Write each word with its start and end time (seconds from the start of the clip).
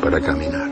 para 0.00 0.20
caminar. 0.20 0.70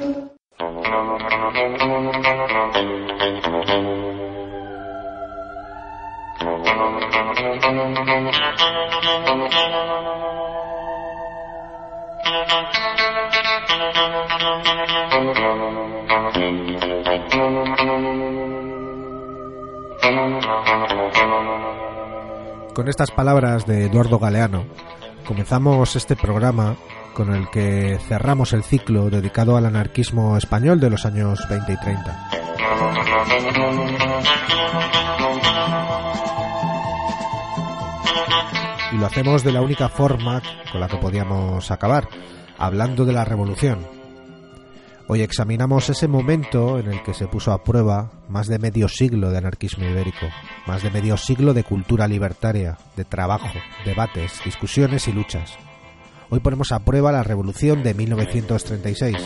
Con 22.75 22.89
estas 22.89 23.11
palabras 23.11 23.67
de 23.67 23.87
Eduardo 23.87 24.19
Galeano, 24.19 24.65
comenzamos 25.27 25.95
este 25.95 26.17
programa 26.17 26.77
con 27.13 27.35
el 27.35 27.49
que 27.51 27.99
cerramos 28.09 28.53
el 28.53 28.63
ciclo 28.63 29.11
dedicado 29.11 29.57
al 29.57 29.67
anarquismo 29.67 30.37
español 30.37 30.81
de 30.81 30.91
los 30.91 31.07
años 31.07 31.47
20 31.49 31.73
y 31.73 31.77
30. 31.77 32.31
Y 38.93 38.97
lo 38.97 39.07
hacemos 39.07 39.43
de 39.43 39.53
la 39.53 39.63
única 39.63 39.89
forma 39.89 40.43
con 40.71 40.81
la 40.81 40.89
que 40.89 40.99
podíamos 40.99 41.71
acabar, 41.71 42.09
hablando 42.59 43.05
de 43.05 43.13
la 43.13 43.25
revolución. 43.25 43.87
Hoy 45.09 45.23
examinamos 45.23 45.91
ese 45.91 46.09
momento 46.09 46.79
en 46.79 46.93
el 46.93 47.03
que 47.03 47.13
se 47.13 47.27
puso 47.27 47.53
a 47.53 47.65
prueba 47.65 48.13
más 48.29 48.47
de 48.47 48.59
medio 48.59 48.89
siglo 48.89 49.31
de 49.31 49.39
anarquismo 49.39 49.85
ibérico, 49.85 50.27
más 50.67 50.83
de 50.83 50.91
medio 50.91 51.17
siglo 51.17 51.55
de 51.55 51.65
cultura 51.65 52.07
libertaria, 52.07 52.79
de 52.97 53.05
trabajo, 53.05 53.49
debates, 53.85 54.41
discusiones 54.45 55.09
y 55.09 55.13
luchas. 55.13 55.59
Hoy 56.33 56.41
ponemos 56.41 56.73
a 56.73 56.79
prueba 56.79 57.13
la 57.13 57.23
revolución 57.23 57.83
de 57.83 57.93
1936. 57.93 59.19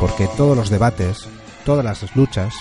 Porque 0.00 0.26
todos 0.34 0.56
los 0.56 0.70
debates, 0.70 1.28
todas 1.66 1.84
las 1.84 2.16
luchas, 2.16 2.54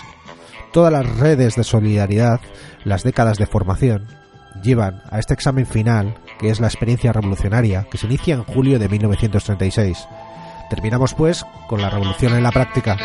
todas 0.74 0.92
las 0.92 1.10
redes 1.16 1.56
de 1.56 1.64
solidaridad, 1.64 2.42
las 2.84 3.04
décadas 3.04 3.38
de 3.38 3.46
formación, 3.46 4.08
llevan 4.62 5.04
a 5.10 5.20
este 5.20 5.34
examen 5.34 5.66
final, 5.66 6.18
que 6.38 6.50
es 6.50 6.60
la 6.60 6.68
experiencia 6.68 7.14
revolucionaria, 7.14 7.88
que 7.90 7.98
se 7.98 8.08
inicia 8.08 8.36
en 8.36 8.44
julio 8.44 8.78
de 8.78 8.90
1936. 8.90 10.10
Terminamos 10.70 11.14
pues 11.14 11.46
con 11.70 11.82
la 11.82 11.90
revolución 11.90 12.36
en 12.36 12.44
la 12.44 12.52
práctica. 12.52 12.98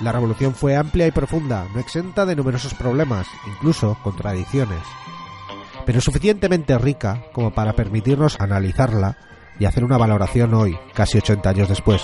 La 0.00 0.12
revolución 0.12 0.54
fue 0.54 0.76
amplia 0.76 1.06
y 1.06 1.12
profunda, 1.12 1.66
no 1.72 1.80
exenta 1.80 2.26
de 2.26 2.36
numerosos 2.36 2.74
problemas, 2.74 3.26
incluso 3.46 3.96
contradicciones, 4.02 4.82
pero 5.86 6.00
suficientemente 6.00 6.76
rica 6.76 7.24
como 7.32 7.52
para 7.52 7.72
permitirnos 7.72 8.38
analizarla 8.38 9.16
y 9.58 9.64
hacer 9.64 9.84
una 9.84 9.96
valoración 9.96 10.52
hoy, 10.52 10.76
casi 10.92 11.18
80 11.18 11.48
años 11.48 11.68
después. 11.68 12.02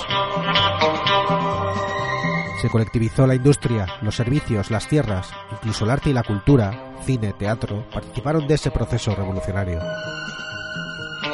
Se 2.60 2.68
colectivizó 2.68 3.26
la 3.26 3.34
industria, 3.34 3.86
los 4.02 4.16
servicios, 4.16 4.70
las 4.70 4.88
tierras, 4.88 5.30
incluso 5.52 5.84
el 5.84 5.90
arte 5.90 6.10
y 6.10 6.12
la 6.12 6.22
cultura, 6.22 6.94
cine, 7.04 7.32
teatro, 7.32 7.86
participaron 7.92 8.46
de 8.46 8.54
ese 8.54 8.70
proceso 8.70 9.14
revolucionario. 9.14 9.80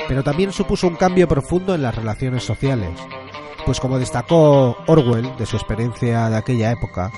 Pero 0.08 0.22
también 0.22 0.52
supuso 0.52 0.86
un 0.86 0.96
cambio 0.96 1.26
profundo 1.26 1.74
en 1.74 1.82
las 1.82 1.94
relaciones 1.94 2.44
sociales, 2.44 2.90
pues 3.66 3.80
como 3.80 3.98
destacó 3.98 4.76
Orwell 4.86 5.36
de 5.36 5.44
su 5.44 5.56
experiencia 5.56 6.30
de 6.30 6.36
aquella 6.36 6.70
época, 6.70 7.10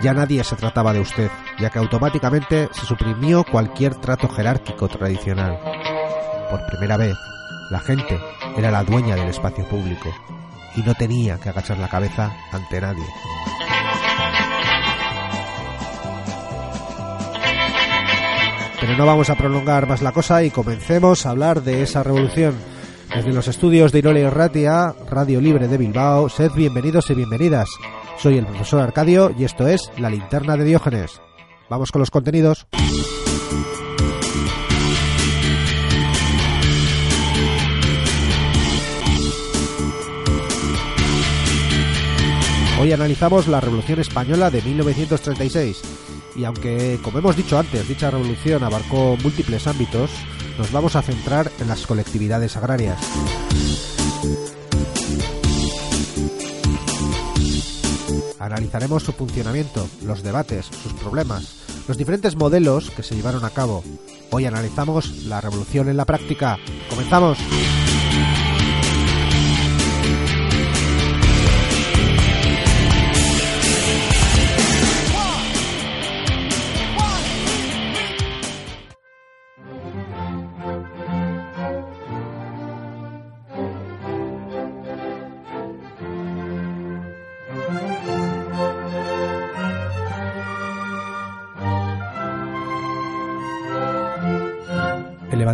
ya 0.00 0.14
nadie 0.14 0.44
se 0.44 0.54
trataba 0.54 0.92
de 0.92 1.00
usted, 1.00 1.28
ya 1.58 1.70
que 1.70 1.80
automáticamente 1.80 2.68
se 2.72 2.86
suprimió 2.86 3.42
cualquier 3.42 3.96
trato 3.96 4.28
jerárquico 4.28 4.86
tradicional. 4.86 5.58
Por 6.50 6.64
primera 6.66 6.96
vez, 6.96 7.16
la 7.70 7.80
gente 7.80 8.20
era 8.56 8.70
la 8.70 8.84
dueña 8.84 9.16
del 9.16 9.28
espacio 9.28 9.64
público 9.68 10.08
y 10.76 10.82
no 10.82 10.94
tenía 10.94 11.38
que 11.40 11.48
agachar 11.48 11.78
la 11.78 11.88
cabeza 11.88 12.32
ante 12.52 12.80
nadie. 12.80 13.06
Pero 18.80 18.96
no 18.96 19.04
vamos 19.04 19.28
a 19.30 19.34
prolongar 19.34 19.88
más 19.88 20.00
la 20.00 20.12
cosa 20.12 20.44
y 20.44 20.50
comencemos 20.50 21.26
a 21.26 21.30
hablar 21.30 21.62
de 21.62 21.82
esa 21.82 22.04
revolución. 22.04 22.77
Desde 23.14 23.32
los 23.32 23.48
estudios 23.48 23.90
de 23.90 24.00
Irole 24.00 24.28
Ratia, 24.28 24.94
Radio 25.10 25.40
Libre 25.40 25.66
de 25.66 25.78
Bilbao, 25.78 26.28
sed 26.28 26.52
bienvenidos 26.54 27.08
y 27.10 27.14
bienvenidas. 27.14 27.68
Soy 28.18 28.38
el 28.38 28.46
profesor 28.46 28.80
Arcadio 28.80 29.32
y 29.36 29.44
esto 29.44 29.66
es 29.66 29.90
La 29.98 30.10
Linterna 30.10 30.56
de 30.56 30.64
Diógenes. 30.64 31.20
Vamos 31.70 31.90
con 31.90 32.00
los 32.00 32.10
contenidos. 32.10 32.66
Hoy 42.80 42.92
analizamos 42.92 43.48
la 43.48 43.60
Revolución 43.60 44.00
Española 44.00 44.50
de 44.50 44.62
1936 44.62 46.07
y 46.38 46.44
aunque, 46.44 47.00
como 47.02 47.18
hemos 47.18 47.36
dicho 47.36 47.58
antes, 47.58 47.88
dicha 47.88 48.12
revolución 48.12 48.62
abarcó 48.62 49.16
múltiples 49.22 49.66
ámbitos, 49.66 50.10
nos 50.56 50.70
vamos 50.70 50.94
a 50.94 51.02
centrar 51.02 51.50
en 51.58 51.66
las 51.66 51.84
colectividades 51.84 52.56
agrarias. 52.56 52.96
Analizaremos 58.38 59.02
su 59.02 59.12
funcionamiento, 59.12 59.88
los 60.04 60.22
debates, 60.22 60.66
sus 60.66 60.92
problemas, 60.94 61.56
los 61.88 61.98
diferentes 61.98 62.36
modelos 62.36 62.90
que 62.92 63.02
se 63.02 63.16
llevaron 63.16 63.44
a 63.44 63.50
cabo. 63.50 63.82
Hoy 64.30 64.46
analizamos 64.46 65.24
la 65.24 65.40
revolución 65.40 65.88
en 65.88 65.96
la 65.96 66.04
práctica. 66.04 66.56
¡Comenzamos! 66.88 67.38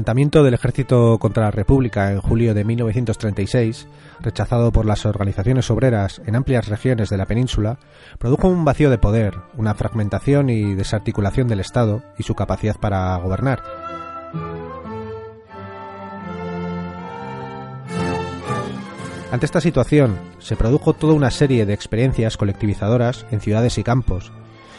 Levantamiento 0.05 0.45
del 0.45 0.53
ejército 0.53 1.17
contra 1.19 1.45
la 1.45 1.51
República 1.51 2.13
en 2.13 2.21
julio 2.21 2.53
de 2.53 2.63
1936, 2.63 3.89
rechazado 4.21 4.71
por 4.71 4.85
las 4.85 5.07
organizaciones 5.07 5.71
obreras 5.71 6.21
en 6.27 6.37
amplias 6.37 6.69
regiones 6.69 7.09
de 7.09 7.17
la 7.17 7.25
península, 7.25 7.79
produjo 8.19 8.49
un 8.49 8.67
vacío 8.67 8.91
de 8.91 8.99
poder, 8.99 9.35
una 9.57 9.75
fragmentación 9.75 10.51
y 10.51 10.75
desarticulación 10.75 11.49
del 11.49 11.61
Estado 11.61 12.03
y 12.19 12.23
su 12.25 12.35
capacidad 12.35 12.77
para 12.77 13.17
gobernar. 13.17 13.63
Ante 19.33 19.47
esta 19.47 19.63
situación, 19.63 20.19
se 20.39 20.55
produjo 20.55 20.93
toda 20.93 21.15
una 21.15 21.31
serie 21.31 21.65
de 21.65 21.73
experiencias 21.73 22.37
colectivizadoras 22.37 23.25
en 23.31 23.41
ciudades 23.41 23.79
y 23.79 23.83
campos, 23.83 24.33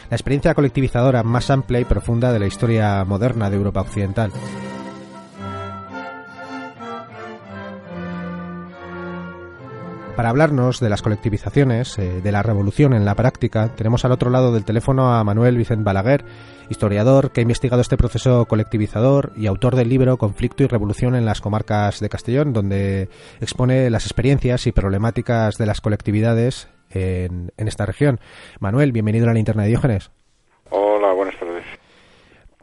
la 0.08 0.14
experiencia 0.14 0.54
colectivizadora 0.54 1.24
más 1.24 1.50
amplia 1.50 1.80
y 1.80 1.84
profunda 1.84 2.32
de 2.32 2.38
la 2.38 2.46
historia 2.46 3.04
moderna 3.04 3.50
de 3.50 3.56
Europa 3.56 3.80
Occidental. 3.80 4.30
Para 10.16 10.30
hablarnos 10.30 10.80
de 10.80 10.88
las 10.88 11.02
colectivizaciones, 11.02 11.98
eh, 11.98 12.22
de 12.22 12.32
la 12.32 12.42
revolución 12.42 12.94
en 12.94 13.04
la 13.04 13.14
práctica, 13.14 13.68
tenemos 13.76 14.06
al 14.06 14.12
otro 14.12 14.30
lado 14.30 14.50
del 14.50 14.64
teléfono 14.64 15.12
a 15.12 15.22
Manuel 15.24 15.58
Vicente 15.58 15.84
Balaguer, 15.84 16.24
historiador 16.70 17.32
que 17.32 17.40
ha 17.40 17.42
investigado 17.42 17.82
este 17.82 17.98
proceso 17.98 18.46
colectivizador 18.46 19.32
y 19.36 19.46
autor 19.46 19.76
del 19.76 19.90
libro 19.90 20.16
Conflicto 20.16 20.62
y 20.62 20.68
Revolución 20.68 21.16
en 21.16 21.26
las 21.26 21.42
comarcas 21.42 22.00
de 22.00 22.08
Castellón, 22.08 22.54
donde 22.54 23.10
expone 23.42 23.90
las 23.90 24.06
experiencias 24.06 24.66
y 24.66 24.72
problemáticas 24.72 25.58
de 25.58 25.66
las 25.66 25.82
colectividades 25.82 26.70
en, 26.88 27.52
esta 27.58 27.84
región. 27.84 28.18
Manuel, 28.58 28.92
bienvenido 28.92 29.26
a 29.26 29.28
la 29.28 29.34
linterna 29.34 29.64
de 29.64 29.68
Diógenes. 29.68 30.10
buenas 30.70 31.38
tardes. 31.38 31.45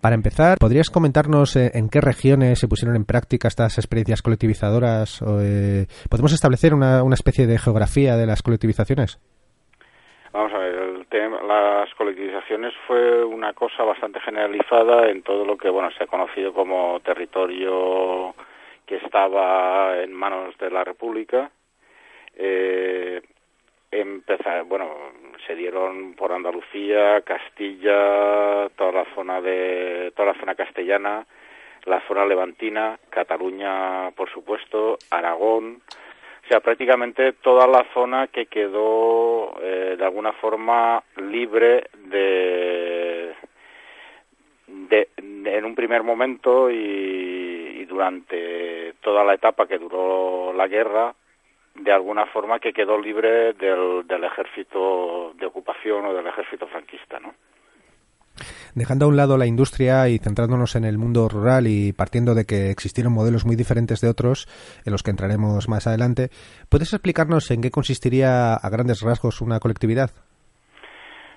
Para 0.04 0.16
empezar, 0.16 0.58
¿podrías 0.60 0.90
comentarnos 0.90 1.56
eh, 1.56 1.72
en 1.76 1.88
qué 1.88 2.02
regiones 2.02 2.60
se 2.60 2.68
pusieron 2.68 2.98
en 2.98 3.06
práctica 3.06 3.48
estas 3.48 3.78
experiencias 3.78 4.22
colectivizadoras? 4.22 5.24
Eh, 5.40 5.86
¿Podemos 6.10 6.34
establecer 6.34 6.74
una, 6.74 7.04
una 7.04 7.14
especie 7.14 7.48
de 7.48 7.58
geografía 7.58 8.18
de 8.18 8.26
las 8.26 8.44
colectivizaciones? 8.44 9.18
Vamos 10.34 10.52
a 10.54 10.58
ver, 10.58 10.76
el 10.76 11.06
tema, 11.08 11.42
las 11.44 11.94
colectivizaciones 11.96 12.74
fue 12.86 13.24
una 13.24 13.54
cosa 13.54 13.84
bastante 13.84 14.20
generalizada 14.20 15.10
en 15.10 15.24
todo 15.24 15.46
lo 15.46 15.56
que 15.56 15.70
bueno 15.70 15.90
se 15.98 16.04
ha 16.04 16.08
conocido 16.08 16.52
como 16.52 17.00
territorio 17.00 18.36
que 18.86 18.98
estaba 18.98 20.04
en 20.04 20.12
manos 20.12 20.58
de 20.58 20.70
la 20.70 20.84
República. 20.84 21.50
Eh, 22.36 23.22
empezar, 23.90 24.66
bueno, 24.66 24.90
se 25.46 25.56
dieron 25.56 26.14
por 26.14 26.32
Andalucía, 26.32 27.22
Castilla, 27.22 28.70
toda 28.76 28.92
la 28.92 29.06
zona 29.16 29.42
de 29.42 30.12
toda 30.16 30.34
la 30.34 30.40
zona 30.40 30.56
castellana, 30.56 31.26
la 31.86 32.02
zona 32.08 32.26
levantina, 32.26 32.98
Cataluña, 33.10 34.12
por 34.12 34.30
supuesto, 34.30 34.98
Aragón, 35.10 35.82
o 36.44 36.48
sea, 36.48 36.60
prácticamente 36.60 37.34
toda 37.34 37.68
la 37.68 37.86
zona 37.94 38.28
que 38.28 38.48
quedó 38.48 39.56
eh, 39.62 39.96
de 39.98 40.04
alguna 40.04 40.34
forma 40.34 41.04
libre 41.18 41.86
de, 42.06 43.34
de, 44.68 45.10
en 45.18 45.66
un 45.66 45.76
primer 45.76 46.04
momento 46.04 46.70
y, 46.70 46.76
y 46.76 47.86
durante 47.86 48.94
toda 49.02 49.24
la 49.24 49.36
etapa 49.36 49.68
que 49.68 49.78
duró 49.78 50.54
la 50.54 50.68
guerra 50.68 51.16
de 51.76 51.92
alguna 51.92 52.26
forma 52.28 52.60
que 52.60 52.74
quedó 52.74 53.00
libre 53.00 53.54
del, 53.54 54.24
ejército 54.24 55.34
de 55.40 55.46
ocupación 55.46 56.06
o 56.06 56.14
del 56.14 56.28
ejército 56.28 56.68
franquista, 56.68 57.20
¿no? 57.20 57.34
Dejando 58.74 59.06
a 59.06 59.08
un 59.10 59.16
lado 59.16 59.38
la 59.38 59.46
industria 59.46 60.10
y 60.10 60.18
centrándonos 60.18 60.76
en 60.76 60.86
el 60.86 60.98
mundo 60.98 61.30
rural 61.30 61.68
y 61.68 61.94
partiendo 61.94 62.34
de 62.34 62.46
que 62.46 62.72
existieron 62.72 63.14
modelos 63.14 63.46
muy 63.46 63.56
diferentes 63.56 64.02
de 64.02 64.10
otros, 64.10 64.48
en 64.86 64.92
los 64.92 65.04
que 65.04 65.12
entraremos 65.12 65.70
más 65.70 65.86
adelante, 65.86 66.30
¿puedes 66.70 66.94
explicarnos 66.94 67.52
en 67.52 67.62
qué 67.62 67.70
consistiría 67.70 68.56
a 68.56 68.70
grandes 68.70 69.02
rasgos 69.02 69.42
una 69.42 69.60
colectividad? 69.60 70.12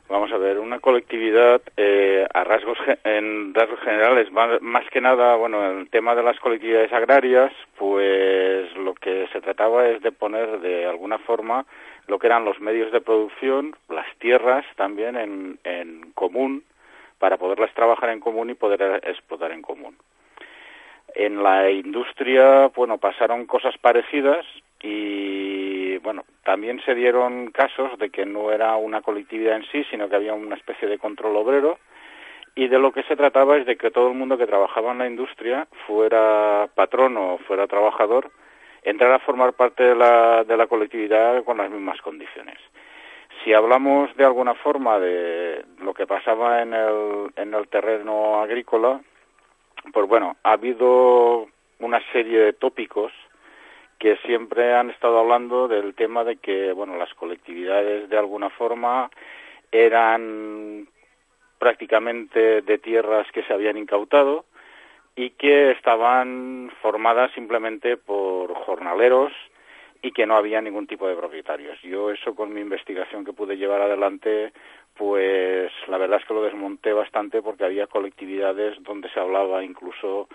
Vamos 0.09 0.31
a 0.31 0.39
ver, 0.39 0.61
una 0.61 0.79
colectividad 0.79 1.61
eh, 1.77 2.25
a 2.33 2.45
rasgos 2.45 2.79
en 3.03 3.53
rasgos 3.53 3.81
generales, 3.81 4.31
más, 4.31 4.89
que 4.93 5.01
nada, 5.01 5.35
bueno, 5.35 5.69
el 5.69 5.91
tema 5.91 6.15
de 6.15 6.23
las 6.23 6.39
colectividades 6.39 6.93
agrarias, 6.93 7.53
pues 7.77 8.73
lo 8.77 8.95
que 8.95 9.27
se 9.33 9.41
trataba 9.41 9.89
es 9.89 10.01
de 10.03 10.13
poner 10.13 10.61
de 10.61 10.87
alguna 10.87 11.19
forma 11.19 11.67
lo 12.07 12.21
que 12.21 12.29
eran 12.29 12.45
los 12.45 12.61
medios 12.61 12.93
de 12.93 13.01
producción, 13.01 13.75
las 13.89 14.07
tierras 14.19 14.65
también 14.77 15.17
en, 15.17 15.59
en 15.65 16.13
común, 16.13 16.63
para 17.19 17.37
poderlas 17.37 17.75
trabajar 17.75 18.11
en 18.11 18.21
común 18.21 18.51
y 18.51 18.55
poder 18.55 19.01
explotar 19.05 19.51
en 19.51 19.63
común. 19.63 19.97
En 21.17 21.43
la 21.43 21.69
industria, 21.69 22.69
bueno, 22.69 22.99
pasaron 22.99 23.47
cosas 23.47 23.77
parecidas 23.79 24.47
y 24.83 25.86
bueno, 25.99 26.25
también 26.45 26.81
se 26.85 26.95
dieron 26.95 27.51
casos 27.51 27.99
de 27.99 28.11
que 28.11 28.27
no 28.27 28.51
era 28.51 28.77
una 28.77 29.03
colectividad 29.03 29.57
en 29.57 29.67
sí, 29.71 29.85
sino 29.91 30.09
que 30.09 30.17
había 30.17 30.35
una 30.35 30.57
especie 30.57 30.89
de 30.89 30.99
control 30.99 31.37
obrero 31.37 31.79
y 32.55 32.69
de 32.69 32.79
lo 32.79 32.91
que 32.91 33.03
se 33.03 33.17
trataba 33.17 33.59
es 33.59 33.67
de 33.67 33.77
que 33.77 33.91
todo 33.91 34.09
el 34.09 34.15
mundo 34.15 34.39
que 34.39 34.47
trabajaba 34.47 34.93
en 34.93 34.99
la 34.99 35.07
industria, 35.07 35.69
fuera 35.87 36.69
patrón 36.75 37.17
o 37.19 37.39
fuera 37.47 37.67
trabajador, 37.67 38.31
entrara 38.83 39.17
a 39.17 39.21
formar 39.21 39.53
parte 39.53 39.83
de 39.83 39.95
la, 39.95 40.43
de 40.43 40.57
la 40.57 40.67
colectividad 40.67 41.45
con 41.45 41.59
las 41.59 41.71
mismas 41.71 42.01
condiciones. 42.01 42.57
Si 43.45 43.53
hablamos 43.53 44.15
de 44.17 44.25
alguna 44.25 44.55
forma 44.55 44.99
de 44.99 45.67
lo 45.81 45.93
que 45.93 46.07
pasaba 46.07 46.63
en 46.63 46.73
el, 46.73 47.31
en 47.37 47.53
el 47.53 47.69
terreno 47.69 48.41
agrícola, 48.41 49.03
pues 49.93 50.09
bueno, 50.09 50.37
ha 50.43 50.53
habido 50.53 51.49
una 51.79 52.01
serie 52.11 52.39
de 52.39 52.53
tópicos 52.55 53.13
que 53.99 54.17
siempre 54.19 54.75
han 54.75 54.91
estado 54.91 55.19
hablando 55.19 55.69
del 55.69 55.95
tema 55.95 56.25
de 56.25 56.37
que, 56.37 56.73
bueno, 56.73 56.97
las 56.97 57.13
colectividades 57.15 58.09
de 58.09 58.19
alguna 58.19 58.51
forma 58.51 59.11
eran 59.73 60.89
prácticamente 61.59 62.63
de 62.63 62.79
tierras 62.79 63.27
que 63.33 63.43
se 63.45 63.53
habían 63.53 63.79
incautado 63.79 64.45
y 65.15 65.31
que 65.31 65.71
estaban 65.71 66.71
formadas 66.83 67.33
simplemente 67.33 67.97
por 67.97 68.53
jornaleros 68.55 69.33
y 70.03 70.13
que 70.13 70.27
no 70.27 70.37
había 70.37 70.61
ningún 70.61 70.87
tipo 70.87 71.09
de 71.09 71.17
propietarios. 71.17 71.81
Yo 71.83 72.11
eso 72.11 72.35
con 72.35 72.53
mi 72.53 72.61
investigación 72.61 73.25
que 73.25 73.33
pude 73.33 73.57
llevar 73.57 73.81
adelante, 73.81 74.53
pues 74.95 75.73
la 75.89 75.97
verdad 75.97 76.21
es 76.21 76.27
que 76.27 76.35
lo 76.35 76.43
desmonté 76.43 76.93
bastante 76.93 77.41
porque 77.41 77.65
había 77.65 77.87
colectividades 77.87 78.81
donde 78.83 79.09
se 79.09 79.19
hablaba 79.19 79.65
incluso 79.65 80.29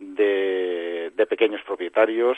de, 0.00 1.12
de 1.14 1.26
pequeños 1.26 1.62
propietarios 1.62 2.36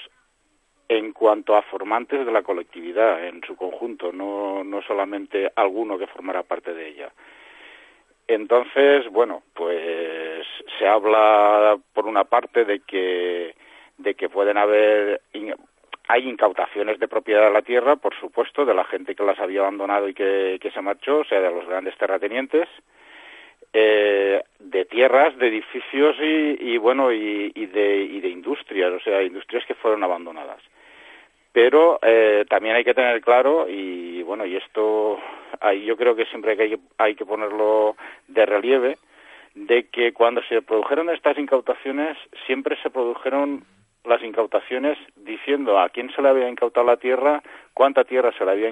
en 0.88 1.12
cuanto 1.12 1.56
a 1.56 1.62
formantes 1.62 2.24
de 2.24 2.32
la 2.32 2.42
colectividad 2.42 3.26
en 3.26 3.42
su 3.44 3.56
conjunto, 3.56 4.12
no, 4.12 4.62
no 4.62 4.82
solamente 4.82 5.50
alguno 5.56 5.98
que 5.98 6.06
formara 6.06 6.42
parte 6.42 6.72
de 6.74 6.88
ella. 6.88 7.10
Entonces, 8.28 9.08
bueno, 9.10 9.42
pues 9.54 10.46
se 10.78 10.86
habla 10.86 11.78
por 11.92 12.06
una 12.06 12.24
parte 12.24 12.64
de 12.64 12.80
que 12.80 13.54
de 13.98 14.14
que 14.14 14.28
pueden 14.28 14.58
haber 14.58 15.22
hay 16.08 16.28
incautaciones 16.28 17.00
de 17.00 17.08
propiedad 17.08 17.46
de 17.46 17.52
la 17.52 17.62
tierra, 17.62 17.96
por 17.96 18.14
supuesto, 18.14 18.64
de 18.64 18.74
la 18.74 18.84
gente 18.84 19.14
que 19.14 19.24
las 19.24 19.38
había 19.40 19.60
abandonado 19.60 20.08
y 20.08 20.14
que, 20.14 20.70
se 20.72 20.80
marchó, 20.80 21.18
o 21.18 21.24
sea, 21.24 21.40
de 21.40 21.50
los 21.50 21.66
grandes 21.66 21.96
terratenientes, 21.96 22.68
eh, 23.72 24.40
de 24.60 24.84
tierras, 24.84 25.36
de 25.38 25.48
edificios 25.48 26.16
y, 26.20 26.74
y 26.74 26.78
bueno, 26.78 27.10
y, 27.10 27.50
de, 27.50 28.02
y 28.02 28.20
de 28.20 28.28
industrias, 28.28 28.92
o 28.92 29.00
sea, 29.00 29.22
industrias 29.22 29.64
que 29.66 29.74
fueron 29.74 30.04
abandonadas 30.04 30.62
pero 31.56 31.98
eh, 32.02 32.44
también 32.50 32.76
hay 32.76 32.84
que 32.84 32.92
tener 32.92 33.22
claro 33.22 33.66
y 33.66 34.22
bueno 34.24 34.44
y 34.44 34.56
esto 34.56 35.18
ahí 35.58 35.86
yo 35.86 35.96
creo 35.96 36.14
que 36.14 36.26
siempre 36.26 36.52
hay 36.52 36.68
que, 36.68 36.78
hay 36.98 37.14
que 37.14 37.24
ponerlo 37.24 37.96
de 38.28 38.44
relieve 38.44 38.98
de 39.54 39.88
que 39.88 40.12
cuando 40.12 40.42
se 40.42 40.60
produjeron 40.60 41.08
estas 41.08 41.38
incautaciones 41.38 42.18
siempre 42.44 42.76
se 42.82 42.90
produjeron 42.90 43.64
las 44.04 44.22
incautaciones 44.22 44.98
diciendo 45.16 45.78
a 45.80 45.88
quién 45.88 46.10
se 46.10 46.20
le 46.20 46.28
había 46.28 46.50
incautado 46.50 46.84
la 46.84 46.98
tierra, 46.98 47.42
cuánta 47.72 48.04
tierra 48.04 48.34
se 48.36 48.44
le 48.44 48.50
había 48.50 48.70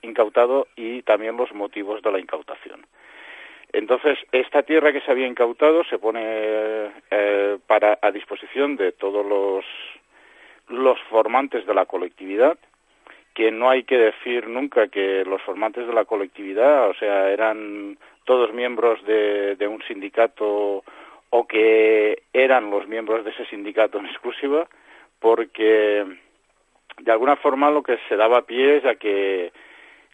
incautado 0.00 0.68
y 0.74 1.02
también 1.02 1.36
los 1.36 1.52
motivos 1.52 2.00
de 2.00 2.12
la 2.12 2.18
incautación. 2.18 2.86
Entonces, 3.74 4.18
esta 4.32 4.62
tierra 4.62 4.90
que 4.92 5.02
se 5.02 5.10
había 5.10 5.26
incautado 5.26 5.84
se 5.84 5.98
pone 5.98 6.22
eh, 7.10 7.58
para 7.66 7.98
a 8.00 8.10
disposición 8.10 8.76
de 8.76 8.92
todos 8.92 9.24
los 9.24 9.66
los 10.72 11.00
formantes 11.10 11.66
de 11.66 11.74
la 11.74 11.86
colectividad, 11.86 12.58
que 13.34 13.50
no 13.50 13.70
hay 13.70 13.84
que 13.84 13.98
decir 13.98 14.48
nunca 14.48 14.88
que 14.88 15.24
los 15.24 15.40
formantes 15.42 15.86
de 15.86 15.92
la 15.92 16.04
colectividad, 16.04 16.88
o 16.88 16.94
sea, 16.94 17.30
eran 17.30 17.98
todos 18.24 18.52
miembros 18.52 19.04
de, 19.04 19.56
de 19.56 19.68
un 19.68 19.82
sindicato 19.82 20.84
o 21.30 21.46
que 21.46 22.24
eran 22.32 22.70
los 22.70 22.86
miembros 22.86 23.24
de 23.24 23.30
ese 23.30 23.46
sindicato 23.46 23.98
en 23.98 24.06
exclusiva, 24.06 24.68
porque 25.18 26.04
de 26.98 27.12
alguna 27.12 27.36
forma 27.36 27.70
lo 27.70 27.82
que 27.82 27.98
se 28.08 28.16
daba 28.16 28.42
pie 28.42 28.76
es 28.76 28.84
a 28.84 28.96
que 28.96 29.52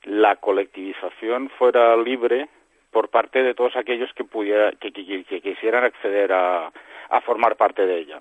la 0.04 0.36
colectivización 0.36 1.50
fuera 1.50 1.96
libre 1.96 2.48
por 2.90 3.08
parte 3.08 3.42
de 3.42 3.54
todos 3.54 3.76
aquellos 3.76 4.12
que, 4.14 4.24
pudiera, 4.24 4.72
que, 4.72 4.92
quisieran 4.92 5.84
acceder 5.84 6.32
a, 6.32 6.72
a 7.10 7.20
formar 7.20 7.56
parte 7.56 7.86
de 7.86 7.98
ella. 7.98 8.20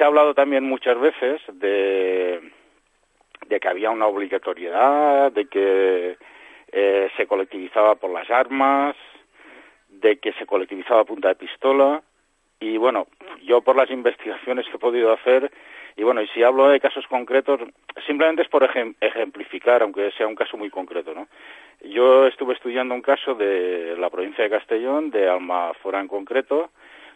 Se 0.00 0.04
ha 0.04 0.06
hablado 0.06 0.32
también 0.32 0.64
muchas 0.64 0.98
veces 0.98 1.42
de, 1.52 2.40
que 3.50 3.68
había 3.68 3.90
una 3.90 4.06
obligatoriedad, 4.06 5.30
de 5.30 5.44
que 5.44 6.16
eh, 6.72 7.10
se 7.18 7.26
colectivizaba 7.26 7.96
por 7.96 8.10
las 8.10 8.30
armas, 8.30 8.96
de 9.90 10.18
que 10.18 10.32
se 10.32 10.46
colectivizaba 10.46 11.02
a 11.02 11.04
punta 11.04 11.28
de 11.28 11.34
pistola. 11.34 12.02
Y 12.60 12.78
bueno, 12.78 13.08
yo 13.42 13.60
por 13.60 13.76
las 13.76 13.90
investigaciones 13.90 14.64
que 14.68 14.76
he 14.76 14.78
podido 14.78 15.12
hacer, 15.12 15.52
y 15.96 16.02
bueno, 16.02 16.22
y 16.22 16.28
si 16.28 16.42
hablo 16.42 16.68
de 16.68 16.80
casos 16.80 17.06
concretos, 17.06 17.60
simplemente 18.06 18.40
es 18.40 18.48
por 18.48 18.64
ejemplificar, 18.64 19.82
aunque 19.82 20.12
sea 20.12 20.26
un 20.26 20.34
caso 20.34 20.56
muy 20.56 20.70
concreto, 20.70 21.12
¿no? 21.12 21.28
Yo 21.82 22.26
estuve 22.26 22.54
estudiando 22.54 22.94
un 22.94 23.02
caso 23.02 23.34
de 23.34 23.96
la 23.98 24.08
provincia 24.08 24.44
de 24.44 24.48
Castellón, 24.48 25.10
de 25.10 25.28
Almafora 25.28 26.00
en 26.00 26.08
concreto, 26.08 26.70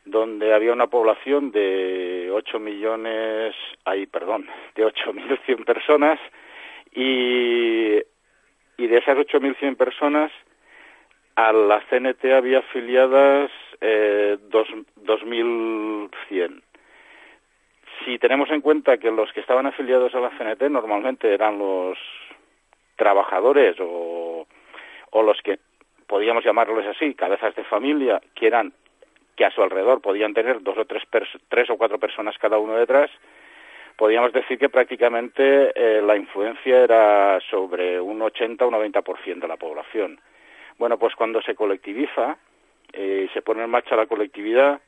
donde 0.04 0.52
había 0.52 0.72
una 0.72 0.88
población 0.88 1.50
de 1.50 2.30
8 2.32 2.58
millones, 2.58 3.54
ay, 3.84 4.06
perdón, 4.06 4.48
de 4.74 4.84
8.100 4.84 5.64
personas 5.64 6.18
y, 6.92 7.96
y 8.76 8.86
de 8.86 8.98
esas 8.98 9.16
8.100 9.16 9.76
personas 9.76 10.30
a 11.36 11.52
la 11.52 11.80
CNT 11.88 12.24
había 12.32 12.58
afiliadas 12.60 13.50
eh, 13.80 14.38
2.100. 14.50 16.62
Si 18.04 18.18
tenemos 18.18 18.50
en 18.50 18.60
cuenta 18.60 18.98
que 18.98 19.10
los 19.10 19.32
que 19.32 19.40
estaban 19.40 19.66
afiliados 19.66 20.14
a 20.14 20.20
la 20.20 20.30
CNT 20.30 20.62
normalmente 20.70 21.32
eran 21.32 21.58
los 21.58 21.98
trabajadores 22.96 23.76
o, 23.80 24.46
o 25.10 25.22
los 25.22 25.40
que 25.42 25.58
podíamos 26.06 26.44
llamarlos 26.44 26.86
así, 26.86 27.14
cabezas 27.14 27.56
de 27.56 27.64
familia, 27.64 28.20
que 28.34 28.46
eran 28.46 28.72
que 29.36 29.44
a 29.44 29.50
su 29.50 29.62
alrededor 29.62 30.00
podían 30.00 30.34
tener 30.34 30.62
dos 30.62 30.78
o 30.78 30.84
tres, 30.84 31.02
tres 31.48 31.70
o 31.70 31.76
cuatro 31.76 31.98
personas 31.98 32.36
cada 32.38 32.58
uno 32.58 32.76
detrás, 32.76 33.10
podríamos 33.96 34.32
decir 34.32 34.58
que 34.58 34.68
prácticamente 34.68 35.72
eh, 35.74 36.02
la 36.02 36.16
influencia 36.16 36.82
era 36.82 37.40
sobre 37.50 38.00
un 38.00 38.20
80 38.22 38.64
o 38.64 38.68
un 38.68 38.74
90% 38.74 39.40
de 39.40 39.48
la 39.48 39.56
población. 39.56 40.20
Bueno, 40.78 40.98
pues 40.98 41.14
cuando 41.14 41.40
se 41.42 41.54
colectiviza, 41.54 42.36
eh, 42.92 43.28
se 43.32 43.42
pone 43.42 43.64
en 43.64 43.70
marcha 43.70 43.96
la 43.96 44.06
colectividad, 44.06 44.80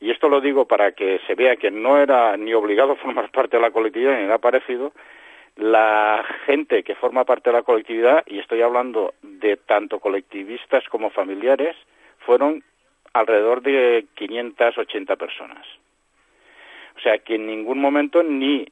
y 0.00 0.10
esto 0.10 0.28
lo 0.28 0.40
digo 0.40 0.66
para 0.66 0.92
que 0.92 1.20
se 1.26 1.34
vea 1.34 1.56
que 1.56 1.70
no 1.70 1.98
era 1.98 2.36
ni 2.36 2.52
obligado 2.52 2.92
a 2.92 2.96
formar 3.02 3.30
parte 3.30 3.56
de 3.56 3.62
la 3.62 3.70
colectividad 3.70 4.16
ni 4.16 4.24
nada 4.24 4.38
parecido, 4.38 4.92
la 5.56 6.24
gente 6.46 6.82
que 6.82 6.96
forma 6.96 7.24
parte 7.24 7.50
de 7.50 7.56
la 7.56 7.62
colectividad, 7.62 8.24
y 8.26 8.40
estoy 8.40 8.60
hablando 8.62 9.14
de 9.22 9.56
tanto 9.56 10.00
colectivistas 10.00 10.82
como 10.88 11.10
familiares, 11.10 11.76
fueron 12.18 12.64
alrededor 13.14 13.62
de 13.62 14.06
580 14.14 15.16
personas. 15.16 15.66
O 16.96 17.00
sea 17.00 17.18
que 17.18 17.36
en 17.36 17.46
ningún 17.46 17.80
momento 17.80 18.22
ni 18.22 18.66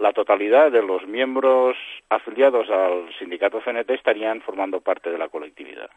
la 0.00 0.12
totalidad 0.12 0.72
de 0.72 0.82
los 0.82 1.06
miembros 1.06 1.76
afiliados 2.08 2.70
al 2.70 3.12
sindicato 3.18 3.60
CNT 3.60 3.90
estarían 3.90 4.40
formando 4.40 4.80
parte 4.80 5.10
de 5.10 5.18
la 5.18 5.28
colectividad. 5.28 5.90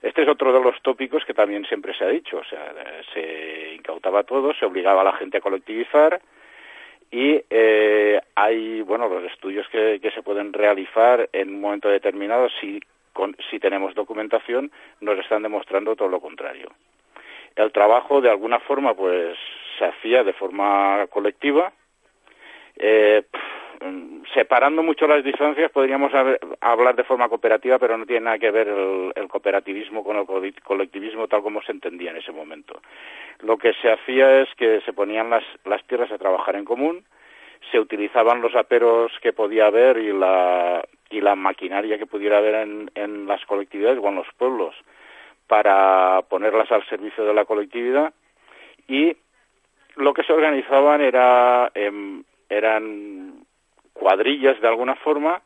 Este 0.00 0.22
es 0.22 0.28
otro 0.28 0.52
de 0.52 0.60
los 0.60 0.82
tópicos 0.82 1.24
que 1.24 1.34
también 1.34 1.64
siempre 1.66 1.94
se 1.94 2.04
ha 2.04 2.08
dicho, 2.08 2.38
o 2.38 2.44
sea, 2.44 2.74
se 3.14 3.74
incautaba 3.74 4.24
todo, 4.24 4.52
se 4.54 4.64
obligaba 4.64 5.02
a 5.02 5.04
la 5.04 5.12
gente 5.12 5.38
a 5.38 5.40
colectivizar 5.40 6.20
y 7.12 7.40
eh, 7.50 8.20
hay, 8.34 8.80
bueno, 8.80 9.08
los 9.08 9.30
estudios 9.30 9.68
que, 9.68 10.00
se 10.12 10.22
pueden 10.22 10.52
realizar 10.52 11.28
en 11.32 11.50
un 11.50 11.60
momento 11.60 11.88
determinado, 11.88 12.48
si, 12.60 12.80
si 13.50 13.58
tenemos 13.58 13.94
documentación, 13.94 14.70
nos 15.00 15.18
están 15.18 15.42
demostrando 15.42 15.96
todo 15.96 16.08
lo 16.08 16.20
contrario. 16.20 16.70
El 17.56 17.72
trabajo, 17.72 18.20
de 18.20 18.30
alguna 18.30 18.60
forma, 18.60 18.94
pues 18.94 19.36
se 19.78 19.84
hacía 19.84 20.24
de 20.24 20.32
forma 20.32 21.06
colectiva. 21.10 21.72
Eh, 22.76 23.22
separando 24.32 24.82
mucho 24.82 25.06
las 25.06 25.24
distancias, 25.24 25.70
podríamos 25.70 26.12
hablar 26.60 26.94
de 26.94 27.04
forma 27.04 27.28
cooperativa, 27.28 27.78
pero 27.78 27.98
no 27.98 28.06
tiene 28.06 28.24
nada 28.24 28.38
que 28.38 28.50
ver 28.50 28.68
el, 28.68 29.28
cooperativismo 29.28 30.04
con 30.04 30.16
el 30.16 30.26
colectivismo 30.62 31.26
tal 31.26 31.42
como 31.42 31.62
se 31.62 31.72
entendía 31.72 32.10
en 32.10 32.18
ese 32.18 32.32
momento. 32.32 32.80
Lo 33.40 33.58
que 33.58 33.72
se 33.74 33.90
hacía 33.90 34.40
es 34.40 34.48
que 34.56 34.80
se 34.82 34.92
ponían 34.92 35.30
las, 35.30 35.44
las 35.64 35.84
tierras 35.84 36.12
a 36.12 36.18
trabajar 36.18 36.56
en 36.56 36.64
común, 36.64 37.04
se 37.70 37.78
utilizaban 37.78 38.42
los 38.42 38.54
aperos 38.54 39.12
que 39.22 39.32
podía 39.32 39.66
haber 39.66 39.98
y 39.98 40.12
la, 40.12 40.84
y 41.10 41.20
la 41.20 41.36
maquinaria 41.36 41.98
que 41.98 42.06
pudiera 42.06 42.38
haber 42.38 42.54
en, 42.56 42.90
en 42.94 43.26
las 43.26 43.44
colectividades 43.46 43.98
o 44.02 44.08
en 44.08 44.16
los 44.16 44.26
pueblos 44.36 44.74
para 45.46 46.22
ponerlas 46.28 46.70
al 46.72 46.86
servicio 46.88 47.24
de 47.24 47.34
la 47.34 47.44
colectividad 47.44 48.12
y 48.88 49.16
lo 49.96 50.14
que 50.14 50.22
se 50.22 50.32
organizaban 50.32 51.00
era, 51.00 51.70
em, 51.74 52.24
eran 52.48 53.44
cuadrillas 53.92 54.60
de 54.60 54.68
alguna 54.68 54.94
forma 54.96 55.42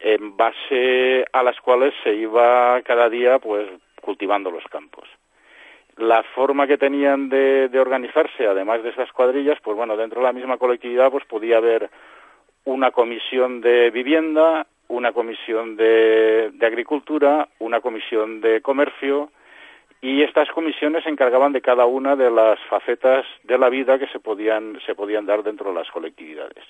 en 0.00 0.36
base 0.36 1.24
a 1.32 1.42
las 1.42 1.58
cuales 1.60 1.94
se 2.02 2.14
iba 2.14 2.82
cada 2.82 3.08
día 3.08 3.38
pues 3.38 3.68
cultivando 4.02 4.50
los 4.50 4.64
campos. 4.64 5.08
La 5.96 6.22
forma 6.34 6.66
que 6.66 6.76
tenían 6.76 7.28
de, 7.30 7.70
organizarse, 7.78 8.46
además 8.46 8.82
de 8.82 8.90
esas 8.90 9.10
cuadrillas, 9.12 9.58
pues 9.62 9.76
bueno, 9.76 9.96
dentro 9.96 10.20
de 10.20 10.26
la 10.26 10.32
misma 10.32 10.58
colectividad 10.58 11.10
pues 11.10 11.24
podía 11.24 11.56
haber 11.56 11.90
una 12.64 12.90
comisión 12.90 13.60
de 13.62 13.90
vivienda, 13.90 14.66
una 14.88 15.12
comisión 15.12 15.76
de, 15.76 16.50
de 16.52 16.66
agricultura, 16.66 17.48
una 17.60 17.80
comisión 17.80 18.40
de 18.40 18.60
comercio, 18.60 19.30
y 20.02 20.22
estas 20.22 20.50
comisiones 20.50 21.04
se 21.04 21.10
encargaban 21.10 21.52
de 21.52 21.62
cada 21.62 21.86
una 21.86 22.14
de 22.14 22.30
las 22.30 22.60
facetas 22.68 23.24
de 23.44 23.58
la 23.58 23.68
vida 23.70 23.98
que 23.98 24.06
se 24.08 24.20
podían, 24.20 24.78
se 24.84 24.94
podían 24.94 25.26
dar 25.26 25.42
dentro 25.42 25.70
de 25.70 25.76
las 25.76 25.90
colectividades. 25.90 26.64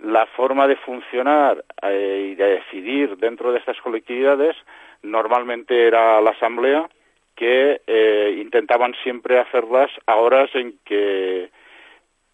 La 0.00 0.26
forma 0.26 0.66
de 0.66 0.76
funcionar 0.76 1.64
eh, 1.82 2.30
y 2.32 2.34
de 2.34 2.60
decidir 2.60 3.16
dentro 3.18 3.52
de 3.52 3.58
estas 3.58 3.80
colectividades 3.80 4.56
normalmente 5.02 5.86
era 5.86 6.20
la 6.20 6.30
asamblea 6.30 6.88
que 7.38 7.80
eh, 7.86 8.36
intentaban 8.40 8.94
siempre 9.02 9.38
hacerlas 9.38 9.90
a 10.06 10.16
horas 10.16 10.50
en 10.54 10.78
que 10.84 11.50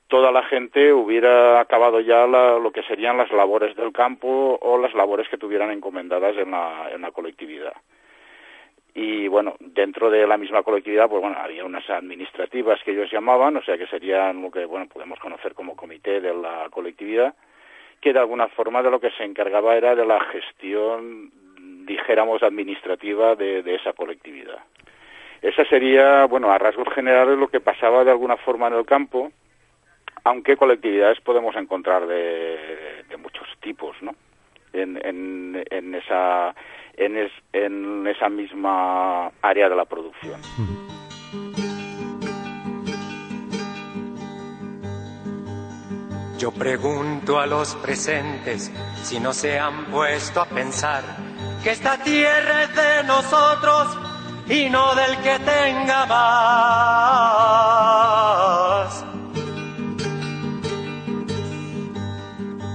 toda 0.08 0.32
la 0.32 0.42
gente 0.44 0.92
hubiera 0.92 1.61
acabado 1.61 2.00
ya 2.00 2.26
lo 2.26 2.70
que 2.73 2.82
serían 2.84 3.18
las 3.18 3.30
labores 3.32 3.76
del 3.76 3.92
campo 3.92 4.58
o 4.61 4.78
las 4.78 4.94
labores 4.94 5.28
que 5.28 5.38
tuvieran 5.38 5.70
encomendadas 5.70 6.37
en 6.37 6.50
la 6.52 7.11
colectividad 7.12 7.75
y 8.94 9.26
bueno, 9.26 9.56
dentro 9.58 10.08
de 10.08 10.25
la 10.25 10.38
misma 10.38 10.62
colectividad, 10.62 11.08
pues 11.08 11.20
bueno, 11.20 11.37
había 11.38 11.64
unas 11.64 11.88
administrativas 11.90 12.80
que 12.84 12.92
ellos 12.92 13.11
llamaban, 13.11 13.56
o 13.56 13.62
sea 13.62 13.76
que 13.76 13.88
serían 13.88 14.40
lo 14.40 14.52
que, 14.52 14.64
bueno, 14.64 14.87
podemos 14.87 15.18
conocer 15.18 15.52
como 15.52 15.75
comité 15.75 16.20
de 16.20 16.32
la 16.32 16.68
colectividad, 16.70 17.34
que 18.00 18.12
de 18.12 18.20
alguna 18.20 18.46
forma 18.49 18.82
de 18.82 18.92
lo 18.92 19.00
que 19.00 19.11
se 19.11 19.25
encargaba 19.25 19.75
era 19.75 19.96
de 19.96 20.06
la 20.06 20.20
gestión, 20.26 21.32
dijéramos, 21.84 22.44
administrativa 22.44 23.34
de, 23.34 23.62
esa 23.75 23.94
colectividad. 23.94 24.61
Esa 25.45 25.63
sería, 25.67 26.25
bueno, 26.25 26.51
a 26.51 26.57
rasgos 26.57 26.89
generales 26.95 27.39
lo 27.39 27.49
que 27.49 27.61
pasaba 27.61 28.03
de 28.03 28.11
alguna 28.11 28.39
forma 28.39 28.69
en 28.69 28.73
el 28.73 28.87
campo, 28.87 29.31
aunque 30.25 30.57
colectividades 30.57 31.21
podemos 31.21 31.55
encontrar 31.57 32.07
de, 32.07 33.05
muchos 33.19 33.47
tipos, 33.61 33.95
¿no? 34.01 34.15
En, 34.73 34.99
en, 35.05 35.95
esa 35.95 36.55
en, 36.97 37.31
en 37.53 38.07
esa 38.07 38.31
misma 38.31 39.31
área 39.43 39.69
de 39.69 39.77
la 39.77 39.85
producción. 39.85 40.41
Yo 46.39 46.53
pregunto 46.53 47.39
a 47.39 47.47
los 47.47 47.77
presentes 47.77 48.73
si 49.03 49.21
no 49.21 49.35
se 49.35 49.59
han 49.59 49.85
puesto 49.87 50.41
a 50.41 50.47
pensar 50.47 51.05
que 51.63 51.71
esta 51.71 52.03
tierra 52.03 52.63
es 52.63 52.75
de 52.75 53.05
nosotros 53.07 54.13
y 54.49 54.71
no 54.71 54.95
del 54.95 55.17
que 55.19 55.39
tenga 55.41 56.07
más. 56.07 56.25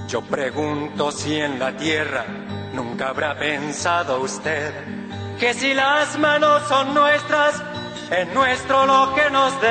Yo 0.08 0.22
pregunto 0.22 1.12
si 1.12 1.40
en 1.40 1.58
la 1.58 1.76
tierra 1.76 2.24
Nunca 2.72 3.08
habrá 3.08 3.36
pensado 3.36 4.20
usted 4.20 4.72
que 5.38 5.54
si 5.54 5.74
las 5.74 6.18
manos 6.18 6.62
son 6.68 6.94
nuestras, 6.94 7.62
es 8.10 8.28
nuestro 8.34 8.86
lo 8.86 9.14
que 9.14 9.30
nos 9.30 9.60
dé. 9.60 9.68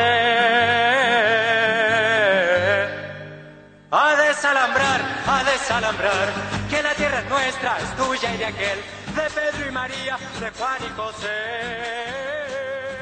A 3.91 4.15
desalambrar, 4.15 5.01
a 5.27 5.43
desalambrar, 5.43 6.27
que 6.69 6.81
la 6.81 6.93
tierra 6.95 7.19
es 7.19 7.29
nuestra, 7.29 7.77
es 7.77 7.95
tuya 7.95 8.33
y 8.33 8.37
de 8.37 8.45
aquel, 8.45 8.79
de 9.15 9.21
Pedro 9.21 9.69
y 9.69 9.71
María, 9.71 10.17
de 10.39 10.49
Juan 10.51 10.81
y 10.85 10.95
José. 10.95 11.27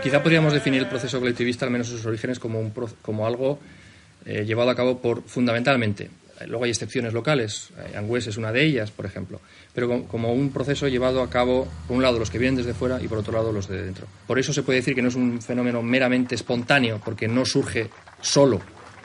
Quizá 0.03 0.21
podríamos 0.21 0.53
definir 0.53 0.81
el 0.81 0.87
proceso 0.87 1.19
colectivista, 1.19 1.65
al 1.65 1.71
menos 1.71 1.87
sus 1.87 2.05
orígenes, 2.05 2.39
como, 2.39 2.59
un, 2.59 2.73
como 3.01 3.27
algo 3.27 3.59
eh, 4.25 4.45
llevado 4.45 4.69
a 4.69 4.75
cabo 4.75 4.99
por 4.99 5.23
fundamentalmente 5.23 6.09
Luego 6.45 6.65
hay 6.65 6.69
excepciones 6.69 7.13
locales, 7.13 7.69
eh, 7.77 7.97
Angües 7.97 8.27
es 8.27 8.37
una 8.37 8.51
de 8.51 8.63
ellas, 8.63 8.91
por 8.91 9.05
ejemplo, 9.05 9.41
pero 9.73 10.03
como 10.03 10.33
un 10.33 10.51
proceso 10.51 10.87
llevado 10.87 11.23
a 11.23 11.29
cabo, 11.29 11.67
por 11.87 11.97
un 11.97 12.03
lado, 12.03 12.19
los 12.19 12.29
que 12.29 12.37
vienen 12.37 12.57
desde 12.57 12.73
fuera 12.73 13.01
y 13.01 13.07
por 13.07 13.17
otro 13.17 13.33
lado, 13.33 13.51
los 13.51 13.67
de 13.67 13.81
dentro. 13.81 14.05
Por 14.27 14.37
eso 14.37 14.53
se 14.53 14.61
puede 14.61 14.79
decir 14.79 14.93
que 14.93 15.01
no 15.01 15.07
es 15.07 15.15
un 15.15 15.41
fenómeno 15.41 15.81
meramente 15.81 16.35
espontáneo, 16.35 17.01
porque 17.03 17.27
no 17.27 17.45
surge 17.45 17.89
solo 18.21 18.61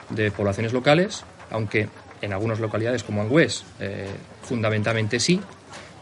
de 0.09 0.29
poblaciones 0.29 0.73
locales, 0.73 1.23
aunque 1.49 1.89
en 2.21 2.33
algunas 2.33 2.59
localidades 2.59 3.03
como 3.03 3.21
Angües 3.21 3.63
eh, 3.79 4.07
fundamentalmente 4.43 5.19
sí, 5.19 5.41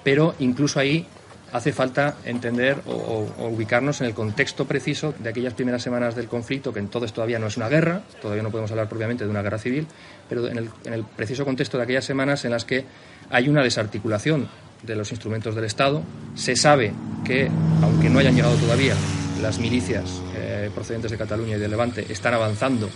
pero 0.03 0.35
incluso 0.39 0.79
ahí 0.79 1.05
hace 1.51 1.73
falta 1.73 2.15
entender 2.25 2.77
o, 2.85 3.27
ubicarnos 3.39 4.01
en 4.01 4.07
el 4.07 4.13
contexto 4.13 4.65
preciso 4.65 5.13
de 5.19 5.29
aquellas 5.29 5.53
primeras 5.53 5.81
semanas 5.81 6.15
del 6.15 6.27
conflicto, 6.27 6.71
que 6.73 6.79
en 6.79 6.85
esto 6.85 7.05
todavía 7.05 7.39
no 7.39 7.47
es 7.47 7.57
una 7.57 7.69
guerra, 7.69 8.01
todavía 8.21 8.43
no 8.43 8.51
podemos 8.51 8.71
hablar 8.71 8.87
propiamente 8.87 9.25
de 9.25 9.29
una 9.29 9.41
guerra 9.41 9.57
civil, 9.57 9.87
pero 10.29 10.47
en 10.47 10.57
el, 10.57 11.03
preciso 11.03 11.45
contexto 11.45 11.77
de 11.77 11.83
aquellas 11.83 12.05
semanas 12.05 12.45
en 12.45 12.51
las 12.51 12.65
que 12.65 12.85
hay 13.29 13.49
una 13.49 13.63
desarticulación 13.63 14.47
de 14.83 14.95
los 14.95 15.11
instrumentos 15.11 15.53
del 15.53 15.65
Estado. 15.65 16.03
Se 16.35 16.55
sabe 16.55 16.93
que, 17.25 17.49
aunque 17.81 18.09
no 18.09 18.19
hayan 18.19 18.35
llegado 18.35 18.55
todavía, 18.55 18.95
las 19.41 19.59
milicias 19.59 20.21
eh, 20.35 20.69
procedentes 20.73 21.11
de 21.11 21.17
Cataluña 21.17 21.57
y 21.57 21.59
de 21.59 21.67
Levante 21.67 22.05
están 22.09 22.33
avanzando 22.33 22.89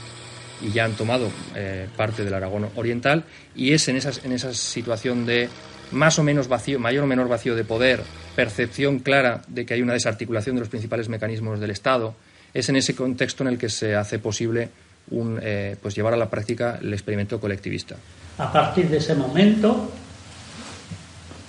y 0.62 0.72
ya 0.72 0.86
han 0.86 0.94
tomado 0.94 1.30
eh, 1.54 1.88
parte 1.98 2.24
del 2.24 2.34
Aragón 2.34 2.70
Oriental, 2.76 3.26
y 3.56 3.74
es 3.74 3.90
en 3.90 3.98
esa 3.98 4.54
situación 4.54 5.26
de 5.26 5.50
más 5.92 6.20
o 6.20 6.24
menos 6.24 6.48
vacío, 6.48 6.80
mayor 6.80 7.04
o 7.04 7.08
menor 7.08 7.28
vacío 7.28 7.56
de 7.56 7.64
poder, 7.64 8.04
percepción 8.36 9.00
clara 9.00 9.42
de 9.48 9.66
que 9.66 9.74
hay 9.74 9.82
una 9.82 9.94
desarticulación 9.94 10.56
de 10.56 10.62
los 10.62 10.70
principales 10.70 11.10
mecanismos 11.10 11.60
del 11.60 11.72
Estado, 11.72 12.16
es 12.54 12.70
en 12.70 12.76
ese 12.76 12.96
contexto 12.96 13.44
en 13.44 13.50
el 13.50 13.58
que 13.58 13.70
se 13.70 13.96
hace 13.96 14.20
posible 14.20 14.70
un, 15.12 15.40
eh, 15.42 15.76
pues 15.82 15.96
llevar 15.96 16.14
a 16.14 16.18
la 16.18 16.30
práctica 16.30 16.80
el 16.82 16.94
experimento 16.94 17.40
colectivista. 17.40 17.96
A 18.38 18.52
partir 18.52 18.90
de 18.90 18.98
ese 18.98 19.16
momento 19.16 19.92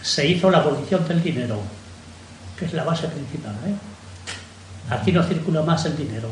se 0.03 0.27
hizo 0.27 0.51
la 0.51 0.59
abolición 0.59 1.07
del 1.09 1.23
dinero 1.23 1.61
que 2.57 2.65
es 2.65 2.73
la 2.73 2.85
base 2.85 3.09
principal. 3.09 3.55
¿eh? 3.67 3.75
Aquí 4.91 5.13
no 5.13 5.23
circula 5.23 5.63
más 5.63 5.85
el 5.85 5.97
dinero. 5.97 6.31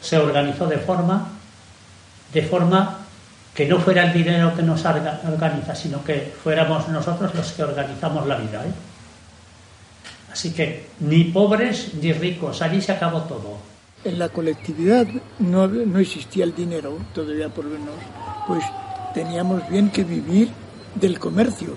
Se 0.00 0.18
organizó 0.18 0.66
de 0.66 0.78
forma, 0.78 1.28
de 2.32 2.42
forma 2.42 3.03
que 3.54 3.66
no 3.66 3.78
fuera 3.78 4.04
el 4.04 4.12
dinero 4.12 4.54
que 4.54 4.62
nos 4.62 4.84
organiza, 4.84 5.74
sino 5.74 6.02
que 6.02 6.32
fuéramos 6.42 6.88
nosotros 6.88 7.34
los 7.34 7.52
que 7.52 7.62
organizamos 7.62 8.26
la 8.26 8.36
vida. 8.36 8.64
¿eh? 8.64 8.72
Así 10.32 10.52
que 10.52 10.86
ni 11.00 11.24
pobres 11.24 11.94
ni 11.94 12.12
ricos, 12.12 12.60
allí 12.62 12.80
se 12.80 12.92
acabó 12.92 13.22
todo. 13.22 13.56
En 14.04 14.18
la 14.18 14.28
colectividad 14.28 15.06
no, 15.38 15.68
no 15.68 15.98
existía 15.98 16.44
el 16.44 16.54
dinero, 16.54 16.98
todavía 17.14 17.48
por 17.48 17.64
lo 17.64 17.78
menos, 17.78 17.94
pues 18.46 18.64
teníamos 19.14 19.66
bien 19.68 19.90
que 19.90 20.02
vivir 20.02 20.48
del 20.96 21.18
comercio. 21.18 21.74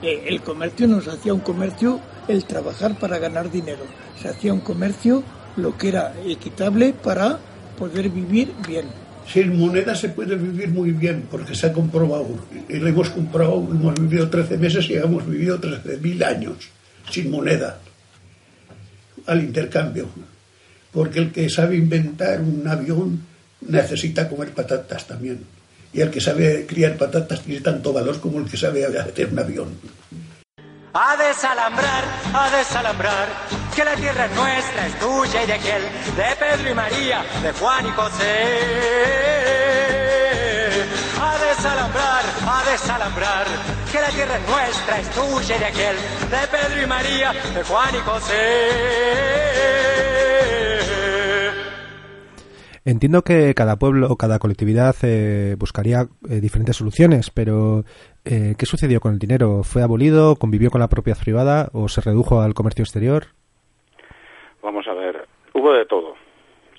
Eh, 0.00 0.24
el 0.26 0.40
comercio 0.40 0.88
nos 0.88 1.06
hacía 1.06 1.34
un 1.34 1.40
comercio 1.40 2.00
el 2.26 2.44
trabajar 2.46 2.98
para 2.98 3.18
ganar 3.18 3.50
dinero. 3.50 3.84
Se 4.20 4.28
hacía 4.28 4.52
un 4.54 4.60
comercio 4.60 5.22
lo 5.56 5.76
que 5.76 5.88
era 5.88 6.14
equitable 6.24 6.94
para 6.94 7.38
poder 7.78 8.08
vivir 8.08 8.52
bien. 8.66 9.01
Sin 9.32 9.58
moneda 9.58 9.94
se 9.94 10.10
puede 10.10 10.36
vivir 10.36 10.68
muy 10.68 10.90
bien, 10.90 11.24
porque 11.30 11.54
se 11.54 11.66
ha 11.66 11.72
comprobado. 11.72 12.28
Y 12.68 12.76
lo 12.76 12.86
hemos 12.86 13.08
comprobado, 13.08 13.66
hemos 13.70 13.94
vivido 13.94 14.28
13 14.28 14.58
meses 14.58 14.90
y 14.90 14.94
hemos 14.94 15.26
vivido 15.26 15.58
13.000 15.58 16.24
años 16.24 16.56
sin 17.10 17.30
moneda 17.30 17.78
al 19.26 19.42
intercambio. 19.42 20.08
Porque 20.92 21.20
el 21.20 21.32
que 21.32 21.48
sabe 21.48 21.76
inventar 21.76 22.42
un 22.42 22.66
avión 22.68 23.22
necesita 23.66 24.28
comer 24.28 24.50
patatas 24.50 25.06
también. 25.06 25.40
Y 25.94 26.00
el 26.02 26.10
que 26.10 26.20
sabe 26.20 26.66
criar 26.66 26.98
patatas 26.98 27.42
tiene 27.42 27.62
tanto 27.62 27.92
valor 27.92 28.20
como 28.20 28.38
el 28.38 28.44
que 28.44 28.58
sabe 28.58 28.84
hacer 28.84 29.28
un 29.32 29.38
avión. 29.38 29.68
A 30.94 31.16
desalambrar, 31.16 32.04
a 32.34 32.50
desalambrar, 32.50 33.26
que 33.74 33.82
la 33.82 33.94
tierra 33.94 34.26
es 34.26 34.32
nuestra, 34.32 34.86
es 34.88 34.98
tuya 34.98 35.42
y 35.42 35.46
de 35.46 35.54
aquel, 35.54 35.82
de 35.82 36.36
Pedro 36.36 36.70
y 36.70 36.74
María, 36.74 37.24
de 37.42 37.50
Juan 37.52 37.86
y 37.86 37.90
José. 37.92 38.24
A 41.18 41.38
desalambrar, 41.38 42.24
a 42.46 42.62
desalambrar, 42.70 43.46
que 43.90 44.00
la 44.02 44.08
tierra 44.08 44.36
es 44.36 44.46
nuestra, 44.46 44.98
es 44.98 45.10
tuya 45.12 45.56
y 45.56 45.58
de 45.60 45.64
aquel, 45.64 45.96
de 46.30 46.46
Pedro 46.48 46.82
y 46.82 46.86
María, 46.86 47.32
de 47.32 47.62
Juan 47.62 47.94
y 47.94 48.00
José. 48.00 49.52
Entiendo 52.84 53.22
que 53.22 53.54
cada 53.54 53.76
pueblo 53.76 54.08
o 54.10 54.16
cada 54.16 54.40
colectividad 54.40 54.96
eh, 55.04 55.54
buscaría 55.56 56.08
eh, 56.28 56.40
diferentes 56.40 56.76
soluciones, 56.76 57.30
pero 57.30 57.84
eh, 58.24 58.54
¿qué 58.58 58.66
sucedió 58.66 58.98
con 58.98 59.12
el 59.12 59.20
dinero? 59.20 59.62
¿Fue 59.62 59.82
abolido, 59.82 60.34
convivió 60.34 60.68
con 60.70 60.80
la 60.80 60.88
propiedad 60.88 61.18
privada 61.22 61.68
o 61.72 61.88
se 61.88 62.00
redujo 62.00 62.40
al 62.40 62.54
comercio 62.54 62.82
exterior? 62.82 63.26
Vamos 64.62 64.88
a 64.88 64.94
ver, 64.94 65.28
hubo 65.54 65.72
de 65.72 65.86
todo, 65.86 66.16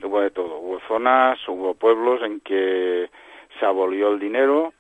hubo 0.03 0.19
de 0.19 0.31
todo. 0.31 0.60
Hubo 0.60 0.81
zonas, 0.89 1.39
hubo 1.48 1.74
pueblos 1.74 2.22
en 2.22 2.41
que 2.41 3.10
se 3.57 3.65
abolió 3.65 4.12
el 4.12 4.19
dinero, 4.19 4.74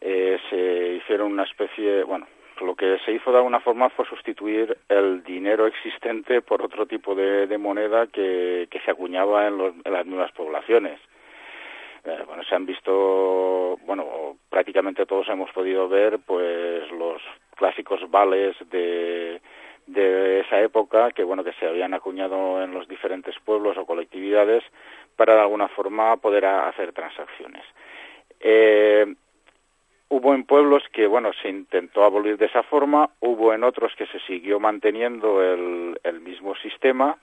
se 0.00 0.96
hicieron 0.96 1.32
una 1.32 1.44
especie, 1.44 2.02
bueno, 2.02 2.26
lo 2.60 2.74
que 2.74 2.98
se 3.04 3.12
hizo 3.12 3.30
de 3.30 3.38
alguna 3.38 3.60
forma 3.60 3.90
fue 3.90 4.06
sustituir 4.06 4.76
el 4.88 5.22
dinero 5.22 5.66
existente 5.66 6.42
por 6.42 6.62
otro 6.62 6.86
tipo 6.86 7.14
de, 7.14 7.58
moneda 7.58 8.06
que, 8.06 8.68
se 8.84 8.90
acuñaba 8.90 9.46
en, 9.46 9.82
las 9.84 10.06
nuevas 10.06 10.32
poblaciones. 10.32 11.00
Eh, 12.04 12.22
bueno, 12.26 12.42
se 12.44 12.54
han 12.54 12.66
visto, 12.66 13.78
bueno, 13.86 14.36
prácticamente 14.50 15.06
todos 15.06 15.28
hemos 15.28 15.50
podido 15.52 15.88
ver, 15.88 16.18
pues, 16.18 16.90
los 16.92 17.22
clásicos 17.56 18.10
vales 18.10 18.56
de, 18.70 19.40
de 19.86 20.40
esa 20.40 20.60
época 20.60 21.10
que, 21.12 21.24
bueno, 21.24 21.44
que 21.44 21.52
se 21.54 21.66
habían 21.66 21.94
acuñado 21.94 22.62
en 22.62 22.72
los 22.72 22.88
diferentes 22.88 23.34
pueblos 23.44 23.76
o 23.78 23.86
colectividades 23.86 24.62
para 25.16 25.34
de 25.34 25.40
alguna 25.40 25.68
forma 25.68 26.16
poder 26.18 26.46
hacer 26.46 26.92
transacciones. 26.92 27.64
Eh, 28.40 29.06
Hubo 30.16 30.32
en 30.32 30.44
pueblos 30.44 30.84
que, 30.92 31.08
bueno, 31.08 31.32
se 31.42 31.48
intentó 31.48 32.04
abolir 32.04 32.38
de 32.38 32.46
esa 32.46 32.62
forma, 32.62 33.10
hubo 33.18 33.52
en 33.52 33.64
otros 33.64 33.96
que 33.96 34.06
se 34.06 34.20
siguió 34.20 34.60
manteniendo 34.60 35.42
el, 35.42 36.20
mismo 36.20 36.54
sistema, 36.54 37.18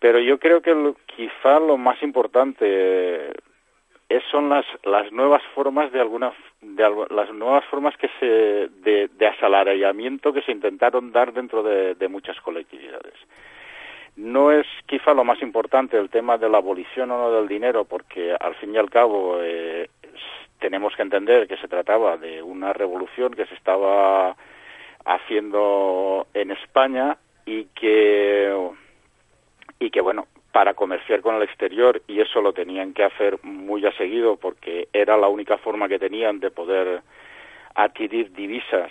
pero 0.00 0.18
yo 0.18 0.40
creo 0.40 0.60
que 0.60 0.94
quizá 1.06 1.60
lo 1.60 1.76
más 1.76 2.02
importante 2.02 3.28
es, 4.08 4.22
son 4.32 4.48
las, 4.48 4.66
las 4.82 5.12
nuevas 5.12 5.44
formas 5.54 5.92
de 5.92 6.00
alguna 6.00 6.32
de, 6.60 7.06
las 7.10 7.32
nuevas 7.32 7.64
formas 7.66 7.96
que 7.96 8.10
se 8.18 8.26
de, 8.26 9.08
de 9.16 9.26
asalariamiento 9.28 10.32
que 10.32 10.42
se 10.42 10.50
intentaron 10.50 11.12
dar 11.12 11.32
dentro 11.32 11.62
de, 11.62 11.94
de 11.94 12.08
muchas 12.08 12.40
colectividades. 12.40 13.14
No 14.16 14.50
es 14.50 14.66
quizá 14.86 15.14
lo 15.14 15.22
más 15.22 15.40
importante 15.40 15.96
el 15.96 16.10
tema 16.10 16.36
de 16.36 16.48
la 16.48 16.58
abolición 16.58 17.12
o 17.12 17.18
no 17.18 17.30
del 17.30 17.46
dinero, 17.46 17.84
porque 17.84 18.34
al 18.40 18.56
fin 18.56 18.74
y 18.74 18.78
al 18.78 18.90
cabo 18.90 19.38
eh, 19.40 19.88
tenemos 20.58 20.94
que 20.96 21.02
entender 21.02 21.46
que 21.46 21.56
se 21.56 21.68
trataba 21.68 22.16
de 22.16 22.42
una 22.42 22.72
revolución 22.72 23.32
que 23.34 23.46
se 23.46 23.54
estaba 23.54 24.36
haciendo 25.04 26.26
en 26.34 26.50
España 26.50 27.16
y 27.46 27.64
que 27.66 28.54
y 29.78 29.90
que 29.90 30.00
bueno 30.00 30.26
para 30.52 30.74
comerciar 30.74 31.20
con 31.20 31.36
el 31.36 31.42
exterior 31.42 32.02
y 32.08 32.20
eso 32.20 32.40
lo 32.40 32.52
tenían 32.52 32.92
que 32.92 33.04
hacer 33.04 33.38
muy 33.42 33.84
a 33.86 33.92
seguido 33.92 34.36
porque 34.36 34.88
era 34.92 35.16
la 35.16 35.28
única 35.28 35.58
forma 35.58 35.88
que 35.88 35.98
tenían 35.98 36.40
de 36.40 36.50
poder 36.50 37.02
adquirir 37.74 38.32
divisas 38.32 38.90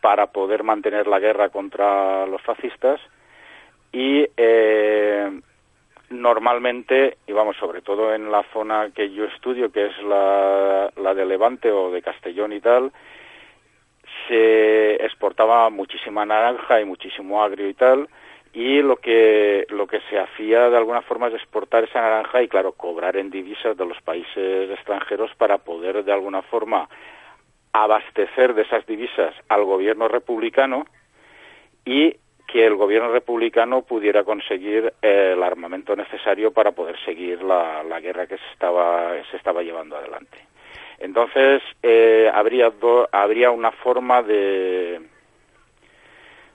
para 0.00 0.26
poder 0.28 0.64
mantener 0.64 1.06
la 1.06 1.20
guerra 1.20 1.48
contra 1.50 2.26
los 2.26 2.42
fascistas. 2.42 3.00
Y 3.92 4.26
eh, 4.36 5.40
normalmente, 6.12 7.18
y 7.26 7.32
vamos, 7.32 7.56
sobre 7.56 7.82
todo 7.82 8.14
en 8.14 8.30
la 8.30 8.44
zona 8.52 8.90
que 8.94 9.10
yo 9.10 9.24
estudio, 9.24 9.72
que 9.72 9.86
es 9.86 10.02
la, 10.02 11.14
de 11.14 11.26
Levante 11.26 11.70
o 11.70 11.90
de 11.90 12.02
Castellón 12.02 12.52
y 12.52 12.60
tal, 12.60 12.92
se 14.28 14.94
exportaba 15.04 15.68
muchísima 15.70 16.24
naranja 16.24 16.80
y 16.80 16.84
muchísimo 16.84 17.42
agrio 17.42 17.68
y 17.68 17.74
tal, 17.74 18.08
y 18.52 18.82
lo 18.82 18.96
que 18.96 19.66
lo 19.70 19.86
que 19.86 20.00
se 20.10 20.18
hacía 20.18 20.68
de 20.68 20.76
alguna 20.76 21.00
forma 21.00 21.28
es 21.28 21.34
exportar 21.34 21.84
esa 21.84 22.02
naranja 22.02 22.42
y 22.42 22.48
claro 22.48 22.72
cobrar 22.72 23.16
en 23.16 23.30
divisas 23.30 23.76
de 23.76 23.86
los 23.86 24.00
países 24.02 24.70
extranjeros 24.70 25.34
para 25.36 25.58
poder 25.58 26.04
de 26.04 26.12
alguna 26.12 26.42
forma 26.42 26.88
abastecer 27.72 28.52
de 28.52 28.62
esas 28.62 28.84
divisas 28.86 29.34
al 29.48 29.64
gobierno 29.64 30.06
republicano 30.06 30.84
y 31.86 32.16
que 32.52 32.66
el 32.66 32.76
gobierno 32.76 33.10
republicano 33.10 33.80
pudiera 33.80 34.24
conseguir 34.24 34.92
eh, 35.00 35.32
el 35.34 35.42
armamento 35.42 35.96
necesario 35.96 36.52
para 36.52 36.72
poder 36.72 37.02
seguir 37.02 37.42
la, 37.42 37.82
guerra 38.00 38.26
que 38.26 38.36
se 38.36 38.46
estaba, 38.52 39.14
se 39.30 39.38
estaba 39.38 39.62
llevando 39.62 39.96
adelante. 39.96 40.36
Entonces, 40.98 41.62
eh, 41.82 42.30
habría, 42.32 42.70
habría 43.10 43.50
una 43.50 43.72
forma 43.72 44.22
de, 44.22 45.00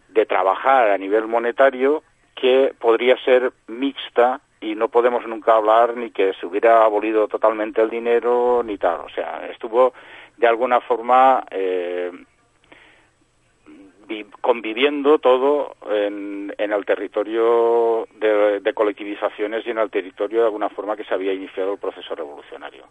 de 0.09 0.25
trabajar 0.27 0.91
a 0.91 0.97
nivel 0.99 1.27
monetario 1.27 2.03
que 2.35 2.75
podría 2.79 3.17
ser 3.25 3.51
mixta 3.65 4.39
y 4.61 4.75
no 4.75 4.89
podemos 4.89 5.25
nunca 5.25 5.55
hablar 5.55 5.97
ni 5.97 6.11
que 6.11 6.33
se 6.33 6.45
hubiera 6.45 6.85
abolido 6.85 7.27
totalmente 7.27 7.81
el 7.81 7.89
dinero 7.89 8.61
ni 8.63 8.77
tal. 8.77 8.99
O 8.99 9.09
sea, 9.09 9.47
estuvo 9.51 9.93
de 10.37 10.45
alguna 10.45 10.79
forma 10.79 11.43
eh, 11.49 12.11
conviviendo 14.41 15.19
todo 15.19 15.75
en, 15.89 16.53
el 16.57 16.85
territorio 16.85 18.07
de, 18.19 18.73
colectivizaciones 18.73 19.65
y 19.65 19.71
en 19.71 19.77
el 19.77 19.89
territorio 19.89 20.41
de 20.41 20.45
alguna 20.45 20.69
forma 20.69 20.95
que 20.95 21.03
se 21.03 21.13
había 21.13 21.33
iniciado 21.33 21.73
el 21.73 21.79
proceso 21.79 22.15
revolucionario. 22.15 22.85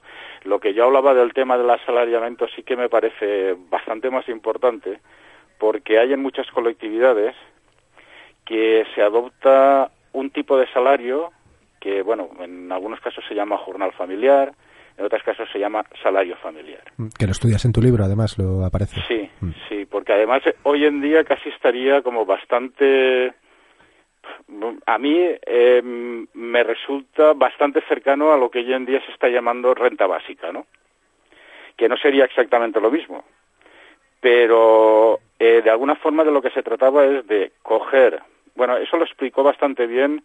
Lo 0.45 0.61
que 0.61 0.75
yo 0.75 0.85
hablaba 0.85 1.15
del 1.15 1.33
tema 1.33 1.57
del 1.57 1.71
asalariamiento 1.71 2.47
sí 2.49 2.63
que 2.63 2.77
me 2.77 2.89
parece 2.89 3.57
bastante 3.71 4.11
más 4.11 4.29
importante 4.29 5.01
porque 5.59 5.99
hay 5.99 6.13
en 6.13 6.23
muchas 6.23 6.51
colectividades 6.51 7.35
que 8.45 8.87
se 8.95 9.03
adopta 9.03 9.91
un 10.13 10.31
tipo 10.31 10.57
de 10.59 10.67
salario 10.73 11.33
que, 11.81 12.03
bueno, 12.03 12.31
en 12.41 12.71
algunos 12.73 13.01
casos 13.01 13.25
se 13.29 13.35
llama 13.35 13.59
jornal 13.59 13.93
familiar, 13.93 14.53
en 14.97 15.05
otros 15.05 15.23
casos 15.23 15.49
se 15.53 15.59
llama 15.59 15.85
salario 16.03 16.37
familiar. 16.37 16.83
Mm, 16.97 17.09
que 17.19 17.27
lo 17.27 17.33
estudias 17.33 17.65
en 17.65 17.73
tu 17.73 17.81
libro, 17.81 18.05
además, 18.05 18.39
lo 18.39 18.65
aparece. 18.65 19.01
Sí, 19.09 19.29
mm. 19.41 19.51
sí, 19.69 19.85
porque 19.85 20.13
además 20.13 20.47
eh, 20.47 20.57
hoy 20.63 20.87
en 20.87 21.01
día 21.01 21.25
casi 21.25 21.49
estaría 21.51 22.03
como 22.03 22.25
bastante... 22.25 23.35
A 24.87 24.99
mí 24.99 25.17
eh, 25.47 25.83
me 25.83 26.65
resulta 26.65 27.33
bastante 27.35 27.81
cercano 27.83 28.33
a 28.33 28.37
lo 28.37 28.51
que 28.51 28.59
hoy 28.59 28.73
en 28.73 28.87
día 28.87 29.01
se 29.05 29.13
está 29.13 29.29
llamando 29.29 29.73
renta 29.75 30.07
básica, 30.07 30.51
¿no? 30.51 30.67
Que 31.77 31.89
no 31.89 31.97
sería 31.97 32.25
exactamente 32.25 32.81
lo 32.81 32.91
mismo. 32.91 33.25
Pero 34.21 35.21
eh, 35.39 35.63
de 35.63 35.71
alguna 35.71 35.95
forma 35.95 36.25
de 36.25 36.33
lo 36.33 36.43
que 36.43 36.51
se 36.51 36.63
trataba 36.63 37.05
es 37.05 37.27
de 37.27 37.53
coger... 37.63 38.21
Bueno, 38.57 38.77
eso 38.79 38.97
lo 38.97 39.05
explicó 39.05 39.43
bastante 39.43 39.87
bien 39.87 40.25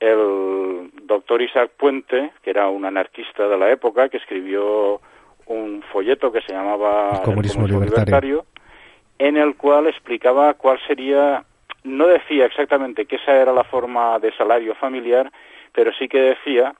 el 0.00 0.90
doctor 1.06 1.40
Isaac 1.42 1.70
Puente, 1.76 2.32
que 2.42 2.50
era 2.50 2.68
un 2.68 2.84
anarquista 2.84 3.48
de 3.48 3.58
la 3.58 3.70
época, 3.70 4.08
que 4.08 4.16
escribió 4.18 5.00
un 5.46 5.82
folleto 5.92 6.32
que 6.32 6.42
se 6.42 6.52
llamaba 6.52 7.18
el 7.18 7.22
comunismo, 7.22 7.66
libertario. 7.66 8.46
en 9.18 9.36
el 9.36 9.56
cual 9.56 9.86
explicaba 9.86 10.54
cuál 10.54 10.78
sería 10.86 11.44
no 11.84 12.08
decía 12.08 12.46
exactamente 12.46 13.06
que 13.06 13.16
esa 13.16 13.36
era 13.36 13.52
la 13.52 13.62
forma 13.62 14.18
de 14.18 14.32
salario 14.32 14.74
familiar, 14.74 15.30
pero 15.72 15.92
sí 15.92 16.08
que 16.08 16.20
decía 16.20 16.74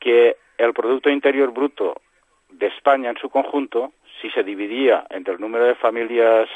que 0.00 0.36
el 0.58 0.72
Producto 0.72 1.10
Interior 1.10 1.52
Bruto 1.52 1.94
de 2.50 2.66
España 2.66 3.10
en 3.10 3.16
su 3.18 3.30
conjunto, 3.30 3.92
si 4.20 4.30
se 4.30 4.42
dividía 4.42 5.06
entre 5.10 5.34
el 5.34 5.40
número 5.40 5.64
de 5.64 5.76
familias 5.76 6.48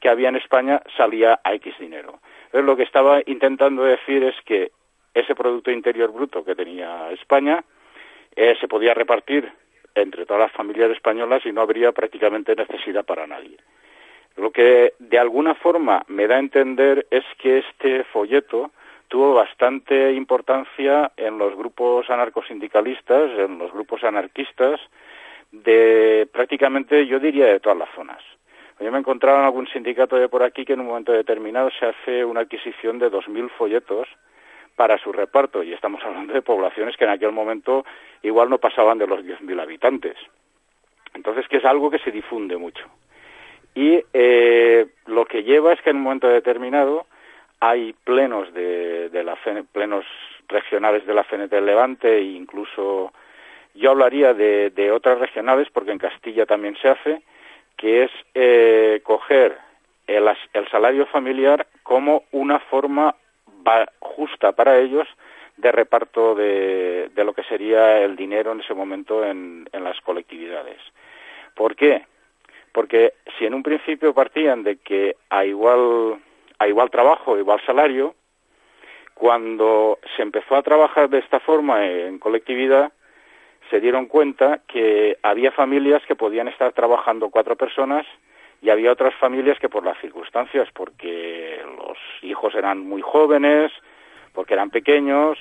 que 0.00 0.10
había 0.10 0.28
en 0.28 0.36
España, 0.36 0.82
salía 0.96 1.40
a 1.42 1.54
X 1.54 1.74
dinero. 1.78 2.20
Entonces, 2.46 2.66
lo 2.66 2.76
que 2.76 2.82
estaba 2.82 3.22
intentando 3.24 3.84
decir 3.84 4.22
es 4.24 4.34
que 4.44 4.72
ese 5.14 5.34
Producto 5.34 5.70
Interior 5.70 6.12
Bruto 6.12 6.44
que 6.44 6.54
tenía 6.54 7.10
España 7.12 7.64
eh, 8.34 8.54
se 8.60 8.68
podía 8.68 8.94
repartir 8.94 9.50
entre 9.94 10.24
todas 10.24 10.42
las 10.42 10.52
familias 10.52 10.90
españolas 10.90 11.44
y 11.44 11.52
no 11.52 11.60
habría 11.60 11.92
prácticamente 11.92 12.56
necesidad 12.56 13.04
para 13.04 13.26
nadie. 13.26 13.56
Lo 14.36 14.50
que 14.50 14.94
de 14.98 15.18
alguna 15.18 15.54
forma 15.54 16.02
me 16.08 16.26
da 16.26 16.36
a 16.36 16.40
entender 16.40 17.06
es 17.10 17.24
que 17.38 17.58
este 17.58 18.04
folleto 18.04 18.70
tuvo 19.08 19.34
bastante 19.34 20.12
importancia 20.12 21.12
en 21.18 21.36
los 21.36 21.54
grupos 21.54 22.08
anarcosindicalistas, 22.08 23.30
en 23.38 23.58
los 23.58 23.70
grupos 23.70 24.02
anarquistas, 24.04 24.80
de 25.50 26.26
prácticamente, 26.32 27.06
yo 27.06 27.20
diría, 27.20 27.44
de 27.44 27.60
todas 27.60 27.76
las 27.76 27.90
zonas. 27.94 28.22
Yo 28.80 28.90
me 28.90 28.98
encontraba 28.98 29.40
en 29.40 29.44
algún 29.44 29.68
sindicato 29.68 30.16
de 30.16 30.30
por 30.30 30.42
aquí 30.42 30.64
que 30.64 30.72
en 30.72 30.80
un 30.80 30.86
momento 30.86 31.12
determinado 31.12 31.70
se 31.78 31.86
hace 31.86 32.24
una 32.24 32.40
adquisición 32.40 32.98
de 32.98 33.10
2.000 33.10 33.50
folletos 33.50 34.08
para 34.82 34.98
su 34.98 35.12
reparto, 35.12 35.62
y 35.62 35.72
estamos 35.72 36.02
hablando 36.02 36.32
de 36.32 36.42
poblaciones 36.42 36.96
que 36.96 37.04
en 37.04 37.10
aquel 37.10 37.30
momento 37.30 37.86
igual 38.20 38.50
no 38.50 38.58
pasaban 38.58 38.98
de 38.98 39.06
los 39.06 39.20
10.000 39.20 39.62
habitantes. 39.62 40.16
Entonces, 41.14 41.46
que 41.46 41.58
es 41.58 41.64
algo 41.64 41.88
que 41.88 42.00
se 42.00 42.10
difunde 42.10 42.56
mucho. 42.56 42.84
Y 43.76 44.02
eh, 44.12 44.88
lo 45.06 45.24
que 45.24 45.44
lleva 45.44 45.72
es 45.72 45.80
que 45.82 45.90
en 45.90 45.98
un 45.98 46.02
momento 46.02 46.26
determinado 46.26 47.06
hay 47.60 47.92
plenos 47.92 48.52
de, 48.54 49.08
la 49.24 49.38
plenos 49.70 50.04
regionales 50.48 51.06
de 51.06 51.14
la 51.14 51.22
CNT 51.22 51.52
Levante 51.60 52.16
e 52.18 52.22
incluso 52.22 53.12
yo 53.74 53.92
hablaría 53.92 54.34
de, 54.34 54.90
otras 54.90 55.20
regionales 55.20 55.68
porque 55.72 55.92
en 55.92 55.98
Castilla 55.98 56.44
también 56.44 56.76
se 56.82 56.88
hace 56.88 57.22
que 57.76 58.02
es 58.02 58.10
eh, 58.34 59.00
coger 59.04 59.56
el, 60.08 60.28
el, 60.54 60.68
salario 60.70 61.06
familiar 61.06 61.68
como 61.84 62.24
una 62.32 62.58
forma 62.58 63.14
justa 64.00 64.52
para 64.52 64.78
ellos 64.78 65.08
de 65.56 65.72
reparto 65.72 66.34
de, 66.34 67.10
de, 67.14 67.24
lo 67.24 67.34
que 67.34 67.44
sería 67.44 68.00
el 68.00 68.16
dinero 68.16 68.52
en 68.52 68.60
ese 68.60 68.74
momento 68.74 69.24
en, 69.24 69.68
en 69.72 69.84
las 69.84 70.00
colectividades. 70.00 70.78
¿Por 71.54 71.76
qué? 71.76 72.06
Porque 72.72 73.14
si 73.38 73.44
en 73.46 73.54
un 73.54 73.62
principio 73.62 74.14
partían 74.14 74.62
de 74.62 74.76
que 74.76 75.16
a 75.28 75.44
igual, 75.44 76.18
a 76.58 76.68
igual 76.68 76.90
trabajo, 76.90 77.38
igual 77.38 77.60
salario, 77.66 78.14
cuando 79.14 79.98
se 80.16 80.22
empezó 80.22 80.56
a 80.56 80.62
trabajar 80.62 81.08
de 81.08 81.18
esta 81.18 81.38
forma 81.38 81.86
en 81.86 82.18
colectividad, 82.18 82.92
se 83.70 83.80
dieron 83.80 84.06
cuenta 84.06 84.60
que 84.66 85.18
había 85.22 85.52
familias 85.52 86.02
que 86.06 86.16
podían 86.16 86.48
estar 86.48 86.72
trabajando 86.72 87.30
cuatro 87.30 87.56
personas 87.56 88.06
y 88.62 88.70
había 88.70 88.92
otras 88.92 89.14
familias 89.16 89.58
que 89.58 89.68
por 89.68 89.84
las 89.84 89.98
circunstancias, 90.00 90.68
porque 90.72 91.60
los 91.76 91.98
hijos 92.22 92.54
eran 92.54 92.78
muy 92.78 93.02
jóvenes, 93.02 93.72
porque 94.32 94.54
eran 94.54 94.70
pequeños, 94.70 95.36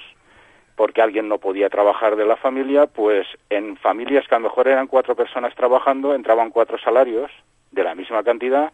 porque 0.76 1.04
alguien 1.04 1.30
no 1.30 1.38
podía 1.38 1.70
trabajar 1.70 2.16
de 2.16 2.26
la 2.26 2.36
familia, 2.36 2.88
pues 2.88 3.28
en 3.52 3.78
familias 3.78 4.28
que 4.28 4.34
a 4.34 4.40
lo 4.40 4.46
mejor 4.46 4.68
eran 4.68 4.88
cuatro 4.88 5.16
personas 5.16 5.54
trabajando, 5.54 6.16
entraban 6.16 6.50
cuatro 6.50 6.80
salarios 6.80 7.32
de 7.70 7.84
la 7.84 7.94
misma 7.94 8.24
cantidad, 8.24 8.74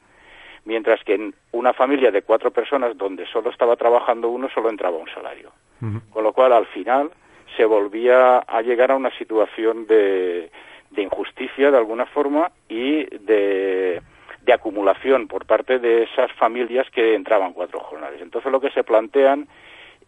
mientras 0.64 1.04
que 1.04 1.16
en 1.16 1.36
una 1.52 1.74
familia 1.74 2.10
de 2.10 2.22
cuatro 2.22 2.52
personas 2.52 2.98
donde 2.98 3.28
solo 3.28 3.50
estaba 3.50 3.76
trabajando 3.76 4.30
uno, 4.30 4.48
solo 4.54 4.70
entraba 4.70 4.96
un 4.96 5.10
salario. 5.10 5.52
Con 6.10 6.24
lo 6.24 6.32
cual, 6.32 6.54
al 6.54 6.68
final, 6.68 7.12
se 7.58 7.66
volvía 7.66 8.38
a 8.38 8.62
llegar 8.62 8.92
a 8.92 8.96
una 8.96 9.12
situación 9.18 9.86
de, 9.88 10.50
de 10.92 11.02
injusticia, 11.02 11.70
de 11.70 11.78
alguna 11.78 12.06
forma, 12.06 12.50
y 12.70 13.04
de, 13.18 14.02
de 14.48 14.54
acumulación 14.54 15.28
por 15.28 15.46
parte 15.46 15.78
de 15.78 16.04
esas 16.04 16.32
familias 16.32 16.90
que 16.90 17.14
entraban 17.16 17.52
cuatro 17.52 17.82
jornales. 17.82 18.22
Entonces, 18.22 18.50
lo 18.50 18.62
que 18.62 18.72
se 18.72 18.86
plantean 18.86 19.46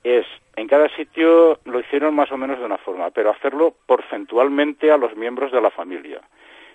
es, 0.01 0.25
en 0.55 0.65
cada 0.65 0.87
sitio 0.95 1.59
lo 1.65 1.79
hicieron 1.81 2.15
más 2.15 2.31
o 2.31 2.37
menos 2.37 2.57
de 2.57 2.65
una 2.65 2.77
forma, 2.77 3.11
pero 3.11 3.31
hacerlo 3.31 3.75
porcentualmente 3.85 4.91
a 4.91 4.97
los 4.97 5.13
miembros 5.17 5.51
de 5.51 5.59
la 5.59 5.69
familia. 5.69 6.21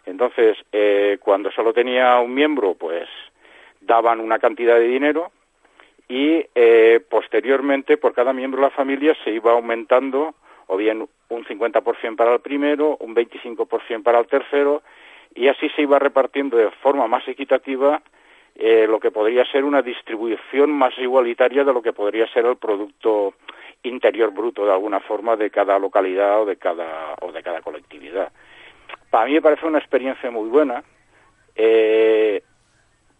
Entonces, 0.05 0.59
eh, 0.73 1.17
cuando 1.21 1.51
solo 1.51 1.73
tenía 1.73 2.19
un 2.19 2.35
miembro, 2.35 2.75
pues 2.75 3.09
daban 3.81 4.21
una 4.21 4.39
cantidad 4.39 4.77
de 4.77 4.87
dinero 4.89 5.33
y 6.07 6.45
eh, 6.55 7.01
posteriormente 7.09 7.97
por 7.97 8.13
cada 8.13 8.35
miembro 8.35 8.61
de 8.61 8.67
la 8.67 8.77
familia 8.77 9.17
se 9.25 9.31
iba 9.31 9.53
aumentando 9.53 10.35
o 10.67 10.77
bien 10.77 11.09
un 11.31 11.45
50% 11.47 12.15
para 12.15 12.35
el 12.35 12.41
primero, 12.41 12.99
un 13.01 13.15
25% 13.15 14.03
para 14.03 14.19
el 14.19 14.27
tercero 14.27 14.83
y 15.35 15.49
así 15.49 15.69
se 15.71 15.83
iba 15.83 15.99
repartiendo 15.99 16.57
de 16.57 16.71
forma 16.71 17.07
más 17.07 17.27
equitativa 17.27 18.03
eh, 18.55 18.87
lo 18.89 19.01
que 19.01 19.11
podría 19.11 19.45
ser 19.47 19.65
una 19.65 19.83
distribución 19.83 20.71
más 20.71 20.97
igualitaria 20.99 21.65
de 21.65 21.73
lo 21.73 21.83
que 21.83 21.93
podría 21.93 22.27
ser 22.29 22.47
el 22.47 22.57
producto 22.57 23.35
interior 23.83 24.33
bruto 24.33 24.65
de 24.65 24.73
alguna 24.73 25.01
forma 25.01 25.37
de 25.37 25.51
cada 25.51 25.79
localidad 25.79 26.43
o 26.43 26.47
de 26.47 26.57
cada 26.57 27.17
o 27.21 27.33
de 27.33 27.43
cada 27.43 27.61
colectividad. 27.63 28.31
Para 29.11 29.27
mí 29.27 29.33
me 29.33 29.43
parece 29.43 29.67
una 29.67 29.79
experiencia 29.79 30.31
muy 30.31 30.49
buena. 30.49 30.85
Eh, 31.57 32.43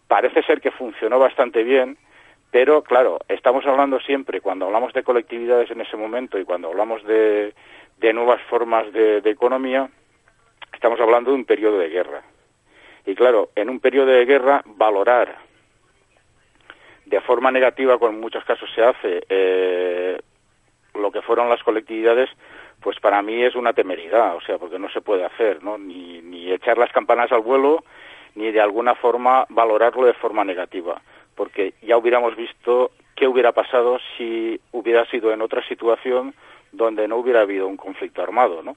parece 0.07 0.43
ser 0.43 0.61
que 0.61 0.71
funcionó 0.71 1.19
bastante 1.19 1.65
bien, 1.65 1.99
pero 2.51 2.83
claro, 2.83 3.19
estamos 3.29 3.67
hablando 3.67 3.99
siempre 4.01 4.41
cuando 4.41 4.67
hablamos 4.67 4.93
de 4.93 5.03
colectividades 5.03 5.71
en 5.71 5.81
ese 5.81 5.97
momento 5.97 6.39
y 6.39 6.45
cuando 6.45 6.69
hablamos 6.69 7.05
de, 7.05 7.55
de 7.99 8.13
nuevas 8.13 8.41
formas 8.43 8.93
de 8.93 9.19
economía, 9.25 9.91
estamos 10.75 11.01
hablando 11.01 11.31
de 11.31 11.37
un 11.37 11.45
periodo 11.45 11.79
de 11.79 11.89
guerra 11.89 12.23
y 13.07 13.15
claro, 13.15 13.51
en 13.55 13.69
un 13.69 13.81
periodo 13.81 14.07
de 14.07 14.25
guerra, 14.25 14.63
valorar 14.65 15.37
de 17.05 17.21
forma 17.21 17.51
negativa, 17.51 17.99
como 17.99 18.13
en 18.13 18.21
muchos 18.21 18.45
casos 18.45 18.69
se 18.75 18.83
hace, 18.83 19.25
eh, 19.29 20.19
lo 20.95 21.11
que 21.11 21.21
fueron 21.21 21.51
las 21.51 21.63
colectividades, 21.63 22.31
pues 22.81 22.99
para 23.01 23.21
mí 23.21 23.43
es 23.43 23.55
una 23.55 23.75
temeridad, 23.75 24.37
o 24.37 24.41
sea, 24.41 24.59
porque 24.59 24.79
no 24.79 24.89
se 24.89 25.03
puede 25.03 25.25
hacer, 25.25 25.63
¿no? 25.63 25.77
Ni, 25.77 26.23
ni 26.23 26.51
echar 26.51 26.79
las 26.79 26.93
campanas 26.93 27.31
al 27.31 27.41
vuelo, 27.41 27.85
ni 28.35 28.51
de 28.51 28.61
alguna 28.61 28.95
forma 28.95 29.45
valorarlo 29.51 30.07
de 30.07 30.15
forma 30.15 30.45
negativa, 30.45 31.01
porque 31.35 31.75
ya 31.83 31.99
hubiéramos 31.99 32.37
visto 32.37 32.91
qué 33.17 33.29
hubiera 33.29 33.53
pasado 33.53 33.99
si 34.17 34.59
hubiera 34.73 35.05
sido 35.07 35.33
en 35.33 35.43
otra 35.43 35.63
situación 35.69 36.35
donde 36.75 37.09
no 37.09 37.17
hubiera 37.17 37.43
habido 37.43 37.67
un 37.67 37.77
conflicto 37.77 38.23
armado, 38.23 38.63
¿no? 38.63 38.77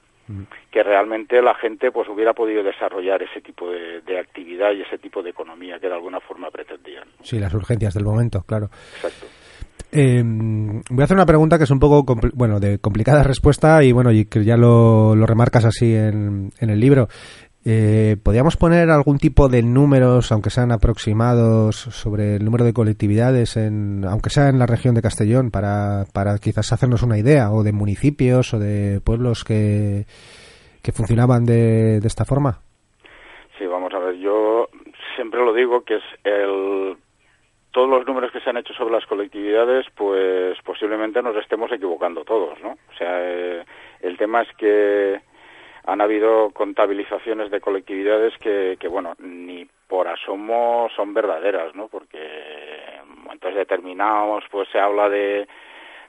que 0.70 0.82
realmente 0.82 1.40
la 1.40 1.54
gente 1.54 1.90
pues 1.90 2.08
hubiera 2.08 2.34
podido 2.34 2.62
desarrollar 2.62 3.22
ese 3.22 3.40
tipo 3.40 3.70
de, 3.70 4.18
actividad 4.18 4.72
y 4.72 4.82
ese 4.82 4.98
tipo 4.98 5.22
de 5.22 5.30
economía 5.30 5.78
que 5.78 5.88
de 5.88 5.94
alguna 5.94 6.20
forma 6.20 6.50
pretendían. 6.50 7.08
Sí, 7.22 7.38
las 7.38 7.54
urgencias 7.54 7.94
del 7.94 8.04
momento, 8.04 8.42
claro. 8.42 8.68
Exacto. 8.96 9.26
Eh, 9.90 10.22
voy 10.22 11.00
a 11.00 11.04
hacer 11.04 11.16
una 11.16 11.24
pregunta 11.24 11.56
que 11.56 11.64
es 11.64 11.70
un 11.70 11.78
poco, 11.78 12.14
bueno, 12.34 12.60
de 12.60 12.78
complicada 12.78 13.22
respuesta 13.22 13.82
y 13.82 13.92
bueno, 13.92 14.12
y 14.12 14.26
que 14.26 14.44
ya 14.44 14.56
lo, 14.56 15.14
remarcas 15.14 15.64
así 15.64 15.94
en, 15.94 16.50
en 16.58 16.70
el 16.70 16.78
libro. 16.78 17.08
Eh, 17.64 18.16
¿Podríamos 18.22 18.56
poner 18.56 18.90
algún 18.90 19.18
tipo 19.18 19.48
de 19.48 19.62
números, 19.62 20.32
aunque 20.32 20.50
sean 20.50 20.72
aproximados, 20.72 21.76
sobre 21.76 22.36
el 22.36 22.44
número 22.44 22.64
de 22.64 22.72
colectividades, 22.72 23.56
en, 23.56 24.04
aunque 24.04 24.30
sea 24.30 24.48
en 24.48 24.58
la 24.58 24.66
región 24.66 24.94
de 24.94 25.02
Castellón, 25.02 25.50
para, 25.50 26.04
para 26.14 26.38
quizás 26.38 26.72
hacernos 26.72 27.02
una 27.02 27.18
idea, 27.18 27.50
o 27.50 27.62
de 27.62 27.72
municipios 27.72 28.54
o 28.54 28.58
de 28.58 29.00
pueblos 29.04 29.44
que, 29.44 30.06
que 30.82 30.92
funcionaban 30.92 31.44
de, 31.44 32.00
de 32.00 32.06
esta 32.06 32.24
forma? 32.24 32.60
Sí, 33.58 33.66
vamos 33.66 33.92
a 33.92 33.98
ver, 33.98 34.16
yo 34.16 34.68
siempre 35.16 35.44
lo 35.44 35.52
digo 35.52 35.82
que 35.82 35.96
es 35.96 36.04
el 36.24 36.96
todos 37.70 37.90
los 37.90 38.06
números 38.06 38.32
que 38.32 38.40
se 38.40 38.50
han 38.50 38.56
hecho 38.56 38.72
sobre 38.72 38.94
las 38.94 39.06
colectividades, 39.06 39.86
pues 39.94 40.56
posiblemente 40.64 41.22
nos 41.22 41.36
estemos 41.36 41.70
equivocando 41.70 42.24
todos, 42.24 42.58
¿no? 42.62 42.70
O 42.70 42.96
sea, 42.96 43.20
eh, 43.20 43.64
el 44.00 44.16
tema 44.16 44.42
es 44.42 44.48
que 44.56 45.20
han 45.88 46.02
habido 46.02 46.50
contabilizaciones 46.50 47.50
de 47.50 47.62
colectividades 47.62 48.36
que, 48.36 48.76
bueno, 48.88 49.14
ni 49.20 49.66
por 49.86 50.06
asomo 50.06 50.86
son 50.94 51.14
verdaderas, 51.14 51.74
¿no? 51.74 51.88
Porque 51.88 52.18
en 52.98 53.22
momentos 53.22 53.54
determinados, 53.54 54.44
pues 54.50 54.68
se 54.68 54.78
habla 54.78 55.08
de, 55.08 55.48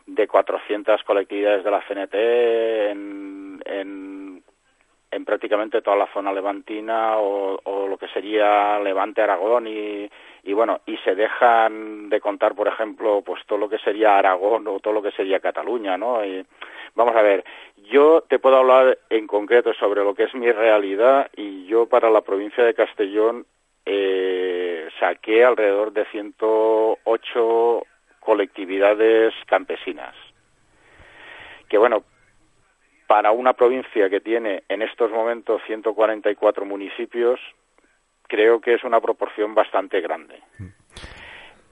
de 0.06 0.28
400 0.28 1.02
colectividades 1.04 1.64
de 1.64 1.72
la 1.72 1.82
CNT 1.88 2.14
en, 2.14 3.62
en, 3.66 4.44
en 5.12 5.26
prácticamente 5.26 5.82
toda 5.82 5.96
la 5.96 6.12
zona 6.14 6.34
levantina 6.34 7.18
o, 7.18 7.58
o 7.64 7.88
lo 7.88 7.98
que 7.98 8.10
sería 8.10 8.78
Levante, 8.80 9.22
Aragón 9.22 9.66
y, 9.68 10.10
y 10.44 10.52
bueno, 10.52 10.82
y 10.88 10.98
se 10.98 11.16
dejan 11.16 12.10
de 12.10 12.20
contar, 12.20 12.54
por 12.54 12.68
ejemplo, 12.68 13.22
pues 13.26 13.46
todo 13.46 13.58
lo 13.58 13.70
que 13.70 13.80
sería 13.80 14.18
Aragón 14.18 14.68
o 14.68 14.82
todo 14.82 14.94
lo 14.94 15.02
que 15.02 15.12
sería 15.12 15.40
Cataluña, 15.40 15.98
¿no? 15.98 16.26
Y, 16.26 16.46
vamos 16.96 17.16
a 17.16 17.22
ver, 17.22 17.44
yo 17.92 18.22
te 18.22 18.40
puedo 18.40 18.58
hablar 18.58 19.00
en 19.10 19.28
concreto 19.28 19.74
sobre 19.74 20.04
lo 20.04 20.14
que 20.14 20.24
es 20.24 20.36
mi 20.36 20.52
realidad 20.52 21.30
y 21.36 21.66
yo 21.66 21.88
para 21.88 22.10
la 22.10 22.22
provincia 22.22 22.64
de 22.64 22.74
Castellón 22.74 23.46
eh, 23.86 24.88
saqué 25.00 25.44
alrededor 25.44 25.92
de 25.94 26.06
108 26.06 27.84
colectividades 28.20 29.34
campesinas. 29.48 30.16
Que 31.68 31.78
bueno, 31.78 32.04
para 33.08 33.32
una 33.32 33.54
provincia 33.54 34.10
que 34.10 34.22
tiene 34.22 34.64
en 34.70 34.84
estos 34.84 35.10
momentos 35.10 35.62
144 35.66 36.66
municipios, 36.66 37.40
creo 38.28 38.62
que 38.62 38.76
es 38.76 38.84
una 38.84 39.02
proporción 39.02 39.56
bastante 39.56 40.00
grande. 40.02 40.40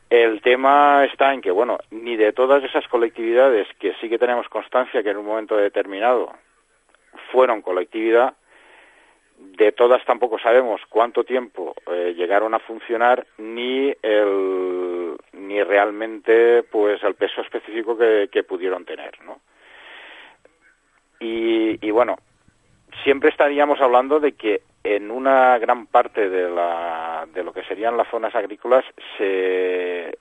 El 0.09 0.41
tema 0.41 1.03
está 1.05 1.33
en 1.33 1.41
que, 1.41 1.51
bueno, 1.51 1.79
ni 1.91 2.15
de 2.15 2.31
todas 2.31 2.63
esas 2.63 2.87
colectividades 2.87 3.67
que 3.79 3.93
sí 3.99 4.07
que 4.07 4.17
tenemos 4.17 4.47
constancia 4.47 5.03
que 5.03 5.09
en 5.09 5.17
un 5.17 5.25
momento 5.25 5.57
determinado 5.57 6.31
fueron 7.31 7.61
colectividad, 7.61 8.33
de 9.37 9.71
todas 9.71 10.03
tampoco 10.05 10.39
sabemos 10.39 10.81
cuánto 10.89 11.23
tiempo 11.23 11.75
eh, 11.91 12.13
llegaron 12.15 12.53
a 12.53 12.59
funcionar 12.59 13.27
ni 13.37 13.93
el 14.01 15.15
ni 15.33 15.61
realmente 15.63 16.63
pues 16.63 17.03
el 17.03 17.15
peso 17.15 17.41
específico 17.41 17.97
que, 17.97 18.29
que 18.31 18.43
pudieron 18.43 18.85
tener, 18.85 19.21
¿no? 19.23 19.39
Y, 21.19 21.85
y 21.85 21.91
bueno, 21.91 22.17
siempre 23.03 23.29
estaríamos 23.29 23.79
hablando 23.81 24.19
de 24.19 24.33
que 24.33 24.61
en 24.83 25.11
una 25.11 25.57
gran 25.57 25.87
parte 25.87 26.29
de, 26.29 26.49
la, 26.49 27.27
de 27.33 27.43
lo 27.43 27.51
que 27.51 27.63
serían 27.63 27.97
las 27.97 28.07
zonas 28.09 28.33
agrícolas 28.35 28.85
se, 29.17 30.17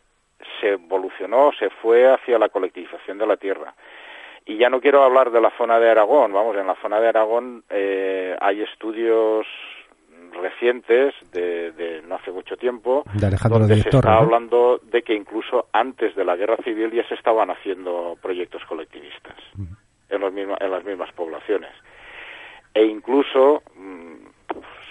se 0.61 0.69
evolucionó, 0.71 1.53
se 1.59 1.71
fue 1.71 2.13
hacia 2.13 2.39
la 2.39 2.49
colectivización 2.49 3.19
de 3.19 3.27
la 3.27 3.37
tierra. 3.37 3.75
Y 4.45 4.59
ya 4.59 4.71
no 4.71 4.81
quiero 4.81 5.03
hablar 5.03 5.31
de 5.31 5.41
la 5.41 5.51
zona 5.57 5.79
de 5.79 5.91
Aragón, 5.91 6.33
vamos, 6.33 6.57
en 6.57 6.67
la 6.67 6.77
zona 6.77 7.01
de 7.01 7.09
Aragón 7.09 7.65
eh, 7.69 8.37
hay 8.41 8.63
estudios 8.63 9.47
recientes 10.41 11.15
de, 11.33 11.73
de, 11.73 12.03
no 12.03 12.17
hace 12.17 12.31
mucho 12.31 12.57
tiempo 12.57 13.05
de 13.15 13.27
Alejandro 13.27 13.61
donde 13.61 13.83
se 13.83 13.89
está 13.89 14.11
¿no? 14.11 14.19
hablando 14.19 14.79
de 14.83 15.03
que 15.03 15.15
incluso 15.15 15.69
antes 15.73 16.15
de 16.15 16.25
la 16.25 16.37
guerra 16.37 16.57
civil 16.63 16.91
ya 16.93 17.09
se 17.09 17.15
estaban 17.15 17.51
haciendo 17.51 18.19
proyectos 18.21 18.63
colectivistas 18.67 19.37
en, 20.11 20.21
los 20.21 20.33
misma, 20.33 20.57
en 20.61 20.71
las 20.71 20.85
mismas 20.85 21.11
poblaciones 21.13 21.71
e 22.77 22.85
incluso 22.85 23.63
mmm, 23.75 24.17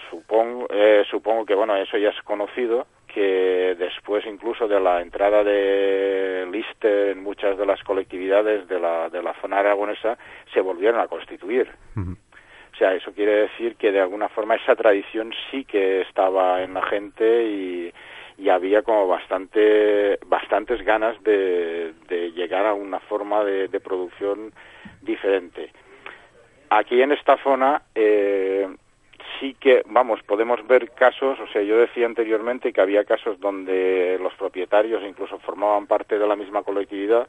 supongo 0.09 0.67
eh, 0.71 1.03
supongo 1.09 1.45
que 1.45 1.53
bueno 1.53 1.75
eso 1.75 1.97
ya 1.97 2.09
es 2.09 2.21
conocido 2.23 2.87
que 3.05 3.75
después 3.77 4.25
incluso 4.25 4.67
de 4.67 4.79
la 4.79 5.01
entrada 5.01 5.43
de 5.43 6.47
Liste 6.51 7.11
en 7.11 7.23
muchas 7.23 7.57
de 7.57 7.65
las 7.65 7.81
colectividades 7.83 8.67
de 8.67 8.79
la, 8.79 9.09
de 9.09 9.21
la 9.23 9.33
zona 9.39 9.59
aragonesa 9.59 10.17
se 10.53 10.59
volvieron 10.59 10.99
a 10.99 11.07
constituir. 11.07 11.69
Uh 11.95 11.99
-huh. 11.99 12.17
O 12.73 12.77
sea, 12.77 12.93
eso 12.93 13.13
quiere 13.13 13.47
decir 13.47 13.77
que 13.77 13.93
de 13.93 14.01
alguna 14.01 14.27
forma 14.27 14.55
esa 14.55 14.75
tradición 14.75 15.31
sí 15.49 15.63
que 15.63 16.01
estaba 16.01 16.61
en 16.61 16.73
la 16.73 16.81
gente 16.81 17.45
y, 17.45 17.93
y 18.37 18.49
había 18.49 18.81
como 18.81 19.07
bastante, 19.07 20.19
bastantes 20.25 20.83
ganas 20.83 21.15
de, 21.23 21.93
de 22.09 22.31
llegar 22.33 22.65
a 22.65 22.73
una 22.73 22.99
forma 22.99 23.45
de, 23.45 23.69
de, 23.69 23.79
producción 23.79 24.51
diferente. 25.01 25.71
Aquí 26.69 27.01
en 27.01 27.11
esta 27.11 27.37
zona 27.37 27.81
eh, 27.93 28.67
sí 29.39 29.55
que, 29.59 29.83
vamos, 29.85 30.21
podemos 30.23 30.65
ver 30.67 30.91
casos, 30.91 31.39
o 31.39 31.47
sea, 31.47 31.61
yo 31.61 31.77
decía 31.77 32.05
anteriormente 32.05 32.73
que 32.73 32.81
había 32.81 33.03
casos 33.03 33.39
donde 33.39 34.17
los 34.21 34.33
propietarios 34.35 35.03
incluso 35.03 35.39
formaban 35.39 35.87
parte 35.87 36.17
de 36.17 36.27
la 36.27 36.35
misma 36.35 36.63
colectividad, 36.63 37.27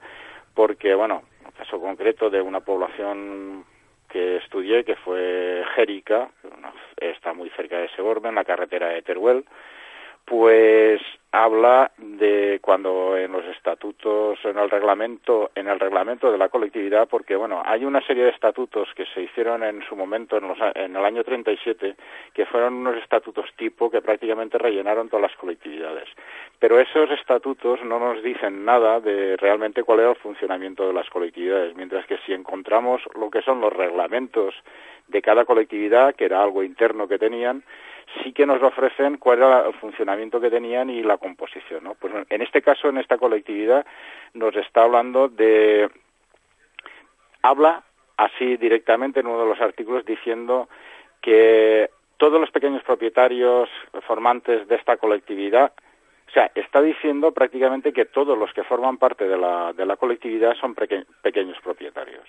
porque, 0.55 0.95
bueno, 0.95 1.23
el 1.47 1.53
caso 1.53 1.81
concreto 1.81 2.31
de 2.31 2.41
una 2.41 2.61
población 2.61 3.65
que 4.09 4.37
estudié, 4.37 4.85
que 4.85 4.97
fue 4.97 5.65
Jérica, 5.75 6.31
está 6.97 7.33
muy 7.33 7.51
cerca 7.51 7.79
de 7.79 7.89
Segorbe, 7.91 8.29
en 8.29 8.37
la 8.37 8.45
carretera 8.45 8.89
de 8.89 9.03
Teruel, 9.03 9.45
pues 10.27 11.01
habla 11.31 11.93
de 11.99 12.59
cuando 12.61 13.17
en 13.17 13.31
los 13.31 13.45
estatutos 13.45 14.39
en 14.45 14.59
el 14.59 14.71
reglamento 14.71 15.51
en 15.55 15.69
el 15.69 15.79
reglamento 15.79 16.33
de 16.33 16.39
la 16.39 16.49
colectividad 16.49 17.07
porque 17.09 17.37
bueno 17.37 17.63
hay 17.65 17.85
una 17.85 18.01
serie 18.01 18.25
de 18.25 18.31
estatutos 18.31 18.89
que 18.97 19.05
se 19.07 19.23
hicieron 19.23 19.63
en 19.63 19.83
su 19.89 19.95
momento 19.95 20.39
en, 20.39 20.49
los, 20.49 20.59
en 20.75 20.97
el 20.97 21.05
año 21.05 21.23
37 21.23 21.95
que 22.33 22.47
fueron 22.47 22.75
unos 22.75 22.97
estatutos 22.97 23.47
tipo 23.57 23.91
que 23.91 24.03
prácticamente 24.03 24.59
rellenaron 24.59 25.09
todas 25.09 25.31
las 25.31 25.37
colectividades. 25.37 26.09
Pero 26.59 26.81
esos 26.81 27.11
estatutos 27.11 27.85
no 27.85 27.99
nos 27.99 28.23
dicen 28.23 28.65
nada 28.65 29.01
de 29.01 29.37
realmente 29.37 29.85
cuál 29.85 30.01
era 30.01 30.11
el 30.11 30.17
funcionamiento 30.17 30.89
de 30.89 30.95
las 30.95 31.09
colectividades 31.11 31.77
mientras 31.77 32.07
que 32.07 32.19
si 32.25 32.33
encontramos 32.33 33.03
lo 33.15 33.31
que 33.31 33.43
son 33.43 33.61
los 33.61 33.73
reglamentos 33.73 34.55
de 35.09 35.23
cada 35.23 35.45
colectividad 35.45 36.15
que 36.15 36.25
era 36.25 36.43
algo 36.43 36.65
interno 36.65 37.07
que 37.07 37.19
tenían 37.19 37.63
sí 38.23 38.33
que 38.33 38.47
nos 38.47 38.63
ofrecen 38.63 39.19
cuál 39.19 39.39
era 39.39 39.67
el 39.67 39.75
funcionamiento 39.75 40.41
que 40.41 40.51
tenían 40.51 40.91
y 40.91 41.03
la 41.03 41.19
composición. 41.19 41.93
Pues 41.99 42.13
en 42.29 42.43
este 42.43 42.63
caso, 42.63 42.89
en 42.89 42.99
esta 42.99 43.19
colectividad, 43.19 43.87
nos 44.35 44.55
está 44.57 44.83
hablando 44.85 45.29
de... 45.29 45.91
Habla 47.43 47.85
así 48.17 48.57
directamente 48.57 49.21
en 49.21 49.27
uno 49.27 49.41
de 49.41 49.49
los 49.49 49.61
artículos 49.61 50.05
diciendo 50.05 50.69
que 51.21 51.91
todos 52.17 52.41
los 52.41 52.51
pequeños 52.51 52.83
propietarios 52.83 53.69
formantes 54.07 54.67
de 54.69 54.77
esta 54.77 54.97
colectividad, 54.97 55.73
o 56.29 56.31
sea, 56.31 56.51
está 56.55 56.81
diciendo 56.81 57.33
prácticamente 57.33 57.93
que 57.93 58.07
todos 58.07 58.37
los 58.39 58.53
que 58.53 58.65
forman 58.65 58.97
parte 58.97 59.29
de 59.29 59.37
la, 59.37 59.73
de 59.73 59.87
la 59.87 59.97
colectividad 59.97 60.55
son 60.55 60.75
peque 60.75 61.05
pequeños 61.23 61.59
propietarios. 61.63 62.27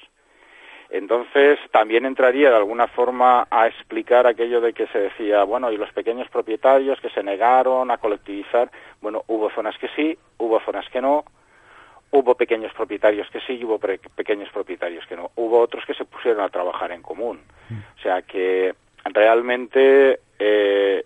Entonces, 0.89 1.59
también 1.71 2.05
entraría 2.05 2.49
de 2.49 2.55
alguna 2.55 2.87
forma 2.87 3.47
a 3.51 3.67
explicar 3.67 4.25
aquello 4.25 4.61
de 4.61 4.73
que 4.73 4.87
se 4.87 4.99
decía, 4.99 5.43
bueno, 5.43 5.71
y 5.71 5.77
los 5.77 5.91
pequeños 5.91 6.29
propietarios 6.29 6.99
que 7.01 7.09
se 7.09 7.23
negaron 7.23 7.91
a 7.91 7.97
colectivizar, 7.97 8.71
bueno, 9.01 9.23
hubo 9.27 9.49
zonas 9.49 9.77
que 9.77 9.89
sí, 9.95 10.17
hubo 10.37 10.59
zonas 10.61 10.87
que 10.89 11.01
no, 11.01 11.25
hubo 12.11 12.35
pequeños 12.35 12.73
propietarios 12.73 13.29
que 13.29 13.41
sí 13.41 13.53
y 13.53 13.65
hubo 13.65 13.79
pequeños 13.79 14.49
propietarios 14.49 15.05
que 15.07 15.17
no, 15.17 15.31
hubo 15.35 15.59
otros 15.59 15.85
que 15.85 15.93
se 15.93 16.05
pusieron 16.05 16.41
a 16.41 16.49
trabajar 16.49 16.91
en 16.91 17.01
común. 17.01 17.41
O 17.97 18.01
sea 18.01 18.21
que 18.21 18.73
realmente 19.03 20.21
eh, 20.39 21.05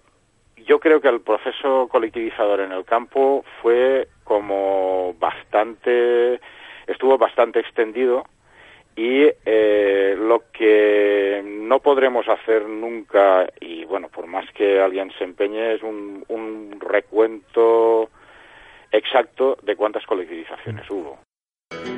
yo 0.58 0.80
creo 0.80 1.02
que 1.02 1.08
el 1.08 1.22
proceso 1.22 1.88
colectivizador 1.88 2.60
en 2.62 2.72
el 2.72 2.86
campo 2.86 3.44
fue 3.62 4.10
como 4.24 5.15
bastante, 5.20 6.39
estuvo 6.86 7.17
bastante 7.17 7.60
extendido 7.60 8.26
y 8.96 9.30
eh, 9.46 10.16
lo 10.18 10.44
que 10.52 11.42
no 11.46 11.80
podremos 11.80 12.28
hacer 12.28 12.68
nunca 12.68 13.48
y 13.60 13.86
bueno 13.86 14.10
por 14.10 14.28
más 14.28 14.46
que 14.52 14.80
alguien 14.80 15.12
se 15.18 15.24
empeñe 15.24 15.76
es 15.76 15.84
un, 15.84 16.24
un 16.28 16.78
recuento 16.80 18.10
exacto 18.92 19.58
de 19.64 19.76
cuántas 19.76 20.06
colectivizaciones 20.06 20.90
hubo 20.90 21.20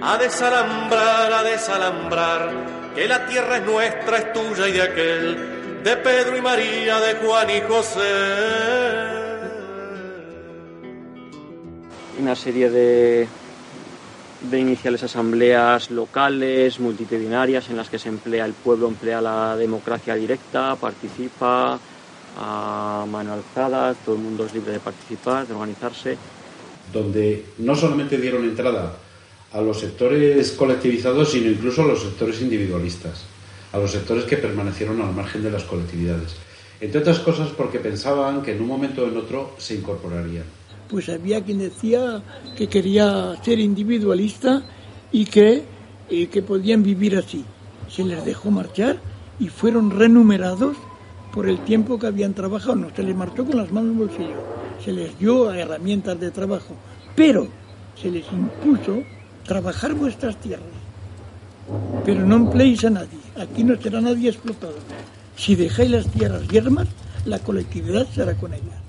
a 0.02 0.18
desalambrar, 0.18 1.32
a 1.32 1.44
desalambrar, 1.44 2.94
que 2.94 3.08
la 3.08 3.26
tierra 3.26 3.58
es 3.58 3.64
nuestra, 3.64 4.18
es 4.18 4.34
tuya 4.34 4.68
y 4.68 4.72
de 4.74 4.82
aquel, 4.82 5.84
de 5.84 5.98
Pedro 5.98 6.38
y 6.38 6.42
María, 6.42 7.00
de 7.00 7.16
Juan 7.16 7.50
y 7.50 7.62
José. 7.62 8.00
Una 12.20 12.36
serie 12.36 12.70
de, 12.70 13.28
de 14.50 14.60
iniciales 14.60 15.04
asambleas 15.04 15.90
locales, 15.90 16.80
multitudinarias, 16.80 17.70
en 17.70 17.78
las 17.78 17.90
que 17.90 18.00
se 18.00 18.10
emplea 18.10 18.46
el 18.46 18.54
pueblo, 18.54 18.88
emplea 18.88 19.22
la 19.22 19.56
democracia 19.56 20.16
directa, 20.16 20.76
participa 20.76 21.80
a 22.38 23.06
mano 23.10 23.34
alzada, 23.34 23.94
todo 23.94 24.16
el 24.16 24.22
mundo 24.22 24.46
es 24.46 24.54
libre 24.54 24.74
de 24.74 24.80
participar, 24.80 25.48
de 25.48 25.54
organizarse. 25.54 26.18
Donde 26.92 27.46
no 27.60 27.76
solamente 27.76 28.18
dieron 28.18 28.44
entrada 28.44 28.96
a 29.54 29.62
los 29.62 29.80
sectores 29.80 30.52
colectivizados, 30.52 31.32
sino 31.32 31.50
incluso 31.50 31.84
a 31.84 31.88
los 31.88 32.02
sectores 32.02 32.42
individualistas, 32.42 33.24
a 33.72 33.78
los 33.78 33.92
sectores 33.92 34.26
que 34.26 34.38
permanecieron 34.38 35.02
al 35.02 35.14
margen 35.14 35.44
de 35.44 35.52
las 35.52 35.64
colectividades. 35.64 36.36
Entre 36.82 37.00
otras 37.00 37.20
cosas 37.20 37.50
porque 37.50 37.80
pensaban 37.80 38.42
que 38.42 38.52
en 38.52 38.62
un 38.62 38.68
momento 38.68 39.04
o 39.04 39.08
en 39.08 39.16
otro 39.16 39.56
se 39.58 39.76
incorporarían 39.76 40.63
pues 40.94 41.10
había 41.10 41.44
quien 41.44 41.58
decía 41.58 42.22
que 42.56 42.68
quería 42.68 43.36
ser 43.44 43.58
individualista 43.58 44.62
y 45.12 45.26
que, 45.26 45.64
eh, 46.08 46.28
que 46.28 46.44
podían 46.44 46.84
vivir 46.84 47.18
así. 47.18 47.44
Se 47.90 48.04
les 48.04 48.24
dejó 48.24 48.52
marchar 48.52 48.98
y 49.40 49.48
fueron 49.48 49.90
renumerados 49.90 50.78
por 51.34 51.50
el 51.50 51.58
tiempo 51.66 51.98
que 51.98 52.06
habían 52.06 52.36
trabajado. 52.36 52.76
No 52.76 52.96
se 52.96 53.02
les 53.02 53.16
marchó 53.16 53.44
con 53.44 53.58
las 53.58 53.72
manos 53.72 53.94
en 53.94 53.98
bolsillo, 53.98 54.44
se 54.86 54.92
les 54.92 55.18
dio 55.18 55.52
herramientas 55.52 56.20
de 56.20 56.30
trabajo, 56.30 56.76
pero 57.16 57.48
se 58.00 58.12
les 58.12 58.32
impuso 58.32 59.02
trabajar 59.48 59.96
vuestras 59.96 60.38
tierras. 60.42 60.68
Pero 62.06 62.24
no 62.24 62.36
empleéis 62.36 62.86
a 62.86 62.92
nadie, 62.92 63.18
aquí 63.42 63.64
no 63.64 63.82
será 63.82 64.00
nadie 64.00 64.30
explotado. 64.30 64.76
Si 65.36 65.56
dejáis 65.56 65.90
las 65.90 66.06
tierras 66.06 66.48
yermas, 66.50 66.88
la 67.26 67.40
colectividad 67.40 68.06
será 68.14 68.36
con 68.36 68.54
ellas. 68.54 68.83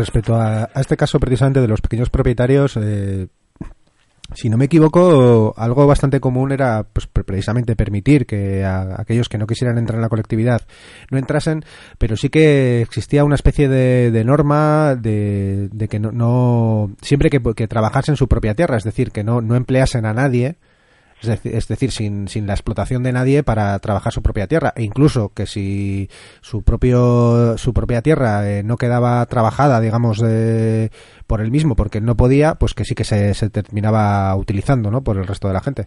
Respecto 0.00 0.34
a, 0.34 0.70
este 0.74 0.96
caso 0.96 1.20
precisamente 1.20 1.60
de 1.60 1.68
los 1.68 1.80
pequeños 1.80 2.10
propietarios, 2.10 2.76
eh, 2.76 3.28
si 4.34 4.48
no 4.48 4.56
me 4.56 4.64
equivoco, 4.66 5.54
algo 5.56 5.86
bastante 5.86 6.20
común 6.20 6.52
era 6.52 6.84
pues, 6.84 7.06
precisamente 7.06 7.76
permitir 7.76 8.26
que 8.26 8.64
a, 8.64 9.00
aquellos 9.00 9.28
que 9.28 9.38
no 9.38 9.46
quisieran 9.46 9.76
entrar 9.78 9.96
en 9.96 10.02
la 10.02 10.08
colectividad 10.08 10.62
no 11.10 11.18
entrasen, 11.18 11.64
pero 11.98 12.16
sí 12.16 12.28
que 12.30 12.80
existía 12.80 13.24
una 13.24 13.34
especie 13.34 13.68
de, 13.68 14.24
norma 14.24 14.94
de, 14.94 15.68
de 15.72 15.88
que 15.88 15.98
no, 15.98 16.12
no 16.12 16.92
siempre 17.02 17.28
que, 17.28 17.40
que 17.54 17.68
trabajasen 17.68 18.14
en 18.14 18.16
su 18.16 18.28
propia 18.28 18.54
tierra, 18.54 18.76
es 18.76 18.84
decir, 18.84 19.10
que 19.10 19.24
no, 19.24 19.40
no 19.40 19.56
empleasen 19.56 20.06
a 20.06 20.14
nadie 20.14 20.56
es 21.22 21.68
decir, 21.68 21.90
sin, 21.90 22.28
sin, 22.28 22.46
la 22.46 22.54
explotación 22.54 23.02
de 23.02 23.12
nadie 23.12 23.42
para 23.42 23.78
trabajar 23.78 24.12
su 24.12 24.22
propia 24.22 24.46
tierra. 24.46 24.72
E 24.76 24.82
incluso 24.82 25.32
que 25.34 25.46
si 25.46 26.08
su 26.40 26.62
propio 26.64 27.58
su 27.58 27.72
propia 27.74 28.02
tierra 28.02 28.48
eh, 28.48 28.62
no 28.62 28.76
quedaba 28.76 29.24
trabajada 29.26 29.80
digamos 29.80 30.22
por 31.26 31.40
él 31.40 31.50
mismo 31.50 31.76
porque 31.76 32.00
no 32.00 32.16
podía 32.16 32.54
pues 32.54 32.74
que 32.74 32.84
sí 32.84 32.94
que 32.94 33.04
se, 33.04 33.34
se, 33.34 33.50
terminaba 33.50 34.34
utilizando 34.36 34.90
no 34.90 35.02
por 35.02 35.16
el 35.16 35.26
resto 35.26 35.48
de 35.48 35.54
la 35.54 35.60
gente. 35.60 35.86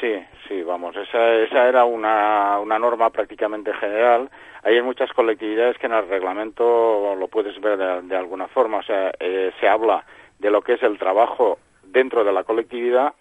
Sí 0.00 0.14
sí 0.46 0.62
vamos 0.62 0.96
esa 0.96 1.34
esa 1.34 1.68
era 1.68 1.84
una, 1.84 2.58
una 2.60 2.78
norma 2.78 3.10
prácticamente 3.10 3.72
general. 3.74 4.30
Hay 4.62 4.80
muchas 4.82 5.12
colectividades 5.12 5.78
que 5.78 5.86
en 5.86 5.94
el 5.94 6.08
reglamento 6.08 7.14
lo 7.16 7.28
puedes 7.28 7.60
ver 7.60 7.78
de, 7.78 8.02
de 8.02 8.16
alguna 8.16 8.48
forma. 8.48 8.78
O 8.78 8.82
sea 8.82 9.10
eh, 9.18 9.52
se 9.60 9.68
habla 9.68 10.04
de 10.38 10.50
lo 10.50 10.62
que 10.62 10.74
es 10.74 10.82
el 10.82 10.98
trabajo 10.98 11.58
dentro 11.82 12.24
de 12.24 12.32
la 12.32 12.44
colectividad 12.44 13.14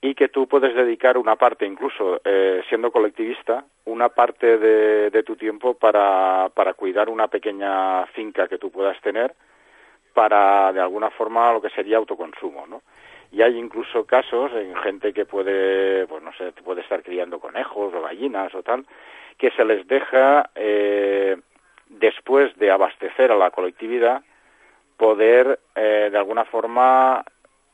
y 0.00 0.14
que 0.14 0.28
tú 0.28 0.46
puedes 0.46 0.74
dedicar 0.74 1.18
una 1.18 1.36
parte, 1.36 1.66
incluso 1.66 2.20
eh, 2.24 2.62
siendo 2.68 2.92
colectivista, 2.92 3.64
una 3.84 4.08
parte 4.10 4.58
de, 4.58 5.10
de 5.10 5.22
tu 5.22 5.34
tiempo 5.36 5.74
para, 5.74 6.50
para, 6.54 6.74
cuidar 6.74 7.08
una 7.08 7.28
pequeña 7.28 8.06
finca 8.06 8.46
que 8.46 8.58
tú 8.58 8.70
puedas 8.70 9.00
tener 9.00 9.34
para, 10.14 10.72
de 10.72 10.80
alguna 10.80 11.10
forma, 11.10 11.52
lo 11.52 11.60
que 11.60 11.70
sería 11.70 11.96
autoconsumo, 11.96 12.66
¿no? 12.66 12.82
Y 13.30 13.42
hay 13.42 13.58
incluso 13.58 14.06
casos 14.06 14.52
en 14.52 14.74
gente 14.76 15.12
que 15.12 15.26
puede, 15.26 16.06
pues 16.06 16.22
no 16.22 16.32
sé, 16.32 16.52
puede 16.52 16.80
estar 16.80 17.02
criando 17.02 17.40
conejos 17.40 17.92
o 17.94 18.02
gallinas 18.02 18.54
o 18.54 18.62
tal, 18.62 18.86
que 19.36 19.50
se 19.50 19.64
les 19.64 19.86
deja, 19.86 20.50
eh, 20.54 21.36
después 21.88 22.56
de 22.56 22.70
abastecer 22.70 23.30
a 23.30 23.36
la 23.36 23.50
colectividad, 23.50 24.22
poder, 24.96 25.60
eh, 25.76 26.08
de 26.10 26.18
alguna 26.18 26.44
forma, 26.44 27.24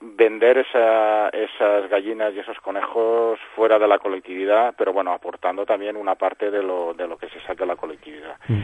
vender 0.01 0.59
esa, 0.59 1.29
esas 1.31 1.89
gallinas 1.89 2.35
y 2.35 2.41
esos 2.41 2.59
conejos 2.59 3.39
fuera 3.55 3.79
de 3.79 3.89
la 3.89 3.99
colectividad, 3.99 4.75
pero 4.77 4.93
bueno, 4.93 5.13
aportando 5.13 5.65
también 5.65 5.97
una 5.97 6.15
parte 6.15 6.51
de 6.51 6.63
lo, 6.63 6.95
de 6.95 7.07
lo 7.07 7.17
que 7.17 7.29
se 7.29 7.41
saca 7.41 7.65
de 7.65 7.67
la 7.67 7.77
colectividad. 7.77 8.37
Mm. 8.49 8.63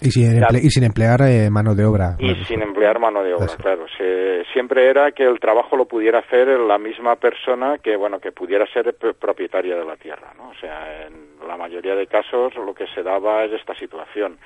Y 0.00 0.10
sin, 0.10 0.42
emple 0.42 0.58
y 0.58 0.70
sin 0.70 0.82
emplear 0.82 1.20
eh, 1.22 1.48
mano 1.48 1.76
de 1.76 1.84
obra. 1.84 2.16
Y 2.18 2.34
sin 2.46 2.60
emplear 2.60 2.98
mano 2.98 3.22
de 3.22 3.34
obra, 3.34 3.46
Eso. 3.46 3.56
claro. 3.58 3.86
Se, 3.96 4.44
siempre 4.52 4.88
era 4.88 5.12
que 5.12 5.22
el 5.22 5.38
trabajo 5.38 5.76
lo 5.76 5.86
pudiera 5.86 6.18
hacer 6.18 6.48
la 6.48 6.76
misma 6.76 7.14
persona 7.16 7.78
que, 7.78 7.94
bueno, 7.94 8.18
que 8.18 8.32
pudiera 8.32 8.66
ser 8.72 8.96
propietaria 8.96 9.76
de 9.76 9.84
la 9.84 9.96
tierra, 9.96 10.32
¿no? 10.36 10.48
O 10.48 10.54
sea, 10.54 11.06
en 11.06 11.46
la 11.46 11.56
mayoría 11.56 11.94
de 11.94 12.08
casos 12.08 12.52
lo 12.56 12.74
que 12.74 12.88
se 12.88 13.04
daba 13.04 13.44
es 13.44 13.52
esta 13.52 13.76
situación 13.76 14.38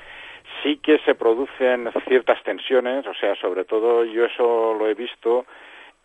sí 0.62 0.78
que 0.82 0.98
se 1.04 1.14
producen 1.14 1.90
ciertas 2.08 2.42
tensiones, 2.42 3.06
o 3.06 3.14
sea, 3.14 3.34
sobre 3.36 3.64
todo 3.64 4.04
yo 4.04 4.24
eso 4.24 4.74
lo 4.74 4.88
he 4.88 4.94
visto 4.94 5.44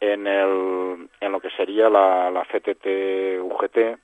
en, 0.01 0.27
el, 0.27 1.09
en 1.21 1.31
lo 1.31 1.39
que 1.39 1.51
sería 1.51 1.89
la, 1.89 2.29
la 2.31 2.43
CTT-UGT, 2.45 3.97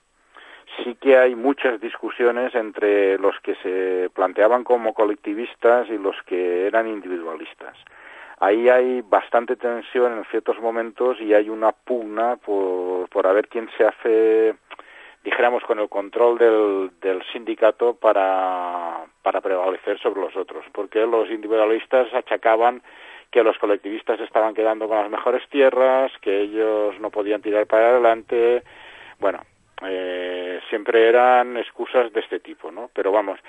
sí 0.83 0.95
que 0.95 1.17
hay 1.17 1.35
muchas 1.35 1.81
discusiones 1.81 2.53
entre 2.55 3.17
los 3.17 3.39
que 3.41 3.55
se 3.55 4.09
planteaban 4.13 4.63
como 4.63 4.93
colectivistas 4.93 5.89
y 5.89 5.97
los 5.97 6.15
que 6.23 6.67
eran 6.67 6.87
individualistas. 6.87 7.75
Ahí 8.39 8.69
hay 8.69 9.01
bastante 9.01 9.55
tensión 9.55 10.15
en 10.15 10.25
ciertos 10.25 10.59
momentos 10.59 11.19
y 11.19 11.33
hay 11.33 11.49
una 11.49 11.71
pugna 11.71 12.35
por, 12.35 13.09
por 13.09 13.25
a 13.25 13.33
ver 13.33 13.47
quién 13.47 13.67
se 13.75 13.83
hace, 13.83 14.55
dijéramos, 15.23 15.63
con 15.63 15.79
el 15.79 15.89
control 15.89 16.37
del, 16.37 16.91
del 17.01 17.23
sindicato 17.33 17.95
para, 17.95 19.05
para 19.23 19.41
prevalecer 19.41 19.97
sobre 19.99 20.21
los 20.21 20.35
otros, 20.35 20.63
porque 20.71 20.99
los 21.07 21.31
individualistas 21.31 22.13
achacaban 22.13 22.83
que 23.31 23.43
los 23.43 23.57
colectivistas 23.57 24.19
estaban 24.19 24.53
quedando 24.53 24.87
con 24.87 24.97
las 24.97 25.09
mejores 25.09 25.47
tierras, 25.49 26.11
que 26.21 26.41
ellos 26.41 26.99
no 26.99 27.09
podían 27.09 27.41
tirar 27.41 27.67
para 27.67 27.89
adelante. 27.89 28.63
Bueno, 29.19 29.39
eh, 29.85 30.59
siempre 30.69 31.07
eran 31.07 31.57
excusas 31.57 32.11
de 32.11 32.21
este 32.21 32.39
tipo, 32.39 32.71
¿no? 32.71 32.89
Pero 32.93 33.11
vamos, 33.11 33.39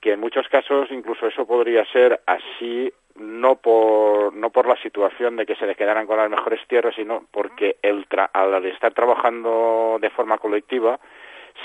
que 0.00 0.12
en 0.12 0.20
muchos 0.20 0.48
casos 0.48 0.88
incluso 0.90 1.26
eso 1.26 1.46
podría 1.46 1.84
ser 1.86 2.20
así 2.26 2.92
no 3.16 3.56
por 3.56 4.32
no 4.34 4.50
por 4.50 4.66
la 4.66 4.76
situación 4.76 5.36
de 5.36 5.46
que 5.46 5.56
se 5.56 5.66
les 5.66 5.76
quedaran 5.76 6.06
con 6.06 6.18
las 6.18 6.30
mejores 6.30 6.60
tierras, 6.68 6.94
sino 6.94 7.24
porque 7.30 7.76
el 7.82 8.06
tra 8.06 8.26
al 8.26 8.64
estar 8.66 8.92
trabajando 8.92 9.98
de 10.00 10.10
forma 10.10 10.38
colectiva 10.38 11.00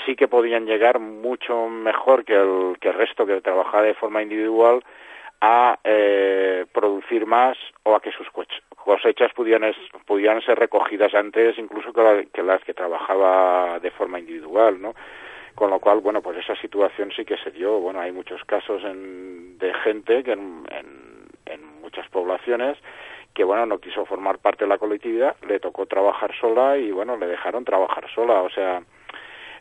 sí 0.04 0.16
que 0.16 0.26
podían 0.26 0.66
llegar 0.66 0.98
mucho 0.98 1.68
mejor 1.68 2.24
que 2.24 2.34
el 2.34 2.76
que 2.80 2.88
el 2.88 2.94
resto 2.94 3.26
que 3.26 3.40
trabajaba 3.40 3.84
de 3.84 3.94
forma 3.94 4.22
individual 4.22 4.82
a 5.46 5.78
eh, 5.84 6.64
producir 6.72 7.26
más 7.26 7.58
o 7.82 7.94
a 7.94 8.00
que 8.00 8.10
sus 8.12 8.26
cosechas 8.74 9.30
pudieran, 9.34 9.74
pudieran 10.06 10.40
ser 10.40 10.58
recogidas 10.58 11.14
antes 11.14 11.58
incluso 11.58 11.92
que, 11.92 12.02
la, 12.02 12.24
que, 12.32 12.42
las 12.42 12.64
que 12.64 12.72
trabajaba 12.72 13.78
de 13.78 13.90
forma 13.90 14.18
individual, 14.18 14.80
¿no? 14.80 14.94
Con 15.54 15.68
lo 15.70 15.80
cual, 15.80 16.00
bueno, 16.00 16.22
pues 16.22 16.38
esa 16.38 16.56
situación 16.56 17.12
sí 17.14 17.26
que 17.26 17.36
se 17.36 17.50
dio. 17.50 17.78
Bueno, 17.78 18.00
hay 18.00 18.10
muchos 18.10 18.42
casos 18.44 18.82
en, 18.84 19.58
de 19.58 19.72
gente 19.74 20.24
que 20.24 20.32
en, 20.32 20.64
muchas 21.82 22.08
poblaciones 22.08 22.78
que, 23.34 23.44
bueno, 23.44 23.66
no 23.66 23.78
quiso 23.78 24.06
formar 24.06 24.38
parte 24.38 24.64
de 24.64 24.70
la 24.70 24.78
colectividad, 24.78 25.36
le 25.46 25.60
tocó 25.60 25.84
trabajar 25.84 26.34
sola 26.40 26.78
y, 26.78 26.90
bueno, 26.90 27.16
le 27.18 27.26
dejaron 27.26 27.64
trabajar 27.64 28.08
sola. 28.12 28.40
O 28.40 28.48
sea, 28.48 28.82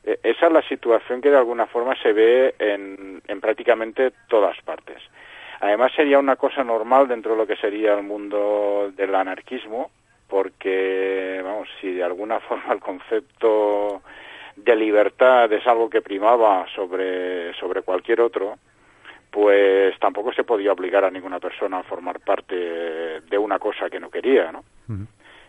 e, 0.04 0.18
esa 0.24 0.48
es 0.48 0.54
la 0.54 0.62
situación 0.64 1.22
que 1.22 1.30
de 1.30 1.38
alguna 1.38 1.68
forma 1.68 1.94
se 2.02 2.14
ve 2.14 2.56
en, 2.58 3.22
en 3.28 3.42
prácticamente 3.42 4.14
todas 4.30 4.60
partes. 4.62 4.98
Además 5.64 5.94
sería 5.96 6.20
una 6.20 6.36
cosa 6.36 6.62
normal 6.62 7.08
dentro 7.08 7.32
de 7.32 7.38
lo 7.38 7.48
que 7.48 7.56
sería 7.56 7.94
el 7.94 8.04
mundo 8.04 8.92
del 8.98 9.16
anarquismo, 9.16 9.92
porque, 10.28 11.40
vamos, 11.42 11.70
si 11.80 11.94
de 11.94 12.04
alguna 12.04 12.40
forma 12.42 12.74
el 12.74 12.82
concepto 12.82 14.02
de 14.58 14.76
libertad 14.76 15.52
es 15.54 15.66
algo 15.66 15.90
que 15.90 16.02
primaba 16.02 16.66
sobre, 16.76 17.54
sobre 17.54 17.82
cualquier 17.82 18.20
otro, 18.20 18.58
pues 19.32 19.98
tampoco 20.00 20.34
se 20.34 20.44
podía 20.44 20.74
obligar 20.74 21.06
a 21.06 21.10
ninguna 21.10 21.40
persona 21.40 21.80
a 21.80 21.84
formar 21.84 22.20
parte 22.20 23.22
de 23.22 23.38
una 23.38 23.58
cosa 23.58 23.90
que 23.90 24.02
no 24.02 24.10
quería, 24.10 24.52
¿no? 24.52 24.66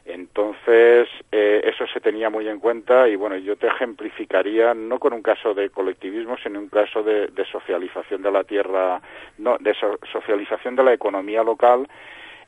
Entonces, 0.05 1.09
eh, 1.33 1.63
eso 1.65 1.87
se 1.87 2.01
tenía 2.01 2.29
muy 2.29 2.47
en 2.47 2.61
cuenta 2.61 3.09
y 3.09 3.17
bueno, 3.17 3.37
yo 3.39 3.57
te 3.57 3.69
ejemplificaría 3.69 4.75
no 4.75 4.99
con 4.99 5.15
un 5.15 5.23
caso 5.23 5.55
de 5.55 5.71
colectivismo, 5.71 6.37
sino 6.37 6.59
un 6.59 6.69
caso 6.69 7.03
de, 7.03 7.31
socialización 7.51 8.21
de 8.21 8.31
la 8.31 8.45
tierra, 8.45 9.01
no, 9.39 9.57
de 9.59 9.73
so, 9.75 9.99
socialización 10.13 10.77
de 10.77 10.85
la 10.85 10.93
economía 10.93 11.43
local 11.43 11.89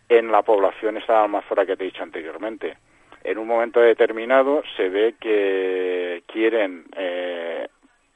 en 0.08 0.30
la 0.30 0.42
población 0.42 0.98
esta 0.98 1.22
almazora 1.22 1.64
que 1.64 1.76
te 1.76 1.84
he 1.84 1.86
dicho 1.86 2.02
anteriormente. 2.02 2.76
En 3.24 3.38
un 3.38 3.48
momento 3.48 3.80
determinado 3.80 4.62
se 4.76 4.90
ve 4.90 5.14
que 5.18 6.24
quieren 6.26 6.84
eh, 6.94 7.68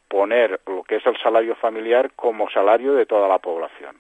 poner 0.07 0.61
lo 0.67 0.83
que 0.85 0.97
es 0.97 1.07
el 1.07 1.17
salario 1.17 1.55
familiar 1.57 2.13
como 2.15 2.51
salario 2.51 2.93
de 2.93 3.07
toda 3.07 3.27
la 3.27 3.39
población 3.39 3.97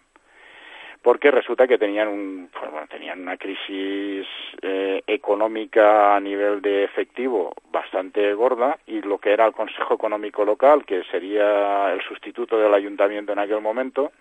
porque 1.03 1.31
resulta 1.31 1.67
que 1.67 1.79
tenían 1.79 2.09
un 2.09 2.51
bueno, 2.71 2.87
tenían 2.89 3.21
una 3.23 3.37
crisis 3.37 4.27
eh, 4.63 5.03
económica 5.07 6.15
a 6.15 6.21
nivel 6.21 6.61
de 6.61 6.85
efectivo 6.85 7.55
bastante 7.71 8.33
gorda 8.35 8.79
y 8.87 9.01
lo 9.01 9.19
que 9.19 9.33
era 9.33 9.47
el 9.47 9.53
Consejo 9.53 9.95
Económico 9.95 10.45
Local, 10.45 10.85
que 10.85 11.03
sería 11.05 11.93
el 11.93 12.03
sustituto 12.03 12.59
del 12.59 12.75
ayuntamiento 12.75 13.33
en 13.33 13.39
aquel 13.39 13.63
momento, 13.63 14.13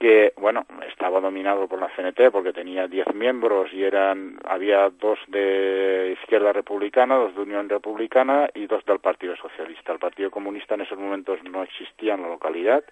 que 0.00 0.32
bueno 0.36 0.66
estaba 0.88 1.20
dominado 1.20 1.68
por 1.68 1.80
la 1.80 1.90
CNT 1.94 2.30
porque 2.32 2.52
tenía 2.52 2.88
10 2.88 3.14
miembros 3.14 3.72
y 3.72 3.84
eran 3.84 4.38
había 4.44 4.90
dos 4.90 5.18
de 5.28 6.16
izquierda 6.20 6.52
republicana, 6.52 7.16
dos 7.16 7.36
de 7.36 7.42
Unión 7.42 7.68
Republicana 7.68 8.48
y 8.52 8.66
dos 8.66 8.84
del 8.84 8.98
Partido 8.98 9.36
Socialista. 9.36 9.92
El 9.92 10.00
Partido 10.00 10.30
Comunista 10.30 10.74
en 10.74 10.80
esos 10.80 10.98
momentos 10.98 11.38
no 11.44 11.62
existía 11.62 12.14
en 12.14 12.22
la 12.22 12.28
localidad 12.28 12.82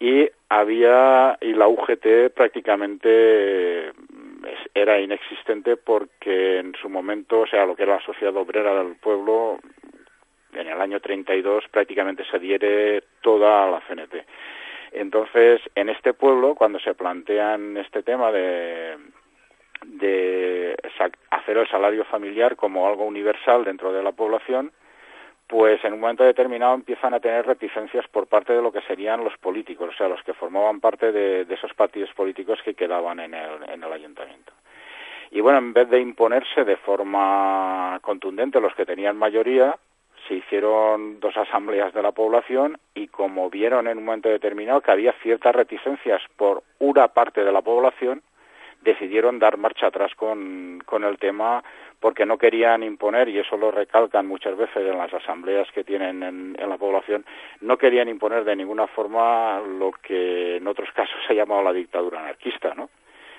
y 0.00 0.28
había 0.48 1.36
y 1.40 1.52
la 1.52 1.68
UGT 1.68 2.32
prácticamente 2.34 3.92
era 4.74 5.00
inexistente 5.00 5.76
porque 5.76 6.58
en 6.58 6.74
su 6.80 6.88
momento, 6.88 7.40
o 7.40 7.46
sea, 7.46 7.66
lo 7.66 7.74
que 7.74 7.82
era 7.82 7.96
la 7.96 8.04
sociedad 8.04 8.36
obrera 8.36 8.82
del 8.82 8.96
pueblo 8.96 9.58
en 10.52 10.66
el 10.66 10.80
año 10.80 11.00
32 11.00 11.64
prácticamente 11.70 12.24
se 12.24 12.36
adhiere 12.36 13.02
toda 13.20 13.64
a 13.64 13.70
la 13.70 13.80
CNT. 13.80 14.24
Entonces, 14.92 15.60
en 15.74 15.88
este 15.88 16.14
pueblo, 16.14 16.54
cuando 16.54 16.78
se 16.80 16.94
plantean 16.94 17.76
este 17.76 18.02
tema 18.02 18.32
de, 18.32 18.96
de 19.84 20.76
hacer 21.30 21.58
el 21.58 21.68
salario 21.68 22.04
familiar 22.04 22.56
como 22.56 22.88
algo 22.88 23.04
universal 23.04 23.64
dentro 23.64 23.92
de 23.92 24.02
la 24.02 24.12
población, 24.12 24.72
pues 25.48 25.82
en 25.82 25.94
un 25.94 26.00
momento 26.00 26.24
determinado 26.24 26.74
empiezan 26.74 27.14
a 27.14 27.20
tener 27.20 27.46
reticencias 27.46 28.06
por 28.08 28.26
parte 28.26 28.52
de 28.52 28.60
lo 28.60 28.70
que 28.70 28.82
serían 28.82 29.24
los 29.24 29.36
políticos, 29.38 29.90
o 29.94 29.96
sea, 29.96 30.08
los 30.08 30.22
que 30.22 30.34
formaban 30.34 30.78
parte 30.78 31.10
de, 31.10 31.46
esos 31.48 31.72
partidos 31.72 32.10
políticos 32.12 32.60
que 32.62 32.74
quedaban 32.74 33.18
en 33.18 33.32
el, 33.32 33.68
en 33.68 33.82
el 33.82 33.92
ayuntamiento. 33.92 34.52
Y 35.30 35.40
bueno, 35.40 35.58
en 35.58 35.72
vez 35.72 35.88
de 35.88 36.00
imponerse 36.00 36.64
de 36.64 36.76
forma 36.76 37.98
contundente 38.02 38.60
los 38.60 38.74
que 38.74 38.86
tenían 38.86 39.16
mayoría, 39.16 39.76
se 40.26 40.34
hicieron 40.34 41.18
dos 41.20 41.36
asambleas 41.36 41.94
de 41.94 42.02
la 42.02 42.12
población 42.12 42.78
y 42.94 43.08
como 43.08 43.48
vieron 43.48 43.88
en 43.88 43.98
un 43.98 44.04
momento 44.04 44.28
determinado 44.28 44.82
que 44.82 44.90
había 44.90 45.12
ciertas 45.22 45.54
reticencias 45.54 46.20
por 46.36 46.62
una 46.78 47.08
parte 47.08 47.42
de 47.42 47.52
la 47.52 47.62
población, 47.62 48.22
decidieron 48.82 49.38
dar 49.38 49.56
marcha 49.56 49.88
atrás 49.88 50.14
con, 50.14 50.82
con 50.84 51.04
el 51.04 51.18
tema 51.18 51.62
porque 52.00 52.24
no 52.24 52.38
querían 52.38 52.82
imponer, 52.82 53.28
y 53.28 53.38
eso 53.38 53.56
lo 53.56 53.70
recalcan 53.70 54.26
muchas 54.26 54.56
veces 54.56 54.76
en 54.76 54.98
las 54.98 55.12
asambleas 55.12 55.68
que 55.72 55.82
tienen 55.82 56.22
en, 56.22 56.56
en, 56.58 56.68
la 56.68 56.78
población, 56.78 57.24
no 57.60 57.76
querían 57.76 58.08
imponer 58.08 58.44
de 58.44 58.54
ninguna 58.54 58.86
forma 58.86 59.60
lo 59.60 59.90
que 59.90 60.56
en 60.56 60.66
otros 60.68 60.90
casos 60.94 61.16
se 61.26 61.32
ha 61.32 61.36
llamado 61.36 61.62
la 61.62 61.72
dictadura 61.72 62.20
anarquista, 62.20 62.74
¿no? 62.74 62.88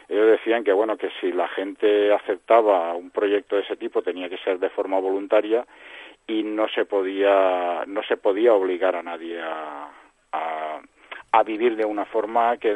Ellos 0.09 0.25
decían 0.25 0.63
que 0.63 0.73
bueno 0.73 0.97
que 0.97 1.11
si 1.21 1.31
la 1.31 1.47
gente 1.49 2.11
aceptaba 2.11 2.95
un 2.95 3.11
proyecto 3.11 3.55
de 3.55 3.61
ese 3.61 3.75
tipo 3.75 4.01
tenía 4.01 4.27
que 4.27 4.39
ser 4.39 4.57
de 4.57 4.71
forma 4.71 4.99
voluntaria 4.99 5.65
y 6.25 6.41
no 6.41 6.67
se 6.67 6.85
podía 6.85 7.83
no 7.85 8.01
se 8.01 8.17
podía 8.17 8.55
obligar 8.55 8.95
a 8.95 9.03
nadie 9.03 9.39
a, 9.39 9.87
a, 10.31 10.81
a 11.31 11.43
vivir 11.43 11.75
de 11.75 11.85
una 11.85 12.05
forma 12.05 12.57
que, 12.57 12.73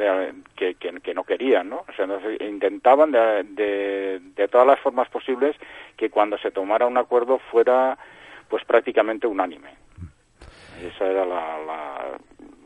que, 0.56 1.14
no 1.14 1.24
querían, 1.24 1.70
¿no? 1.70 1.86
O 1.88 1.94
sea, 1.96 2.08
intentaban 2.46 3.12
de, 3.12 3.44
de, 3.44 4.20
de, 4.36 4.48
todas 4.48 4.68
las 4.68 4.80
formas 4.80 5.10
posibles 5.10 5.56
que 5.98 6.10
cuando 6.10 6.38
se 6.38 6.52
tomara 6.52 6.86
un 6.86 6.98
acuerdo 6.98 7.40
fuera 7.52 7.98
pues 8.50 8.64
prácticamente 8.66 9.26
unánime. 9.26 9.70
Esa 10.84 11.10
era 11.10 11.26
la, 11.26 11.58
la 11.66 12.18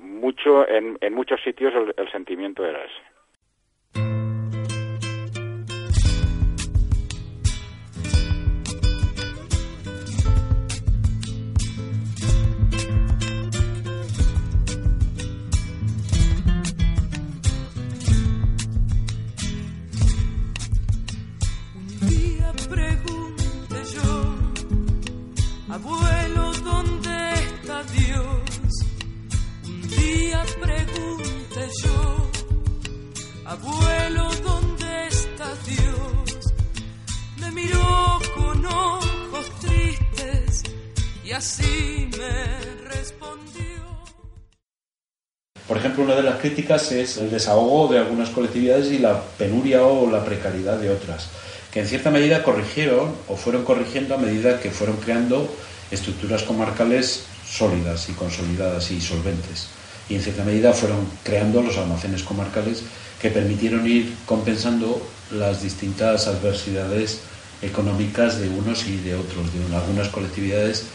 mucho 0.01 0.67
en, 0.67 0.97
en 0.99 1.13
muchos 1.13 1.41
sitios 1.41 1.73
el, 1.73 1.93
el 1.95 2.11
sentimiento 2.11 2.65
era 2.65 2.83
ese. 2.83 3.16
Críticas 46.57 46.91
es 46.91 47.17
el 47.17 47.29
desahogo 47.29 47.87
de 47.87 47.99
algunas 47.99 48.29
colectividades 48.29 48.91
y 48.91 48.97
la 48.97 49.21
penuria 49.37 49.83
o 49.83 50.09
la 50.09 50.25
precariedad 50.25 50.79
de 50.79 50.89
otras 50.89 51.27
que 51.71 51.81
en 51.81 51.87
cierta 51.87 52.09
medida 52.09 52.41
corrigieron 52.41 53.11
o 53.27 53.35
fueron 53.35 53.63
corrigiendo 53.63 54.15
a 54.15 54.17
medida 54.17 54.59
que 54.59 54.71
fueron 54.71 54.97
creando 54.97 55.47
estructuras 55.91 56.41
comarcales 56.41 57.25
sólidas 57.47 58.09
y 58.09 58.13
consolidadas 58.13 58.89
y 58.89 58.99
solventes. 58.99 59.67
Y 60.09 60.15
en 60.15 60.23
cierta 60.23 60.43
medida 60.43 60.73
fueron 60.73 61.07
creando 61.23 61.61
los 61.61 61.77
almacenes 61.77 62.23
comarcales 62.23 62.81
que 63.21 63.29
permitieron 63.29 63.85
ir 63.85 64.15
compensando 64.25 64.99
las 65.29 65.61
distintas 65.61 66.25
adversidades 66.25 67.19
económicas 67.61 68.39
de 68.39 68.49
unos 68.49 68.87
y 68.87 68.97
de 68.97 69.13
otros, 69.13 69.45
de 69.53 69.75
algunas 69.75 70.07
colectividades 70.07 70.85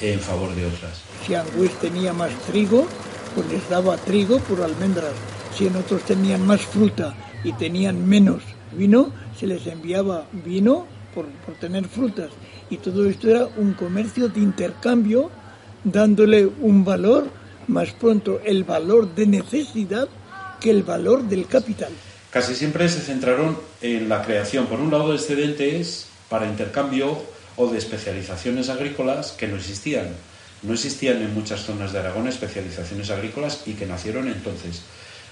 en 0.00 0.20
favor 0.20 0.54
de 0.54 0.66
otras. 0.66 1.00
Si 1.26 1.34
Angüez 1.34 1.72
tenía 1.80 2.12
más 2.12 2.30
trigo, 2.46 2.86
pues 3.34 3.50
les 3.50 3.68
daba 3.68 3.96
trigo 3.96 4.38
por 4.40 4.62
almendras. 4.62 5.12
Si 5.56 5.66
en 5.66 5.76
otros 5.76 6.02
tenían 6.02 6.46
más 6.46 6.62
fruta 6.62 7.14
y 7.44 7.52
tenían 7.52 8.08
menos 8.08 8.42
vino, 8.72 9.12
se 9.38 9.46
les 9.46 9.66
enviaba 9.66 10.26
vino 10.32 10.86
por, 11.14 11.26
por 11.26 11.54
tener 11.54 11.86
frutas. 11.86 12.30
Y 12.68 12.76
todo 12.76 13.08
esto 13.08 13.28
era 13.28 13.48
un 13.56 13.72
comercio 13.74 14.28
de 14.28 14.40
intercambio, 14.40 15.30
dándole 15.82 16.46
un 16.46 16.84
valor, 16.84 17.28
más 17.66 17.90
pronto 17.92 18.40
el 18.44 18.64
valor 18.64 19.14
de 19.14 19.26
necesidad 19.26 20.08
que 20.60 20.70
el 20.70 20.82
valor 20.82 21.22
del 21.24 21.46
capital. 21.46 21.90
Casi 22.30 22.54
siempre 22.54 22.88
se 22.88 23.00
centraron 23.00 23.58
en 23.80 24.08
la 24.08 24.22
creación, 24.22 24.66
por 24.66 24.78
un 24.78 24.90
lado, 24.90 25.10
de 25.10 25.16
excedentes 25.16 26.06
para 26.28 26.46
intercambio 26.46 27.18
o 27.56 27.68
de 27.68 27.78
especializaciones 27.78 28.68
agrícolas 28.68 29.32
que 29.32 29.48
no 29.48 29.56
existían. 29.56 30.08
No 30.62 30.74
existían 30.74 31.22
en 31.22 31.34
muchas 31.34 31.60
zonas 31.60 31.92
de 31.92 32.00
Aragón 32.00 32.28
especializaciones 32.28 33.10
agrícolas 33.10 33.62
y 33.66 33.74
que 33.74 33.86
nacieron 33.86 34.28
entonces. 34.28 34.82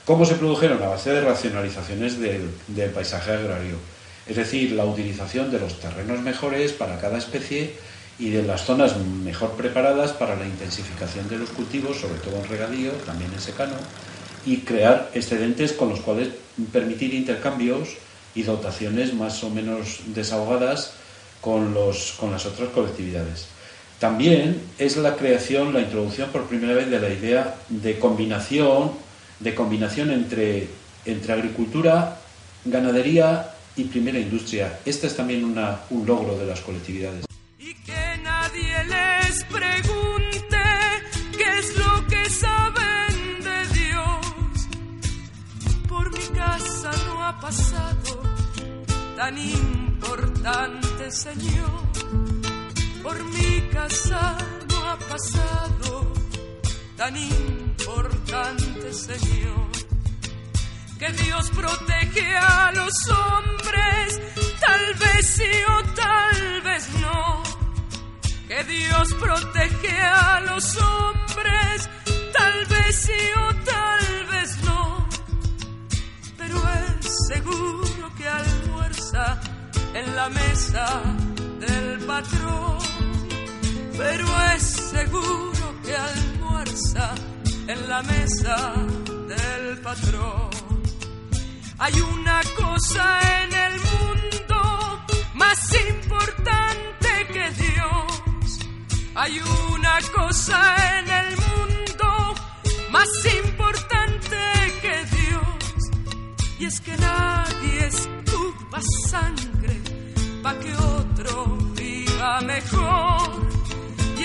¿Cómo 0.04 0.24
se 0.24 0.36
produjeron? 0.36 0.82
A 0.82 0.88
base 0.88 1.10
de 1.10 1.20
racionalizaciones 1.20 2.18
del, 2.18 2.90
paisaje 2.94 3.32
agrario 3.32 3.76
es 4.28 4.36
decir, 4.36 4.72
la 4.72 4.84
utilización 4.84 5.50
de 5.50 5.58
los 5.58 5.80
terrenos 5.80 6.20
mejores 6.20 6.72
para 6.72 7.00
cada 7.00 7.16
especie 7.16 7.72
y 8.18 8.30
de 8.30 8.42
las 8.42 8.64
zonas 8.64 8.96
mejor 8.96 9.52
preparadas 9.52 10.12
para 10.12 10.36
la 10.36 10.44
intensificación 10.44 11.28
de 11.28 11.38
los 11.38 11.48
cultivos, 11.50 11.98
sobre 11.98 12.20
todo 12.20 12.36
en 12.36 12.48
regadío, 12.48 12.92
también 13.06 13.32
en 13.32 13.40
secano, 13.40 13.76
y 14.44 14.58
crear 14.58 15.10
excedentes 15.14 15.72
con 15.72 15.88
los 15.88 16.00
cuales 16.00 16.28
permitir 16.72 17.14
intercambios 17.14 17.90
y 18.34 18.42
dotaciones 18.42 19.14
más 19.14 19.42
o 19.44 19.50
menos 19.50 20.00
desahogadas 20.06 20.92
con, 21.40 21.72
los, 21.72 22.14
con 22.18 22.30
las 22.30 22.44
otras 22.44 22.68
colectividades. 22.70 23.46
También 23.98 24.62
es 24.78 24.96
la 24.96 25.16
creación, 25.16 25.72
la 25.72 25.80
introducción 25.80 26.30
por 26.30 26.46
primera 26.46 26.74
vez 26.74 26.88
de 26.88 27.00
la 27.00 27.08
idea 27.08 27.56
de 27.68 27.98
combinación, 27.98 28.92
de 29.40 29.54
combinación 29.54 30.12
entre, 30.12 30.68
entre 31.04 31.32
agricultura, 31.32 32.20
ganadería 32.64 33.50
y 33.74 33.84
primera 33.84 34.18
industria. 34.18 34.78
Este 34.84 35.08
es 35.08 35.16
también 35.16 35.44
una, 35.44 35.80
un 35.90 36.06
logro 36.06 36.38
de 36.38 36.46
las 36.46 36.60
colectividades. 36.60 37.24
Y 37.58 37.74
que 37.74 38.20
nadie 38.22 38.84
les 38.84 39.44
pregunte 39.44 40.58
qué 41.36 41.58
es 41.58 41.76
lo 41.76 42.06
que 42.06 42.30
saben 42.30 43.40
de 43.42 43.66
Dios. 43.80 44.68
Por 45.88 46.12
mi 46.12 46.38
casa 46.38 46.90
no 47.06 47.24
ha 47.24 47.40
pasado 47.40 48.22
tan 49.16 49.36
importante 49.36 51.10
Señor. 51.10 52.47
Por 53.08 53.24
mi 53.24 53.62
casa 53.72 54.36
no 54.70 54.86
ha 54.86 54.98
pasado 54.98 56.12
tan 56.94 57.16
importante 57.16 58.92
Señor 58.92 59.70
que 60.98 61.10
Dios 61.12 61.48
protege 61.52 62.36
a 62.36 62.70
los 62.72 62.92
hombres, 63.08 64.20
tal 64.60 64.94
vez 65.02 65.26
sí 65.26 65.52
o 65.74 65.82
tal 65.94 66.60
vez 66.60 66.88
no. 67.00 67.42
Que 68.46 68.62
Dios 68.64 69.14
protege 69.14 70.00
a 70.00 70.40
los 70.40 70.76
hombres, 70.76 71.88
tal 72.36 72.66
vez 72.66 72.94
sí 72.94 73.22
o 73.36 73.54
tal 73.72 74.26
vez 74.32 74.50
no. 74.64 75.08
Pero 76.36 76.56
es 76.58 77.06
seguro 77.28 78.14
que 78.18 78.28
almuerza 78.28 79.40
en 79.94 80.14
la 80.14 80.28
mesa 80.28 80.86
del 81.60 81.98
patrón. 82.00 82.97
Pero 83.98 84.26
es 84.54 84.62
seguro 84.62 85.74
que 85.84 85.92
almuerza 85.96 87.14
en 87.66 87.88
la 87.88 88.00
mesa 88.04 88.72
del 89.26 89.78
patrón. 89.78 90.50
Hay 91.78 92.00
una 92.00 92.40
cosa 92.56 93.04
en 93.42 93.52
el 93.52 93.74
mundo 93.90 95.04
más 95.34 95.60
importante 95.90 97.08
que 97.32 97.50
Dios. 97.64 98.58
Hay 99.16 99.40
una 99.72 99.98
cosa 100.14 100.58
en 100.98 101.10
el 101.10 101.36
mundo 101.36 102.34
más 102.90 103.08
importante 103.42 104.38
que 104.80 104.94
Dios. 105.16 105.60
Y 106.60 106.66
es 106.66 106.80
que 106.80 106.96
nadie 106.96 107.86
escupa 107.88 108.80
sangre 109.08 109.80
para 110.40 110.60
que 110.60 110.72
otro 110.76 111.56
viva 111.74 112.40
mejor. 112.42 113.57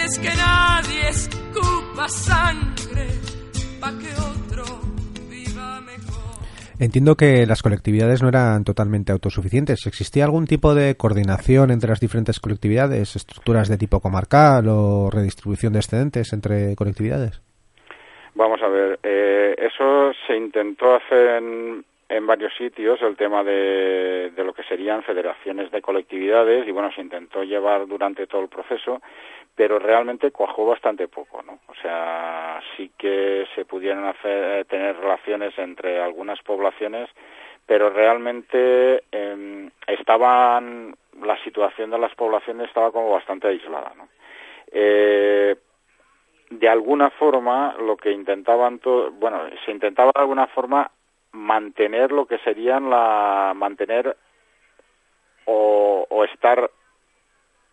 Es 0.06 0.20
que 0.20 0.30
nadie 0.36 1.10
escupa 1.10 2.08
sangre 2.10 3.08
para 3.80 3.98
que 4.00 4.10
otro 4.16 4.84
Entiendo 6.80 7.16
que 7.16 7.46
las 7.46 7.62
colectividades 7.64 8.22
no 8.22 8.28
eran 8.28 8.66
totalmente 8.66 9.14
autosuficientes. 9.14 9.88
¿Existía 9.88 10.26
algún 10.26 10.48
tipo 10.48 10.76
de 10.76 10.98
coordinación 10.98 11.72
entre 11.72 11.90
las 11.90 12.02
diferentes 12.02 12.42
colectividades, 12.42 13.16
estructuras 13.16 13.70
de 13.70 13.78
tipo 13.78 14.02
comarcal 14.02 14.68
o 14.68 15.10
redistribución 15.10 15.72
de 15.72 15.80
excedentes 15.80 16.34
entre 16.34 16.76
colectividades? 16.76 17.42
Vamos 18.36 18.60
a 18.62 18.68
ver, 18.68 19.00
eh, 19.04 19.56
eso 19.58 20.12
se 20.28 20.36
intentó 20.36 20.96
hacer 20.96 21.38
en, 21.38 21.86
en 22.16 22.28
varios 22.28 22.54
sitios, 22.56 23.02
el 23.02 23.16
tema 23.16 23.44
de, 23.44 24.32
de 24.36 24.44
lo 24.44 24.54
que 24.54 24.64
serían 24.64 25.04
federaciones 25.04 25.72
de 25.72 25.82
colectividades, 25.82 26.68
y 26.68 26.72
bueno, 26.72 26.92
se 26.92 27.02
intentó 27.02 27.44
llevar 27.44 27.88
durante 27.88 28.28
todo 28.28 28.42
el 28.42 28.50
proceso, 28.50 29.02
pero 29.56 29.80
realmente 29.80 30.32
cuajó 30.32 30.66
bastante 30.66 31.08
poco, 31.08 31.42
¿no? 31.44 31.60
O 31.68 31.76
sea, 31.82 32.60
sí 32.76 32.92
que 32.98 33.46
se 33.56 33.66
pudieron 33.66 34.06
hacer, 34.06 34.60
eh, 34.60 34.66
tener 34.66 34.96
relaciones 34.98 35.58
entre 35.58 36.00
algunas 36.00 36.42
poblaciones, 36.42 37.10
pero 37.66 37.90
realmente 37.90 39.04
eh, 39.12 39.70
estaban, 39.88 40.96
la 41.22 41.38
situación 41.44 41.92
de 41.92 42.00
las 42.00 42.14
poblaciones 42.16 42.68
estaba 42.68 42.92
como 42.92 43.12
bastante 43.12 43.48
aislada, 43.48 43.94
¿no? 43.98 44.08
Eh, 44.72 45.56
de 46.50 46.70
alguna 46.70 47.10
forma, 47.10 47.76
lo 47.80 47.98
que 47.98 48.12
intentaban, 48.12 48.80
to 48.80 49.12
bueno, 49.12 49.42
se 49.66 49.72
intentaba 49.72 50.12
de 50.14 50.22
alguna 50.22 50.48
forma 50.48 50.92
mantener 51.34 52.12
lo 52.12 52.26
que 52.26 52.38
serían 52.40 52.90
la, 52.90 53.54
mantener 53.56 54.16
o, 55.46 56.08
o 56.10 56.24
estar 56.24 56.70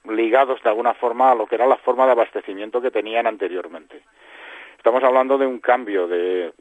ligados 0.05 0.63
de 0.63 0.69
alguna 0.69 0.95
forma 0.95 1.31
a 1.31 1.35
lo 1.35 1.47
que 1.47 1.55
era 1.55 1.67
la 1.67 1.77
forma 1.77 2.07
de 2.07 2.13
abastecimiento 2.13 2.81
que 2.81 2.91
tenían 2.91 3.27
anteriormente. 3.27 4.03
Estamos 4.77 5.05
hablando 5.05 5.37
de 5.37 5.47
un 5.47 5.61
cambio 5.61 6.09
de, 6.09 6.53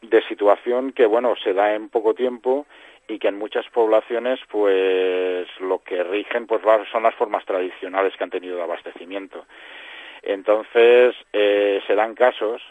de 0.00 0.22
situación 0.22 0.92
que, 0.92 1.06
bueno, 1.06 1.34
se 1.36 1.52
da 1.52 1.74
en 1.74 1.90
poco 1.90 2.14
tiempo 2.14 2.66
y 3.08 3.18
que 3.18 3.28
en 3.28 3.38
muchas 3.38 3.68
poblaciones, 3.68 4.40
pues, 4.48 5.46
lo 5.60 5.80
que 5.80 6.02
rigen, 6.02 6.46
pues, 6.46 6.62
son 6.90 7.02
las 7.02 7.14
formas 7.14 7.44
tradicionales 7.44 8.16
que 8.16 8.24
han 8.24 8.30
tenido 8.30 8.56
de 8.56 8.62
abastecimiento. 8.62 9.44
Entonces, 10.22 11.14
eh, 11.32 11.82
se 11.86 11.94
dan 11.94 12.14
casos, 12.14 12.62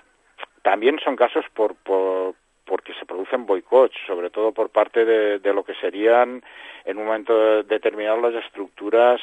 también 0.62 1.00
son 1.00 1.16
casos 1.16 1.46
por, 1.54 1.76
por 1.76 2.36
porque 2.70 2.94
se 2.94 3.06
producen 3.08 3.48
boicots, 3.48 3.98
sobre 4.06 4.30
todo 4.30 4.52
por 4.52 4.70
parte 4.70 5.04
de, 5.04 5.54
lo 5.54 5.64
que 5.64 5.74
serían 5.74 6.44
en 6.86 6.98
un 7.00 7.06
momento 7.06 7.64
determinado 7.64 8.22
las 8.30 8.46
estructuras 8.46 9.20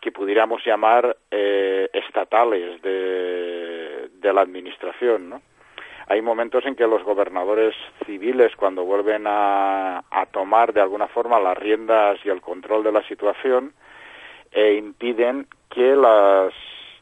que 0.00 0.12
pudiéramos 0.12 0.64
llamar 0.64 1.16
eh, 1.32 1.90
estatales 1.92 2.80
de, 2.80 4.08
de, 4.20 4.32
la 4.32 4.42
administración, 4.42 5.30
¿no? 5.30 5.42
Hay 6.06 6.22
momentos 6.22 6.64
en 6.66 6.76
que 6.76 6.86
los 6.86 7.02
gobernadores 7.02 7.74
civiles, 8.06 8.54
cuando 8.54 8.84
vuelven 8.84 9.24
a, 9.26 10.04
a 10.08 10.26
tomar 10.26 10.72
de 10.72 10.82
alguna 10.82 11.08
forma 11.08 11.40
las 11.40 11.58
riendas 11.58 12.20
y 12.24 12.28
el 12.28 12.40
control 12.40 12.84
de 12.84 12.92
la 12.92 13.02
situación, 13.08 13.72
eh, 14.52 14.74
impiden 14.74 15.48
que 15.70 15.96
las 15.96 16.52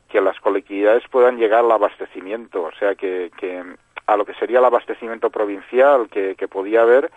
que 0.08 0.20
las 0.20 0.38
colectividades 0.40 1.02
puedan 1.10 1.38
llegar 1.38 1.64
al 1.64 1.72
abastecimiento, 1.72 2.64
o 2.64 2.72
sea 2.72 2.94
que, 2.94 3.30
que 3.38 3.64
a 4.06 4.16
lo 4.16 4.24
que 4.24 4.34
sería 4.34 4.58
el 4.58 4.64
abastecimiento 4.64 5.30
provincial 5.30 6.08
que, 6.08 6.48
podía 6.48 6.82
haber, 6.82 7.10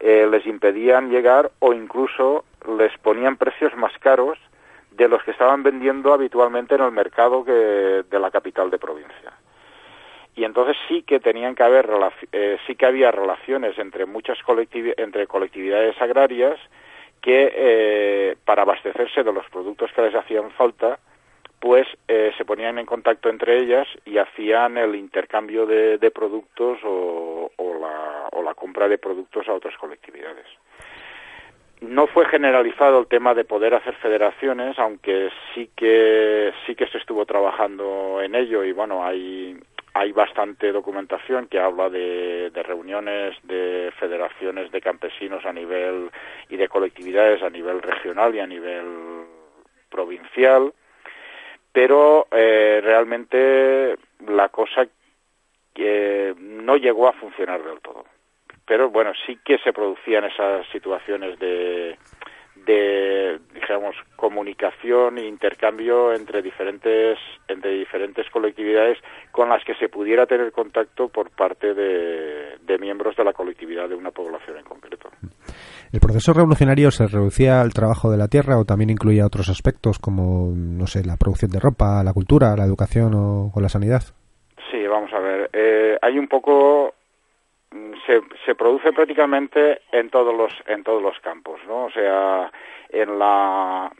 eh, 0.00 0.26
les 0.30 0.46
impedían 0.46 1.10
llegar 1.10 1.50
o 1.58 1.72
incluso 1.72 2.44
les 2.78 2.96
ponían 2.98 3.36
precios 3.36 3.76
más 3.76 3.92
caros 3.98 4.38
de 4.90 5.08
los 5.08 5.22
que 5.22 5.30
estaban 5.30 5.62
vendiendo 5.62 6.12
habitualmente 6.12 6.74
en 6.74 6.82
el 6.82 6.92
mercado 6.92 7.44
que, 7.44 7.52
de 8.08 8.18
la 8.18 8.30
capital 8.30 8.70
de 8.70 8.78
provincia. 8.78 9.32
Y 10.34 10.44
entonces 10.44 10.76
sí 10.88 11.02
que 11.02 11.20
tenían 11.20 11.54
que 11.54 11.62
haber 11.62 11.90
eh, 12.32 12.58
sí 12.66 12.74
que 12.74 12.86
había 12.86 13.10
relaciones 13.10 13.78
entre 13.78 14.06
muchas 14.06 14.38
entre 14.96 15.26
colectividades 15.26 16.00
agrarias 16.00 16.58
que 17.20 17.52
eh, 17.54 18.36
para 18.44 18.62
abastecerse 18.62 19.22
de 19.22 19.32
los 19.32 19.48
productos 19.50 19.92
que 19.92 20.02
les 20.02 20.14
hacían 20.14 20.50
falta 20.52 20.98
pues 21.62 21.86
eh, 22.08 22.32
se 22.36 22.44
ponían 22.44 22.80
en 22.80 22.86
contacto 22.86 23.28
entre 23.28 23.56
ellas 23.56 23.86
y 24.04 24.18
hacían 24.18 24.76
el 24.78 24.96
intercambio 24.96 25.64
de, 25.64 26.10
productos 26.10 26.80
o, 26.82 27.52
o, 27.54 27.78
la, 27.78 28.28
o 28.32 28.42
la 28.42 28.52
compra 28.54 28.88
de 28.88 28.98
productos 28.98 29.46
a 29.46 29.52
otras 29.52 29.76
colectividades. 29.76 30.44
No 31.80 32.08
fue 32.08 32.26
generalizado 32.26 32.98
el 32.98 33.06
tema 33.06 33.32
de 33.34 33.44
poder 33.44 33.74
hacer 33.74 33.94
federaciones, 33.94 34.76
aunque 34.76 35.30
sí 35.54 35.70
que 35.76 36.52
sí 36.66 36.74
que 36.74 36.88
se 36.88 36.98
estuvo 36.98 37.24
trabajando 37.26 38.20
en 38.20 38.34
ello 38.34 38.64
y 38.64 38.72
bueno, 38.72 39.06
hay 39.06 39.56
hay 39.94 40.10
bastante 40.10 40.72
documentación 40.72 41.46
que 41.46 41.60
habla 41.60 41.88
de, 41.90 42.50
de, 42.50 42.62
reuniones 42.64 43.36
de 43.44 43.92
federaciones 44.00 44.72
de 44.72 44.80
campesinos 44.80 45.44
a 45.44 45.52
nivel 45.52 46.10
y 46.48 46.56
de 46.56 46.66
colectividades 46.66 47.40
a 47.40 47.50
nivel 47.50 47.80
regional 47.82 48.34
y 48.34 48.40
a 48.40 48.46
nivel 48.48 49.26
provincial, 49.90 50.72
pero 51.72 52.28
eh, 52.30 52.80
realmente 52.82 53.96
la 54.26 54.48
cosa 54.50 54.86
que 55.74 56.34
no 56.38 56.76
llegó 56.76 57.08
a 57.08 57.14
funcionar 57.14 57.62
del 57.62 57.80
todo. 57.80 58.04
Pero 58.66 58.90
bueno, 58.90 59.12
sí 59.26 59.38
que 59.44 59.58
se 59.58 59.72
producían 59.72 60.24
esas 60.24 60.66
situaciones 60.68 61.38
de, 61.38 61.96
de 62.66 63.38
digamos 63.54 63.96
comunicación 64.16 65.18
e 65.18 65.26
intercambio 65.26 66.12
entre 66.12 66.42
diferentes 66.42 67.18
entre 67.48 67.72
diferentes 67.72 68.28
colectividades 68.30 68.98
con 69.30 69.48
las 69.48 69.64
que 69.64 69.74
se 69.74 69.88
pudiera 69.88 70.26
tener 70.26 70.52
contacto 70.52 71.08
por 71.08 71.30
parte 71.30 71.74
de, 71.74 72.58
de, 72.60 72.78
miembros 72.78 73.16
de 73.16 73.24
la 73.24 73.32
colectividad 73.32 73.88
de 73.88 73.94
una 73.94 74.10
población 74.10 74.58
en 74.58 74.64
concreto. 74.64 75.08
¿El 75.92 76.00
proceso 76.00 76.32
revolucionario 76.32 76.90
se 76.90 77.06
reducía 77.06 77.60
al 77.60 77.72
trabajo 77.72 78.10
de 78.10 78.18
la 78.18 78.28
tierra 78.28 78.58
o 78.58 78.64
también 78.64 78.90
incluía 78.90 79.26
otros 79.26 79.48
aspectos 79.48 79.98
como 79.98 80.52
no 80.54 80.86
sé 80.86 81.04
la 81.04 81.16
producción 81.16 81.50
de 81.50 81.60
ropa, 81.60 82.02
la 82.04 82.12
cultura, 82.12 82.56
la 82.56 82.64
educación 82.64 83.14
o, 83.14 83.50
o 83.54 83.60
la 83.60 83.68
sanidad? 83.68 84.02
Sí, 84.70 84.86
vamos 84.86 85.12
a 85.12 85.18
ver. 85.18 85.50
Eh, 85.52 85.98
hay 86.00 86.18
un 86.18 86.28
poco 86.28 86.94
se, 88.06 88.22
se 88.44 88.54
produce 88.54 88.92
prácticamente 88.92 89.82
en 89.92 90.10
todos 90.10 90.34
los 90.34 90.52
en 90.66 90.82
todos 90.82 91.02
los 91.02 91.18
campos, 91.20 91.60
¿no? 91.66 91.86
O 91.86 91.90
sea, 91.90 92.50
en 92.90 93.18
la 93.18 93.90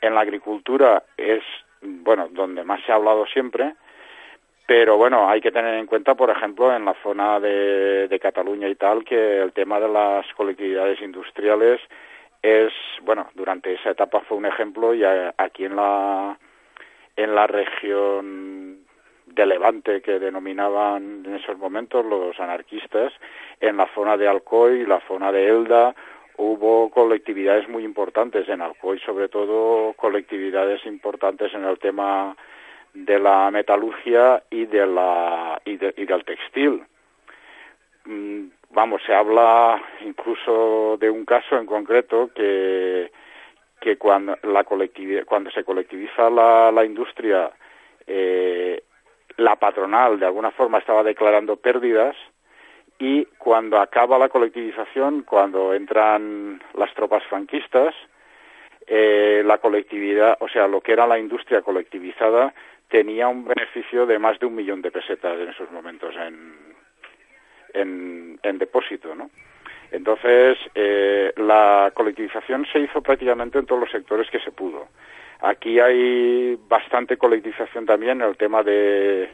en 0.00 0.14
la 0.14 0.20
agricultura 0.20 1.02
es 1.16 1.42
bueno 1.82 2.28
donde 2.30 2.64
más 2.64 2.80
se 2.84 2.92
ha 2.92 2.96
hablado 2.96 3.26
siempre, 3.26 3.74
pero 4.66 4.96
bueno 4.96 5.28
hay 5.28 5.40
que 5.40 5.52
tener 5.52 5.74
en 5.74 5.86
cuenta, 5.86 6.14
por 6.14 6.30
ejemplo, 6.30 6.74
en 6.74 6.84
la 6.84 6.94
zona 7.02 7.40
de, 7.40 8.08
de 8.08 8.20
Cataluña 8.20 8.68
y 8.68 8.74
tal, 8.74 9.04
que 9.04 9.38
el 9.38 9.52
tema 9.52 9.80
de 9.80 9.88
las 9.88 10.26
colectividades 10.34 11.00
industriales 11.00 11.80
es 12.42 12.72
bueno 13.02 13.28
durante 13.34 13.74
esa 13.74 13.90
etapa 13.90 14.20
fue 14.20 14.36
un 14.36 14.46
ejemplo 14.46 14.94
y 14.94 15.02
aquí 15.04 15.64
en 15.64 15.76
la 15.76 16.38
en 17.16 17.34
la 17.34 17.46
región 17.46 18.85
de 19.36 19.46
Levante 19.46 20.00
que 20.00 20.18
denominaban 20.18 21.22
en 21.24 21.34
esos 21.36 21.56
momentos 21.58 22.04
los 22.04 22.40
anarquistas, 22.40 23.12
en 23.60 23.76
la 23.76 23.86
zona 23.94 24.16
de 24.16 24.26
Alcoy, 24.26 24.86
la 24.86 25.00
zona 25.06 25.30
de 25.30 25.46
Elda, 25.48 25.94
hubo 26.38 26.90
colectividades 26.90 27.68
muy 27.68 27.84
importantes 27.84 28.48
en 28.48 28.62
Alcoy, 28.62 28.98
sobre 29.00 29.28
todo 29.28 29.92
colectividades 29.92 30.84
importantes 30.86 31.52
en 31.54 31.64
el 31.64 31.78
tema 31.78 32.34
de 32.94 33.18
la 33.18 33.50
metalurgia 33.50 34.42
y 34.50 34.64
de 34.64 34.86
la 34.86 35.60
y, 35.64 35.76
de, 35.76 35.92
y 35.98 36.06
del 36.06 36.24
textil. 36.24 36.82
Mm, 38.06 38.46
vamos, 38.70 39.02
se 39.04 39.14
habla 39.14 39.82
incluso 40.00 40.96
de 40.98 41.10
un 41.10 41.26
caso 41.26 41.58
en 41.58 41.66
concreto 41.66 42.30
que 42.34 43.12
que 43.78 43.98
cuando 43.98 44.38
la 44.42 44.64
colectividad, 44.64 45.26
cuando 45.26 45.50
se 45.50 45.62
colectiviza 45.62 46.30
la, 46.30 46.72
la 46.72 46.84
industria 46.84 47.50
eh, 48.06 48.82
la 49.36 49.56
patronal 49.56 50.18
de 50.18 50.26
alguna 50.26 50.50
forma 50.50 50.78
estaba 50.78 51.02
declarando 51.02 51.56
pérdidas 51.56 52.16
y 52.98 53.26
cuando 53.38 53.78
acaba 53.78 54.18
la 54.18 54.28
colectivización, 54.28 55.22
cuando 55.22 55.74
entran 55.74 56.62
las 56.74 56.92
tropas 56.94 57.22
franquistas, 57.24 57.94
eh, 58.86 59.42
la 59.44 59.58
colectividad, 59.58 60.38
o 60.40 60.48
sea, 60.48 60.66
lo 60.66 60.80
que 60.80 60.92
era 60.92 61.06
la 61.06 61.18
industria 61.18 61.60
colectivizada, 61.60 62.54
tenía 62.88 63.28
un 63.28 63.44
beneficio 63.44 64.06
de 64.06 64.18
más 64.18 64.38
de 64.38 64.46
un 64.46 64.54
millón 64.54 64.80
de 64.80 64.90
pesetas 64.90 65.38
en 65.38 65.48
esos 65.48 65.70
momentos 65.70 66.14
en, 66.14 66.54
en, 67.74 68.40
en 68.42 68.58
depósito, 68.58 69.14
¿no? 69.14 69.30
Entonces, 69.90 70.58
eh, 70.74 71.32
la 71.36 71.92
colectivización 71.94 72.66
se 72.72 72.80
hizo 72.80 73.02
prácticamente 73.02 73.58
en 73.58 73.66
todos 73.66 73.80
los 73.80 73.90
sectores 73.90 74.28
que 74.30 74.40
se 74.40 74.50
pudo. 74.50 74.88
Aquí 75.46 75.78
hay 75.78 76.58
bastante 76.68 77.16
colectivización 77.16 77.86
también 77.86 78.20
en 78.20 78.28
el 78.28 78.36
tema 78.36 78.64
de, 78.64 79.30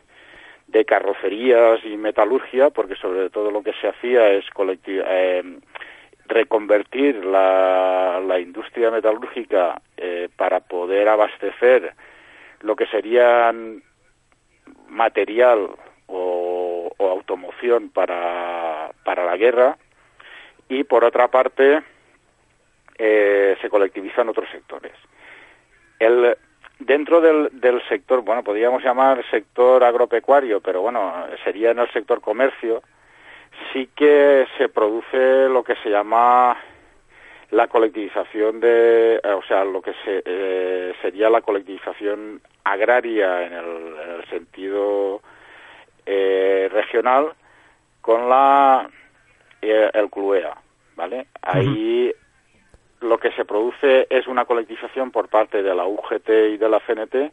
carrocerías 0.86 1.80
y 1.86 1.96
metalurgia, 1.96 2.68
porque 2.68 2.96
sobre 2.96 3.30
todo 3.30 3.50
lo 3.50 3.62
que 3.62 3.72
se 3.80 3.88
hacía 3.88 4.30
es 4.30 4.44
eh, 4.86 5.58
reconvertir 6.26 7.24
la, 7.24 8.38
industria 8.38 8.90
metalúrgica 8.90 9.80
eh, 9.96 10.28
para 10.36 10.60
poder 10.60 11.08
abastecer 11.08 11.94
lo 12.60 12.76
que 12.76 12.86
serían 12.88 13.82
material 14.88 15.70
o, 16.08 16.92
o 16.94 17.08
automoción 17.08 17.88
para, 17.88 18.90
para 19.02 19.24
la 19.24 19.38
guerra 19.38 19.78
y 20.68 20.84
por 20.84 21.04
otra 21.04 21.28
parte 21.28 21.82
eh, 22.98 23.56
se 23.62 23.70
colectivizan 23.70 24.28
otros 24.28 24.50
sectores. 24.50 24.92
El, 26.02 26.36
dentro 26.78 27.20
del, 27.20 27.48
del 27.52 27.80
sector, 27.88 28.22
bueno, 28.22 28.42
podríamos 28.42 28.82
llamar 28.82 29.24
sector 29.30 29.84
agropecuario, 29.84 30.60
pero 30.60 30.82
bueno, 30.82 31.26
sería 31.44 31.70
en 31.70 31.78
el 31.78 31.90
sector 31.92 32.20
comercio, 32.20 32.82
sí 33.72 33.88
que 33.94 34.46
se 34.58 34.68
produce 34.68 35.48
lo 35.48 35.62
que 35.62 35.76
se 35.76 35.90
llama 35.90 36.56
la 37.50 37.68
colectivización 37.68 38.60
de, 38.60 39.16
eh, 39.16 39.32
o 39.32 39.42
sea, 39.42 39.64
lo 39.64 39.82
que 39.82 39.92
se, 40.04 40.22
eh, 40.24 40.94
sería 41.02 41.28
la 41.28 41.42
colectivización 41.42 42.40
agraria 42.64 43.46
en 43.46 43.52
el, 43.52 43.94
en 44.02 44.10
el 44.16 44.24
sentido 44.30 45.20
eh, 46.06 46.68
regional 46.72 47.32
con 48.00 48.28
la 48.28 48.88
eh, 49.60 49.90
el 49.92 50.10
CLUEA, 50.10 50.56
¿vale? 50.96 51.26
Ahí 51.42 52.12
lo 53.02 53.18
que 53.18 53.32
se 53.32 53.44
produce 53.44 54.06
es 54.10 54.26
una 54.26 54.44
colectivización 54.44 55.10
por 55.10 55.28
parte 55.28 55.62
de 55.62 55.74
la 55.74 55.86
UGT 55.86 56.28
y 56.28 56.56
de 56.56 56.68
la 56.68 56.80
CNT 56.80 57.32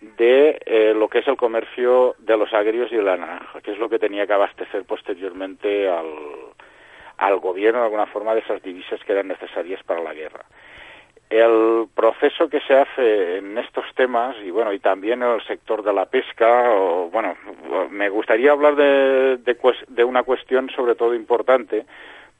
de 0.00 0.60
eh, 0.64 0.94
lo 0.94 1.08
que 1.08 1.18
es 1.18 1.28
el 1.28 1.36
comercio 1.36 2.14
de 2.18 2.36
los 2.36 2.52
agrios 2.54 2.90
y 2.90 2.96
de 2.96 3.02
la 3.02 3.16
naranja, 3.16 3.60
que 3.60 3.72
es 3.72 3.78
lo 3.78 3.88
que 3.88 3.98
tenía 3.98 4.26
que 4.26 4.32
abastecer 4.32 4.84
posteriormente 4.84 5.88
al, 5.88 6.06
al 7.18 7.38
gobierno 7.38 7.80
de 7.80 7.84
alguna 7.86 8.06
forma 8.06 8.34
de 8.34 8.40
esas 8.40 8.62
divisas 8.62 9.00
que 9.04 9.12
eran 9.12 9.28
necesarias 9.28 9.82
para 9.82 10.02
la 10.02 10.14
guerra. 10.14 10.44
El 11.28 11.86
proceso 11.94 12.48
que 12.48 12.60
se 12.60 12.74
hace 12.74 13.38
en 13.38 13.56
estos 13.58 13.84
temas 13.94 14.34
y 14.42 14.50
bueno 14.50 14.72
y 14.72 14.80
también 14.80 15.22
en 15.22 15.30
el 15.30 15.46
sector 15.46 15.82
de 15.84 15.92
la 15.92 16.06
pesca, 16.06 16.72
o, 16.72 17.08
bueno, 17.10 17.36
me 17.90 18.08
gustaría 18.08 18.50
hablar 18.52 18.74
de, 18.74 19.36
de, 19.36 19.56
de 19.88 20.04
una 20.04 20.22
cuestión 20.24 20.70
sobre 20.70 20.94
todo 20.94 21.14
importante 21.14 21.84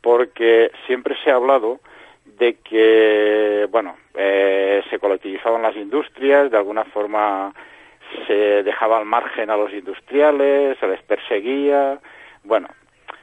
porque 0.01 0.73
siempre 0.87 1.15
se 1.23 1.31
ha 1.31 1.37
hablado 1.37 1.79
de 2.41 2.55
que, 2.55 3.69
bueno, 3.71 3.97
eh, 4.15 4.83
se 4.89 4.99
colectivizaban 4.99 5.61
las 5.61 5.77
industrias, 5.77 6.51
de 6.51 6.57
alguna 6.57 6.85
forma 6.85 7.55
se 8.27 8.63
dejaba 8.63 8.97
al 8.97 9.05
margen 9.05 9.51
a 9.51 9.57
los 9.57 9.73
industriales, 9.73 10.79
se 10.79 10.89
les 10.89 11.03
perseguía. 11.03 12.01
Bueno, 12.43 12.67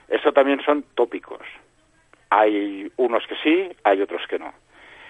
eso 0.08 0.32
también 0.32 0.62
son 0.64 0.84
tópicos. 0.94 1.42
Hay 2.30 2.92
unos 2.98 3.26
que 3.26 3.36
sí, 3.44 3.70
hay 3.84 4.02
otros 4.02 4.22
que 4.28 4.38
no. 4.38 4.54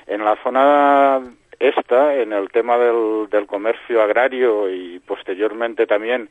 En 0.07 0.23
la 0.23 0.37
zona 0.37 1.21
esta, 1.59 2.15
en 2.15 2.31
el 2.31 2.49
tema 2.49 2.77
del, 2.77 3.27
del 3.29 3.45
comercio 3.45 4.01
agrario 4.01 4.69
y 4.69 4.99
posteriormente 4.99 5.85
también 5.85 6.29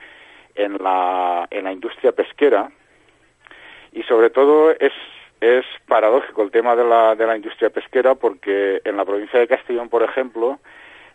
en 0.55 0.79
la, 0.79 1.47
en 1.51 1.65
la 1.65 1.73
industria 1.73 2.13
pesquera, 2.13 2.71
y 3.93 4.03
sobre 4.05 4.31
todo 4.31 4.71
es 4.71 4.93
es 5.41 5.65
paradójico 5.87 6.43
el 6.43 6.51
tema 6.51 6.75
de 6.77 6.85
la, 6.85 7.15
de 7.15 7.27
la 7.27 7.37
industria 7.37 7.71
pesquera 7.71 8.15
porque 8.15 8.81
en 8.85 8.97
la 8.97 9.05
provincia 9.05 9.39
de 9.39 9.49
Castellón, 9.49 9.89
por 9.89 10.03
ejemplo, 10.03 10.59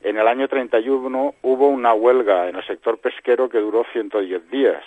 en 0.04 0.18
el 0.18 0.28
año 0.28 0.48
31 0.48 1.36
hubo 1.42 1.68
una 1.68 1.94
huelga 1.94 2.50
en 2.50 2.56
el 2.56 2.66
sector 2.66 2.98
pesquero 2.98 3.50
que 3.50 3.60
duró 3.60 3.86
110 3.92 4.50
días. 4.50 4.84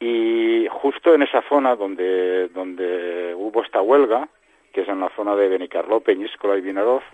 Y 0.00 0.66
justo 0.70 1.14
en 1.14 1.22
esa 1.22 1.42
zona 1.48 1.76
donde, 1.76 2.48
donde 2.48 3.34
hubo 3.36 3.62
esta 3.62 3.80
huelga, 3.80 4.28
que 4.72 4.82
es 4.82 4.88
en 4.88 5.00
la 5.00 5.10
zona 5.14 5.36
de 5.36 5.48
Benicarló, 5.48 6.00
Peñíscola 6.00 6.56
y 6.56 6.60
Vinaroz, 6.60 7.04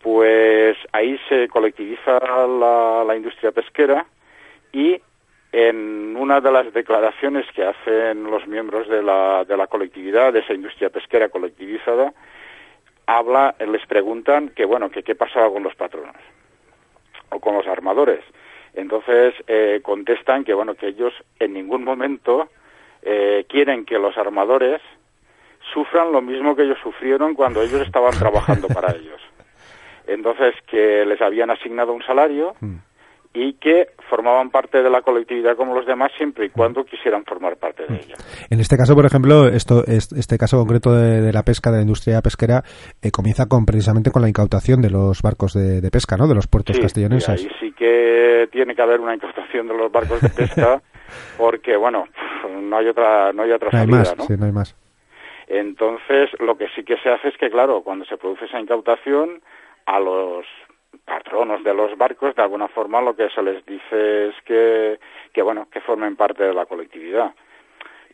pues 0.00 0.76
ahí 0.92 1.18
se 1.28 1.48
colectiviza 1.48 2.20
la, 2.46 3.04
la 3.06 3.16
industria 3.16 3.52
pesquera 3.52 4.06
y 4.72 5.00
en 5.56 6.16
una 6.16 6.40
de 6.40 6.50
las 6.50 6.72
declaraciones 6.72 7.46
que 7.54 7.62
hacen 7.64 8.24
los 8.24 8.44
miembros 8.48 8.88
de 8.88 9.00
la, 9.00 9.44
de 9.44 9.56
la 9.56 9.68
colectividad, 9.68 10.32
de 10.32 10.40
esa 10.40 10.52
industria 10.52 10.90
pesquera 10.90 11.28
colectivizada, 11.28 12.12
habla, 13.06 13.54
les 13.60 13.86
preguntan 13.86 14.48
que 14.48 14.64
bueno, 14.64 14.90
que 14.90 15.04
qué 15.04 15.14
pasaba 15.14 15.52
con 15.52 15.62
los 15.62 15.76
patronos 15.76 16.16
o 17.28 17.38
con 17.38 17.54
los 17.54 17.68
armadores. 17.68 18.18
Entonces 18.74 19.32
eh, 19.46 19.78
contestan 19.80 20.42
que 20.42 20.54
bueno, 20.54 20.74
que 20.74 20.88
ellos 20.88 21.14
en 21.38 21.52
ningún 21.52 21.84
momento 21.84 22.48
eh, 23.02 23.46
quieren 23.48 23.84
que 23.84 24.00
los 24.00 24.18
armadores 24.18 24.82
sufran 25.72 26.10
lo 26.10 26.20
mismo 26.20 26.56
que 26.56 26.62
ellos 26.62 26.78
sufrieron 26.82 27.34
cuando 27.34 27.62
ellos 27.62 27.80
estaban 27.82 28.18
trabajando 28.18 28.66
para 28.66 28.90
ellos. 28.96 29.20
Entonces 30.08 30.56
que 30.66 31.06
les 31.06 31.20
habían 31.20 31.50
asignado 31.50 31.92
un 31.92 32.02
salario 32.02 32.56
y 33.36 33.54
que 33.54 33.88
formaban 34.08 34.50
parte 34.50 34.80
de 34.80 34.88
la 34.88 35.02
colectividad 35.02 35.56
como 35.56 35.74
los 35.74 35.84
demás 35.86 36.12
siempre 36.16 36.46
y 36.46 36.50
cuando 36.50 36.84
quisieran 36.84 37.24
formar 37.24 37.56
parte 37.56 37.84
de 37.86 37.96
ella. 37.96 38.14
En 38.48 38.60
este 38.60 38.76
caso, 38.76 38.94
por 38.94 39.04
ejemplo, 39.06 39.48
esto, 39.48 39.82
este 39.86 40.38
caso 40.38 40.56
concreto 40.58 40.94
de, 40.94 41.20
de 41.20 41.32
la 41.32 41.42
pesca, 41.42 41.70
de 41.70 41.78
la 41.78 41.82
industria 41.82 42.22
pesquera, 42.22 42.62
eh, 43.02 43.10
comienza 43.10 43.46
con 43.46 43.66
precisamente 43.66 44.12
con 44.12 44.22
la 44.22 44.28
incautación 44.28 44.80
de 44.80 44.90
los 44.90 45.20
barcos 45.20 45.52
de, 45.54 45.80
de 45.80 45.90
pesca, 45.90 46.16
¿no? 46.16 46.28
De 46.28 46.34
los 46.36 46.46
puertos 46.46 46.76
Sí, 46.76 46.82
castelloneses. 46.82 47.42
y 47.42 47.46
ahí 47.48 47.52
sí 47.60 47.72
que 47.72 48.48
tiene 48.52 48.74
que 48.76 48.82
haber 48.82 49.00
una 49.00 49.14
incautación 49.14 49.66
de 49.66 49.74
los 49.76 49.90
barcos 49.90 50.20
de 50.20 50.28
pesca 50.30 50.80
porque, 51.36 51.76
bueno, 51.76 52.06
no 52.62 52.76
hay 52.76 52.86
otra, 52.86 53.32
no 53.32 53.42
hay 53.42 53.50
otra 53.50 53.70
no 53.72 53.78
hay 53.78 53.84
salida, 53.86 53.98
más, 53.98 54.16
¿no? 54.16 54.24
sí, 54.26 54.34
no 54.38 54.46
hay 54.46 54.52
más. 54.52 54.76
Entonces, 55.48 56.30
lo 56.38 56.56
que 56.56 56.68
sí 56.74 56.84
que 56.84 56.96
se 56.98 57.10
hace 57.10 57.28
es 57.28 57.36
que, 57.36 57.50
claro, 57.50 57.82
cuando 57.82 58.04
se 58.04 58.16
produce 58.16 58.44
esa 58.46 58.60
incautación, 58.60 59.42
a 59.86 60.00
los 60.00 60.46
patronos 61.04 61.62
de 61.62 61.74
los 61.74 61.96
barcos, 61.96 62.34
de 62.34 62.42
alguna 62.42 62.68
forma 62.68 63.00
lo 63.00 63.14
que 63.14 63.28
se 63.30 63.42
les 63.42 63.64
dice 63.66 64.28
es 64.28 64.34
que, 64.44 64.98
que 65.32 65.42
bueno, 65.42 65.68
que 65.70 65.80
formen 65.80 66.16
parte 66.16 66.44
de 66.44 66.54
la 66.54 66.66
colectividad. 66.66 67.34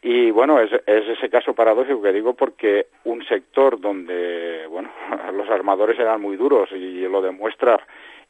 Y 0.03 0.31
bueno, 0.31 0.61
es, 0.61 0.73
es 0.87 1.09
ese 1.09 1.29
caso 1.29 1.55
paradójico 1.55 2.01
que 2.01 2.13
digo 2.13 2.35
porque 2.35 2.87
un 3.05 3.25
sector 3.27 3.79
donde, 3.79 4.67
bueno, 4.69 4.91
los 5.35 5.49
armadores 5.51 5.99
eran 5.99 6.21
muy 6.21 6.37
duros 6.37 6.71
y 6.73 7.01
lo 7.03 7.21
demuestra 7.21 7.79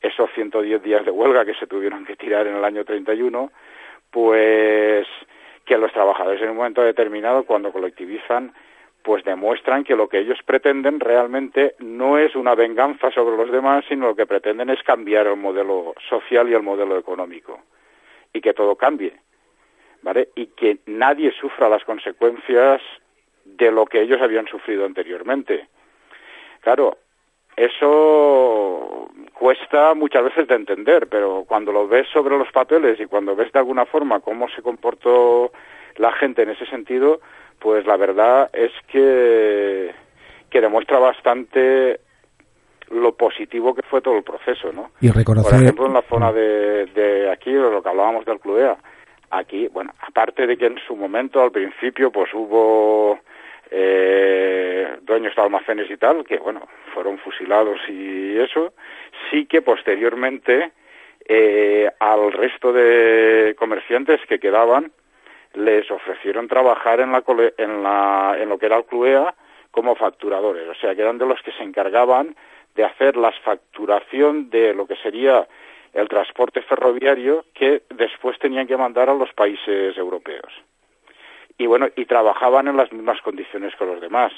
esos 0.01 0.31
110 0.35 0.83
días 0.83 1.05
de 1.05 1.11
huelga 1.11 1.45
que 1.45 1.55
se 1.55 1.67
tuvieron 1.67 2.05
que 2.05 2.17
tirar 2.17 2.47
en 2.47 2.57
el 2.57 2.65
año 2.65 2.85
31, 2.85 3.53
pues 4.11 5.07
que 5.65 5.79
los 5.79 5.93
trabajadores 5.93 6.43
en 6.43 6.51
un 6.51 6.57
momento 6.57 6.83
determinado, 6.83 7.45
cuando 7.45 7.71
colectivizan, 7.71 8.53
pues 9.11 9.25
demuestran 9.25 9.83
que 9.83 9.97
lo 9.97 10.09
que 10.09 10.21
ellos 10.21 10.39
pretenden 10.47 11.01
realmente 11.01 11.75
no 11.81 12.17
es 12.17 12.37
una 12.37 12.55
venganza 12.55 13.11
sobre 13.11 13.37
los 13.37 13.51
demás, 13.51 13.85
sino 13.89 14.07
lo 14.07 14.15
que 14.15 14.25
pretenden 14.25 14.71
es 14.71 14.81
cambiar 14.85 15.27
el 15.27 15.35
modelo 15.35 15.97
social 16.09 16.49
y 16.49 16.55
el 16.55 16.63
modelo 16.63 16.97
económico 16.97 17.59
y 18.33 18.41
que 18.41 18.55
todo 18.55 18.77
cambie, 18.77 19.13
¿vale? 20.03 20.29
Y 20.37 20.47
que 20.47 20.79
nadie 20.87 21.33
sufra 21.33 21.69
las 21.69 21.83
consecuencias 21.83 22.81
de 23.45 23.73
lo 23.73 23.85
que 23.85 24.01
ellos 24.01 24.23
habían 24.23 24.47
sufrido 24.47 24.87
anteriormente. 24.87 25.67
Claro, 26.61 26.97
eso 27.57 29.11
cuesta 29.35 29.93
muchas 29.95 30.23
veces 30.23 30.47
de 30.47 30.55
entender, 30.55 31.09
pero 31.09 31.45
cuando 31.49 31.73
lo 31.73 31.89
ves 31.89 32.07
sobre 32.13 32.39
los 32.39 32.53
papeles 32.53 33.01
y 33.01 33.07
cuando 33.07 33.35
ves 33.35 33.51
de 33.51 33.59
alguna 33.59 33.87
forma 33.87 34.21
cómo 34.21 34.49
se 34.51 34.63
comportó 34.63 35.51
la 35.97 36.13
gente 36.13 36.43
en 36.43 36.51
ese 36.51 36.67
sentido, 36.67 37.21
pues 37.61 37.87
la 37.87 37.97
verdad 37.97 38.51
es 38.53 38.73
que, 38.89 39.93
que 40.51 40.61
demuestra 40.61 40.99
bastante 40.99 42.01
lo 42.91 43.15
positivo 43.15 43.75
que 43.75 43.83
fue 43.83 44.01
todo 44.01 44.17
el 44.17 44.25
proceso, 44.25 44.73
¿no? 44.73 44.91
Y 45.01 45.11
reconocer... 45.11 45.53
Por 45.53 45.63
ejemplo, 45.63 45.87
en 45.87 45.95
la 45.95 46.03
zona 46.03 46.33
de, 46.33 46.87
de 46.87 47.31
aquí, 47.31 47.53
de 47.53 47.61
lo 47.61 47.83
que 47.83 47.89
hablábamos 47.89 48.25
del 48.25 48.41
Cluea, 48.41 48.77
aquí, 49.31 49.69
bueno, 49.69 49.93
aparte 50.01 50.47
de 50.47 50.57
que 50.57 50.67
en 50.67 50.79
su 50.87 50.97
momento, 50.97 51.41
al 51.41 51.53
principio, 51.53 52.11
pues 52.11 52.35
hubo 52.35 53.21
eh, 53.71 54.97
dueños 55.03 55.35
de 55.37 55.43
almacenes 55.43 55.91
y 55.91 55.97
tal, 55.97 56.25
que, 56.25 56.39
bueno, 56.39 56.67
fueron 56.93 57.19
fusilados 57.19 57.79
y 57.89 58.37
eso, 58.39 58.73
sí 59.31 59.47
que 59.47 59.63
posteriormente 59.63 60.73
eh, 61.27 61.89
al 62.01 62.33
resto 62.33 62.73
de 62.73 63.55
comerciantes 63.57 64.21
que 64.29 64.41
quedaban, 64.41 64.91
les 65.55 65.91
ofrecieron 65.91 66.49
trabajar 66.49 67.01
en, 67.01 67.13
la, 67.13 67.23
en, 67.59 67.83
la, 67.83 68.37
en 68.39 68.49
lo 68.49 68.59
que 68.59 68.67
era 68.67 68.77
el 68.77 68.85
CLUEA 68.85 69.35
como 69.71 69.95
facturadores, 69.95 70.69
o 70.69 70.75
sea, 70.75 70.95
que 70.95 71.03
eran 71.03 71.19
de 71.19 71.27
los 71.27 71.41
que 71.43 71.53
se 71.53 71.63
encargaban 71.63 72.37
de 72.75 72.85
hacer 72.85 73.17
la 73.17 73.33
facturación 73.33 74.51
de 74.51 74.75
lo 74.75 74.87
que 74.87 74.97
sería 74.97 75.47
el 75.93 76.09
transporte 76.09 76.63
ferroviario 76.63 77.45
que 77.55 77.83
después 77.91 78.39
tenían 78.39 78.67
que 78.67 78.77
mandar 78.77 79.09
a 79.09 79.15
los 79.15 79.33
países 79.33 79.97
europeos. 79.97 80.53
Y 81.59 81.67
bueno, 81.67 81.89
y 81.97 82.05
trabajaban 82.07 82.69
en 82.69 82.77
las 82.77 82.93
mismas 82.93 83.21
condiciones 83.23 83.75
que 83.77 83.85
los 83.85 84.01
demás. 84.01 84.33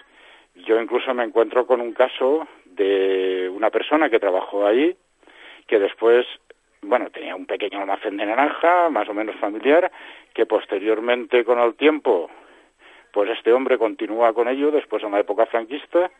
Yo 0.55 0.81
incluso 0.81 1.15
me 1.15 1.25
encuentro 1.25 1.67
con 1.67 1.81
un 1.81 1.93
caso 1.93 2.47
de 2.65 3.51
una 3.55 3.71
persona 3.71 4.11
que 4.11 4.19
trabajó 4.19 4.67
ahí, 4.67 4.97
que 5.67 5.79
después, 5.79 6.27
bueno, 6.83 7.11
tenía 7.11 7.37
un 7.37 7.47
pequeño 7.47 7.81
almacén 7.81 8.17
de 8.17 8.27
naranja, 8.27 8.91
más 8.91 9.09
o 9.09 9.15
menos 9.15 9.37
familiar, 9.37 9.91
que 10.35 10.47
posteriormente 10.47 11.45
con 11.45 11.59
el 11.59 11.75
tiempo, 11.75 12.31
pues 13.13 13.31
este 13.31 13.53
hombre 13.53 13.79
continúa 13.79 14.33
con 14.33 14.49
ello, 14.49 14.71
después 14.71 15.03
en 15.03 15.13
la 15.13 15.21
época 15.21 15.47
franquista, 15.47 16.11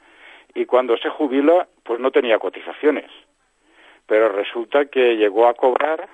y 0.55 0.65
cuando 0.67 0.97
se 0.97 1.09
jubila, 1.09 1.67
pues 1.83 1.99
no 1.99 2.11
tenía 2.11 2.39
cotizaciones. 2.39 3.11
Pero 4.07 4.29
resulta 4.29 4.87
que 4.87 5.17
llegó 5.17 5.47
a 5.47 5.55
cobrar, 5.55 6.09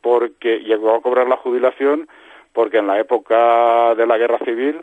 porque 0.00 0.60
llegó 0.60 0.94
a 0.94 1.02
cobrar 1.02 1.26
la 1.26 1.36
jubilación, 1.36 2.08
porque 2.52 2.78
en 2.78 2.86
la 2.86 2.98
época 2.98 3.94
de 3.94 4.06
la 4.06 4.18
guerra 4.18 4.38
civil 4.38 4.82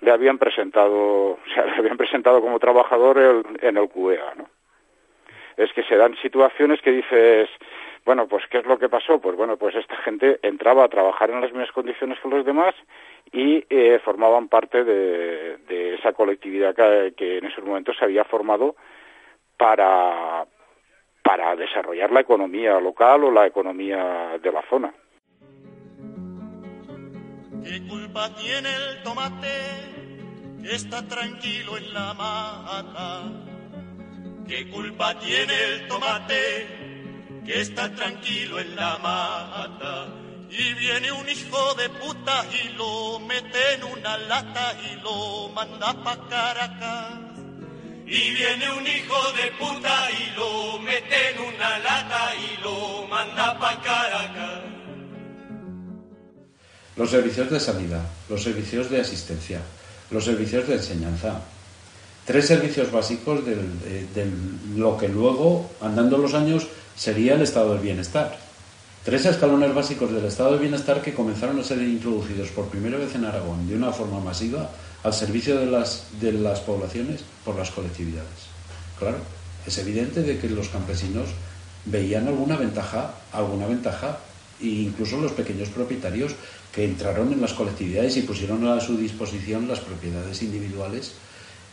le 0.00 0.10
habían 0.10 0.38
presentado, 0.38 1.30
o 1.32 1.38
sea, 1.52 1.66
le 1.66 1.76
habían 1.76 1.96
presentado 1.96 2.40
como 2.40 2.58
trabajador 2.58 3.44
en 3.60 3.76
el 3.76 3.88
QEA, 3.88 4.34
¿no? 4.36 4.48
Es 5.56 5.72
que 5.72 5.82
se 5.84 5.96
dan 5.96 6.14
situaciones 6.16 6.82
que 6.82 6.92
dices, 6.92 7.48
bueno, 8.06 8.28
pues 8.28 8.44
¿qué 8.48 8.58
es 8.58 8.66
lo 8.66 8.78
que 8.78 8.88
pasó? 8.88 9.20
Pues 9.20 9.36
bueno, 9.36 9.56
pues 9.56 9.74
esta 9.74 9.96
gente 9.96 10.38
entraba 10.42 10.84
a 10.84 10.88
trabajar 10.88 11.28
en 11.28 11.40
las 11.40 11.50
mismas 11.50 11.72
condiciones 11.72 12.18
que 12.22 12.28
los 12.28 12.46
demás 12.46 12.72
y 13.32 13.64
eh, 13.68 13.98
formaban 14.04 14.46
parte 14.48 14.84
de, 14.84 15.94
esa 15.98 16.12
colectividad 16.12 16.72
que, 17.16 17.38
en 17.38 17.46
esos 17.46 17.64
momentos 17.64 17.96
se 17.98 18.04
había 18.04 18.22
formado 18.22 18.76
para, 19.56 20.46
para 21.24 21.56
desarrollar 21.56 22.12
la 22.12 22.20
economía 22.20 22.78
local 22.78 23.24
o 23.24 23.32
la 23.32 23.44
economía 23.44 24.38
de 24.40 24.52
la 24.52 24.62
zona. 24.70 24.94
¿Qué 27.64 27.88
culpa 27.88 28.32
tiene 28.36 28.68
el 28.68 29.02
tomate 29.02 29.48
está 30.70 31.02
tranquilo 31.08 31.76
en 31.76 31.92
la 31.92 32.14
mata? 32.14 33.32
¿Qué 34.46 34.70
culpa 34.70 35.18
tiene 35.18 35.54
el 35.64 35.88
tomate 35.88 36.85
que 37.46 37.60
está 37.60 37.94
tranquilo 37.94 38.58
en 38.58 38.74
la 38.76 38.98
mata? 38.98 40.08
Y 40.50 40.74
viene 40.74 41.12
un 41.12 41.28
hijo 41.28 41.74
de 41.74 41.88
puta 41.90 42.44
y 42.52 42.76
lo 42.76 43.20
mete 43.20 43.74
en 43.74 43.84
una 43.84 44.18
lata 44.18 44.74
y 44.90 45.00
lo 45.00 45.48
manda 45.54 45.92
pa' 46.02 46.28
Caracas. 46.28 47.20
Y 48.06 48.30
viene 48.34 48.70
un 48.70 48.86
hijo 48.86 49.32
de 49.32 49.50
puta 49.58 50.08
y 50.10 50.36
lo 50.36 50.78
mete 50.80 51.30
en 51.30 51.54
una 51.54 51.78
lata 51.78 52.32
y 52.36 52.62
lo 52.62 53.06
manda 53.08 53.58
pa' 53.58 53.82
Caracas. 53.82 54.60
Los 56.96 57.10
servicios 57.10 57.50
de 57.50 57.60
sanidad, 57.60 58.04
los 58.28 58.42
servicios 58.42 58.88
de 58.88 59.00
asistencia, 59.00 59.60
los 60.10 60.24
servicios 60.24 60.66
de 60.66 60.74
enseñanza. 60.74 61.40
Tres 62.24 62.46
servicios 62.46 62.90
básicos 62.90 63.44
de 63.44 63.56
lo 64.74 64.96
que 64.96 65.08
luego, 65.08 65.70
andando 65.80 66.18
los 66.18 66.34
años, 66.34 66.66
sería 66.96 67.34
el 67.34 67.42
estado 67.42 67.74
del 67.74 67.82
bienestar. 67.82 68.36
Tres 69.04 69.24
escalones 69.26 69.72
básicos 69.74 70.10
del 70.10 70.24
estado 70.24 70.52
del 70.52 70.60
bienestar 70.60 71.00
que 71.00 71.14
comenzaron 71.14 71.60
a 71.60 71.62
ser 71.62 71.80
introducidos 71.82 72.48
por 72.48 72.66
primera 72.68 72.98
vez 72.98 73.14
en 73.14 73.24
Aragón 73.24 73.68
de 73.68 73.76
una 73.76 73.92
forma 73.92 74.18
masiva 74.18 74.70
al 75.04 75.12
servicio 75.12 75.58
de 75.60 75.66
las, 75.66 76.06
de 76.20 76.32
las 76.32 76.60
poblaciones 76.60 77.22
por 77.44 77.56
las 77.56 77.70
colectividades. 77.70 78.50
Claro, 78.98 79.18
es 79.64 79.78
evidente 79.78 80.22
de 80.22 80.38
que 80.38 80.48
los 80.48 80.68
campesinos 80.68 81.28
veían 81.84 82.26
alguna 82.26 82.56
ventaja, 82.56 83.14
alguna 83.32 83.66
ventaja, 83.66 84.18
e 84.60 84.66
incluso 84.66 85.20
los 85.20 85.32
pequeños 85.32 85.68
propietarios 85.68 86.34
que 86.72 86.84
entraron 86.84 87.32
en 87.32 87.40
las 87.40 87.52
colectividades 87.52 88.16
y 88.16 88.22
pusieron 88.22 88.66
a 88.66 88.80
su 88.80 88.96
disposición 88.96 89.68
las 89.68 89.80
propiedades 89.80 90.42
individuales, 90.42 91.12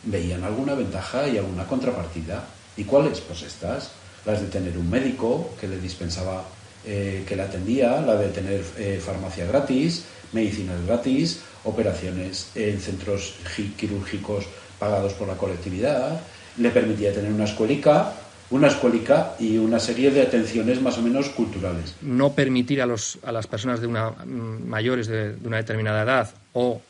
veían 0.04 0.44
alguna 0.44 0.74
ventaja 0.74 1.26
y 1.28 1.38
alguna 1.38 1.66
contrapartida. 1.66 2.44
¿Y 2.76 2.84
cuáles? 2.84 3.20
Pues 3.20 3.42
estas, 3.42 3.90
las 4.26 4.40
de 4.40 4.48
tener 4.48 4.76
un 4.78 4.88
médico 4.88 5.54
que 5.60 5.68
le 5.68 5.78
dispensaba, 5.78 6.44
eh, 6.86 7.24
que 7.26 7.36
le 7.36 7.42
atendía, 7.42 8.00
la 8.00 8.16
de 8.16 8.28
tener 8.28 8.62
eh, 8.78 9.00
farmacia 9.04 9.46
gratis, 9.46 10.04
medicinas 10.32 10.84
gratis, 10.86 11.40
operaciones 11.64 12.50
en 12.54 12.80
centros 12.80 13.36
quirúrgicos 13.76 14.46
pagados 14.78 15.14
por 15.14 15.28
la 15.28 15.34
colectividad, 15.34 16.20
le 16.58 16.70
permitía 16.70 17.12
tener 17.12 17.32
una 17.32 17.44
escuelica, 17.44 18.12
una 18.50 18.68
escuelica 18.68 19.34
y 19.38 19.56
una 19.56 19.80
serie 19.80 20.10
de 20.10 20.22
atenciones 20.22 20.80
más 20.80 20.98
o 20.98 21.02
menos 21.02 21.28
culturales. 21.30 21.94
No 22.02 22.32
permitir 22.32 22.82
a, 22.82 22.86
los, 22.86 23.18
a 23.24 23.32
las 23.32 23.46
personas 23.46 23.80
de 23.80 23.86
una, 23.86 24.10
mm, 24.10 24.68
mayores 24.68 25.06
de, 25.06 25.36
una 25.44 25.56
determinada 25.56 26.02
edad 26.02 26.34
o 26.52 26.80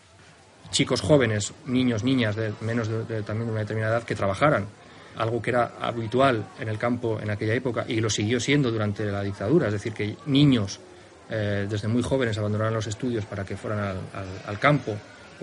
chicos 0.71 1.01
jóvenes, 1.01 1.53
niños, 1.67 2.03
niñas 2.03 2.37
de 2.37 2.53
menos 2.61 2.89
de, 2.89 3.23
también 3.23 3.47
de 3.47 3.53
una 3.53 3.61
determinada 3.61 3.99
edad 3.99 4.07
que 4.07 4.17
trabajaran, 4.17 4.67
algo 5.17 5.41
que 5.41 5.51
era 5.51 5.73
habitual 5.81 6.45
en 6.59 6.69
el 6.69 6.79
campo 6.79 7.19
en 7.21 7.31
aquella 7.31 7.55
época 7.55 7.85
y 7.87 8.01
lo 8.01 8.11
siguió 8.11 8.41
siendo 8.41 8.71
durante 8.71 9.05
la 9.11 9.23
dictadura, 9.23 9.67
es 9.69 9.73
decir, 9.73 9.93
que 9.93 10.17
niños 10.27 10.81
eh, 11.31 11.67
desde 11.69 11.89
muy 11.89 12.03
jóvenes 12.03 12.37
abandonaron 12.37 12.75
los 12.75 12.87
estudios 12.87 13.25
para 13.25 13.45
que 13.45 13.57
fueran 13.57 13.97
al, 14.47 14.59
campo 14.59 14.95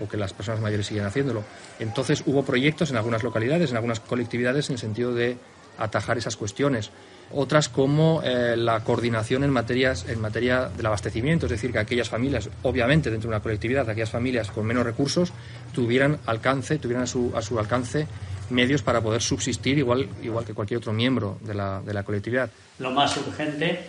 o 0.02 0.08
que 0.08 0.16
las 0.16 0.34
personas 0.34 0.62
mayores 0.62 0.86
siguieran 0.86 1.10
haciéndolo. 1.10 1.44
Entonces 1.80 2.24
hubo 2.26 2.44
proyectos 2.44 2.92
en 2.92 2.98
algunas 2.98 3.24
localidades, 3.24 3.72
en 3.72 3.78
algunas 3.78 4.00
colectividades, 4.00 4.70
en 4.70 4.74
el 4.74 4.80
sentido 4.80 5.14
de 5.14 5.38
atajar 5.78 6.18
esas 6.18 6.36
cuestiones. 6.36 6.92
Otras 7.34 7.70
como 7.70 8.22
eh, 8.24 8.56
la 8.58 8.82
coordinación 8.82 9.44
en, 9.44 9.52
materias, 9.52 10.06
en 10.08 10.20
materia 10.20 10.70
del 10.70 10.86
abastecimiento, 10.86 11.46
es 11.46 11.52
decir, 11.52 11.72
que 11.72 11.80
aquellas 11.80 12.10
familias, 12.10 12.50
obviamente 12.64 13.10
dentro 13.10 13.30
de 13.30 13.36
una 13.36 13.44
colectividad, 13.44 13.90
aquellas 13.90 14.12
familias 14.12 14.52
con 14.52 14.66
menos 14.66 14.86
recursos, 14.86 15.32
tuvieran 15.74 16.20
alcance, 16.26 16.78
tuvieran 16.78 17.04
a 17.04 17.42
su 17.42 17.60
alcance 17.60 18.06
medios 18.52 18.82
para 18.82 19.02
poder 19.02 19.22
subsistir 19.22 19.78
igual, 19.78 20.08
igual 20.22 20.46
que 20.46 20.54
cualquier 20.54 20.80
otro 20.80 20.94
miembro 20.94 21.38
de 21.42 21.54
la, 21.54 21.82
de 21.82 21.94
la 21.94 22.04
colectividad. 22.04 22.50
Lo 22.80 22.92
más 22.92 23.16
urgente, 23.18 23.88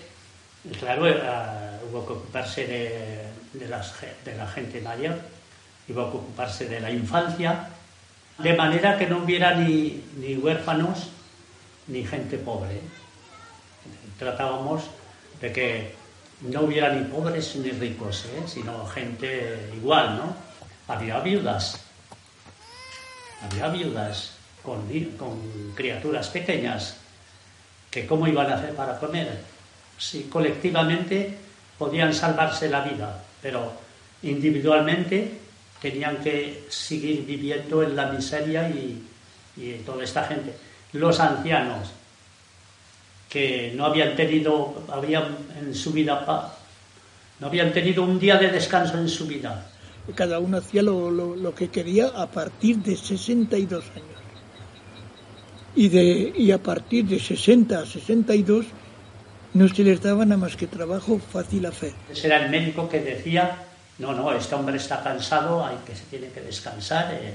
claro, 0.79 1.07
hubo 1.91 2.07
que 2.07 2.13
ocuparse 2.13 2.67
de, 2.67 3.59
de, 3.59 3.69
las, 3.69 3.95
de 4.25 4.37
la 4.37 4.47
gente 4.47 4.81
mayor, 4.81 5.19
hubo 5.89 6.11
que 6.11 6.17
ocuparse 6.19 6.67
de 6.67 6.81
la 6.81 6.91
infancia, 6.91 7.69
de 8.39 8.55
manera 8.55 8.97
que 8.99 9.07
no 9.07 9.19
hubiera 9.19 9.55
ni, 9.55 10.03
ni 10.17 10.37
huérfanos 10.37 11.11
ni 11.89 12.05
gente 12.05 12.39
pobre. 12.39 12.81
Tratábamos 14.19 14.85
de 15.41 15.53
que 15.53 15.95
no 16.43 16.63
hubiera 16.63 16.93
ni 16.93 17.05
pobres 17.05 17.57
ni 17.57 17.71
ricos, 17.71 18.25
¿eh? 18.27 18.43
sino 18.47 18.87
gente 18.87 19.71
igual, 19.75 20.17
¿no? 20.17 20.37
Había 20.89 21.21
viudas, 21.21 21.81
había 23.43 23.69
viudas 23.69 24.32
con, 24.63 24.83
criaturas 25.75 26.29
pequeñas, 26.29 26.97
que 27.91 28.07
cómo 28.07 28.27
iban 28.27 28.51
a 28.51 28.55
hacer 28.57 28.75
para 28.75 28.99
comer. 28.99 29.41
Si 29.99 30.25
colectivamente 30.25 31.37
podían 31.79 32.15
salvarse 32.15 32.69
la 32.69 32.81
vida, 32.81 33.23
pero 33.41 33.73
individualmente 34.23 35.39
tenían 35.81 36.19
que 36.19 36.67
seguir 36.69 37.27
viviendo 37.27 37.83
en 37.83 37.97
la 37.97 38.07
miseria 38.07 38.69
y, 38.69 39.03
y 39.57 39.73
toda 39.85 40.05
esta 40.05 40.25
gente 40.25 40.55
los 40.93 41.21
ancianos 41.21 41.91
que 43.29 43.73
no 43.75 43.87
habían 43.87 44.15
tenido, 44.15 44.75
habían 44.89 45.37
en 45.59 45.75
su 45.75 45.93
vida, 45.93 46.53
no 47.41 47.47
habían 47.47 47.73
tenido 47.73 48.03
un 48.03 48.19
día 48.19 48.37
de 48.37 48.49
descanso 48.49 48.99
en 48.99 49.09
su 49.09 49.27
vida. 49.27 49.69
Cada 50.15 50.39
uno 50.39 50.59
hacía 50.59 50.83
lo, 50.83 51.11
lo, 51.11 51.55
que 51.55 51.71
quería 51.71 52.09
a 52.09 52.27
partir 52.27 52.79
de 52.79 52.97
62 52.97 53.85
años. 53.91 54.12
Y, 55.75 55.89
de, 55.89 56.33
y 56.37 56.51
a 56.53 56.59
partir 56.59 57.07
de 57.07 57.18
60 57.18 57.79
a 57.79 57.87
62 57.87 58.66
no 59.55 59.68
se 59.68 59.85
les 59.85 60.01
daba 60.01 60.25
nada 60.25 60.41
más 60.41 60.57
que 60.57 60.66
trabajo 60.66 61.18
fácil 61.18 61.66
a 61.66 61.70
hacer. 61.70 61.93
Ese 62.11 62.27
era 62.27 62.45
el 62.45 62.51
médico 62.51 62.89
que 62.89 63.01
decía, 63.01 63.57
no, 63.99 64.12
no, 64.12 64.33
este 64.33 64.55
hombre 64.55 64.77
está 64.77 65.03
cansado, 65.03 65.64
hay 65.64 65.77
que 65.87 65.95
se 65.95 66.05
tiene 66.05 66.29
que 66.29 66.41
descansar. 66.41 67.12
Eh, 67.12 67.35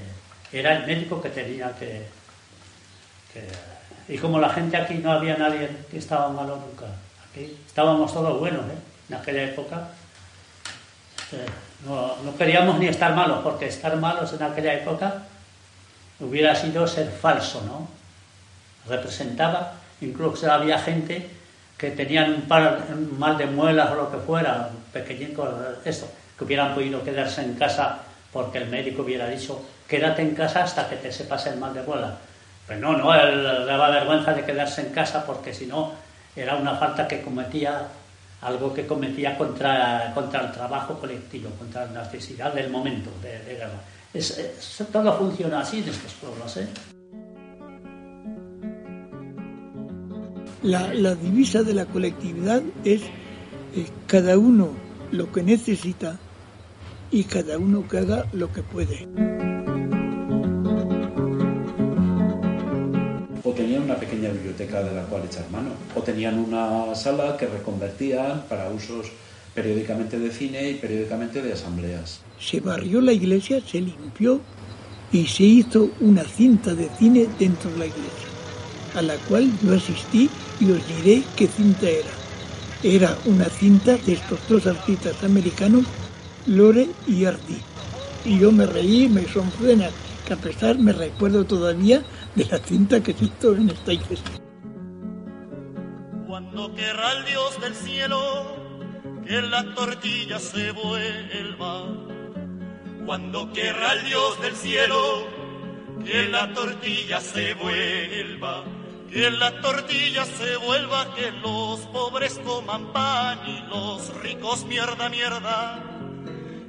era 0.52 0.78
el 0.78 0.86
médico 0.86 1.20
que 1.20 1.30
tenía 1.30 1.74
que, 1.76 2.06
y 4.08 4.16
como 4.18 4.40
la 4.40 4.48
gente 4.50 4.76
aquí 4.76 4.94
no 4.94 5.12
había 5.12 5.36
nadie 5.36 5.68
que 5.90 5.98
estaba 5.98 6.30
malo 6.30 6.56
nunca, 6.56 6.86
aquí 7.30 7.56
estábamos 7.66 8.12
todos 8.12 8.38
buenos, 8.38 8.62
¿eh? 8.62 8.78
En 9.10 9.16
aquella 9.16 9.44
época. 9.44 9.88
Eh, 11.32 11.46
no, 11.86 12.16
no, 12.24 12.36
queríamos 12.36 12.78
ni 12.78 12.88
estar 12.88 13.14
malos, 13.14 13.40
porque 13.42 13.66
estar 13.66 13.94
malos 13.96 14.32
en 14.32 14.42
aquella 14.42 14.74
época 14.74 15.24
hubiera 16.20 16.54
sido 16.54 16.86
ser 16.86 17.10
falso, 17.10 17.62
¿no? 17.66 17.88
Representaba, 18.88 19.72
incluso 20.00 20.50
había 20.50 20.78
gente 20.78 21.28
que 21.76 21.90
tenían 21.92 22.32
un, 22.32 22.42
par, 22.42 22.84
mal 23.16 23.38
de 23.38 23.46
muelas 23.46 23.90
o 23.90 23.94
lo 23.94 24.10
que 24.10 24.18
fuera, 24.18 24.70
pequeñitos, 24.92 25.48
esto, 25.84 26.08
que 26.36 26.44
hubieran 26.44 26.74
podido 26.74 27.02
quedarse 27.04 27.42
en 27.42 27.54
casa 27.54 28.00
porque 28.32 28.58
el 28.58 28.68
médico 28.68 29.02
hubiera 29.02 29.28
dicho, 29.28 29.64
quédate 29.86 30.22
en 30.22 30.34
casa 30.34 30.64
hasta 30.64 30.88
que 30.88 30.96
te 30.96 31.12
sepas 31.12 31.46
el 31.46 31.56
mal 31.58 31.72
de 31.72 31.82
muelas 31.82 32.14
pues 32.68 32.78
no, 32.78 32.98
no, 32.98 33.14
él 33.14 33.42
daba 33.66 33.88
vergüenza 33.88 34.34
de 34.34 34.44
quedarse 34.44 34.82
en 34.82 34.92
casa 34.92 35.24
porque 35.24 35.54
si 35.54 35.64
no 35.64 35.92
era 36.36 36.54
una 36.54 36.76
falta 36.76 37.08
que 37.08 37.22
cometía, 37.22 37.88
algo 38.42 38.74
que 38.74 38.86
cometía 38.86 39.38
contra, 39.38 40.12
contra 40.14 40.42
el 40.42 40.52
trabajo 40.52 41.00
colectivo, 41.00 41.48
contra 41.58 41.86
la 41.86 42.02
necesidad 42.02 42.52
del 42.52 42.68
momento 42.68 43.10
de, 43.22 43.54
guerra. 43.54 43.70
Es, 44.12 44.38
todo 44.92 45.16
funciona 45.16 45.60
así 45.60 45.78
en 45.78 45.88
estos 45.88 46.12
pueblos. 46.12 46.58
¿eh? 46.58 46.68
La, 50.62 50.92
la, 50.92 51.14
divisa 51.14 51.62
de 51.62 51.74
la 51.74 51.86
colectividad 51.86 52.62
es 52.84 53.02
eh, 53.74 53.86
cada 54.06 54.38
uno 54.38 54.70
lo 55.12 55.30
que 55.32 55.42
necesita 55.42 56.18
y 57.10 57.24
cada 57.24 57.58
uno 57.58 57.86
que 57.86 57.98
haga 57.98 58.26
lo 58.32 58.52
que 58.52 58.62
puede. 58.62 59.08
tenían 63.58 63.82
una 63.82 63.96
pequeña 63.96 64.30
biblioteca 64.30 64.82
de 64.84 64.94
la 64.94 65.02
cual 65.06 65.24
echar 65.24 65.50
mano, 65.50 65.70
o 65.94 66.00
tenían 66.00 66.38
una 66.38 66.94
sala 66.94 67.36
que 67.36 67.46
reconvertían 67.46 68.44
para 68.48 68.70
usos 68.70 69.10
periódicamente 69.52 70.18
de 70.18 70.30
cine 70.30 70.70
y 70.70 70.74
periódicamente 70.74 71.42
de 71.42 71.52
asambleas. 71.52 72.20
Se 72.38 72.60
barrió 72.60 73.00
la 73.00 73.12
iglesia, 73.12 73.60
se 73.60 73.80
limpió 73.80 74.40
y 75.10 75.26
se 75.26 75.42
hizo 75.42 75.90
una 76.00 76.22
cinta 76.22 76.72
de 76.74 76.88
cine 76.98 77.26
dentro 77.38 77.68
de 77.72 77.78
la 77.78 77.86
iglesia, 77.86 78.27
a 78.98 79.02
la 79.02 79.16
cual 79.28 79.50
yo 79.62 79.74
asistí 79.74 80.28
y 80.60 80.70
os 80.72 80.86
diré 80.88 81.22
qué 81.36 81.46
cinta 81.46 81.88
era. 81.88 82.10
Era 82.82 83.16
una 83.26 83.44
cinta 83.46 83.96
de 83.96 84.14
estos 84.14 84.38
dos 84.48 84.66
artistas 84.66 85.22
americanos, 85.22 85.84
Lore 86.46 86.88
y 87.06 87.24
Artie. 87.24 87.60
Y 88.24 88.38
yo 88.38 88.52
me 88.52 88.66
reí, 88.66 89.08
me 89.08 89.26
sonfrena, 89.26 89.88
que 90.26 90.34
a 90.34 90.36
pesar 90.36 90.78
me 90.78 90.92
recuerdo 90.92 91.44
todavía 91.44 92.02
de 92.34 92.44
la 92.44 92.58
cinta 92.58 93.02
que 93.02 93.14
hizo 93.20 93.54
en 93.54 93.70
esta 93.70 93.92
iglesia. 93.92 94.40
Cuando 96.26 96.74
querrá 96.74 97.12
el 97.12 97.24
Dios 97.24 97.60
del 97.60 97.74
cielo 97.74 98.56
que 99.26 99.42
la 99.42 99.74
tortilla 99.74 100.38
se 100.38 100.72
vuelva. 100.72 101.86
Cuando 103.06 103.52
querrá 103.52 103.92
el 103.94 104.04
Dios 104.06 104.40
del 104.42 104.54
cielo 104.54 105.26
que 106.04 106.28
la 106.28 106.52
tortilla 106.52 107.20
se 107.20 107.54
vuelva. 107.54 108.77
Que 109.10 109.30
la 109.30 109.60
tortilla 109.62 110.24
se 110.26 110.56
vuelva, 110.58 111.14
que 111.14 111.30
los 111.32 111.80
pobres 111.80 112.38
coman 112.44 112.92
pan 112.92 113.38
y 113.46 113.60
los 113.68 114.14
ricos 114.22 114.66
mierda, 114.66 115.08
mierda. 115.08 115.82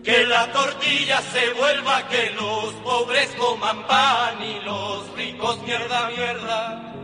Que 0.03 0.25
la 0.25 0.49
tortilla 0.53 1.21
se 1.21 1.53
vuelva, 1.59 2.07
que 2.07 2.31
los 2.31 2.73
pobres 2.75 3.29
coman 3.37 3.85
pan 3.85 4.41
y 4.41 4.65
los 4.65 5.13
ricos 5.17 5.61
mierda, 5.63 6.09
mierda. 6.09 6.95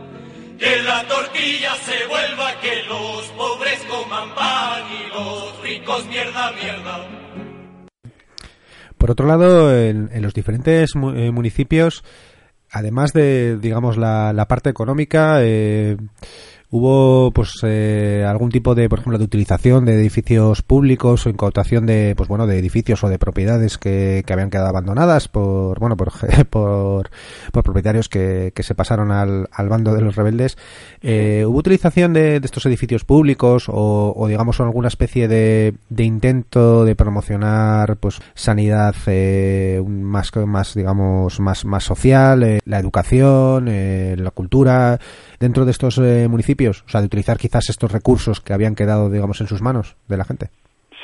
Que 0.58 0.82
la 0.82 1.06
tortilla 1.06 1.74
se 1.84 2.06
vuelva, 2.06 2.58
que 2.62 2.82
los 2.84 3.26
pobres 3.36 3.78
coman 3.90 4.34
pan 4.34 4.84
y 4.90 5.08
los 5.10 5.60
ricos 5.60 6.06
mierda, 6.06 6.52
mierda. 6.52 7.06
Por 8.96 9.10
otro 9.10 9.26
lado, 9.26 9.76
en, 9.78 10.08
en 10.12 10.22
los 10.22 10.32
diferentes 10.32 10.92
eh, 10.94 11.30
municipios, 11.30 12.02
además 12.76 13.12
de, 13.12 13.58
digamos, 13.58 13.96
la, 13.96 14.32
la 14.32 14.46
parte 14.46 14.70
económica, 14.70 15.38
eh, 15.40 15.96
hubo 16.76 17.30
pues 17.32 17.52
eh, 17.62 18.24
algún 18.26 18.50
tipo 18.50 18.74
de, 18.74 18.88
por 18.88 18.98
ejemplo, 18.98 19.18
de 19.18 19.24
utilización 19.24 19.84
de 19.84 19.94
edificios 19.94 20.62
públicos 20.62 21.26
o 21.26 21.30
incautación 21.30 21.86
de, 21.86 22.14
pues 22.16 22.28
bueno, 22.28 22.46
de 22.46 22.58
edificios 22.58 23.02
o 23.04 23.08
de 23.08 23.18
propiedades 23.18 23.78
que, 23.78 24.22
que 24.26 24.32
habían 24.32 24.50
quedado 24.50 24.68
abandonadas 24.68 25.28
por, 25.28 25.78
bueno, 25.78 25.96
por, 25.96 26.12
por, 26.50 27.10
por 27.52 27.64
propietarios 27.64 28.08
que, 28.08 28.52
que 28.54 28.62
se 28.62 28.74
pasaron 28.74 29.10
al, 29.10 29.48
al 29.52 29.68
bando 29.68 29.94
de 29.94 30.00
los 30.02 30.16
rebeldes. 30.16 30.56
Eh, 31.00 31.44
¿Hubo 31.46 31.58
utilización 31.58 32.12
de, 32.12 32.40
de 32.40 32.46
estos 32.46 32.66
edificios 32.66 33.04
públicos 33.04 33.68
o, 33.68 34.12
o 34.16 34.26
digamos 34.28 34.60
alguna 34.60 34.88
especie 34.88 35.28
de, 35.28 35.74
de 35.88 36.04
intento 36.04 36.84
de 36.84 36.94
promocionar 36.94 37.96
pues 37.96 38.18
sanidad 38.34 38.94
eh, 39.06 39.82
más 39.86 40.34
más 40.34 40.74
digamos 40.74 41.40
más 41.40 41.64
más 41.64 41.84
social 41.84 42.42
eh, 42.42 42.60
la 42.64 42.78
educación 42.78 43.68
eh, 43.68 44.16
la 44.18 44.30
cultura 44.30 44.98
dentro 45.40 45.64
de 45.64 45.70
estos 45.70 45.98
eh, 45.98 46.28
municipios 46.28 46.82
o 46.86 46.88
sea 46.88 47.00
de 47.00 47.06
utilizar 47.06 47.38
quizás 47.38 47.68
estos 47.68 47.92
recursos 47.92 48.40
que 48.40 48.52
habían 48.52 48.74
quedado 48.74 49.10
digamos 49.10 49.40
en 49.40 49.46
sus 49.46 49.62
manos 49.62 49.96
de 50.08 50.16
la 50.16 50.24
gente 50.24 50.46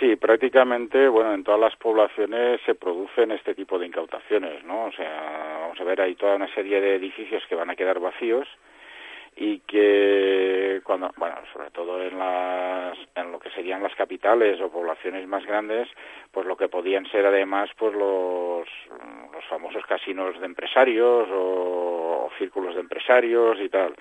Sí, 0.01 0.17
prácticamente, 0.17 1.07
bueno, 1.07 1.33
en 1.33 1.45
todas 1.45 1.61
las 1.61 1.77
poblaciones 1.77 2.61
se 2.67 2.75
producen 2.75 3.31
este 3.31 3.55
tipo 3.55 3.79
de 3.79 3.87
incautaciones, 3.87 4.65
¿no? 4.65 4.87
O 4.87 4.91
sea, 4.91 5.61
vamos 5.61 5.81
a 5.81 5.85
ver, 5.85 6.01
hay 6.01 6.17
toda 6.17 6.35
una 6.35 6.53
serie 6.53 6.81
de 6.81 6.97
edificios 6.97 7.45
que 7.49 7.55
van 7.55 7.71
a 7.71 7.77
quedar 7.77 8.01
vacíos 8.01 8.49
y 9.37 9.61
que 9.61 10.81
cuando, 10.85 11.11
bueno, 11.17 11.37
sobre 11.53 11.71
todo 11.71 12.03
en 12.03 12.19
las, 12.19 12.99
en 13.15 13.33
lo 13.33 13.39
que 13.39 13.51
serían 13.51 13.83
las 13.83 13.95
capitales 13.95 14.61
o 14.61 14.71
poblaciones 14.71 15.27
más 15.27 15.45
grandes, 15.47 15.89
pues 16.31 16.47
lo 16.47 16.57
que 16.57 16.69
podían 16.69 17.07
ser 17.11 17.25
además, 17.27 17.71
pues 17.79 17.95
los, 17.95 18.67
los 19.33 19.45
famosos 19.49 19.85
casinos 19.87 20.39
de 20.39 20.47
empresarios 20.47 21.29
o, 21.31 22.27
o 22.27 22.31
círculos 22.39 22.75
de 22.75 22.83
empresarios 22.83 23.59
y 23.61 23.69
tal. 23.69 23.95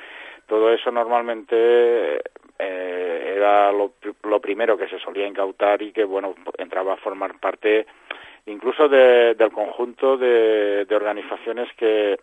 Todo 0.48 0.72
eso 0.74 0.92
normalmente 0.92 2.18
eh, 2.60 3.34
era 3.38 3.72
lo, 3.72 3.94
lo 4.24 4.42
primero 4.42 4.78
que 4.78 4.90
se 4.90 5.00
solía 5.00 5.28
incautar 5.28 5.82
y 5.82 5.94
que, 5.94 6.04
bueno, 6.04 6.36
entraba 6.58 6.94
a 6.94 6.98
formar 6.98 7.40
parte 7.40 7.86
incluso 8.48 8.90
de- 8.90 9.36
del 9.36 9.52
conjunto 9.52 10.18
de, 10.18 10.84
de 10.86 10.96
organizaciones 10.96 11.72
que 11.78 12.20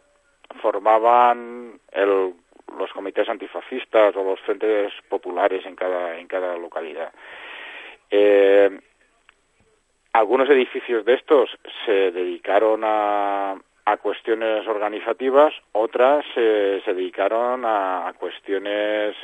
formaban 0.60 1.78
el- 1.92 2.34
los 2.76 2.92
comités 2.92 3.28
antifascistas 3.28 4.14
o 4.16 4.24
los 4.24 4.40
frentes 4.40 4.92
populares 5.08 5.64
en 5.64 5.76
cada, 5.76 6.18
en 6.18 6.26
cada 6.26 6.56
localidad. 6.56 7.12
Eh, 8.10 8.80
algunos 10.12 10.48
edificios 10.50 11.04
de 11.04 11.14
estos 11.14 11.50
se 11.84 12.10
dedicaron 12.10 12.82
a, 12.84 13.56
a 13.84 13.96
cuestiones 13.98 14.66
organizativas, 14.66 15.54
otras 15.72 16.24
se, 16.34 16.80
se 16.84 16.94
dedicaron 16.94 17.64
a, 17.64 18.08
a 18.08 18.12
cuestiones 18.14 19.16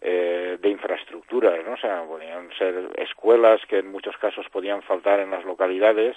eh, 0.00 0.58
de 0.60 0.68
infraestructuras, 0.68 1.64
¿no? 1.64 1.72
O 1.72 1.76
sea, 1.78 2.02
podían 2.02 2.50
ser 2.58 2.90
escuelas 2.96 3.60
que 3.66 3.78
en 3.78 3.90
muchos 3.90 4.16
casos 4.18 4.46
podían 4.50 4.82
faltar 4.82 5.20
en 5.20 5.30
las 5.30 5.44
localidades 5.44 6.16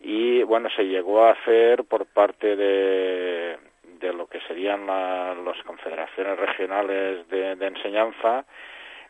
y, 0.00 0.42
bueno, 0.44 0.70
se 0.70 0.86
llegó 0.86 1.24
a 1.24 1.32
hacer 1.32 1.84
por 1.84 2.06
parte 2.06 2.56
de, 2.56 3.58
de 3.98 4.12
lo 4.12 4.26
que 4.26 4.40
serían 4.42 4.86
la- 4.86 5.34
las 5.34 5.62
confederaciones 5.64 6.38
regionales 6.38 7.28
de, 7.28 7.56
de 7.56 7.66
enseñanza 7.66 8.44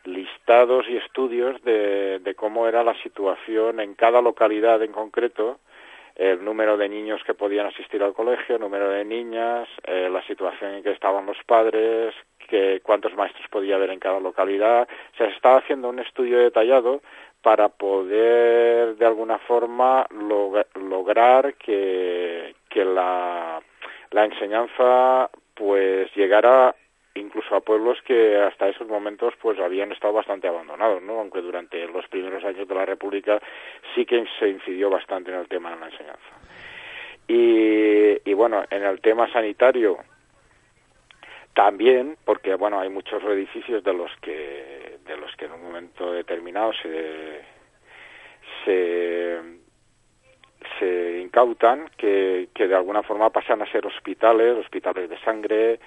listados 0.05 0.87
y 0.89 0.97
estudios 0.97 1.61
de, 1.63 2.19
de 2.19 2.35
cómo 2.35 2.67
era 2.67 2.83
la 2.83 2.95
situación 3.03 3.79
en 3.79 3.95
cada 3.95 4.21
localidad 4.21 4.81
en 4.81 4.91
concreto, 4.93 5.59
el 6.15 6.43
número 6.43 6.77
de 6.77 6.89
niños 6.89 7.21
que 7.25 7.33
podían 7.33 7.67
asistir 7.67 8.01
al 8.03 8.13
colegio, 8.13 8.55
el 8.55 8.61
número 8.61 8.89
de 8.89 9.05
niñas, 9.05 9.67
eh, 9.85 10.09
la 10.11 10.21
situación 10.23 10.75
en 10.75 10.83
que 10.83 10.91
estaban 10.91 11.25
los 11.25 11.37
padres, 11.45 12.13
que 12.49 12.81
cuántos 12.81 13.13
maestros 13.15 13.47
podía 13.49 13.75
haber 13.75 13.91
en 13.91 13.99
cada 13.99 14.19
localidad. 14.19 14.87
Se 15.17 15.25
estaba 15.25 15.57
haciendo 15.59 15.89
un 15.89 15.99
estudio 15.99 16.39
detallado 16.39 17.01
para 17.41 17.69
poder 17.69 18.95
de 18.97 19.05
alguna 19.05 19.37
forma 19.39 20.05
log- 20.09 20.65
lograr 20.75 21.53
que, 21.55 22.53
que 22.69 22.83
la, 22.83 23.61
la 24.11 24.25
enseñanza 24.25 25.29
pues 25.53 26.13
llegara 26.15 26.75
incluso 27.15 27.55
a 27.55 27.61
pueblos 27.61 27.97
que 28.05 28.37
hasta 28.37 28.69
esos 28.69 28.87
momentos 28.87 29.33
pues 29.41 29.59
habían 29.59 29.91
estado 29.91 30.13
bastante 30.13 30.47
abandonados, 30.47 31.01
¿no? 31.01 31.19
Aunque 31.19 31.41
durante 31.41 31.85
los 31.87 32.07
primeros 32.07 32.43
años 32.43 32.67
de 32.67 32.75
la 32.75 32.85
República 32.85 33.41
sí 33.93 34.05
que 34.05 34.25
se 34.39 34.49
incidió 34.49 34.89
bastante 34.89 35.31
en 35.31 35.39
el 35.39 35.47
tema 35.47 35.71
de 35.71 35.79
la 35.79 35.85
enseñanza. 35.87 36.29
Y, 37.27 38.29
y 38.29 38.33
bueno, 38.33 38.63
en 38.69 38.83
el 38.83 39.01
tema 39.01 39.31
sanitario 39.31 39.97
también, 41.53 42.17
porque 42.25 42.55
bueno, 42.55 42.79
hay 42.79 42.89
muchos 42.89 43.21
edificios 43.23 43.83
de 43.83 43.93
los 43.93 44.11
que 44.21 44.97
de 45.05 45.17
los 45.17 45.35
que 45.35 45.45
en 45.45 45.53
un 45.53 45.63
momento 45.63 46.11
determinado 46.13 46.71
se 46.81 47.41
se 48.63 49.58
se 50.77 51.19
incautan 51.21 51.89
que, 51.97 52.49
que 52.53 52.67
de 52.67 52.75
alguna 52.75 53.03
forma 53.03 53.29
pasan 53.29 53.61
a 53.61 53.71
ser 53.71 53.85
hospitales, 53.85 54.55
hospitales 54.57 55.09
de 55.09 55.17
sangre, 55.19 55.79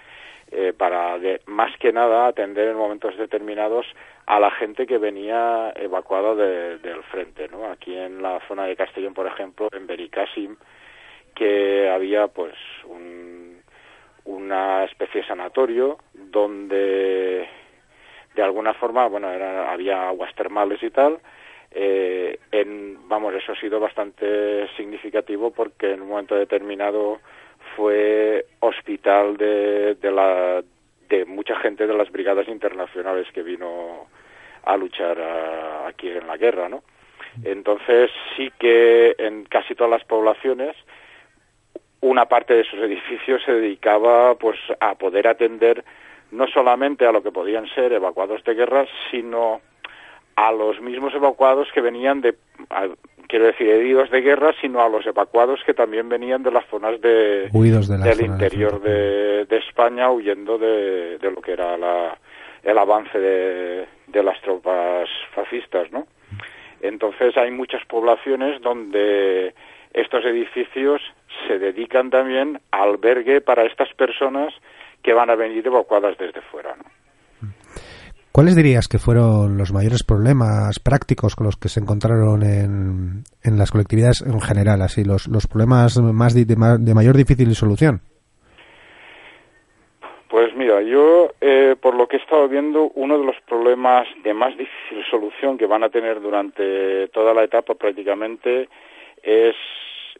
eh, 0.50 0.72
para 0.76 1.18
de- 1.18 1.40
más 1.46 1.74
que 1.78 1.92
nada 1.92 2.26
atender 2.26 2.68
en 2.68 2.76
momentos 2.76 3.16
determinados 3.16 3.86
a 4.26 4.38
la 4.38 4.50
gente 4.50 4.86
que 4.86 4.98
venía 4.98 5.72
evacuada 5.76 6.34
de- 6.34 6.78
del 6.78 7.02
frente, 7.04 7.48
¿no? 7.48 7.66
Aquí 7.70 7.96
en 7.96 8.20
la 8.22 8.40
zona 8.48 8.64
de 8.66 8.76
Castellón, 8.76 9.14
por 9.14 9.26
ejemplo, 9.26 9.68
en 9.72 9.86
Benicàssim, 9.86 10.56
que 11.34 11.88
había 11.88 12.28
pues 12.28 12.54
un, 12.84 13.62
una 14.24 14.84
especie 14.84 15.22
de 15.22 15.26
sanatorio 15.26 15.98
donde 16.12 17.48
de 18.34 18.42
alguna 18.42 18.74
forma, 18.74 19.06
bueno, 19.08 19.30
era, 19.30 19.70
había 19.72 20.08
aguas 20.08 20.34
termales 20.34 20.82
y 20.82 20.90
tal, 20.90 21.18
eh, 21.74 22.38
en, 22.50 23.08
vamos, 23.08 23.34
eso 23.34 23.52
ha 23.52 23.56
sido 23.60 23.80
bastante 23.80 24.68
significativo 24.76 25.50
porque 25.50 25.92
en 25.92 26.02
un 26.02 26.08
momento 26.08 26.34
determinado 26.34 27.20
fue 27.76 28.46
hospital 28.60 29.36
de, 29.36 29.94
de, 29.94 30.10
la, 30.10 30.62
de 31.08 31.24
mucha 31.24 31.56
gente 31.56 31.86
de 31.86 31.94
las 31.94 32.10
brigadas 32.10 32.48
internacionales 32.48 33.26
que 33.32 33.42
vino 33.42 34.06
a 34.64 34.76
luchar 34.76 35.20
a- 35.20 35.86
aquí 35.88 36.08
en 36.08 36.26
la 36.26 36.36
guerra, 36.36 36.68
¿no? 36.68 36.82
Entonces 37.44 38.10
sí 38.36 38.52
que 38.58 39.14
en 39.18 39.44
casi 39.44 39.74
todas 39.74 39.90
las 39.90 40.04
poblaciones 40.04 40.76
una 42.02 42.26
parte 42.26 42.52
de 42.54 42.64
sus 42.64 42.80
edificios 42.80 43.42
se 43.44 43.52
dedicaba 43.52 44.34
pues 44.34 44.58
a 44.80 44.96
poder 44.96 45.28
atender 45.28 45.84
no 46.30 46.46
solamente 46.48 47.06
a 47.06 47.12
lo 47.12 47.22
que 47.22 47.30
podían 47.30 47.66
ser 47.74 47.92
evacuados 47.92 48.42
de 48.44 48.54
guerra, 48.54 48.86
sino 49.10 49.60
a 50.36 50.52
los 50.52 50.80
mismos 50.80 51.14
evacuados 51.14 51.68
que 51.74 51.80
venían 51.80 52.20
de, 52.20 52.34
a- 52.70 52.88
quiero 53.28 53.46
decir, 53.46 53.68
heridos 53.68 54.10
de 54.10 54.20
guerra, 54.20 54.52
sino 54.60 54.80
a 54.82 54.88
los 54.88 55.06
evacuados 55.06 55.60
que 55.64 55.74
también 55.74 56.08
venían 56.08 56.42
de 56.42 56.50
las 56.50 56.66
zonas 56.66 57.00
de, 57.00 57.48
Huidos 57.52 57.88
de 57.88 57.98
las 57.98 58.06
del 58.08 58.26
interior 58.26 58.80
de, 58.80 59.44
de 59.46 59.56
España, 59.58 60.10
huyendo 60.10 60.58
de, 60.58 61.18
de 61.18 61.30
lo 61.30 61.40
que 61.40 61.52
era 61.52 61.76
la, 61.76 62.16
el 62.62 62.78
avance 62.78 63.18
de, 63.18 63.86
de 64.06 64.22
las 64.22 64.40
tropas 64.42 65.08
fascistas, 65.34 65.90
¿no? 65.92 66.06
Entonces 66.80 67.36
hay 67.36 67.50
muchas 67.50 67.84
poblaciones 67.86 68.60
donde 68.60 69.54
estos 69.92 70.24
edificios 70.24 71.00
se 71.46 71.58
dedican 71.58 72.10
también 72.10 72.60
a 72.72 72.82
albergue 72.82 73.40
para 73.40 73.64
estas 73.64 73.92
personas 73.94 74.52
que 75.02 75.12
van 75.12 75.30
a 75.30 75.36
venir 75.36 75.66
evacuadas 75.66 76.18
desde 76.18 76.40
fuera. 76.42 76.74
¿no? 76.76 76.84
¿Cuáles 78.32 78.56
dirías 78.56 78.88
que 78.88 78.98
fueron 78.98 79.58
los 79.58 79.74
mayores 79.74 80.02
problemas 80.04 80.78
prácticos 80.80 81.36
con 81.36 81.44
los 81.44 81.56
que 81.56 81.68
se 81.68 81.80
encontraron 81.80 82.42
en, 82.42 83.24
en 83.44 83.58
las 83.58 83.70
colectividades 83.70 84.22
en 84.22 84.40
general, 84.40 84.80
así 84.80 85.04
los, 85.04 85.28
los 85.28 85.46
problemas 85.46 85.98
más 85.98 86.32
de, 86.32 86.46
de, 86.46 86.56
de 86.78 86.94
mayor 86.94 87.14
difícil 87.14 87.54
solución? 87.54 88.00
Pues 90.30 90.56
mira, 90.56 90.80
yo 90.80 91.34
eh, 91.42 91.76
por 91.78 91.94
lo 91.94 92.08
que 92.08 92.16
he 92.16 92.20
estado 92.20 92.48
viendo, 92.48 92.90
uno 92.94 93.18
de 93.18 93.26
los 93.26 93.36
problemas 93.46 94.08
de 94.24 94.32
más 94.32 94.56
difícil 94.56 95.04
solución 95.10 95.58
que 95.58 95.66
van 95.66 95.84
a 95.84 95.90
tener 95.90 96.22
durante 96.22 97.08
toda 97.08 97.34
la 97.34 97.44
etapa 97.44 97.74
prácticamente 97.74 98.66
es 99.22 99.56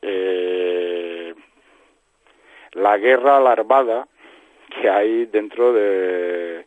eh, 0.02 1.32
la 2.72 2.98
guerra 2.98 3.38
alarmada 3.38 4.06
que 4.78 4.90
hay 4.90 5.24
dentro 5.24 5.72
de, 5.72 6.66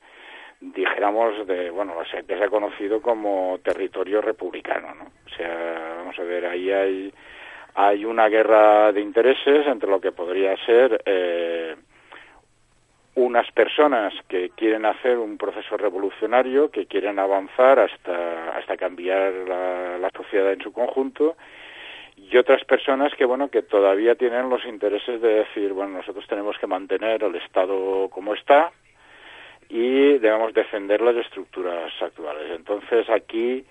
dijéramos, 0.74 1.45
de, 1.47 1.70
bueno, 1.70 1.93
que 2.28 2.38
se 2.38 2.43
ha 2.43 2.49
conocido 2.49 3.01
como 3.01 3.59
territorio 3.63 4.22
republicano, 4.22 4.93
¿no? 4.95 5.03
O 5.03 5.30
sea, 5.36 5.95
vamos 5.97 6.18
a 6.18 6.24
ver, 6.24 6.45
ahí 6.45 6.72
hay, 6.72 7.13
hay 7.76 8.05
una 8.05 8.28
guerra 8.30 8.91
de 8.91 9.01
intereses 9.01 9.68
entre 9.68 9.89
lo 9.89 9.99
que 9.99 10.11
podría 10.11 10.55
ser 10.66 11.01
eh, 11.05 11.76
unas 13.16 13.49
personas 13.51 14.13
que 14.28 14.49
quieren 14.51 14.86
hacer 14.86 15.18
un 15.18 15.38
proceso 15.38 15.78
revolucionario, 15.78 16.70
que 16.70 16.86
quieren 16.86 17.20
avanzar 17.20 17.80
hasta, 17.80 18.57
hasta 18.57 18.78
cambiar 18.78 19.34
la, 19.47 19.97
la 19.97 20.09
sociedad 20.16 20.51
en 20.51 20.61
su 20.61 20.74
conjunto, 20.74 21.36
y 22.18 22.38
otras 22.38 22.63
personas 22.63 23.13
que 23.16 23.26
bueno 23.26 23.49
que 23.49 23.61
todavía 23.61 24.16
tienen 24.16 24.49
los 24.49 24.66
intereses 24.66 25.22
de 25.22 25.43
decir 25.43 25.74
bueno 25.74 25.97
nosotros 25.97 26.26
tenemos 26.28 26.57
que 26.57 26.66
mantener 26.66 27.24
el 27.24 27.36
estado 27.36 28.09
como 28.09 28.34
está 28.34 28.72
y 29.70 30.18
debemos 30.18 30.53
defender 30.53 31.01
las 31.01 31.16
estructuras 31.16 31.91
actuales 32.01 32.51
entonces 32.55 33.09
aquí 33.09 33.66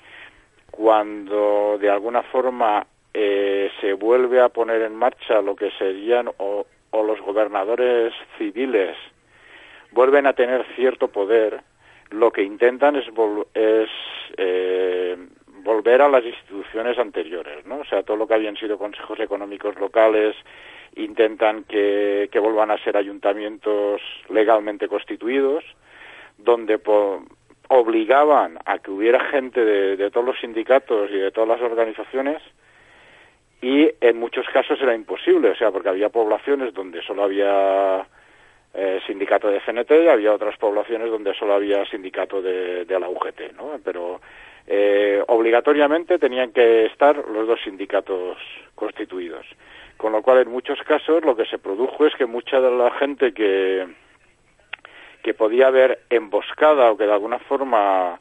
cuando 0.71 1.79
de 1.81 1.91
alguna 1.91 2.23
forma 2.23 2.87
eh, 3.13 3.71
se 3.81 3.93
vuelve 3.93 4.41
a 4.41 4.49
poner 4.49 4.83
en 4.83 4.97
marcha 4.97 5.41
lo 5.41 5.55
que 5.55 5.71
serían 5.79 6.29
o, 6.39 6.67
o 6.91 7.03
los 7.03 7.21
gobernadores 7.21 8.13
civiles 8.39 8.97
vuelven 9.93 10.27
a 10.27 10.33
tener 10.33 10.67
cierto 10.75 11.09
poder 11.09 11.61
lo 12.11 12.31
que 12.31 12.43
intentan 12.43 12.97
es, 12.97 13.07
es 13.55 13.89
eh, 14.37 15.17
volver 15.63 16.03
a 16.03 16.09
las 16.09 16.25
instituciones 16.25 16.99
anteriores, 16.99 17.65
¿no? 17.67 17.79
O 17.79 17.85
sea, 17.85 18.03
todo 18.03 18.17
lo 18.17 18.27
que 18.27 18.35
habían 18.35 18.57
sido 18.57 18.79
consejos 18.79 19.19
económicos 19.21 19.77
locales 19.81 20.37
intentan 20.97 21.65
que, 21.65 22.29
que 22.31 22.39
vuelvan 22.39 22.71
a 22.71 22.79
ser 22.85 22.97
ayuntamientos 22.97 24.01
legalmente 24.29 24.87
constituidos, 24.87 25.65
donde 26.39 26.81
obligaban 27.69 28.59
a 28.65 28.79
que 28.79 28.91
hubiera 28.91 29.25
gente 29.25 29.65
de, 29.65 29.97
de 29.97 30.11
todos 30.11 30.27
los 30.27 30.41
sindicatos 30.41 31.11
y 31.11 31.17
de 31.17 31.31
todas 31.31 31.49
las 31.49 31.61
organizaciones 31.61 32.43
y 33.65 33.91
en 34.03 34.19
muchos 34.19 34.47
casos 34.53 34.79
era 34.83 34.95
imposible, 34.95 35.49
o 35.49 35.57
sea, 35.57 35.71
porque 35.71 35.89
había 35.89 36.11
poblaciones 36.11 36.75
donde 36.75 37.01
solo 37.01 37.25
había 37.25 38.07
eh, 38.75 39.01
sindicato 39.07 39.49
de 39.49 39.61
CNT 39.61 39.91
y 40.05 40.09
había 40.09 40.35
otras 40.35 40.59
poblaciones 40.59 41.11
donde 41.11 41.33
solo 41.33 41.55
había 41.55 41.87
sindicato 41.87 42.43
de, 42.43 42.85
de 42.85 43.01
la 43.01 43.09
UGT, 43.09 43.53
¿no? 43.57 43.81
Pero 43.83 44.21
eh, 44.67 45.23
obligatoriamente 45.29 46.19
tenían 46.19 46.53
que 46.53 46.87
estar 46.87 47.17
los 47.17 47.47
dos 47.47 47.61
sindicatos 47.65 48.37
constituidos. 48.75 49.47
Con 49.97 50.13
lo 50.13 50.21
cual, 50.21 50.39
en 50.39 50.51
muchos 50.51 50.81
casos, 50.83 51.25
lo 51.25 51.37
que 51.37 51.47
se 51.47 51.59
produjo 51.59 52.07
es 52.07 52.15
que 52.17 52.27
mucha 52.27 52.61
de 52.61 52.71
la 52.71 52.91
gente 52.91 53.33
que, 53.33 53.87
que 55.25 55.35
podía 55.35 55.69
haber 55.69 56.03
emboscada 56.11 56.93
o 56.93 56.97
que 56.99 57.07
de 57.07 57.13
alguna 57.13 57.39
forma 57.39 58.21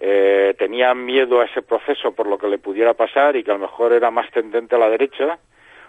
eh, 0.00 0.54
tenía 0.58 0.94
miedo 0.94 1.40
a 1.40 1.44
ese 1.44 1.60
proceso 1.60 2.12
por 2.12 2.26
lo 2.26 2.38
que 2.38 2.48
le 2.48 2.58
pudiera 2.58 2.94
pasar 2.94 3.36
y 3.36 3.44
que 3.44 3.50
a 3.50 3.54
lo 3.54 3.60
mejor 3.60 3.92
era 3.92 4.10
más 4.10 4.30
tendente 4.30 4.74
a 4.74 4.78
la 4.78 4.88
derecha, 4.88 5.38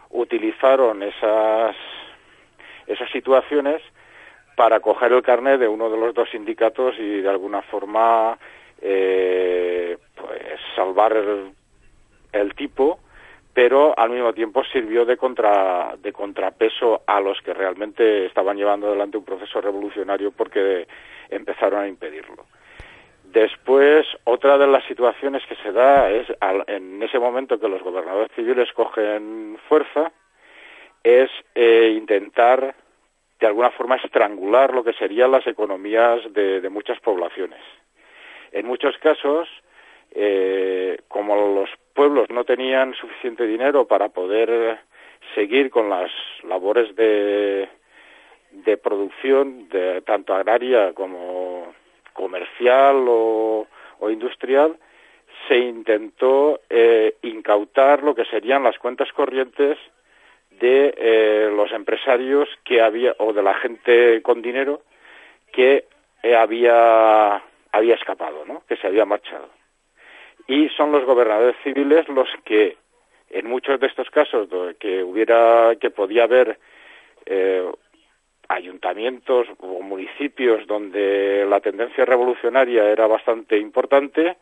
utilizaron 0.10 1.02
esas, 1.02 1.78
esas 2.88 3.10
situaciones 3.12 3.82
para 4.58 4.82
coger 4.82 5.14
el 5.14 5.22
carnet 5.22 5.62
de 5.62 5.70
uno 5.70 5.90
de 5.90 5.98
los 5.98 6.14
dos 6.14 6.30
sindicatos 6.30 6.96
y 7.00 7.22
de 7.22 7.30
alguna 7.30 7.62
forma 7.62 8.38
eh, 8.82 9.98
pues 10.14 10.60
salvar 10.76 11.16
el, 11.16 11.54
el, 12.34 12.54
tipo, 12.54 13.00
pero 13.60 13.94
al 14.00 14.10
mismo 14.10 14.32
tiempo 14.32 14.64
sirvió 14.64 15.04
de, 15.04 15.18
contra, 15.18 15.94
de 16.02 16.14
contrapeso 16.14 17.02
a 17.06 17.20
los 17.20 17.42
que 17.42 17.54
realmente 17.54 18.26
estaban 18.26 18.56
llevando 18.56 18.88
adelante 18.88 19.18
un 19.18 19.26
proceso 19.26 19.60
revolucionario 19.60 20.32
porque 20.32 20.88
empezaron 21.30 21.82
a 21.82 21.88
impedirlo. 21.90 22.46
Después, 23.26 24.08
otra 24.24 24.58
de 24.58 24.66
las 24.66 24.86
situaciones 24.86 25.46
que 25.46 25.58
se 25.58 25.74
da 25.74 26.10
es 26.10 26.26
al, 26.40 26.64
en 26.68 27.04
ese 27.04 27.20
momento 27.20 27.60
que 27.60 27.68
los 27.68 27.84
gobernadores 27.84 28.32
civiles 28.34 28.72
cogen 28.72 29.58
fuerza, 29.68 30.10
es 31.04 31.30
eh, 31.54 31.94
intentar 31.98 32.74
de 33.42 33.46
alguna 33.46 33.72
forma 33.72 33.98
estrangular 33.98 34.74
lo 34.74 34.86
que 34.86 34.94
serían 34.94 35.32
las 35.32 35.46
economías 35.46 36.22
de, 36.32 36.62
de 36.62 36.70
muchas 36.70 36.98
poblaciones. 37.02 37.60
En 38.54 38.66
muchos 38.66 38.98
casos, 39.00 39.50
eh, 40.12 41.00
como 41.08 41.36
los 41.36 41.70
pueblos 41.94 42.30
no 42.30 42.44
tenían 42.44 42.94
suficiente 42.94 43.46
dinero 43.46 43.86
para 43.86 44.10
poder 44.10 44.80
seguir 45.36 45.70
con 45.70 45.90
las 45.90 46.12
labores 46.44 46.96
de, 46.96 47.70
producción, 48.82 49.70
de, 49.70 50.02
tanto 50.02 50.34
agraria 50.34 50.94
como 50.94 51.74
comercial 52.14 53.06
o, 53.08 53.68
o 54.00 54.10
industrial, 54.10 54.78
se 55.48 55.58
intentó 55.58 56.62
eh, 56.70 57.16
incautar 57.22 58.04
lo 58.04 58.16
que 58.16 58.26
serían 58.26 58.64
las 58.64 58.78
cuentas 58.78 59.12
corrientes 59.14 59.78
de 60.60 60.94
eh, 60.98 61.52
los 61.56 61.72
empresarios 61.72 62.50
que 62.64 62.82
había 62.82 63.16
o 63.20 63.34
de 63.34 63.44
la 63.44 63.54
gente 63.56 64.22
con 64.22 64.42
dinero 64.42 64.82
que 65.52 65.86
eh, 66.24 66.36
había 66.36 67.42
había 67.72 67.96
escapado, 67.96 68.46
¿no? 68.46 68.64
que 68.68 68.76
se 68.78 68.88
había 68.88 69.06
marchado. 69.06 69.59
Y 70.50 70.68
son 70.70 70.92
los 70.92 71.06
gobernadores 71.06 71.56
civiles 71.64 72.10
los 72.10 72.28
que, 72.44 72.76
en 73.30 73.48
muchos 73.48 73.80
de 73.80 73.86
estos 73.86 74.10
casos 74.10 74.50
que 74.80 75.04
hubiera, 75.04 75.76
que 75.80 75.92
podía 75.92 76.24
haber 76.24 76.58
eh, 77.28 77.72
ayuntamientos 78.48 79.46
o 79.60 79.82
municipios 79.84 80.66
donde 80.66 81.46
la 81.48 81.60
tendencia 81.60 82.04
revolucionaria 82.04 82.90
era 82.90 83.06
bastante 83.06 83.60
importante, 83.60 84.38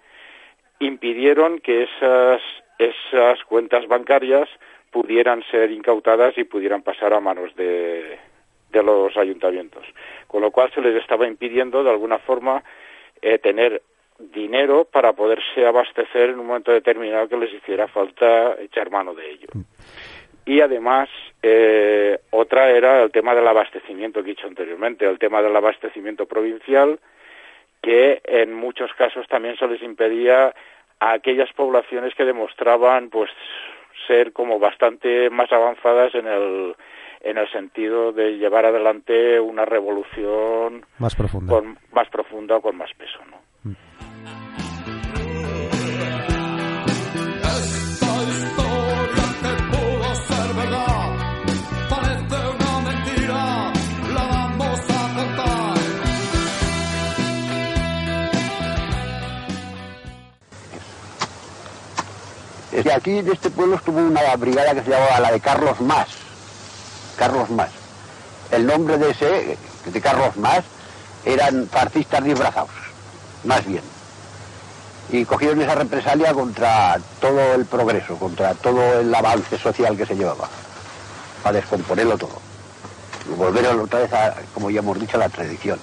impidieron 0.80 1.60
que 1.60 1.84
esas, 1.84 2.42
esas 2.80 3.44
cuentas 3.44 3.86
bancarias 3.90 4.48
pudieran 4.92 5.44
ser 5.52 5.72
incautadas 5.72 6.38
y 6.38 6.46
pudieran 6.46 6.84
pasar 6.84 7.14
a 7.14 7.20
manos 7.20 7.54
de, 7.58 8.18
de 8.72 8.82
los 8.82 9.18
ayuntamientos. 9.18 9.86
Con 10.28 10.42
lo 10.42 10.52
cual 10.52 10.72
se 10.74 10.80
les 10.80 10.96
estaba 10.96 11.28
impidiendo 11.28 11.84
de 11.84 11.90
alguna 11.90 12.18
forma 12.20 12.64
eh, 13.22 13.40
tener 13.40 13.82
dinero 14.20 14.86
para 14.86 15.14
poderse 15.14 15.66
abastecer 15.66 16.30
en 16.30 16.40
un 16.40 16.48
momento 16.48 16.72
determinado 16.72 17.28
que 17.28 17.38
les 17.38 17.54
hiciera 17.54 17.88
falta 17.88 18.56
echar 18.60 18.90
mano 18.90 19.14
de 19.14 19.30
ello. 19.30 19.48
Y 20.46 20.62
además, 20.62 21.10
eh, 21.44 22.20
otra 22.32 22.70
era 22.70 23.04
el 23.04 23.12
tema 23.12 23.36
del 23.36 23.48
abastecimiento 23.48 24.24
que 24.24 24.32
he 24.32 24.36
dicho 24.36 24.48
anteriormente, 24.48 25.06
el 25.06 25.20
tema 25.20 25.42
del 25.42 25.56
abastecimiento 25.56 26.26
provincial, 26.26 27.00
que 27.82 28.22
en 28.24 28.54
muchos 28.54 28.92
casos 28.94 29.28
también 29.28 29.58
se 29.58 29.68
les 29.68 29.82
impedía 29.82 30.54
a 31.00 31.12
aquellas 31.12 31.52
poblaciones 31.54 32.16
que 32.16 32.26
demostraban 32.26 33.10
pues 33.10 33.30
ser 34.08 34.32
como 34.32 34.58
bastante 34.58 35.30
más 35.30 35.52
avanzadas 35.52 36.16
en 36.16 36.28
el 36.28 36.76
en 37.22 37.38
el 37.38 37.52
sentido 37.52 38.14
de 38.14 38.38
llevar 38.38 38.66
adelante 38.66 39.40
una 39.40 39.66
revolución 39.66 40.86
más 41.00 41.16
profunda, 41.16 41.52
con, 41.52 41.78
más 41.92 42.08
profunda 42.10 42.58
o 42.58 42.62
con 42.62 42.78
más 42.78 42.94
peso, 42.94 43.20
¿no? 43.30 43.47
Que 62.88 62.94
aquí 62.94 63.22
de 63.22 63.34
este 63.34 63.50
pueblo 63.50 63.76
estuvo 63.76 64.00
una 64.00 64.34
brigada 64.38 64.74
que 64.74 64.82
se 64.82 64.92
llamaba 64.92 65.20
la 65.20 65.34
de 65.34 65.42
Carlos 65.42 65.82
Más 65.82 66.08
Carlos 67.18 67.50
Más. 67.50 67.68
El 68.50 68.66
nombre 68.66 68.98
de 68.98 69.10
ese, 69.10 69.58
de 69.88 70.02
Carlos 70.02 70.38
Más, 70.38 70.64
eran 71.26 71.68
fascistas 71.68 72.24
disfrazados, 72.24 72.70
más 73.44 73.66
bien. 73.66 73.84
y 75.12 75.26
cogieron 75.26 75.62
esa 75.62 75.76
represalia 75.76 76.34
contra 76.34 76.98
todo 77.20 77.56
el 77.56 77.66
progreso, 77.66 78.16
contra 78.16 78.54
todo 78.54 79.02
el 79.02 79.14
avance 79.14 79.58
social 79.58 79.98
que 79.98 80.06
se 80.06 80.16
llevaba, 80.16 80.48
para 81.44 81.58
descomponerlo 81.58 82.18
todo. 82.18 82.40
Volver 83.36 83.68
otra 83.68 84.00
vez, 84.00 84.14
a, 84.14 84.34
como 84.54 84.70
ya 84.70 84.80
hemos 84.80 84.98
dicho, 84.98 85.18
a 85.18 85.20
la 85.20 85.30
tradición. 85.30 85.78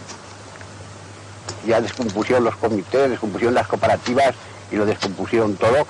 Ya 1.66 1.82
descompusieron 1.82 2.44
los 2.44 2.56
comités, 2.56 3.10
descompusieron 3.10 3.54
las 3.54 3.66
cooperativas 3.66 4.34
y 4.70 4.76
lo 4.76 4.86
descompusieron 4.86 5.54
todo 5.56 5.86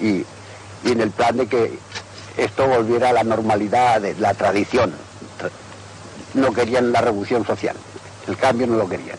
y, 0.00 0.24
y 0.84 0.92
en 0.92 1.00
el 1.00 1.10
plan 1.10 1.36
de 1.36 1.46
que 1.46 1.78
esto 2.36 2.66
volviera 2.66 3.10
a 3.10 3.12
la 3.12 3.24
normalidad 3.24 4.00
de 4.00 4.14
la 4.14 4.34
tradición. 4.34 4.92
No 6.34 6.52
querían 6.52 6.92
la 6.92 7.02
revolución 7.02 7.44
social, 7.44 7.76
el 8.26 8.36
cambio 8.36 8.66
no 8.66 8.76
lo 8.76 8.88
querían. 8.88 9.18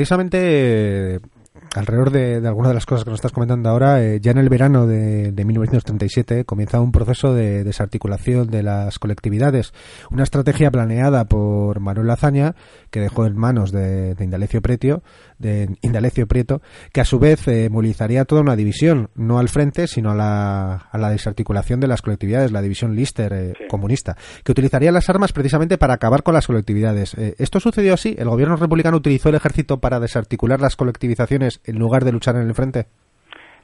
Precisamente 0.00 1.16
eh, 1.16 1.20
alrededor 1.74 2.10
de, 2.10 2.36
algunas 2.48 2.70
de 2.70 2.74
las 2.74 2.86
cosas 2.86 3.04
que 3.04 3.10
nos 3.10 3.18
estás 3.18 3.32
comentando 3.32 3.68
ahora, 3.68 4.02
eh, 4.02 4.18
ya 4.18 4.30
en 4.30 4.38
el 4.38 4.48
verano 4.48 4.86
de, 4.86 5.30
de 5.30 5.44
1937 5.44 6.46
comienza 6.46 6.80
un 6.80 6.90
proceso 6.90 7.34
de 7.34 7.64
desarticulación 7.64 8.48
de 8.48 8.62
las 8.62 8.98
colectividades, 8.98 9.74
una 10.10 10.22
estrategia 10.22 10.70
planeada 10.70 11.26
por 11.26 11.80
Manuel 11.80 12.08
Azaña 12.08 12.54
que 12.90 13.00
dejó 13.00 13.26
en 13.26 13.36
manos 13.36 13.72
de, 13.72 14.16
Indalecio 14.18 14.62
Prieto, 14.62 15.02
de 15.40 15.68
Indalecio 15.82 16.26
Prieto, 16.26 16.60
que 16.92 17.00
a 17.00 17.04
su 17.04 17.18
vez 17.18 17.48
eh, 17.48 17.68
movilizaría 17.70 18.24
toda 18.24 18.42
una 18.42 18.56
división, 18.56 19.08
no 19.16 19.38
al 19.38 19.48
frente, 19.48 19.86
sino 19.86 20.10
a 20.10 20.14
la, 20.14 20.74
a 20.92 20.98
la 20.98 21.10
desarticulación 21.10 21.80
de 21.80 21.88
las 21.88 22.02
colectividades, 22.02 22.52
la 22.52 22.62
división 22.62 22.94
Lister 22.94 23.32
eh, 23.32 23.52
comunista, 23.68 24.16
que 24.44 24.52
utilizaría 24.52 24.92
las 24.92 25.08
armas 25.10 25.32
precisamente 25.32 25.78
para 25.78 25.94
acabar 25.94 26.22
con 26.22 26.34
las 26.34 26.46
colectividades. 26.46 27.14
Eh, 27.14 27.34
¿Esto 27.38 27.58
sucedió 27.58 27.94
así? 27.94 28.14
¿El 28.18 28.28
gobierno 28.28 28.56
republicano 28.56 28.98
utilizó 28.98 29.30
el 29.30 29.34
ejército 29.34 29.80
para 29.80 29.98
desarticular 29.98 30.60
las 30.60 30.76
colectivizaciones 30.76 31.60
en 31.64 31.78
lugar 31.78 32.04
de 32.04 32.12
luchar 32.12 32.36
en 32.36 32.42
el 32.42 32.54
frente? 32.54 32.86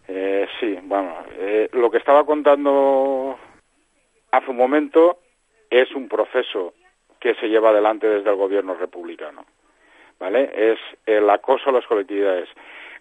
Eh, 0.08 0.46
sí, 0.58 0.78
bueno, 0.84 1.14
lo 1.72 1.90
que 1.90 1.98
estaba 1.98 2.24
contando 2.24 3.36
hace 4.30 4.50
un 4.50 4.56
momento 4.56 5.18
es 5.70 5.94
un 5.94 6.08
proceso 6.08 6.74
que 7.20 7.34
se 7.34 7.48
lleva 7.48 7.70
adelante 7.70 8.06
desde 8.06 8.30
el 8.30 8.36
gobierno 8.36 8.74
republicano, 8.74 9.44
¿vale? 10.18 10.50
Es 10.54 10.78
el 11.06 11.28
acoso 11.30 11.70
a 11.70 11.72
las 11.72 11.86
colectividades. 11.86 12.48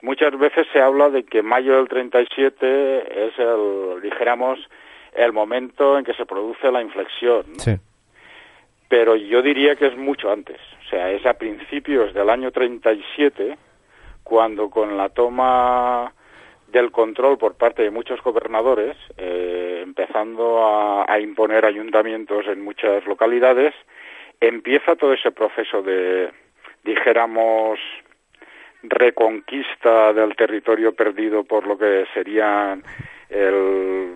Muchas 0.02 0.38
veces 0.38 0.68
se 0.72 0.82
habla 0.82 1.10
de 1.10 1.24
que 1.24 1.42
mayo 1.42 1.78
del 1.78 1.88
37 1.88 3.28
es 3.28 3.40
el, 3.40 4.02
dijéramos, 4.02 4.60
el 5.14 5.34
momento 5.34 5.98
en 5.98 6.06
que 6.06 6.14
se 6.14 6.26
produce 6.26 6.72
la 6.72 6.82
inflexión, 6.82 7.46
¿no? 7.54 7.60
Sí. 7.60 7.78
pero 8.90 9.16
yo 9.16 9.42
diría 9.42 9.76
que 9.76 9.88
es 9.88 9.98
mucho 9.98 10.32
antes, 10.32 10.60
o 10.86 10.90
sea, 10.90 11.10
es 11.12 11.26
a 11.26 11.36
principios 11.36 12.14
del 12.14 12.30
año 12.30 12.52
37 12.52 13.58
cuando 14.24 14.70
con 14.70 14.98
la 14.98 15.10
toma 15.10 16.14
del 16.68 16.92
control 16.92 17.38
por 17.38 17.56
parte 17.56 17.84
de 17.84 17.92
muchos 17.92 18.22
gobernadores, 18.22 18.98
eh, 19.18 19.82
empezando 19.84 20.66
a, 20.66 21.06
a 21.08 21.20
imponer 21.20 21.66
ayuntamientos 21.66 22.46
en 22.48 22.62
muchas 22.62 23.06
localidades, 23.06 23.74
empieza 24.42 24.96
todo 24.96 25.14
ese 25.14 25.32
proceso 25.32 25.82
de, 25.82 26.30
dijéramos, 26.86 27.80
reconquista 28.84 30.14
del 30.14 30.36
territorio 30.36 30.94
perdido 30.96 31.44
por 31.44 31.66
lo 31.68 31.78
que 31.78 32.06
serían 32.14 32.84
el- 33.30 34.16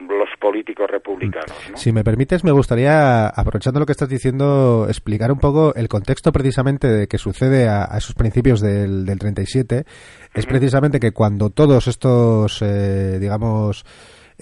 los 0.00 0.28
políticos 0.38 0.90
republicanos. 0.90 1.52
¿no? 1.70 1.76
Si 1.76 1.92
me 1.92 2.02
permites, 2.02 2.42
me 2.42 2.52
gustaría, 2.52 3.26
aprovechando 3.28 3.80
lo 3.80 3.86
que 3.86 3.92
estás 3.92 4.08
diciendo, 4.08 4.86
explicar 4.88 5.30
un 5.30 5.38
poco 5.38 5.74
el 5.74 5.88
contexto 5.88 6.32
precisamente 6.32 6.88
de 6.88 7.06
que 7.06 7.18
sucede 7.18 7.68
a, 7.68 7.84
a 7.84 7.98
esos 7.98 8.14
principios 8.14 8.62
del, 8.62 9.04
del 9.04 9.18
37. 9.18 9.84
Es 10.34 10.46
precisamente 10.46 11.00
que 11.00 11.12
cuando 11.12 11.50
todos 11.50 11.86
estos, 11.86 12.62
eh, 12.62 13.18
digamos, 13.20 13.84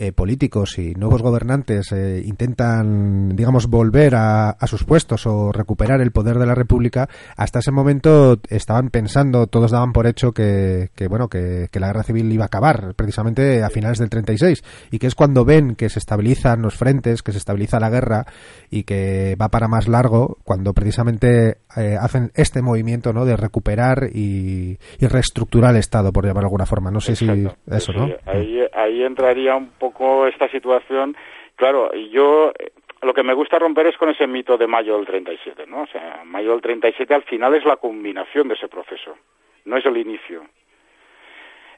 eh, 0.00 0.12
políticos 0.12 0.78
y 0.78 0.94
nuevos 0.94 1.22
gobernantes 1.22 1.90
eh, 1.90 2.22
intentan, 2.24 3.34
digamos, 3.34 3.66
volver 3.66 4.14
a, 4.14 4.50
a 4.50 4.66
sus 4.68 4.84
puestos 4.84 5.26
o 5.26 5.50
recuperar 5.50 6.00
el 6.00 6.12
poder 6.12 6.38
de 6.38 6.46
la 6.46 6.54
República, 6.54 7.08
hasta 7.36 7.58
ese 7.58 7.72
momento 7.72 8.38
estaban 8.48 8.90
pensando, 8.90 9.48
todos 9.48 9.72
daban 9.72 9.92
por 9.92 10.06
hecho 10.06 10.30
que, 10.30 10.90
que 10.94 11.08
bueno, 11.08 11.28
que, 11.28 11.66
que 11.72 11.80
la 11.80 11.88
guerra 11.88 12.04
civil 12.04 12.30
iba 12.32 12.44
a 12.44 12.46
acabar 12.46 12.94
precisamente 12.94 13.64
a 13.64 13.70
finales 13.70 13.98
del 13.98 14.08
36 14.08 14.62
y 14.92 15.00
que 15.00 15.08
es 15.08 15.16
cuando 15.16 15.44
ven 15.44 15.74
que 15.74 15.88
se 15.88 15.98
estabilizan 15.98 16.62
los 16.62 16.76
frentes, 16.76 17.24
que 17.24 17.32
se 17.32 17.38
estabiliza 17.38 17.80
la 17.80 17.90
guerra 17.90 18.26
y 18.70 18.84
que 18.84 19.36
va 19.40 19.48
para 19.48 19.66
más 19.66 19.88
largo, 19.88 20.38
cuando 20.44 20.74
precisamente 20.74 21.58
eh, 21.76 21.96
hacen 22.00 22.30
este 22.36 22.62
movimiento, 22.62 23.12
¿no? 23.12 23.24
De 23.24 23.36
recuperar 23.36 24.10
y, 24.14 24.78
y 25.00 25.06
reestructurar 25.06 25.72
el 25.72 25.80
Estado, 25.80 26.12
por 26.12 26.24
llamarlo 26.24 26.42
de 26.42 26.46
alguna 26.46 26.66
forma. 26.66 26.92
No 26.92 27.00
sé 27.00 27.16
si 27.16 27.26
eso, 27.70 27.92
¿no? 27.92 28.08
Ahí, 28.26 28.60
ahí 28.72 29.02
entraría 29.02 29.56
un 29.56 29.70
poco 29.70 29.87
esta 30.26 30.48
situación. 30.48 31.16
Claro, 31.56 31.90
y 31.94 32.08
yo 32.10 32.52
eh, 32.58 32.72
lo 33.02 33.14
que 33.14 33.22
me 33.22 33.34
gusta 33.34 33.58
romper 33.58 33.86
es 33.86 33.96
con 33.96 34.10
ese 34.10 34.26
mito 34.26 34.56
de 34.56 34.66
mayo 34.66 34.96
del 34.96 35.06
37, 35.06 35.66
¿no? 35.66 35.82
O 35.82 35.86
sea, 35.86 36.22
mayo 36.24 36.52
del 36.52 36.60
37 36.60 37.14
al 37.14 37.22
final 37.22 37.54
es 37.54 37.64
la 37.64 37.76
culminación 37.76 38.48
de 38.48 38.54
ese 38.54 38.68
proceso, 38.68 39.16
no 39.64 39.76
es 39.76 39.86
el 39.86 39.96
inicio. 39.96 40.44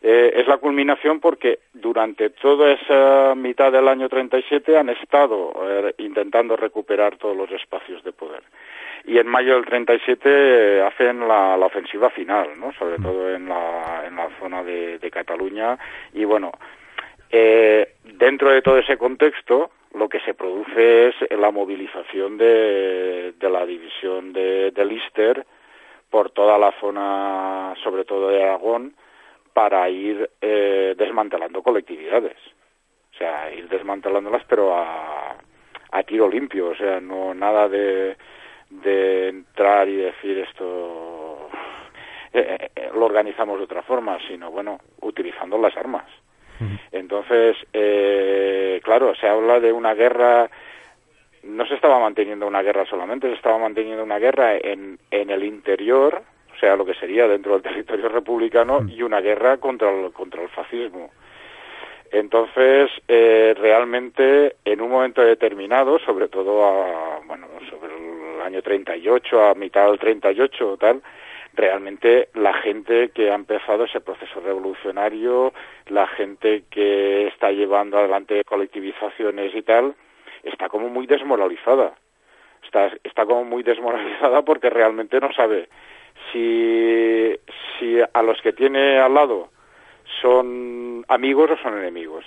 Eh, 0.03 0.33
es 0.35 0.47
la 0.47 0.57
culminación 0.57 1.21
porque 1.21 1.59
durante 1.75 2.31
toda 2.31 2.73
esa 2.73 3.35
mitad 3.35 3.71
del 3.71 3.87
año 3.87 4.09
37 4.09 4.79
han 4.79 4.89
estado 4.89 5.53
eh, 5.63 5.95
intentando 5.99 6.57
recuperar 6.57 7.17
todos 7.17 7.37
los 7.37 7.51
espacios 7.51 8.03
de 8.03 8.13
poder. 8.13 8.43
Y 9.05 9.19
en 9.19 9.27
mayo 9.27 9.55
del 9.55 9.67
37 9.67 10.21
eh, 10.25 10.83
hacen 10.83 11.29
la, 11.29 11.57
la 11.57 11.67
ofensiva 11.67 12.09
final, 12.09 12.59
¿no? 12.59 12.73
Sobre 12.73 12.97
todo 12.97 13.35
en 13.35 13.47
la, 13.49 14.05
en 14.07 14.17
la 14.17 14.31
zona 14.39 14.63
de, 14.63 14.99
de 14.99 15.11
Cataluña. 15.11 15.79
Y 16.15 16.25
bueno, 16.25 16.53
eh, 17.31 17.95
dentro 18.05 18.51
de 18.51 18.63
todo 18.63 18.79
ese 18.79 18.97
contexto, 18.97 19.71
lo 19.95 20.09
que 20.09 20.21
se 20.21 20.35
produce 20.35 21.09
es 21.09 21.15
la 21.31 21.51
movilización 21.51 22.39
de, 22.39 23.35
la 23.41 23.67
división 23.67 24.33
de, 24.33 24.71
de 24.71 24.85
Lister 24.85 25.47
por 26.11 26.31
toda 26.31 26.59
la 26.59 26.73
zona, 26.81 27.75
sobre 27.83 28.05
todo 28.05 28.29
de 28.29 28.43
Aragón, 28.43 28.95
para 29.53 29.89
ir 29.89 30.31
eh, 30.41 30.95
desmantelando 30.97 31.63
colectividades. 31.63 32.37
O 33.15 33.17
sea, 33.17 33.53
ir 33.53 33.69
desmantelándolas, 33.69 34.45
pero 34.49 34.75
a, 34.75 35.37
tiro 36.07 36.29
limpio. 36.29 36.69
O 36.69 36.75
sea, 36.75 37.01
no 37.01 37.35
nada 37.35 37.69
de, 37.69 38.17
de 38.71 39.29
entrar 39.29 39.89
y 39.89 39.97
decir 39.97 40.39
esto 40.39 41.51
eh, 42.33 42.71
eh, 42.75 42.91
lo 42.95 43.07
organizamos 43.07 43.59
de 43.59 43.65
otra 43.65 43.83
forma, 43.83 44.19
sino, 44.27 44.51
bueno, 44.51 44.81
utilizando 45.01 45.59
las 45.59 45.77
armas. 45.77 46.05
Entonces, 46.93 47.57
eh, 47.73 48.81
claro, 48.83 49.15
se 49.15 49.29
habla 49.29 49.61
de 49.61 49.73
una 49.73 49.95
guerra, 49.95 50.51
no 51.43 51.67
se 51.67 51.75
estaba 51.75 51.99
manteniendo 51.99 52.47
una 52.47 52.63
guerra 52.63 52.85
solamente, 52.87 53.29
se 53.29 53.35
estaba 53.35 53.59
manteniendo 53.59 54.03
una 54.03 54.19
guerra 54.19 54.57
en, 54.57 54.99
en 55.11 55.31
el 55.31 55.45
interior, 55.45 56.23
o 56.55 56.59
sea, 56.59 56.77
lo 56.77 56.85
que 56.85 56.95
sería 56.95 57.27
dentro 57.29 57.53
del 57.53 57.63
territorio 57.71 58.09
republicano, 58.09 58.81
y 58.89 59.03
una 59.03 59.21
guerra 59.21 59.57
contra 59.59 59.91
el, 59.91 60.13
contra 60.13 60.43
el 60.43 60.49
fascismo. 60.49 61.11
Entonces, 62.13 62.91
eh, 63.07 63.55
realmente, 63.57 64.57
en 64.65 64.81
un 64.81 64.91
momento 64.91 65.23
determinado, 65.23 65.99
sobre 66.01 66.29
todo 66.29 66.65
a, 66.65 67.21
bueno, 67.25 67.47
sobre 67.71 67.95
el 67.95 68.43
año 68.43 68.63
38, 68.63 69.47
a 69.47 69.55
mitad 69.55 69.87
del 69.87 69.99
38 69.99 70.73
o 70.73 70.77
tal, 70.77 71.03
realmente 71.55 72.29
la 72.35 72.55
gente 72.55 73.11
que 73.11 73.31
ha 73.31 73.35
empezado 73.35 73.85
ese 73.85 74.01
proceso 74.01 74.41
revolucionario, 74.41 75.53
la 75.87 76.07
gente 76.07 76.65
que 76.71 77.27
está 77.29 77.51
llevando 77.51 77.99
adelante 77.99 78.45
colectivizaciones 78.45 79.55
y 79.55 79.63
tal, 79.63 79.95
está 80.43 80.69
como 80.69 80.89
muy 80.89 81.07
desmoralizada. 81.07 81.95
Está, 83.03 83.27
como 83.27 83.45
muy 83.45 83.63
desmoralizada 83.63 84.43
porque 84.43 84.71
realmente 84.71 85.19
no 85.21 85.33
sabe 85.33 85.69
si, 86.31 87.35
si 87.79 87.99
a 88.01 88.23
los 88.23 88.41
que 88.43 88.53
tiene 88.53 88.99
al 88.99 89.15
lado 89.15 89.51
son 90.21 91.05
amigos 91.09 91.51
o 91.51 91.57
son 91.57 91.79
enemigos. 91.79 92.25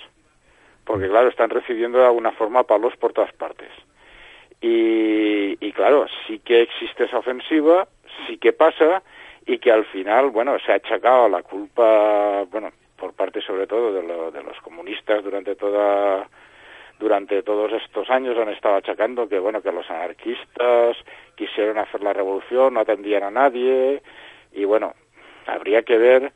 Porque 0.84 1.08
claro, 1.08 1.28
están 1.28 1.48
recibiendo 1.48 1.98
de 1.98 2.06
alguna 2.06 2.32
forma 2.32 2.64
palos 2.64 2.94
por 2.96 3.14
todas 3.14 3.32
partes. 3.32 3.70
Y, 4.60 5.56
y 5.66 5.72
claro, 5.72 6.06
sí 6.26 6.40
que 6.40 6.60
existe 6.60 7.04
esa 7.04 7.18
ofensiva, 7.18 7.88
sí 8.26 8.36
que 8.36 8.52
pasa 8.52 9.02
y 9.46 9.58
que 9.58 9.70
al 9.72 9.84
final, 9.86 10.30
bueno, 10.30 10.56
se 10.64 10.72
ha 10.72 10.76
achacado 10.76 11.28
la 11.28 11.42
culpa, 11.42 12.44
bueno, 12.50 12.70
por 12.96 13.12
parte 13.12 13.40
sobre 13.42 13.66
todo 13.66 13.92
de, 13.92 14.02
lo- 14.02 14.30
de 14.30 14.42
los 14.42 14.58
comunistas 14.60 15.22
durante 15.24 15.54
toda 15.56 16.28
durante 17.00 17.42
todos 17.42 17.72
estos 17.72 18.08
años 18.08 18.38
han 18.38 18.50
estado 18.50 18.76
achacando 18.76 19.28
que 19.28 19.38
bueno 19.40 19.60
que 19.60 19.72
los 19.72 19.90
anarquistas 19.90 20.96
quisieron 21.34 21.76
hacer 21.78 22.02
la 22.02 22.12
revolución, 22.12 22.74
no 22.74 22.80
atendían 22.80 23.24
a 23.24 23.30
nadie 23.32 24.00
y 24.52 24.64
bueno, 24.64 24.94
habría 25.46 25.82
que 25.82 25.98
ver 25.98 26.32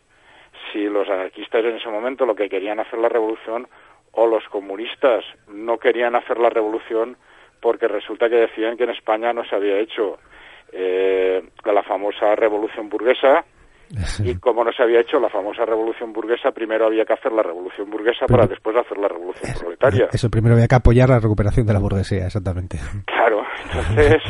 si 0.72 0.84
los 0.88 1.08
anarquistas 1.08 1.64
en 1.64 1.76
ese 1.76 1.88
momento 1.88 2.26
lo 2.26 2.34
que 2.34 2.48
querían 2.48 2.80
hacer 2.80 2.98
la 2.98 3.08
revolución 3.08 3.68
o 4.12 4.26
los 4.26 4.44
comunistas 4.48 5.24
no 5.46 5.78
querían 5.78 6.16
hacer 6.16 6.38
la 6.38 6.50
revolución 6.50 7.16
porque 7.60 7.86
resulta 7.86 8.28
que 8.28 8.36
decían 8.36 8.76
que 8.76 8.84
en 8.84 8.90
España 8.90 9.32
no 9.32 9.44
se 9.44 9.54
había 9.54 9.78
hecho 9.78 10.18
eh, 10.72 11.42
la 11.64 11.82
famosa 11.82 12.34
revolución 12.34 12.88
burguesa 12.88 13.44
y 14.24 14.34
como 14.36 14.64
no 14.64 14.72
se 14.72 14.82
había 14.82 15.00
hecho 15.00 15.18
la 15.18 15.30
famosa 15.30 15.64
revolución 15.64 16.12
burguesa, 16.12 16.50
primero 16.52 16.86
había 16.86 17.04
que 17.04 17.14
hacer 17.14 17.32
la 17.32 17.42
revolución 17.42 17.90
burguesa 17.90 18.26
para 18.26 18.46
después 18.46 18.76
hacer 18.76 18.98
la 18.98 19.08
revolución 19.08 19.52
proletaria. 19.58 20.08
Eso 20.12 20.28
primero 20.28 20.54
había 20.54 20.68
que 20.68 20.74
apoyar 20.74 21.08
la 21.08 21.20
recuperación 21.20 21.66
de 21.66 21.72
la 21.72 21.78
burguesía, 21.78 22.26
exactamente. 22.26 22.78
Claro, 23.06 23.44
entonces 23.64 24.22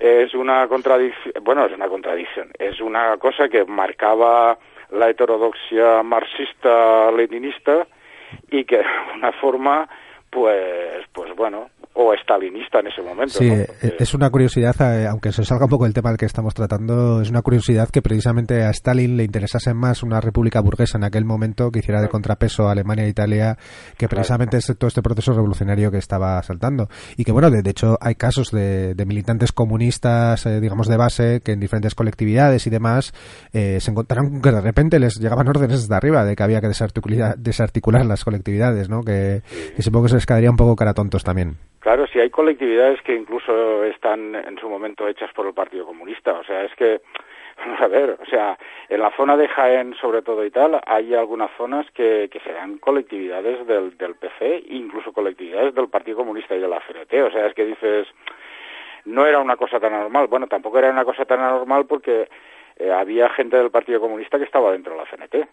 es 0.00 0.34
una 0.34 0.66
contradicción, 0.68 1.34
bueno, 1.42 1.66
es 1.66 1.72
una 1.72 1.88
contradicción, 1.88 2.50
es 2.58 2.80
una 2.80 3.16
cosa 3.18 3.48
que 3.48 3.64
marcaba 3.64 4.58
la 4.90 5.10
heterodoxia 5.10 6.02
marxista-leninista 6.02 7.86
y 8.50 8.64
que 8.64 8.78
de 8.78 8.84
alguna 8.84 9.32
forma, 9.32 9.88
pues, 10.30 11.04
pues 11.12 11.34
bueno, 11.36 11.70
o 11.96 12.12
estalinista 12.12 12.80
en 12.80 12.88
ese 12.88 13.02
momento. 13.02 13.38
Sí, 13.38 13.48
¿no? 13.48 13.54
eh, 13.54 13.96
es 14.00 14.14
una 14.14 14.28
curiosidad, 14.30 14.74
eh, 14.80 15.06
aunque 15.06 15.30
se 15.32 15.44
salga 15.44 15.66
un 15.66 15.70
poco 15.70 15.84
del 15.84 15.94
tema 15.94 16.10
del 16.10 16.18
que 16.18 16.26
estamos 16.26 16.52
tratando, 16.52 17.20
es 17.22 17.30
una 17.30 17.40
curiosidad 17.42 17.88
que 17.88 18.02
precisamente 18.02 18.64
a 18.64 18.70
Stalin 18.70 19.16
le 19.16 19.22
interesase 19.24 19.72
más 19.74 20.02
una 20.02 20.20
república 20.20 20.60
burguesa 20.60 20.98
en 20.98 21.04
aquel 21.04 21.24
momento 21.24 21.70
que 21.70 21.78
hiciera 21.78 22.02
de 22.02 22.08
contrapeso 22.08 22.66
a 22.68 22.72
Alemania 22.72 23.04
e 23.04 23.08
Italia 23.08 23.56
que 23.96 24.08
precisamente 24.08 24.56
este- 24.56 24.74
todo 24.74 24.88
este 24.88 25.02
proceso 25.02 25.32
revolucionario 25.34 25.90
que 25.92 25.98
estaba 25.98 26.42
saltando. 26.42 26.88
Y 27.16 27.24
que 27.24 27.30
bueno, 27.32 27.48
de, 27.50 27.62
de 27.62 27.70
hecho 27.70 27.96
hay 28.00 28.16
casos 28.16 28.50
de, 28.50 28.94
de 28.94 29.06
militantes 29.06 29.52
comunistas, 29.52 30.46
eh, 30.46 30.60
digamos 30.60 30.88
de 30.88 30.96
base, 30.96 31.40
que 31.44 31.52
en 31.52 31.60
diferentes 31.60 31.94
colectividades 31.94 32.66
y 32.66 32.70
demás 32.70 33.12
eh, 33.52 33.78
se 33.80 33.90
encontraron 33.92 34.40
que 34.42 34.50
de 34.50 34.60
repente 34.60 34.98
les 34.98 35.20
llegaban 35.20 35.46
órdenes 35.48 35.82
desde 35.82 35.94
arriba 35.94 36.24
de 36.24 36.34
que 36.34 36.42
había 36.42 36.60
que 36.60 36.68
desarticular, 36.68 37.36
desarticular 37.38 38.04
las 38.04 38.24
colectividades, 38.24 38.88
¿no? 38.88 39.02
Que, 39.02 39.42
que 39.76 39.82
supongo 39.82 40.06
que 40.06 40.10
se 40.10 40.14
les 40.16 40.26
quedaría 40.26 40.50
un 40.50 40.56
poco 40.56 40.74
cara 40.74 40.92
tontos 40.94 41.22
también. 41.22 41.56
Claro, 41.84 42.06
si 42.06 42.18
hay 42.18 42.30
colectividades 42.30 43.02
que 43.02 43.14
incluso 43.14 43.84
están 43.84 44.34
en 44.34 44.58
su 44.58 44.70
momento 44.70 45.06
hechas 45.06 45.30
por 45.34 45.46
el 45.46 45.52
Partido 45.52 45.84
Comunista, 45.84 46.32
o 46.32 46.42
sea, 46.42 46.64
es 46.64 46.74
que, 46.76 47.02
a 47.78 47.86
ver, 47.88 48.16
o 48.22 48.24
sea, 48.24 48.58
en 48.88 49.00
la 49.02 49.10
zona 49.14 49.36
de 49.36 49.48
Jaén, 49.48 49.94
sobre 50.00 50.22
todo 50.22 50.46
y 50.46 50.50
tal, 50.50 50.80
hay 50.86 51.12
algunas 51.12 51.50
zonas 51.58 51.84
que, 51.90 52.30
que 52.32 52.40
serán 52.40 52.78
colectividades 52.78 53.66
del, 53.66 53.98
del 53.98 54.14
PC, 54.14 54.64
incluso 54.70 55.12
colectividades 55.12 55.74
del 55.74 55.90
Partido 55.90 56.16
Comunista 56.16 56.56
y 56.56 56.60
de 56.60 56.68
la 56.68 56.80
CNT, 56.80 57.12
o 57.22 57.30
sea, 57.30 57.48
es 57.48 57.52
que 57.52 57.66
dices, 57.66 58.08
no 59.04 59.26
era 59.26 59.38
una 59.40 59.56
cosa 59.58 59.78
tan 59.78 59.92
anormal, 59.92 60.26
bueno, 60.28 60.46
tampoco 60.46 60.78
era 60.78 60.88
una 60.88 61.04
cosa 61.04 61.26
tan 61.26 61.40
anormal 61.40 61.84
porque 61.84 62.30
eh, 62.76 62.90
había 62.90 63.28
gente 63.28 63.58
del 63.58 63.70
Partido 63.70 64.00
Comunista 64.00 64.38
que 64.38 64.44
estaba 64.44 64.72
dentro 64.72 64.94
de 64.94 65.00
la 65.00 65.10
CNT. 65.10 65.48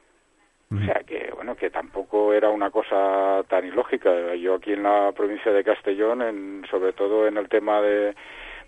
O 0.73 0.79
sea 0.85 1.01
que, 1.05 1.31
bueno, 1.35 1.55
que 1.55 1.69
tampoco 1.69 2.33
era 2.33 2.49
una 2.49 2.69
cosa 2.69 3.43
tan 3.49 3.65
ilógica. 3.65 4.35
Yo 4.35 4.55
aquí 4.55 4.71
en 4.71 4.83
la 4.83 5.11
provincia 5.11 5.51
de 5.51 5.65
Castellón, 5.65 6.21
en, 6.21 6.65
sobre 6.71 6.93
todo 6.93 7.27
en 7.27 7.35
el 7.35 7.49
tema 7.49 7.81
de, 7.81 8.15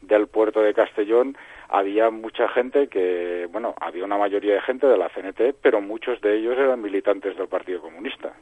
del 0.02 0.28
puerto 0.28 0.62
de 0.62 0.74
Castellón, 0.74 1.38
había 1.70 2.10
mucha 2.10 2.50
gente 2.50 2.88
que, 2.88 3.48
bueno, 3.52 3.74
había 3.80 4.04
una 4.04 4.18
mayoría 4.18 4.56
de 4.56 4.62
gente 4.62 4.86
de 4.86 4.98
la 4.98 5.10
CNT, 5.10 5.56
pero 5.62 5.80
muchos 5.82 6.20
de 6.22 6.38
ellos 6.38 6.58
eran 6.58 6.82
militantes 6.82 7.38
del 7.38 7.48
Partido 7.48 7.82
Comunista. 7.82 8.34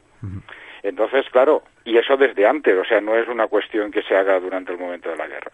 Entonces, 0.82 1.24
claro, 1.30 1.62
y 1.84 1.96
eso 1.96 2.16
desde 2.16 2.46
antes, 2.46 2.76
o 2.76 2.84
sea, 2.84 3.00
no 3.00 3.16
es 3.16 3.28
una 3.28 3.46
cuestión 3.46 3.92
que 3.92 4.02
se 4.02 4.16
haga 4.16 4.40
durante 4.40 4.72
el 4.72 4.78
momento 4.78 5.08
de 5.08 5.16
la 5.16 5.28
guerra. 5.28 5.52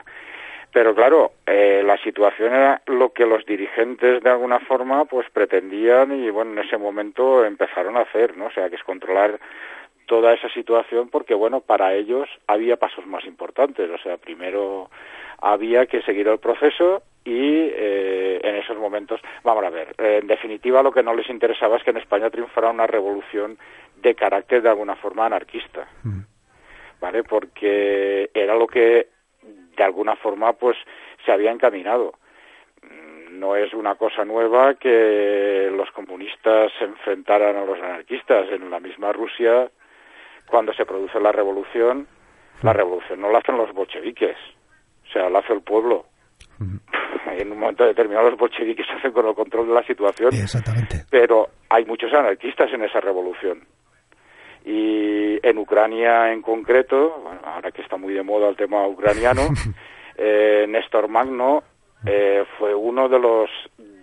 Pero 0.73 0.95
claro, 0.95 1.33
eh, 1.47 1.83
la 1.85 1.97
situación 1.99 2.53
era 2.53 2.83
lo 2.87 3.13
que 3.13 3.25
los 3.25 3.45
dirigentes 3.47 4.23
de 4.23 4.31
alguna 4.31 4.61
forma 4.61 5.07
pues 5.07 5.29
pretendían 5.31 6.13
y 6.13 6.31
bueno, 6.31 6.53
en 6.53 6.67
ese 6.67 6.77
momento 6.77 7.45
empezaron 7.45 7.97
a 7.97 8.03
hacer, 8.03 8.37
¿no? 8.37 8.47
O 8.47 8.51
sea, 8.51 8.69
que 8.69 8.77
es 8.77 8.83
controlar 8.83 9.41
toda 10.07 10.35
esa 10.35 10.49
situación 10.51 11.09
porque 11.09 11.35
bueno, 11.35 11.61
para 11.61 11.95
ellos 11.95 12.29
había 12.47 12.77
pasos 12.77 13.07
más 13.07 13.25
importantes, 13.25 13.91
o 13.91 13.99
sea, 13.99 14.19
primero 14.19 14.91
había 15.41 15.87
que 15.87 16.03
seguir 16.03 16.29
el 16.29 16.39
proceso 16.39 17.03
y 17.25 17.71
eh, 17.73 18.41
en 18.43 18.57
esos 18.57 18.77
momentos, 18.77 19.21
vamos 19.45 19.65
a 19.65 19.71
ver, 19.71 19.95
eh, 19.99 20.19
en 20.21 20.27
definitiva 20.27 20.83
lo 20.83 20.93
que 20.93 21.03
no 21.03 21.15
les 21.15 21.29
interesaba 21.31 21.77
es 21.77 21.83
que 21.83 21.91
en 21.91 21.99
España 21.99 22.31
triunfara 22.31 22.71
una 22.71 22.87
revolución 22.87 23.59
de 23.97 24.15
carácter 24.15 24.63
de 24.63 24.69
alguna 24.69 24.97
forma 24.97 25.27
anarquista, 25.27 25.89
¿vale? 27.01 27.23
Porque 27.25 28.31
era 28.35 28.55
lo 28.55 28.67
que 28.67 29.18
de 29.79 29.85
alguna 29.85 30.17
forma 30.17 30.53
pues 30.53 30.77
se 31.25 31.33
había 31.33 31.51
encaminado. 31.53 32.13
Mm, 32.83 33.39
No 33.39 33.57
es 33.57 33.73
una 33.73 33.95
cosa 33.95 34.25
nueva 34.25 34.75
que 34.75 35.71
los 35.75 35.91
comunistas 35.93 36.71
se 36.79 36.85
enfrentaran 36.85 37.57
a 37.57 37.65
los 37.65 37.79
anarquistas. 37.79 38.51
En 38.51 38.71
la 38.71 38.81
misma 38.81 39.13
Rusia, 39.13 39.71
cuando 40.47 40.73
se 40.75 40.85
produce 40.85 41.21
la 41.21 41.33
revolución, 41.33 42.07
la 42.63 42.73
revolución 42.73 43.21
no 43.21 43.31
la 43.31 43.39
hacen 43.39 43.57
los 43.57 43.73
bolcheviques, 43.73 44.37
o 45.09 45.13
sea, 45.13 45.31
la 45.31 45.39
hace 45.39 45.53
el 45.53 45.63
pueblo. 45.63 46.07
En 47.31 47.53
un 47.53 47.59
momento 47.61 47.85
determinado 47.85 48.31
los 48.31 48.39
bolcheviques 48.39 48.85
se 48.87 48.93
hacen 48.99 49.13
con 49.13 49.27
el 49.29 49.35
control 49.35 49.69
de 49.69 49.75
la 49.75 49.85
situación, 49.85 50.35
Exactamente. 50.35 51.05
pero 51.09 51.47
hay 51.69 51.85
muchos 51.85 52.13
anarquistas 52.13 52.73
en 52.73 52.83
esa 52.85 53.01
revolución. 53.01 53.63
Y 54.65 55.39
en 55.47 55.59
Ucrania 55.59 56.33
en 56.33 56.43
concreto, 56.43 57.21
bueno, 57.23 57.41
ahora 57.45 57.71
que 57.71 57.83
está 57.83 57.97
muy 57.97 58.13
de 58.13 58.23
moda 58.23 58.49
el 58.49 58.57
tema 58.57 58.87
ucraniano, 58.87 59.43
eh, 60.17 60.67
Néstor 60.69 61.09
Magno 61.09 61.63
eh, 62.05 62.45
fue 62.59 62.75
uno 62.75 63.09
de 63.09 63.19
los 63.19 63.51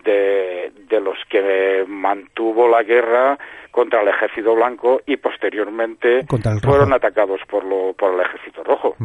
de, 0.04 0.72
de 0.88 1.00
los 1.00 1.18
que 1.30 1.84
mantuvo 1.88 2.68
la 2.68 2.84
guerra 2.84 3.38
contra 3.72 4.02
el 4.02 4.08
ejército 4.08 4.56
blanco 4.56 5.02
y 5.06 5.18
posteriormente 5.18 6.26
fueron 6.64 6.94
atacados 6.94 7.42
por 7.50 7.64
lo 7.64 7.94
por 7.94 8.14
el 8.14 8.22
ejército 8.22 8.64
rojo. 8.64 8.96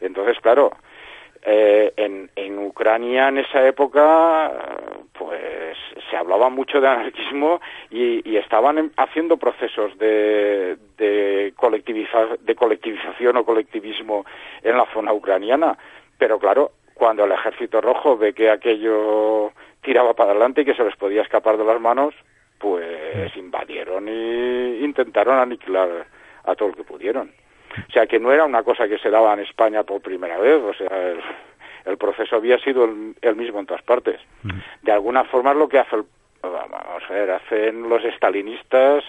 Entonces, 0.00 0.38
claro, 0.40 0.72
eh, 1.44 1.92
en, 1.96 2.30
en 2.36 2.58
Ucrania 2.58 3.28
en 3.28 3.38
esa 3.38 3.66
época, 3.66 4.52
pues 5.12 5.76
se 6.10 6.16
hablaba 6.16 6.48
mucho 6.48 6.80
de 6.80 6.88
anarquismo 6.88 7.60
y, 7.90 8.28
y 8.28 8.36
estaban 8.36 8.92
haciendo 8.96 9.36
procesos 9.36 9.96
de, 9.98 10.76
de, 10.96 11.52
colectiviza- 11.56 12.38
de 12.38 12.54
colectivización 12.54 13.36
o 13.36 13.44
colectivismo 13.44 14.24
en 14.62 14.76
la 14.76 14.86
zona 14.92 15.12
ucraniana. 15.12 15.76
Pero 16.18 16.38
claro, 16.38 16.72
cuando 16.94 17.24
el 17.24 17.32
ejército 17.32 17.80
rojo 17.80 18.16
ve 18.16 18.32
que 18.32 18.50
aquello 18.50 19.52
tiraba 19.82 20.14
para 20.14 20.30
adelante 20.30 20.62
y 20.62 20.64
que 20.64 20.74
se 20.74 20.84
les 20.84 20.96
podía 20.96 21.22
escapar 21.22 21.56
de 21.58 21.64
las 21.64 21.80
manos, 21.80 22.14
pues 22.58 23.36
invadieron 23.36 24.08
y 24.08 24.82
intentaron 24.84 25.38
aniquilar 25.38 26.06
a 26.44 26.54
todo 26.54 26.68
lo 26.68 26.74
que 26.74 26.84
pudieron. 26.84 27.30
O 27.88 27.92
sea 27.92 28.06
que 28.06 28.18
no 28.18 28.32
era 28.32 28.44
una 28.44 28.62
cosa 28.62 28.88
que 28.88 28.98
se 28.98 29.10
daba 29.10 29.32
en 29.34 29.40
España 29.40 29.82
por 29.82 30.00
primera 30.00 30.38
vez, 30.38 30.62
o 30.62 30.74
sea, 30.74 30.88
el, 31.10 31.20
el 31.84 31.96
proceso 31.96 32.36
había 32.36 32.58
sido 32.58 32.84
el, 32.84 33.14
el 33.20 33.36
mismo 33.36 33.60
en 33.60 33.66
todas 33.66 33.82
partes. 33.82 34.20
De 34.82 34.92
alguna 34.92 35.24
forma 35.24 35.52
es 35.52 35.56
lo 35.56 35.68
que 35.68 35.78
hace 35.78 35.96
el, 35.96 36.04
vamos 36.42 37.02
a 37.08 37.12
ver, 37.12 37.30
hacen 37.30 37.88
los 37.88 38.04
estalinistas 38.04 39.04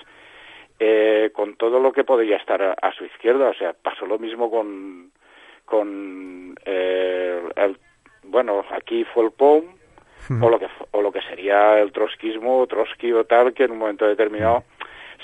eh, 0.80 1.32
con 1.34 1.56
todo 1.56 1.80
lo 1.80 1.92
que 1.94 2.04
podía 2.04 2.38
estar 2.38 2.62
a, 2.62 2.74
a 2.74 2.92
su 2.94 3.06
izquierda, 3.06 3.50
o 3.50 3.54
sea, 3.54 3.74
pasó 3.74 4.06
lo 4.06 4.20
mismo 4.20 4.50
con 4.50 5.12
con 5.66 6.56
eh, 6.66 7.42
el, 7.56 7.78
bueno, 8.24 8.64
aquí 8.72 9.04
fue 9.06 9.26
el 9.26 9.32
POM 9.32 9.64
o 10.42 10.50
lo 10.50 10.60
que 10.60 10.68
o 10.92 11.02
lo 11.02 11.12
que 11.12 11.22
sería 11.22 11.80
el 11.80 11.92
trotskismo 11.92 12.60
o 12.60 12.68
Trotsky 12.68 13.12
o 13.14 13.26
tal 13.26 13.54
que 13.54 13.64
en 13.64 13.72
un 13.72 13.78
momento 13.80 14.06
determinado 14.08 14.64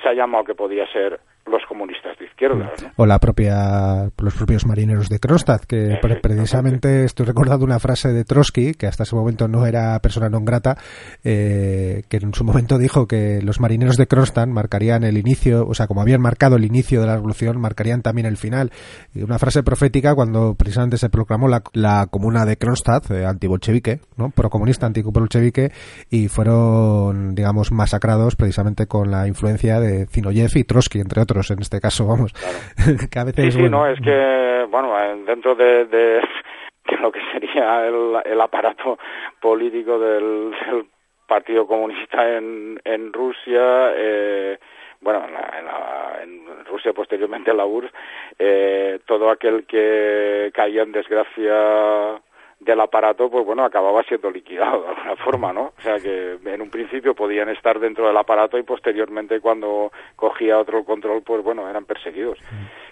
se 0.02 0.10
ha 0.10 0.14
llamado 0.14 0.44
que 0.44 0.56
podía 0.56 0.88
ser 0.92 1.20
los 1.46 1.62
comunistas 1.68 2.18
de 2.20 2.26
izquierda, 2.26 2.72
¿no? 2.82 2.92
o 2.98 3.06
la 3.06 3.20
propia 3.20 4.10
los 4.18 4.34
propios 4.36 4.66
marineros 4.66 5.10
de 5.10 5.20
Kronstadt 5.20 5.66
que 5.66 5.98
pre- 6.02 6.20
precisamente 6.22 7.04
estoy 7.04 7.26
recordando 7.26 7.66
una 7.66 7.80
frase 7.80 8.10
de 8.14 8.24
Trotsky 8.24 8.74
que 8.74 8.88
hasta 8.88 9.04
ese 9.04 9.16
momento 9.16 9.48
no 9.48 9.66
era 9.66 9.98
persona 10.00 10.30
non 10.30 10.46
grata 10.46 10.78
eh, 11.24 12.04
que 12.08 12.18
en 12.18 12.34
su 12.34 12.44
momento 12.44 12.78
dijo 12.78 13.08
que 13.08 13.42
los 13.42 13.60
marineros 13.60 13.98
de 13.98 14.08
Kronstadt 14.08 14.48
marcarían 14.48 15.04
el 15.04 15.18
inicio 15.18 15.66
o 15.68 15.74
sea 15.74 15.88
como 15.88 16.02
habían 16.02 16.22
marcado 16.22 16.56
el 16.56 16.66
inicio 16.66 17.02
de 17.02 17.08
la 17.08 17.16
revolución 17.16 17.60
marcarían 17.60 18.02
también 18.02 18.28
el 18.28 18.38
final. 18.38 18.72
Y 19.14 19.24
una 19.24 19.40
frase 19.40 19.64
profética 19.64 20.14
cuando 20.16 20.54
precisamente 20.56 20.98
se 20.98 21.10
proclamó 21.10 21.48
la, 21.48 21.64
la 21.74 22.08
comuna 22.08 22.46
de 22.46 22.58
Kronstadt 22.58 23.10
eh, 23.12 23.26
antibolchevique 23.26 24.02
no 24.18 24.30
procomunista 24.30 24.86
antibolchevique 24.86 25.72
y 26.10 26.28
fueron 26.28 27.34
digamos 27.36 27.72
masacrados 27.72 28.36
precisamente 28.36 28.88
con 28.88 29.10
la 29.10 29.28
influencia 29.28 29.80
de 29.80 30.06
Zinoyev 30.08 30.52
y 30.56 30.64
Trotsky 30.64 31.00
entre 31.00 31.22
otros 31.22 31.31
en 31.52 31.60
este 31.60 31.80
caso 31.80 32.06
vamos. 32.08 32.34
Que 32.34 33.20
a 33.20 33.24
Sí, 33.24 33.32
veces 33.32 33.54
sí, 33.54 33.60
bueno, 33.62 33.78
no, 33.80 33.88
es 33.88 34.00
que, 34.02 34.66
bueno, 34.70 34.94
dentro 35.26 35.56
de, 35.56 35.86
de, 35.86 36.22
de 36.90 36.98
lo 37.02 37.12
que 37.12 37.22
sería 37.32 37.86
el, 37.88 38.18
el 38.26 38.42
aparato 38.42 38.98
político 39.42 39.98
del, 40.00 40.52
del 40.52 40.86
Partido 41.28 41.66
Comunista 41.66 42.30
en, 42.38 42.80
en 42.84 43.14
Rusia, 43.14 43.92
eh, 43.96 44.58
bueno, 45.00 45.24
en, 45.26 45.34
la- 45.34 45.56
en 45.60 45.66
la- 45.66 46.24
en 46.24 46.66
Rusia 46.66 46.94
posteriormente 46.94 47.52
en 47.52 47.58
la 47.58 47.66
URSS, 47.66 47.92
eh, 48.40 49.00
todo 49.06 49.30
aquel 49.30 49.66
que 49.66 50.52
caía 50.54 50.84
en 50.84 50.92
desgracia 50.92 52.22
del 52.62 52.80
aparato, 52.80 53.30
pues 53.30 53.44
bueno, 53.44 53.66
acababa 53.66 54.04
siendo 54.04 54.30
liquidado 54.30 54.84
de 54.84 54.90
alguna 54.90 55.16
forma, 55.18 55.52
¿no? 55.52 55.74
O 55.78 55.82
sea 55.82 55.98
que 55.98 56.38
en 56.46 56.62
un 56.62 56.70
principio 56.70 57.16
podían 57.16 57.50
estar 57.50 57.80
dentro 57.80 58.08
del 58.08 58.16
aparato 58.16 58.58
y 58.58 58.64
posteriormente 58.64 59.40
cuando 59.40 59.92
cogía 60.16 60.60
otro 60.60 60.84
control, 60.84 61.24
pues 61.24 61.44
bueno, 61.44 61.68
eran 61.68 61.86
perseguidos, 61.86 62.38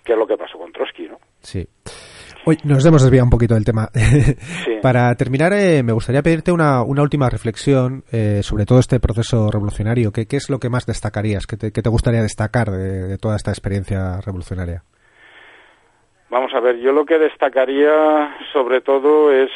que 0.04 0.14
es 0.14 0.18
lo 0.18 0.26
que 0.26 0.38
pasó 0.38 0.58
con 0.58 0.72
Trotsky, 0.72 1.08
¿no? 1.08 1.20
Sí. 1.42 1.68
Hoy 2.46 2.58
nos 2.64 2.84
hemos 2.86 3.04
desviado 3.04 3.26
un 3.26 3.30
poquito 3.30 3.54
del 3.54 3.66
tema. 3.66 3.90
Para 4.82 5.14
terminar, 5.16 5.54
eh, 5.54 5.84
me 5.84 5.94
gustaría 5.94 6.24
pedirte 6.24 6.52
una, 6.52 6.82
una 6.82 7.04
última 7.04 7.30
reflexión 7.30 8.04
eh, 8.12 8.42
sobre 8.42 8.66
todo 8.66 8.80
este 8.80 9.00
proceso 9.00 9.52
revolucionario. 9.52 10.12
¿Qué, 10.12 10.26
qué 10.26 10.38
es 10.38 10.50
lo 10.50 10.58
que 10.58 10.70
más 10.70 10.88
destacarías? 10.88 11.46
¿Qué 11.46 11.58
te, 11.58 11.72
qué 11.72 11.82
te 11.84 11.90
gustaría 11.90 12.24
destacar 12.24 12.72
de, 12.72 13.08
de 13.08 13.18
toda 13.18 13.36
esta 13.36 13.52
experiencia 13.52 14.20
revolucionaria? 14.22 14.84
Vamos 16.30 16.54
a 16.54 16.60
ver, 16.60 16.78
yo 16.78 16.92
lo 16.92 17.06
que 17.06 17.18
destacaría 17.18 18.38
sobre 18.54 18.82
todo 18.82 19.32
es 19.32 19.50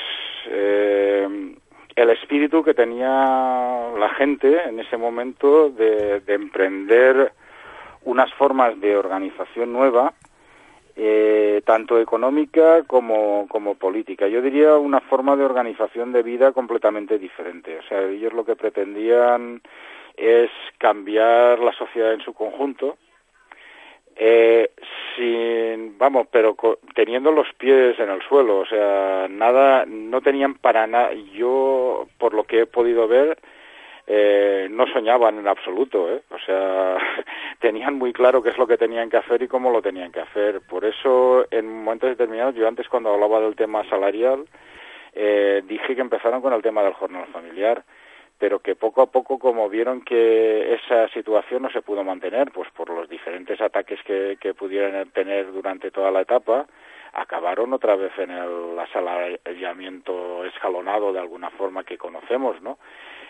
eh, 0.47 1.55
el 1.95 2.09
espíritu 2.09 2.63
que 2.63 2.73
tenía 2.73 3.91
la 3.97 4.09
gente 4.17 4.63
en 4.63 4.79
ese 4.79 4.97
momento 4.97 5.69
de, 5.69 6.21
de 6.21 6.33
emprender 6.33 7.31
unas 8.05 8.33
formas 8.33 8.79
de 8.81 8.97
organización 8.97 9.71
nueva, 9.71 10.13
eh, 10.95 11.61
tanto 11.63 11.99
económica 11.99 12.83
como 12.83 13.47
política. 13.79 14.27
Yo 14.27 14.41
diría 14.41 14.75
una 14.75 14.99
forma 14.99 15.35
de 15.35 15.45
organización 15.45 16.11
de 16.11 16.23
vida 16.23 16.53
completamente 16.53 17.19
diferente. 17.19 17.77
O 17.77 17.83
sea, 17.83 18.01
ellos 18.01 18.33
lo 18.33 18.45
que 18.45 18.55
pretendían 18.55 19.61
es 20.17 20.49
cambiar 20.79 21.59
la 21.59 21.73
sociedad 21.73 22.13
en 22.13 22.21
su 22.21 22.33
conjunto, 22.33 22.97
eh, 24.15 24.69
sin, 25.15 25.97
vamos, 25.97 26.27
pero 26.31 26.55
co- 26.55 26.79
teniendo 26.95 27.31
los 27.31 27.47
pies 27.53 27.99
en 27.99 28.09
el 28.09 28.21
suelo, 28.23 28.59
o 28.59 28.65
sea, 28.65 29.27
nada, 29.29 29.85
no 29.87 30.21
tenían 30.21 30.55
para 30.55 30.87
nada, 30.87 31.13
yo, 31.33 32.07
por 32.17 32.33
lo 32.33 32.43
que 32.43 32.61
he 32.61 32.65
podido 32.65 33.07
ver, 33.07 33.37
eh, 34.05 34.67
no 34.69 34.85
soñaban 34.87 35.39
en 35.39 35.47
absoluto, 35.47 36.09
¿eh? 36.11 36.21
o 36.29 36.39
sea, 36.39 36.97
tenían 37.59 37.95
muy 37.95 38.11
claro 38.13 38.43
qué 38.43 38.49
es 38.49 38.57
lo 38.57 38.67
que 38.67 38.77
tenían 38.77 39.09
que 39.09 39.17
hacer 39.17 39.41
y 39.41 39.47
cómo 39.47 39.71
lo 39.71 39.81
tenían 39.81 40.11
que 40.11 40.19
hacer. 40.19 40.61
Por 40.61 40.83
eso, 40.85 41.45
en 41.51 41.83
momentos 41.83 42.09
determinados, 42.09 42.55
yo 42.55 42.67
antes 42.67 42.87
cuando 42.89 43.13
hablaba 43.13 43.39
del 43.39 43.55
tema 43.55 43.87
salarial, 43.89 44.45
eh, 45.13 45.61
dije 45.67 45.95
que 45.95 46.01
empezaron 46.01 46.41
con 46.41 46.53
el 46.53 46.61
tema 46.61 46.83
del 46.83 46.93
jornal 46.93 47.25
familiar 47.31 47.83
pero 48.37 48.59
que 48.59 48.75
poco 48.75 49.01
a 49.01 49.07
poco, 49.07 49.39
como 49.39 49.69
vieron 49.69 50.01
que 50.01 50.73
esa 50.75 51.07
situación 51.09 51.63
no 51.63 51.69
se 51.69 51.81
pudo 51.81 52.03
mantener, 52.03 52.51
pues 52.51 52.69
por 52.71 52.89
los 52.89 53.07
diferentes 53.07 53.61
ataques 53.61 53.99
que, 54.03 54.53
pudieran 54.53 55.09
tener 55.11 55.51
durante 55.51 55.91
toda 55.91 56.11
la 56.11 56.21
etapa, 56.21 56.65
acabaron 57.13 57.73
otra 57.73 57.95
vez 57.95 58.11
en 58.17 58.31
el 58.31 58.77
asalariamiento 58.79 60.45
escalonado 60.45 61.13
de 61.13 61.19
alguna 61.19 61.49
forma 61.51 61.83
que 61.83 61.97
conocemos, 61.97 62.61
¿no? 62.61 62.77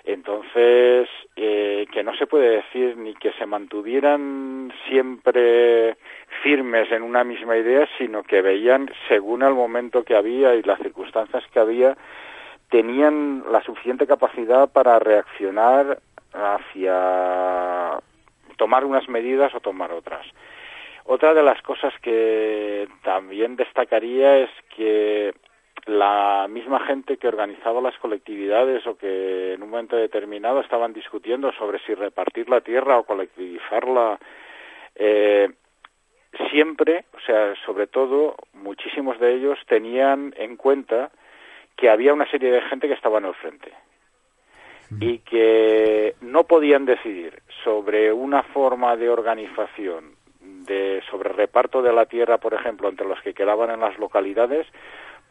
Entonces, 0.05 1.07
eh, 1.35 1.85
que 1.91 2.03
no 2.03 2.13
se 2.15 2.27
puede 2.27 2.57
decir 2.57 2.97
ni 2.97 3.13
que 3.13 3.31
se 3.33 3.45
mantuvieran 3.45 4.73
siempre 4.89 5.95
firmes 6.41 6.91
en 6.91 7.03
una 7.03 7.23
misma 7.23 7.57
idea, 7.57 7.87
sino 7.97 8.23
que 8.23 8.41
veían, 8.41 8.91
según 9.07 9.43
el 9.43 9.53
momento 9.53 10.03
que 10.03 10.15
había 10.15 10.55
y 10.55 10.63
las 10.63 10.79
circunstancias 10.79 11.43
que 11.53 11.59
había, 11.59 11.95
tenían 12.73 13.43
la 13.51 13.61
suficiente 13.61 14.07
capacidad 14.07 14.67
para 14.67 14.97
reaccionar 14.97 15.99
hacia 16.33 17.99
tomar 18.57 18.83
unas 18.83 19.07
medidas 19.07 19.53
o 19.53 19.59
tomar 19.59 19.91
otras. 19.91 20.25
Otra 21.05 21.35
de 21.35 21.43
las 21.43 21.61
cosas 21.61 21.93
que 22.01 22.87
también 23.03 23.57
destacaría 23.57 24.39
es 24.39 24.49
que 24.75 25.35
la 25.85 26.47
misma 26.49 26.79
gente 26.79 27.17
que 27.17 27.27
organizaba 27.27 27.79
las 27.79 27.95
colectividades 27.99 28.87
o 28.87 28.97
que 28.97 29.53
en 29.53 29.61
un 29.61 29.69
momento 29.69 29.95
determinado 29.95 30.59
estaban 30.59 30.93
discutiendo 30.93 31.51
sobre 31.51 31.77
si 31.85 31.93
repartir 31.93 32.49
la 32.49 32.61
tierra 32.61 32.97
o 32.97 33.03
colectivizarla, 33.03 34.17
eh, 34.95 35.47
siempre, 36.49 37.05
o 37.13 37.19
sea, 37.19 37.53
sobre 37.67 37.85
todo, 37.85 38.35
muchísimos 38.53 39.19
de 39.19 39.35
ellos 39.35 39.59
tenían 39.67 40.33
en 40.37 40.57
cuenta 40.57 41.11
que 41.75 41.89
había 41.89 42.13
una 42.13 42.29
serie 42.29 42.51
de 42.51 42.61
gente 42.61 42.87
que 42.87 42.93
estaba 42.93 43.17
en 43.19 43.25
el 43.25 43.33
frente 43.35 43.71
y 44.99 45.19
que 45.19 46.15
no 46.21 46.43
podían 46.43 46.85
decidir 46.85 47.41
sobre 47.63 48.13
una 48.13 48.43
forma 48.43 48.95
de 48.95 49.09
organización 49.09 50.15
de 50.39 51.01
sobre 51.09 51.29
reparto 51.29 51.81
de 51.81 51.91
la 51.91 52.05
tierra, 52.05 52.37
por 52.37 52.53
ejemplo, 52.53 52.89
entre 52.89 53.07
los 53.07 53.19
que 53.21 53.33
quedaban 53.33 53.71
en 53.71 53.79
las 53.79 53.97
localidades, 53.97 54.67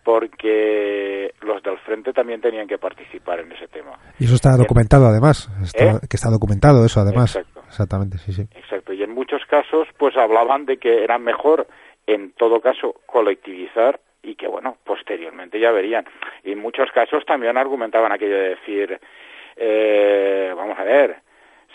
porque 0.02 1.32
los 1.43 1.62
del 1.62 1.78
frente 1.78 2.12
también 2.12 2.40
tenían 2.40 2.66
que 2.66 2.78
participar 2.78 3.40
en 3.40 3.52
ese 3.52 3.69
tema. 3.69 3.98
Y 4.19 4.24
eso 4.24 4.35
está 4.35 4.56
documentado 4.56 5.06
además, 5.06 5.48
está- 5.62 5.85
¿Eh? 5.85 6.01
que 6.10 6.16
está 6.16 6.28
documentado 6.31 6.85
eso 6.85 7.01
además. 7.01 7.36
Exacto. 7.36 7.62
Exactamente, 7.69 8.19
sí, 8.19 8.32
sí. 8.32 8.43
Exacto. 8.55 8.93
Y 8.93 9.02
en 9.02 9.14
muchos 9.14 9.43
casos, 9.47 9.89
pues 9.97 10.16
hablaban 10.16 10.66
de 10.66 10.77
que 10.78 11.05
era 11.05 11.19
mejor, 11.19 11.66
en 12.06 12.32
todo 12.32 12.60
caso, 12.60 12.97
colectivizar 13.06 14.01
y 14.23 14.35
que, 14.36 14.47
bueno, 14.47 14.77
posteriormente 14.85 15.59
ya 15.59 15.73
verían. 15.73 16.07
Y 16.44 16.53
en 16.53 16.59
muchos 16.61 16.90
casos 16.93 17.24
también 17.27 17.57
argumentaban 17.57 18.12
aquello 18.12 18.36
de 18.36 18.49
decir, 18.51 19.01
eh, 19.57 20.53
vamos 20.57 20.78
a 20.78 20.85
ver, 20.85 21.16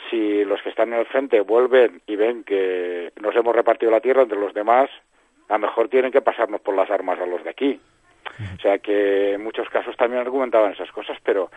si 0.10 0.44
los 0.46 0.62
que 0.62 0.70
están 0.70 0.94
en 0.94 1.00
el 1.00 1.06
frente 1.06 1.42
vuelven 1.42 2.02
y 2.08 2.16
ven 2.16 2.44
que 2.44 3.12
nos 3.22 3.36
hemos 3.36 3.56
repartido 3.56 3.92
la 3.92 4.00
tierra 4.00 4.24
entre 4.24 4.40
los 4.40 4.54
demás, 4.54 4.90
a 5.50 5.54
lo 5.54 5.60
mejor 5.60 5.90
tienen 5.90 6.12
que 6.12 6.22
pasarnos 6.22 6.62
por 6.62 6.76
las 6.76 6.90
armas 6.90 7.20
a 7.20 7.26
los 7.26 7.44
de 7.44 7.50
aquí. 7.50 7.80
O 8.58 8.62
sea 8.62 8.80
que 8.80 9.34
en 9.34 9.44
muchos 9.44 9.70
casos 9.70 9.96
también 9.98 10.22
argumentaban 10.22 10.74
esas 10.74 10.92
cosas, 10.92 11.18
pero 11.24 11.50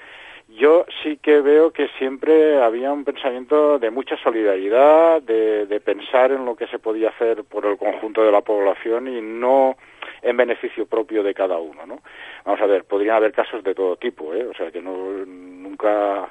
yo 0.48 0.84
sí 1.02 1.18
que 1.18 1.40
veo 1.40 1.72
que 1.72 1.88
siempre 1.98 2.60
había 2.62 2.92
un 2.92 3.04
pensamiento 3.04 3.78
de 3.78 3.90
mucha 3.90 4.16
solidaridad, 4.16 5.22
de, 5.22 5.66
de 5.66 5.80
pensar 5.80 6.32
en 6.32 6.44
lo 6.44 6.56
que 6.56 6.66
se 6.66 6.78
podía 6.78 7.10
hacer 7.10 7.44
por 7.44 7.66
el 7.66 7.76
conjunto 7.76 8.24
de 8.24 8.32
la 8.32 8.40
población 8.40 9.06
y 9.08 9.20
no 9.20 9.76
en 10.22 10.36
beneficio 10.36 10.86
propio 10.86 11.22
de 11.22 11.34
cada 11.34 11.58
uno, 11.58 11.86
¿no? 11.86 12.00
Vamos 12.44 12.60
a 12.60 12.66
ver, 12.66 12.84
podrían 12.84 13.16
haber 13.16 13.32
casos 13.32 13.62
de 13.62 13.74
todo 13.74 13.96
tipo, 13.96 14.34
¿eh? 14.34 14.44
O 14.44 14.54
sea 14.54 14.70
que 14.70 14.82
no 14.82 14.94
nunca 15.24 16.28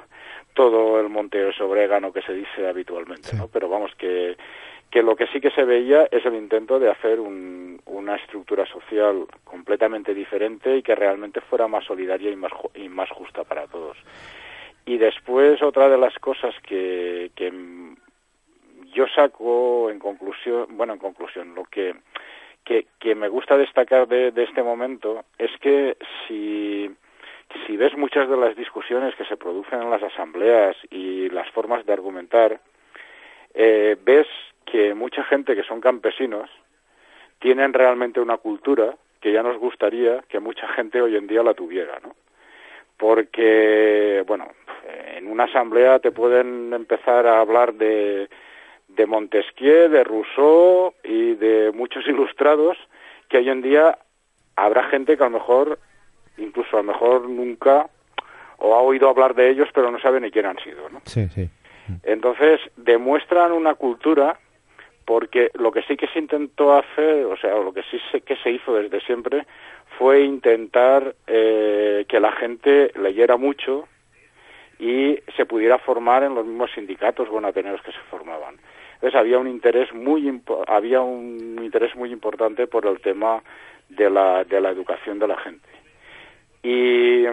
todo 0.54 1.00
el 1.00 1.08
monte 1.08 1.48
es 1.48 1.60
orégano 1.60 2.12
que 2.12 2.22
se 2.22 2.34
dice 2.34 2.68
habitualmente, 2.68 3.34
¿no? 3.36 3.48
Pero 3.48 3.68
vamos 3.68 3.92
que 3.96 4.36
que 4.90 5.02
lo 5.02 5.14
que 5.16 5.26
sí 5.28 5.40
que 5.40 5.50
se 5.50 5.64
veía 5.64 6.08
es 6.10 6.24
el 6.26 6.34
intento 6.34 6.78
de 6.78 6.90
hacer 6.90 7.20
un- 7.20 7.80
una 7.86 8.16
estructura 8.16 8.66
social 8.66 9.26
completamente 9.44 10.14
diferente 10.14 10.76
y 10.76 10.82
que 10.82 10.94
realmente 10.94 11.40
fuera 11.40 11.68
más 11.68 11.84
solidaria 11.84 12.30
y 12.30 12.36
más, 12.36 12.52
y 12.74 12.88
más 12.88 13.08
justa 13.10 13.44
para 13.44 13.66
todos. 13.68 13.96
Y 14.86 14.98
después 14.98 15.62
otra 15.62 15.88
de 15.88 15.98
las 15.98 16.14
cosas 16.18 16.54
que, 16.66 17.30
que 17.36 17.52
yo 18.92 19.06
saco 19.14 19.90
en 19.90 19.98
conclusión, 19.98 20.66
bueno, 20.70 20.94
en 20.94 20.98
conclusión, 20.98 21.54
lo 21.54 21.64
que, 21.64 21.94
que, 22.64 22.86
que 22.98 23.14
me 23.14 23.28
gusta 23.28 23.56
destacar 23.56 24.08
de, 24.08 24.32
de 24.32 24.42
este 24.42 24.62
momento 24.62 25.24
es 25.38 25.50
que 25.60 25.96
si, 26.26 26.90
si 27.66 27.76
ves 27.76 27.96
muchas 27.96 28.28
de 28.28 28.36
las 28.36 28.56
discusiones 28.56 29.14
que 29.14 29.24
se 29.26 29.36
producen 29.36 29.82
en 29.82 29.90
las 29.90 30.02
asambleas 30.02 30.76
y 30.90 31.28
las 31.28 31.48
formas 31.50 31.86
de 31.86 31.92
argumentar, 31.92 32.60
eh, 33.54 33.96
ves 34.02 34.26
que 34.64 34.94
mucha 34.94 35.24
gente 35.24 35.54
que 35.54 35.62
son 35.62 35.80
campesinos 35.80 36.50
tienen 37.38 37.72
realmente 37.72 38.20
una 38.20 38.36
cultura 38.36 38.94
que 39.20 39.32
ya 39.32 39.42
nos 39.42 39.58
gustaría 39.58 40.22
que 40.28 40.40
mucha 40.40 40.68
gente 40.68 41.02
hoy 41.02 41.16
en 41.16 41.26
día 41.26 41.42
la 41.42 41.54
tuviera, 41.54 41.98
¿no? 42.00 42.14
Porque, 42.96 44.24
bueno, 44.26 44.48
en 45.16 45.26
una 45.26 45.44
asamblea 45.44 45.98
te 45.98 46.12
pueden 46.12 46.72
empezar 46.72 47.26
a 47.26 47.40
hablar 47.40 47.74
de, 47.74 48.28
de 48.88 49.06
Montesquieu, 49.06 49.88
de 49.88 50.04
Rousseau 50.04 50.94
y 51.02 51.34
de 51.34 51.72
muchos 51.72 52.06
ilustrados 52.06 52.76
que 53.28 53.38
hoy 53.38 53.48
en 53.48 53.62
día 53.62 53.98
habrá 54.56 54.84
gente 54.84 55.16
que 55.16 55.22
a 55.22 55.28
lo 55.28 55.38
mejor, 55.38 55.78
incluso 56.36 56.76
a 56.76 56.82
lo 56.82 56.92
mejor 56.92 57.28
nunca, 57.28 57.88
o 58.58 58.74
ha 58.74 58.80
oído 58.80 59.08
hablar 59.08 59.34
de 59.34 59.50
ellos 59.50 59.68
pero 59.74 59.90
no 59.90 59.98
sabe 60.00 60.20
ni 60.20 60.30
quién 60.30 60.46
han 60.46 60.58
sido, 60.58 60.88
¿no? 60.90 61.00
Sí, 61.04 61.28
sí. 61.28 61.48
Entonces, 62.04 62.60
demuestran 62.76 63.50
una 63.52 63.74
cultura 63.74 64.38
porque 65.10 65.50
lo 65.54 65.72
que 65.72 65.82
sí 65.82 65.96
que 65.96 66.06
se 66.06 66.20
intentó 66.20 66.72
hacer, 66.72 67.24
o 67.24 67.36
sea, 67.36 67.56
lo 67.56 67.72
que 67.72 67.82
sí 67.90 67.98
se, 68.12 68.20
que 68.20 68.36
se 68.36 68.52
hizo 68.52 68.76
desde 68.76 69.00
siempre 69.00 69.44
fue 69.98 70.20
intentar 70.20 71.16
eh, 71.26 72.04
que 72.08 72.20
la 72.20 72.30
gente 72.30 72.92
leyera 72.94 73.36
mucho 73.36 73.88
y 74.78 75.18
se 75.36 75.46
pudiera 75.46 75.78
formar 75.78 76.22
en 76.22 76.36
los 76.36 76.46
mismos 76.46 76.70
sindicatos 76.76 77.26
o 77.28 77.38
en 77.38 77.44
ateneos 77.44 77.82
que 77.82 77.90
se 77.90 77.98
formaban. 78.08 78.54
Entonces 78.94 79.18
había 79.18 79.40
un 79.40 79.48
interés 79.48 79.92
muy 79.92 80.40
había 80.68 81.00
un 81.00 81.58
interés 81.60 81.96
muy 81.96 82.12
importante 82.12 82.68
por 82.68 82.86
el 82.86 83.00
tema 83.00 83.42
de 83.88 84.10
la 84.10 84.44
de 84.44 84.60
la 84.60 84.70
educación 84.70 85.18
de 85.18 85.26
la 85.26 85.38
gente. 85.38 85.68
Y 86.62 87.24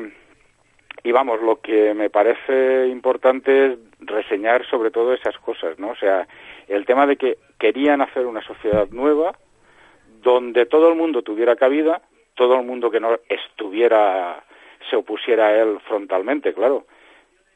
y 1.03 1.11
vamos, 1.11 1.41
lo 1.43 1.61
que 1.61 1.93
me 1.93 2.09
parece 2.09 2.87
importante 2.87 3.67
es 3.67 3.77
reseñar 3.99 4.65
sobre 4.65 4.89
todo 4.89 5.13
esas 5.13 5.37
cosas, 5.37 5.77
¿no? 5.77 5.89
O 5.91 5.95
sea, 5.95 6.27
el 6.67 6.85
tema 6.85 7.05
de 7.05 7.17
que 7.17 7.37
querían 7.59 8.01
hacer 8.01 8.25
una 8.25 8.41
sociedad 8.41 8.87
nueva 8.89 9.37
donde 10.21 10.65
todo 10.65 10.89
el 10.89 10.95
mundo 10.95 11.21
tuviera 11.21 11.55
cabida, 11.55 12.01
todo 12.35 12.55
el 12.55 12.65
mundo 12.65 12.91
que 12.91 12.99
no 12.99 13.17
estuviera 13.29 14.43
se 14.89 14.95
opusiera 14.95 15.47
a 15.47 15.61
él 15.61 15.79
frontalmente, 15.87 16.53
claro, 16.53 16.85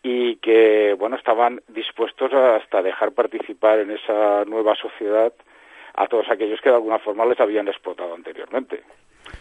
y 0.03 0.37
que 0.37 0.95
bueno 0.97 1.15
estaban 1.15 1.61
dispuestos 1.67 2.33
hasta 2.33 2.81
dejar 2.81 3.11
participar 3.11 3.79
en 3.79 3.91
esa 3.91 4.45
nueva 4.45 4.75
sociedad 4.75 5.33
a 5.93 6.07
todos 6.07 6.29
aquellos 6.29 6.61
que 6.61 6.69
de 6.69 6.75
alguna 6.75 6.99
forma 6.99 7.25
les 7.25 7.39
habían 7.39 7.67
explotado 7.67 8.13
anteriormente. 8.13 8.83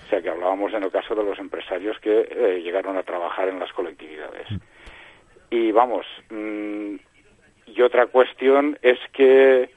O 0.06 0.08
sea 0.10 0.20
que 0.20 0.28
hablábamos 0.28 0.72
en 0.74 0.82
el 0.82 0.90
caso 0.90 1.14
de 1.14 1.24
los 1.24 1.38
empresarios 1.38 1.98
que 2.00 2.28
eh, 2.28 2.60
llegaron 2.62 2.96
a 2.96 3.02
trabajar 3.02 3.48
en 3.48 3.58
las 3.58 3.72
colectividades. 3.72 4.46
Y 5.50 5.72
vamos, 5.72 6.06
mm, 6.30 6.96
y 7.74 7.82
otra 7.82 8.06
cuestión 8.06 8.78
es 8.82 8.98
que 9.12 9.70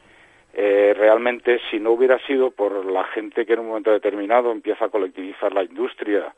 eh, 0.53 0.93
realmente 0.97 1.59
si 1.69 1.79
no 1.79 1.91
hubiera 1.91 2.19
sido 2.25 2.51
por 2.51 2.85
la 2.85 3.03
gente 3.05 3.45
que 3.45 3.53
en 3.53 3.59
un 3.59 3.67
momento 3.67 3.91
determinado 3.91 4.51
empieza 4.51 4.85
a 4.85 4.89
colectivizar 4.89 5.53
la 5.53 5.63
industria 5.63 6.33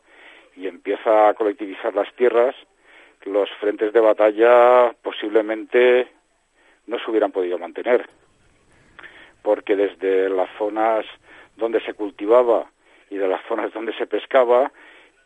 y 0.56 0.68
empieza 0.68 1.30
a 1.30 1.34
colectivizar 1.34 1.94
las 1.94 2.14
tierras, 2.16 2.56
los 3.24 3.50
frentes 3.60 3.92
de 3.92 4.00
batalla 4.00 4.96
posiblemente 5.02 6.08
no 6.88 7.00
se 7.00 7.10
hubieran 7.10 7.32
podido 7.32 7.58
mantener. 7.58 8.08
Porque 9.42 9.76
desde 9.76 10.30
las 10.30 10.50
zonas 10.58 11.06
donde 11.58 11.82
se 11.82 11.94
cultivaba 11.94 12.70
y 13.10 13.18
de 13.18 13.28
las 13.28 13.44
zonas 13.48 13.74
donde 13.74 13.94
se 13.94 14.08
pescaba, 14.08 14.72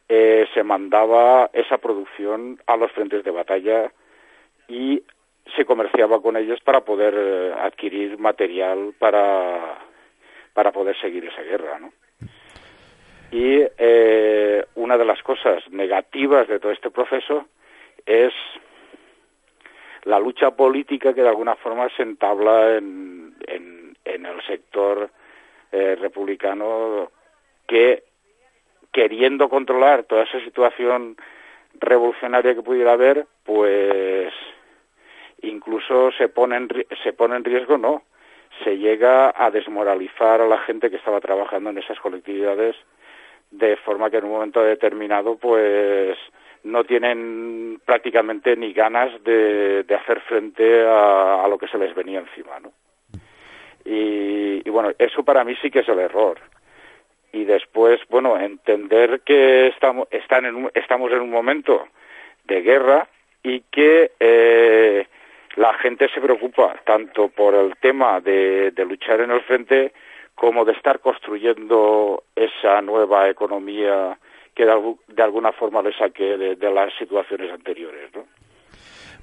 eh, 0.08 0.48
se 0.54 0.64
mandaba 0.64 1.50
esa 1.54 1.78
producción 1.78 2.60
a 2.66 2.76
los 2.76 2.92
frentes 2.92 3.24
de 3.24 3.32
batalla 3.32 3.92
y 4.68 5.04
se 5.56 5.66
comerciaba 5.66 6.22
con 6.22 6.38
ellos 6.38 6.60
para 6.62 6.82
poder 6.82 7.14
eh, 7.18 7.54
adquirir 7.60 8.18
material 8.18 8.94
para, 8.98 9.80
para 10.54 10.72
poder 10.72 11.00
seguir 11.00 11.26
esa 11.26 11.42
guerra, 11.42 11.80
¿no? 11.80 11.92
Y 13.32 13.64
eh, 13.78 14.66
una 14.76 14.98
de 14.98 15.06
las 15.06 15.22
cosas 15.22 15.64
negativas 15.70 16.48
de 16.48 16.60
todo 16.60 16.72
este 16.72 16.90
proceso 16.90 17.46
es 18.06 18.34
la 20.04 20.20
lucha 20.20 20.52
política 20.52 21.14
que 21.14 21.22
de 21.22 21.30
alguna 21.30 21.56
forma 21.56 21.88
se 21.96 22.04
entabla 22.04 22.78
en, 22.78 23.36
en, 23.46 23.96
en 24.06 24.26
el 24.26 24.42
sector 24.48 25.12
eh, 25.72 25.96
republicano 25.96 27.12
que 27.68 28.04
queriendo 28.92 29.50
controlar 29.50 30.04
toda 30.04 30.24
esa 30.24 30.40
situación 30.44 31.16
revolucionaria 31.76 32.56
que 32.56 32.64
pudiera 32.64 32.94
haber, 32.94 33.28
pues 33.44 34.34
incluso 35.44 36.12
se 36.12 36.30
pone 36.30 36.58
en, 36.58 36.70
se 37.04 37.14
pone 37.14 37.36
en 37.36 37.44
riesgo, 37.44 37.78
no, 37.78 38.04
se 38.64 38.78
llega 38.78 39.34
a 39.36 39.52
desmoralizar 39.52 40.42
a 40.42 40.48
la 40.48 40.60
gente 40.60 40.90
que 40.90 40.98
estaba 40.98 41.22
trabajando 41.22 41.70
en 41.70 41.78
esas 41.78 42.00
colectividades 42.00 42.76
de 43.52 43.78
forma 43.78 44.10
que 44.10 44.18
en 44.18 44.26
un 44.26 44.32
momento 44.32 44.62
determinado 44.62 45.38
pues 45.38 46.18
no 46.64 46.84
tienen 46.84 47.82
prácticamente 47.86 48.56
ni 48.56 48.74
ganas 48.74 49.24
de, 49.24 49.84
de 49.84 49.96
hacer 49.96 50.20
frente 50.22 50.86
a, 50.86 51.44
a, 51.44 51.48
lo 51.48 51.58
que 51.58 51.68
se 51.68 51.78
les 51.78 51.96
venía 51.96 52.20
encima, 52.20 52.60
¿no? 52.60 52.74
Y, 53.86 54.70
bueno, 54.70 54.92
eso 55.00 55.24
para 55.24 55.44
mí 55.44 55.56
sí 55.62 55.72
que 55.72 55.80
es 55.80 55.90
el 55.90 56.00
error. 56.00 56.38
Y 57.32 57.46
después, 57.46 58.00
bueno, 58.10 58.38
entender 58.38 59.22
que 59.22 59.68
estamos, 59.68 60.08
están 60.12 60.46
en 60.46 60.56
un, 60.56 60.72
estamos 60.74 61.12
en 61.12 61.22
un 61.22 61.30
momento 61.30 61.88
de 62.44 62.62
guerra 62.62 63.08
y 63.42 63.62
que 63.72 64.12
eh, 64.20 64.49
gente 66.00 66.14
se 66.14 66.22
preocupa 66.22 66.76
tanto 66.86 67.30
por 67.30 67.54
el 67.56 67.74
tema 67.82 68.20
de, 68.22 68.72
de 68.72 68.86
luchar 68.86 69.22
en 69.22 69.32
el 69.32 69.42
frente 69.42 69.94
como 70.36 70.64
de 70.64 70.72
estar 70.72 71.00
construyendo 71.00 72.24
esa 72.36 72.82
nueva 72.82 73.30
economía 73.30 74.18
que 74.56 74.66
de, 74.66 75.24
alguna 75.24 75.52
forma 75.52 75.82
le 75.82 75.94
saque 75.98 76.38
de, 76.38 76.72
las 76.72 76.92
situaciones 76.98 77.52
anteriores, 77.52 78.10
¿no? 78.16 78.24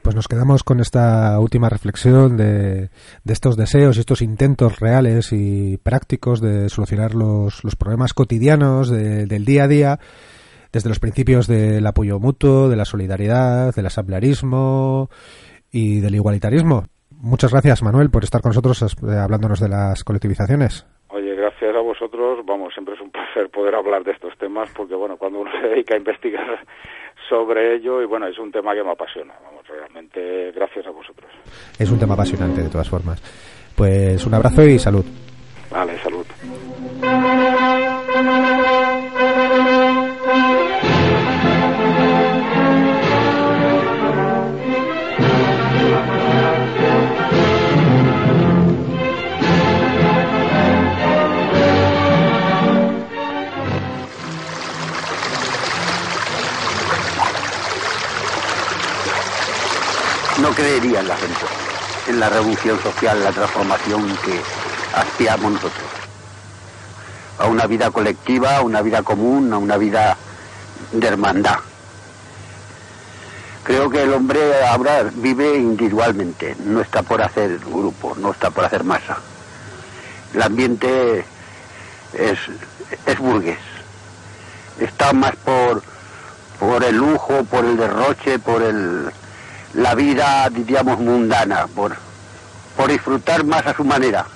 Pues 0.02 0.14
nos 0.14 0.28
quedamos 0.28 0.62
con 0.62 0.80
esta 0.80 1.38
última 1.40 1.68
reflexión 1.68 2.36
de, 2.36 2.90
de 3.24 3.32
estos 3.32 3.56
deseos 3.56 3.96
y 3.96 4.00
estos 4.00 4.22
intentos 4.22 4.78
reales 4.78 5.32
y 5.32 5.78
prácticos 5.78 6.40
de 6.40 6.68
solucionar 6.68 7.14
los, 7.14 7.64
los 7.64 7.74
problemas 7.76 8.14
cotidianos 8.14 8.88
de, 8.88 9.26
del 9.26 9.44
día 9.44 9.64
a 9.64 9.68
día 9.68 9.98
desde 10.72 10.88
los 10.88 11.00
principios 11.00 11.46
del 11.46 11.86
apoyo 11.86 12.20
mutuo, 12.20 12.68
de 12.68 12.76
la 12.76 12.84
solidaridad, 12.84 13.74
del 13.74 13.86
asamblearismo 13.86 15.08
y 15.76 16.00
del 16.00 16.14
igualitarismo. 16.14 16.84
Muchas 17.10 17.52
gracias, 17.52 17.82
Manuel, 17.82 18.08
por 18.08 18.24
estar 18.24 18.40
con 18.40 18.48
nosotros 18.48 18.82
eh, 18.82 19.18
hablándonos 19.18 19.60
de 19.60 19.68
las 19.68 20.04
colectivizaciones. 20.04 20.86
Oye, 21.08 21.34
gracias 21.34 21.76
a 21.76 21.80
vosotros. 21.80 22.38
Vamos, 22.46 22.72
siempre 22.72 22.94
es 22.94 23.00
un 23.02 23.10
placer 23.16 23.50
poder 23.50 23.74
hablar 23.74 24.02
de 24.02 24.12
estos 24.12 24.36
temas 24.38 24.70
porque, 24.74 24.94
bueno, 24.94 25.18
cuando 25.18 25.40
uno 25.40 25.50
se 25.60 25.68
dedica 25.68 25.94
a 25.94 25.98
investigar 25.98 26.64
sobre 27.28 27.74
ello, 27.74 28.00
y 28.00 28.06
bueno, 28.06 28.26
es 28.26 28.38
un 28.38 28.50
tema 28.50 28.74
que 28.74 28.82
me 28.82 28.92
apasiona. 28.92 29.34
Vamos, 29.44 29.66
realmente, 29.68 30.50
gracias 30.52 30.86
a 30.86 30.90
vosotros. 30.90 31.30
Es 31.78 31.90
un 31.90 31.98
tema 31.98 32.14
apasionante, 32.14 32.62
de 32.62 32.70
todas 32.70 32.88
formas. 32.88 33.20
Pues 33.76 34.24
un 34.24 34.32
abrazo 34.32 34.62
y 34.62 34.78
salud. 34.78 35.04
Vale, 35.70 35.98
salud. 35.98 36.24
No 60.46 60.54
creería 60.54 61.00
en 61.00 61.08
la 61.08 61.16
gente, 61.16 61.40
en 62.06 62.20
la 62.20 62.28
revolución 62.28 62.80
social, 62.80 63.24
la 63.24 63.32
transformación 63.32 64.06
que 64.24 64.40
aspiramos 64.94 65.54
nosotros. 65.54 65.84
A 67.40 67.46
una 67.46 67.66
vida 67.66 67.90
colectiva, 67.90 68.58
a 68.58 68.62
una 68.62 68.80
vida 68.80 69.02
común, 69.02 69.52
a 69.52 69.58
una 69.58 69.76
vida 69.76 70.16
de 70.92 71.04
hermandad. 71.04 71.58
Creo 73.64 73.90
que 73.90 74.04
el 74.04 74.12
hombre 74.12 74.64
ahora 74.64 75.10
vive 75.14 75.56
individualmente, 75.56 76.54
no 76.64 76.80
está 76.80 77.02
por 77.02 77.20
hacer 77.22 77.58
grupo, 77.58 78.14
no 78.16 78.30
está 78.30 78.50
por 78.50 78.64
hacer 78.64 78.84
masa. 78.84 79.18
El 80.32 80.42
ambiente 80.42 81.24
es, 82.12 83.18
burgués. 83.18 83.58
Está 84.78 85.12
más 85.12 85.34
por 85.34 85.82
el 86.84 86.96
lujo, 86.96 87.42
por 87.50 87.64
el 87.64 87.76
derroche, 87.76 88.38
por 88.38 88.62
el, 88.62 89.10
la 89.76 89.94
vida, 89.94 90.48
diríamos, 90.50 90.98
mundana, 90.98 91.66
por, 91.66 91.94
por 92.76 92.90
disfrutar 92.90 93.44
más 93.44 93.66
a 93.66 93.74
su 93.74 93.84
manera, 93.84 94.26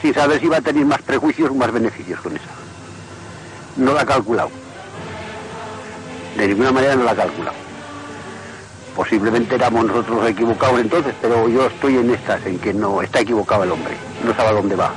sin 0.00 0.14
saber 0.14 0.40
si 0.40 0.48
va 0.48 0.56
a 0.56 0.62
tener 0.62 0.84
más 0.86 1.02
prejuicios 1.02 1.50
o 1.50 1.54
más 1.54 1.70
beneficios 1.70 2.20
con 2.20 2.34
eso. 2.34 2.46
No 3.76 3.92
la 3.92 4.00
ha 4.00 4.06
calculado. 4.06 4.50
De 6.36 6.48
ninguna 6.48 6.72
manera 6.72 6.96
no 6.96 7.04
la 7.04 7.10
ha 7.10 7.16
calculado. 7.16 7.56
Posiblemente 8.96 9.54
éramos 9.54 9.84
nosotros 9.84 10.26
equivocados 10.26 10.80
entonces, 10.80 11.14
pero 11.20 11.48
yo 11.48 11.66
estoy 11.66 11.98
en 11.98 12.10
estas, 12.10 12.44
en 12.46 12.58
que 12.58 12.72
no 12.72 13.02
está 13.02 13.20
equivocado 13.20 13.64
el 13.64 13.72
hombre, 13.72 13.94
no 14.24 14.34
sabe 14.34 14.48
a 14.48 14.52
dónde 14.52 14.74
va. 14.74 14.92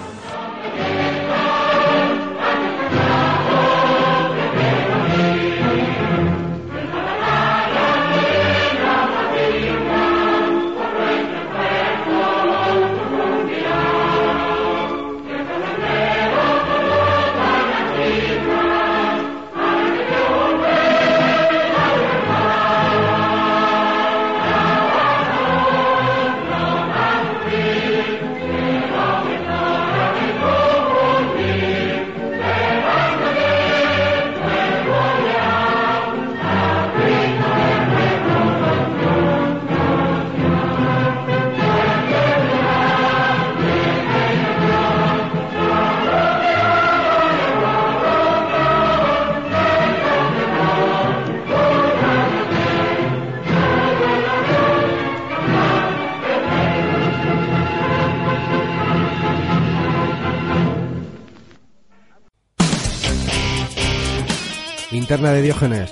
Linterna 65.12 65.34
de 65.34 65.42
Diógenes. 65.42 65.90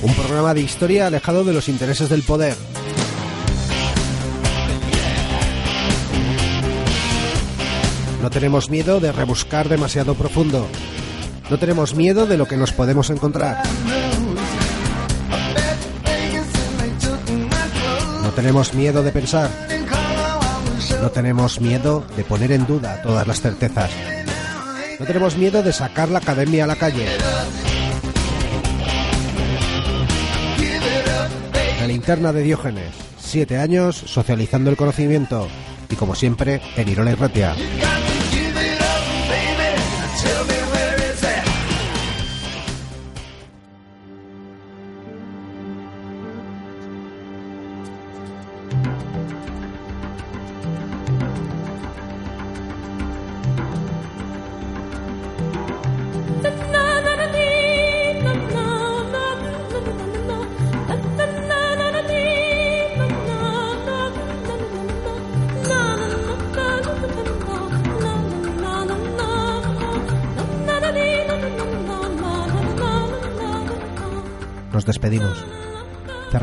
Un 0.00 0.14
programa 0.14 0.54
de 0.54 0.62
historia 0.62 1.08
alejado 1.08 1.44
de 1.44 1.52
los 1.52 1.68
intereses 1.68 2.08
del 2.08 2.22
poder. 2.22 2.56
No 8.22 8.30
tenemos 8.30 8.70
miedo 8.70 9.00
de 9.00 9.12
rebuscar 9.12 9.68
demasiado 9.68 10.14
profundo. 10.14 10.66
No 11.50 11.58
tenemos 11.58 11.94
miedo 11.94 12.24
de 12.24 12.38
lo 12.38 12.48
que 12.48 12.56
nos 12.56 12.72
podemos 12.72 13.10
encontrar. 13.10 13.62
No 18.22 18.30
tenemos 18.30 18.72
miedo 18.72 19.02
de 19.02 19.12
pensar. 19.12 19.50
No 21.02 21.10
tenemos 21.10 21.60
miedo 21.60 22.06
de 22.16 22.24
poner 22.24 22.52
en 22.52 22.66
duda 22.66 23.02
todas 23.02 23.26
las 23.26 23.42
certezas. 23.42 23.90
No 24.98 25.04
tenemos 25.04 25.36
miedo 25.36 25.62
de 25.62 25.74
sacar 25.74 26.08
la 26.08 26.20
academia 26.20 26.64
a 26.64 26.66
la 26.66 26.76
calle. 26.76 27.06
Linterna 32.00 32.32
de 32.32 32.42
Diógenes. 32.42 32.94
Siete 33.18 33.58
años 33.58 33.94
socializando 33.94 34.70
el 34.70 34.76
conocimiento. 34.78 35.48
Y 35.90 35.96
como 35.96 36.14
siempre, 36.14 36.62
en 36.74 36.88
Irola 36.88 37.10
y 37.10 37.14
Ratia. 37.14 37.54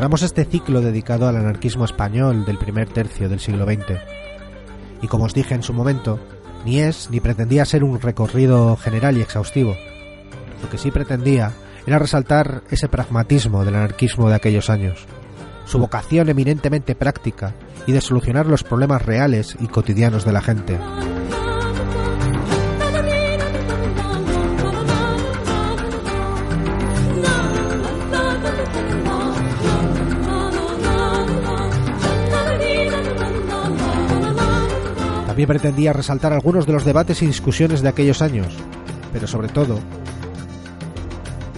Cerramos 0.08 0.22
este 0.22 0.46
ciclo 0.46 0.80
dedicado 0.80 1.28
al 1.28 1.36
anarquismo 1.36 1.84
español 1.84 2.46
del 2.46 2.56
primer 2.56 2.88
tercio 2.88 3.28
del 3.28 3.40
siglo 3.40 3.66
XX. 3.66 4.00
Y 5.02 5.06
como 5.06 5.24
os 5.24 5.34
dije 5.34 5.54
en 5.54 5.62
su 5.62 5.74
momento, 5.74 6.18
ni 6.64 6.80
es 6.80 7.10
ni 7.10 7.20
pretendía 7.20 7.66
ser 7.66 7.84
un 7.84 8.00
recorrido 8.00 8.74
general 8.78 9.18
y 9.18 9.20
exhaustivo. 9.20 9.76
Lo 10.62 10.70
que 10.70 10.78
sí 10.78 10.90
pretendía 10.90 11.52
era 11.86 11.98
resaltar 11.98 12.62
ese 12.70 12.88
pragmatismo 12.88 13.66
del 13.66 13.74
anarquismo 13.74 14.30
de 14.30 14.36
aquellos 14.36 14.70
años, 14.70 15.04
su 15.66 15.78
vocación 15.78 16.30
eminentemente 16.30 16.94
práctica 16.94 17.52
y 17.86 17.92
de 17.92 18.00
solucionar 18.00 18.46
los 18.46 18.64
problemas 18.64 19.04
reales 19.04 19.58
y 19.60 19.66
cotidianos 19.66 20.24
de 20.24 20.32
la 20.32 20.40
gente. 20.40 20.78
También 35.38 35.60
pretendía 35.60 35.92
resaltar 35.92 36.32
algunos 36.32 36.66
de 36.66 36.72
los 36.72 36.84
debates 36.84 37.22
y 37.22 37.26
discusiones 37.26 37.80
de 37.80 37.88
aquellos 37.88 38.22
años, 38.22 38.56
pero 39.12 39.28
sobre 39.28 39.46
todo, 39.46 39.78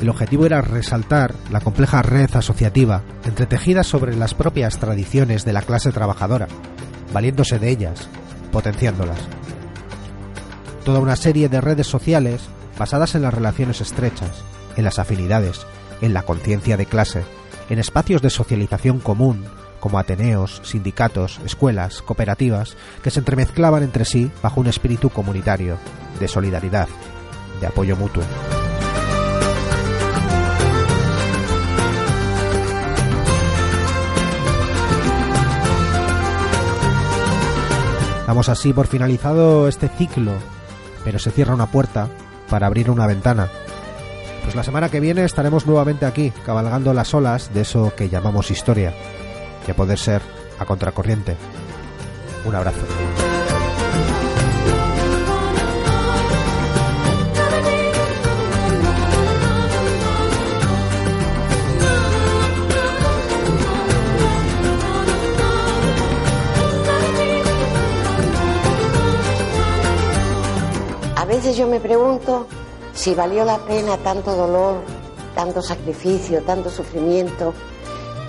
el 0.02 0.09
objetivo 0.11 0.44
era 0.44 0.61
resaltar 0.61 1.35
la 1.51 1.62
compleja 1.62 2.02
red 2.02 2.28
asociativa 2.35 3.02
entretejida 3.24 3.82
sobre 3.82 4.15
las 4.16 4.35
propias 4.35 4.77
tradiciones 4.77 5.47
de 5.47 5.55
la 5.55 5.62
clase 5.62 5.93
trabajadora, 5.93 6.47
valiéndose 7.15 7.59
de 7.59 7.70
ellas, 7.70 8.07
potenciándolas. 8.52 9.19
Toda 10.85 11.01
una 11.01 11.16
serie 11.16 11.48
de 11.48 11.62
redes 11.62 11.86
sociales 11.86 12.51
basadas 12.78 13.15
en 13.15 13.23
las 13.23 13.32
relaciones 13.32 13.81
estrechas, 13.81 14.44
en 14.77 14.85
las 14.85 14.98
afinidades, 14.98 15.66
en 16.02 16.12
la 16.12 16.24
conciencia 16.24 16.77
de 16.77 16.85
clase, 16.85 17.23
en 17.70 17.78
espacios 17.78 18.20
de 18.20 18.28
socialización 18.28 19.01
común, 19.01 19.47
como 19.81 19.98
ateneos, 19.98 20.61
sindicatos, 20.62 21.40
escuelas, 21.44 22.02
cooperativas, 22.02 22.77
que 23.02 23.11
se 23.11 23.19
entremezclaban 23.19 23.82
entre 23.82 24.05
sí 24.05 24.31
bajo 24.43 24.61
un 24.61 24.69
espíritu 24.69 25.11
comunitario, 25.11 25.78
de 26.20 26.28
solidaridad, 26.28 26.89
de 27.61 27.66
apoyo 27.66 27.97
mutuo. 27.97 28.23
Damos 38.27 38.48
así 38.48 38.73
por 38.73 38.86
finalizado 38.86 39.66
este 39.66 39.89
ciclo, 39.89 40.32
pero 41.02 41.19
se 41.19 41.32
cierra 41.32 41.52
una 41.52 41.66
puerta 41.66 42.09
para 42.48 42.69
abrir 42.69 42.89
una 42.89 43.09
ventana. 43.09 43.48
Pues 44.44 44.55
la 44.55 44.62
semana 44.62 44.89
que 44.89 45.01
viene 45.01 45.24
estaremos 45.24 45.66
nuevamente 45.66 46.07
aquí, 46.07 46.32
cabalgando 46.47 46.94
las 46.94 47.12
olas 47.12 47.52
de 47.52 47.62
eso 47.62 47.93
que 47.97 48.09
llamamos 48.09 48.52
historia 48.52 48.94
poder 49.75 49.99
ser 49.99 50.23
a 50.59 50.65
contracorriente. 50.65 51.37
Un 52.45 52.55
abrazo. 52.55 52.81
A 71.17 71.25
veces 71.27 71.57
yo 71.57 71.67
me 71.67 71.81
pregunto 71.81 72.47
si 72.93 73.15
valió 73.15 73.45
la 73.45 73.59
pena 73.59 73.97
tanto 73.99 74.35
dolor, 74.35 74.83
tanto 75.35 75.63
sacrificio, 75.63 76.43
tanto 76.43 76.71
sufrimiento, 76.71 77.55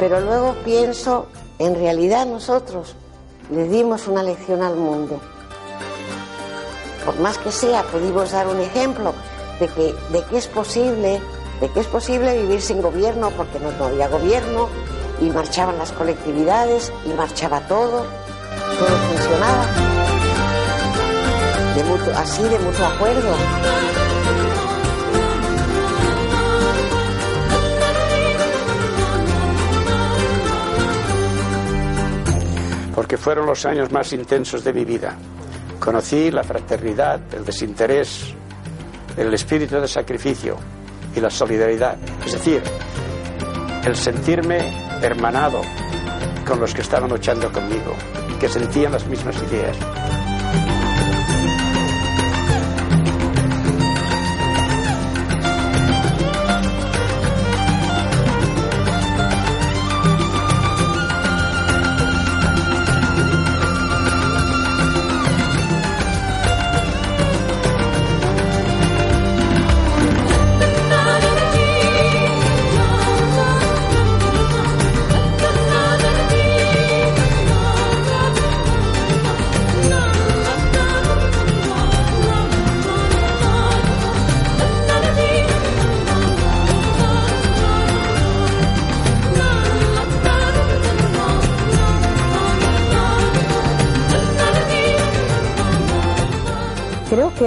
pero 0.02 0.20
luego 0.20 0.56
pienso, 0.66 1.28
en 1.60 1.76
realidad 1.76 2.26
nosotros 2.26 2.96
le 3.52 3.68
dimos 3.68 4.08
una 4.08 4.24
lección 4.24 4.64
al 4.64 4.76
mundo. 4.76 5.22
Por 7.06 7.20
más 7.20 7.38
que 7.38 7.52
sea, 7.52 7.84
pudimos 7.84 8.32
dar 8.32 8.48
un 8.48 8.60
ejemplo 8.60 9.14
de 9.60 9.68
que, 9.68 9.94
de 10.12 10.24
que 10.24 10.40
es 10.40 10.48
posible, 10.48 11.22
de 11.62 11.70
que 11.70 11.82
es 11.82 11.86
posible 11.86 12.36
vivir 12.42 12.64
sin 12.64 12.82
gobierno 12.82 13.30
porque 13.38 13.60
no, 13.60 13.86
había 13.86 14.08
gobierno 14.08 14.70
y 15.22 15.26
marchaban 15.30 15.78
las 15.78 15.92
colectividades 15.92 16.92
y 17.06 17.10
marchaba 17.10 17.60
todo, 17.68 18.04
todo 18.80 18.98
funcionaba. 19.14 19.66
Así 22.18 22.42
de 22.42 22.58
mutuo 22.58 22.86
acuerdo. 22.88 24.21
Porque 33.12 33.24
fueron 33.24 33.46
los 33.46 33.66
años 33.66 33.92
más 33.92 34.14
intensos 34.14 34.64
de 34.64 34.72
mi 34.72 34.86
vida. 34.86 35.14
Conocí 35.82 36.32
la 36.32 36.46
fraternidad, 36.46 37.20
el 37.34 37.44
desinterés, 37.44 38.34
el 39.18 39.34
espíritu 39.34 39.82
de 39.82 39.88
sacrificio 39.90 40.56
y 41.14 41.20
la 41.20 41.30
solidaridad. 41.30 41.98
Es 42.26 42.32
decir, 42.32 42.64
el 43.84 43.98
sentirme 43.98 44.60
hermanado 45.02 45.60
con 46.48 46.62
los 46.62 46.74
que 46.74 46.84
estaban 46.84 47.10
luchando 47.10 47.52
conmigo 47.52 47.94
que 48.40 48.48
sentían 48.48 48.94
las 48.94 49.06
mismas 49.06 49.36
ideas. 49.44 49.76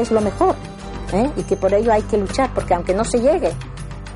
Es 0.04 0.12
lo 0.12 0.20
mejor 0.20 0.54
¿eh? 1.12 1.30
y 1.36 1.42
que 1.42 1.56
por 1.56 1.74
ello 1.74 1.92
hay 1.92 2.02
que 2.02 2.16
luchar, 2.16 2.50
porque 2.54 2.74
aunque 2.74 2.94
no 2.94 3.04
se 3.04 3.20
llegue 3.20 3.52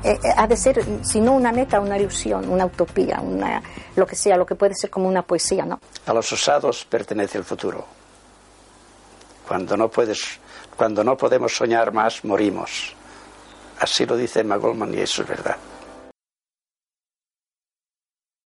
eh, 0.03 0.17
eh, 0.23 0.29
ha 0.35 0.47
de 0.47 0.55
ser, 0.55 0.81
si 1.03 1.19
no 1.19 1.33
una 1.33 1.51
meta, 1.51 1.79
una 1.79 1.97
ilusión, 1.97 2.47
una 2.49 2.65
utopía, 2.65 3.19
una, 3.19 3.61
lo 3.97 4.07
que 4.07 4.15
sea, 4.15 4.37
lo 4.37 4.45
que 4.45 4.55
puede 4.55 4.73
ser 4.73 4.89
como 4.89 5.09
una 5.09 5.23
poesía, 5.23 5.65
¿no? 5.65 5.81
A 6.05 6.13
los 6.13 6.31
osados 6.31 6.85
pertenece 6.85 7.37
el 7.37 7.43
futuro. 7.43 7.85
Cuando 9.45 9.75
no, 9.75 9.89
puedes, 9.89 10.39
cuando 10.77 11.03
no 11.03 11.17
podemos 11.17 11.53
soñar 11.53 11.91
más, 11.91 12.23
morimos. 12.23 12.95
Así 13.79 14.05
lo 14.05 14.15
dice 14.15 14.39
Emma 14.39 14.57
y 14.93 14.99
eso 14.99 15.23
es 15.23 15.27
verdad. 15.27 15.57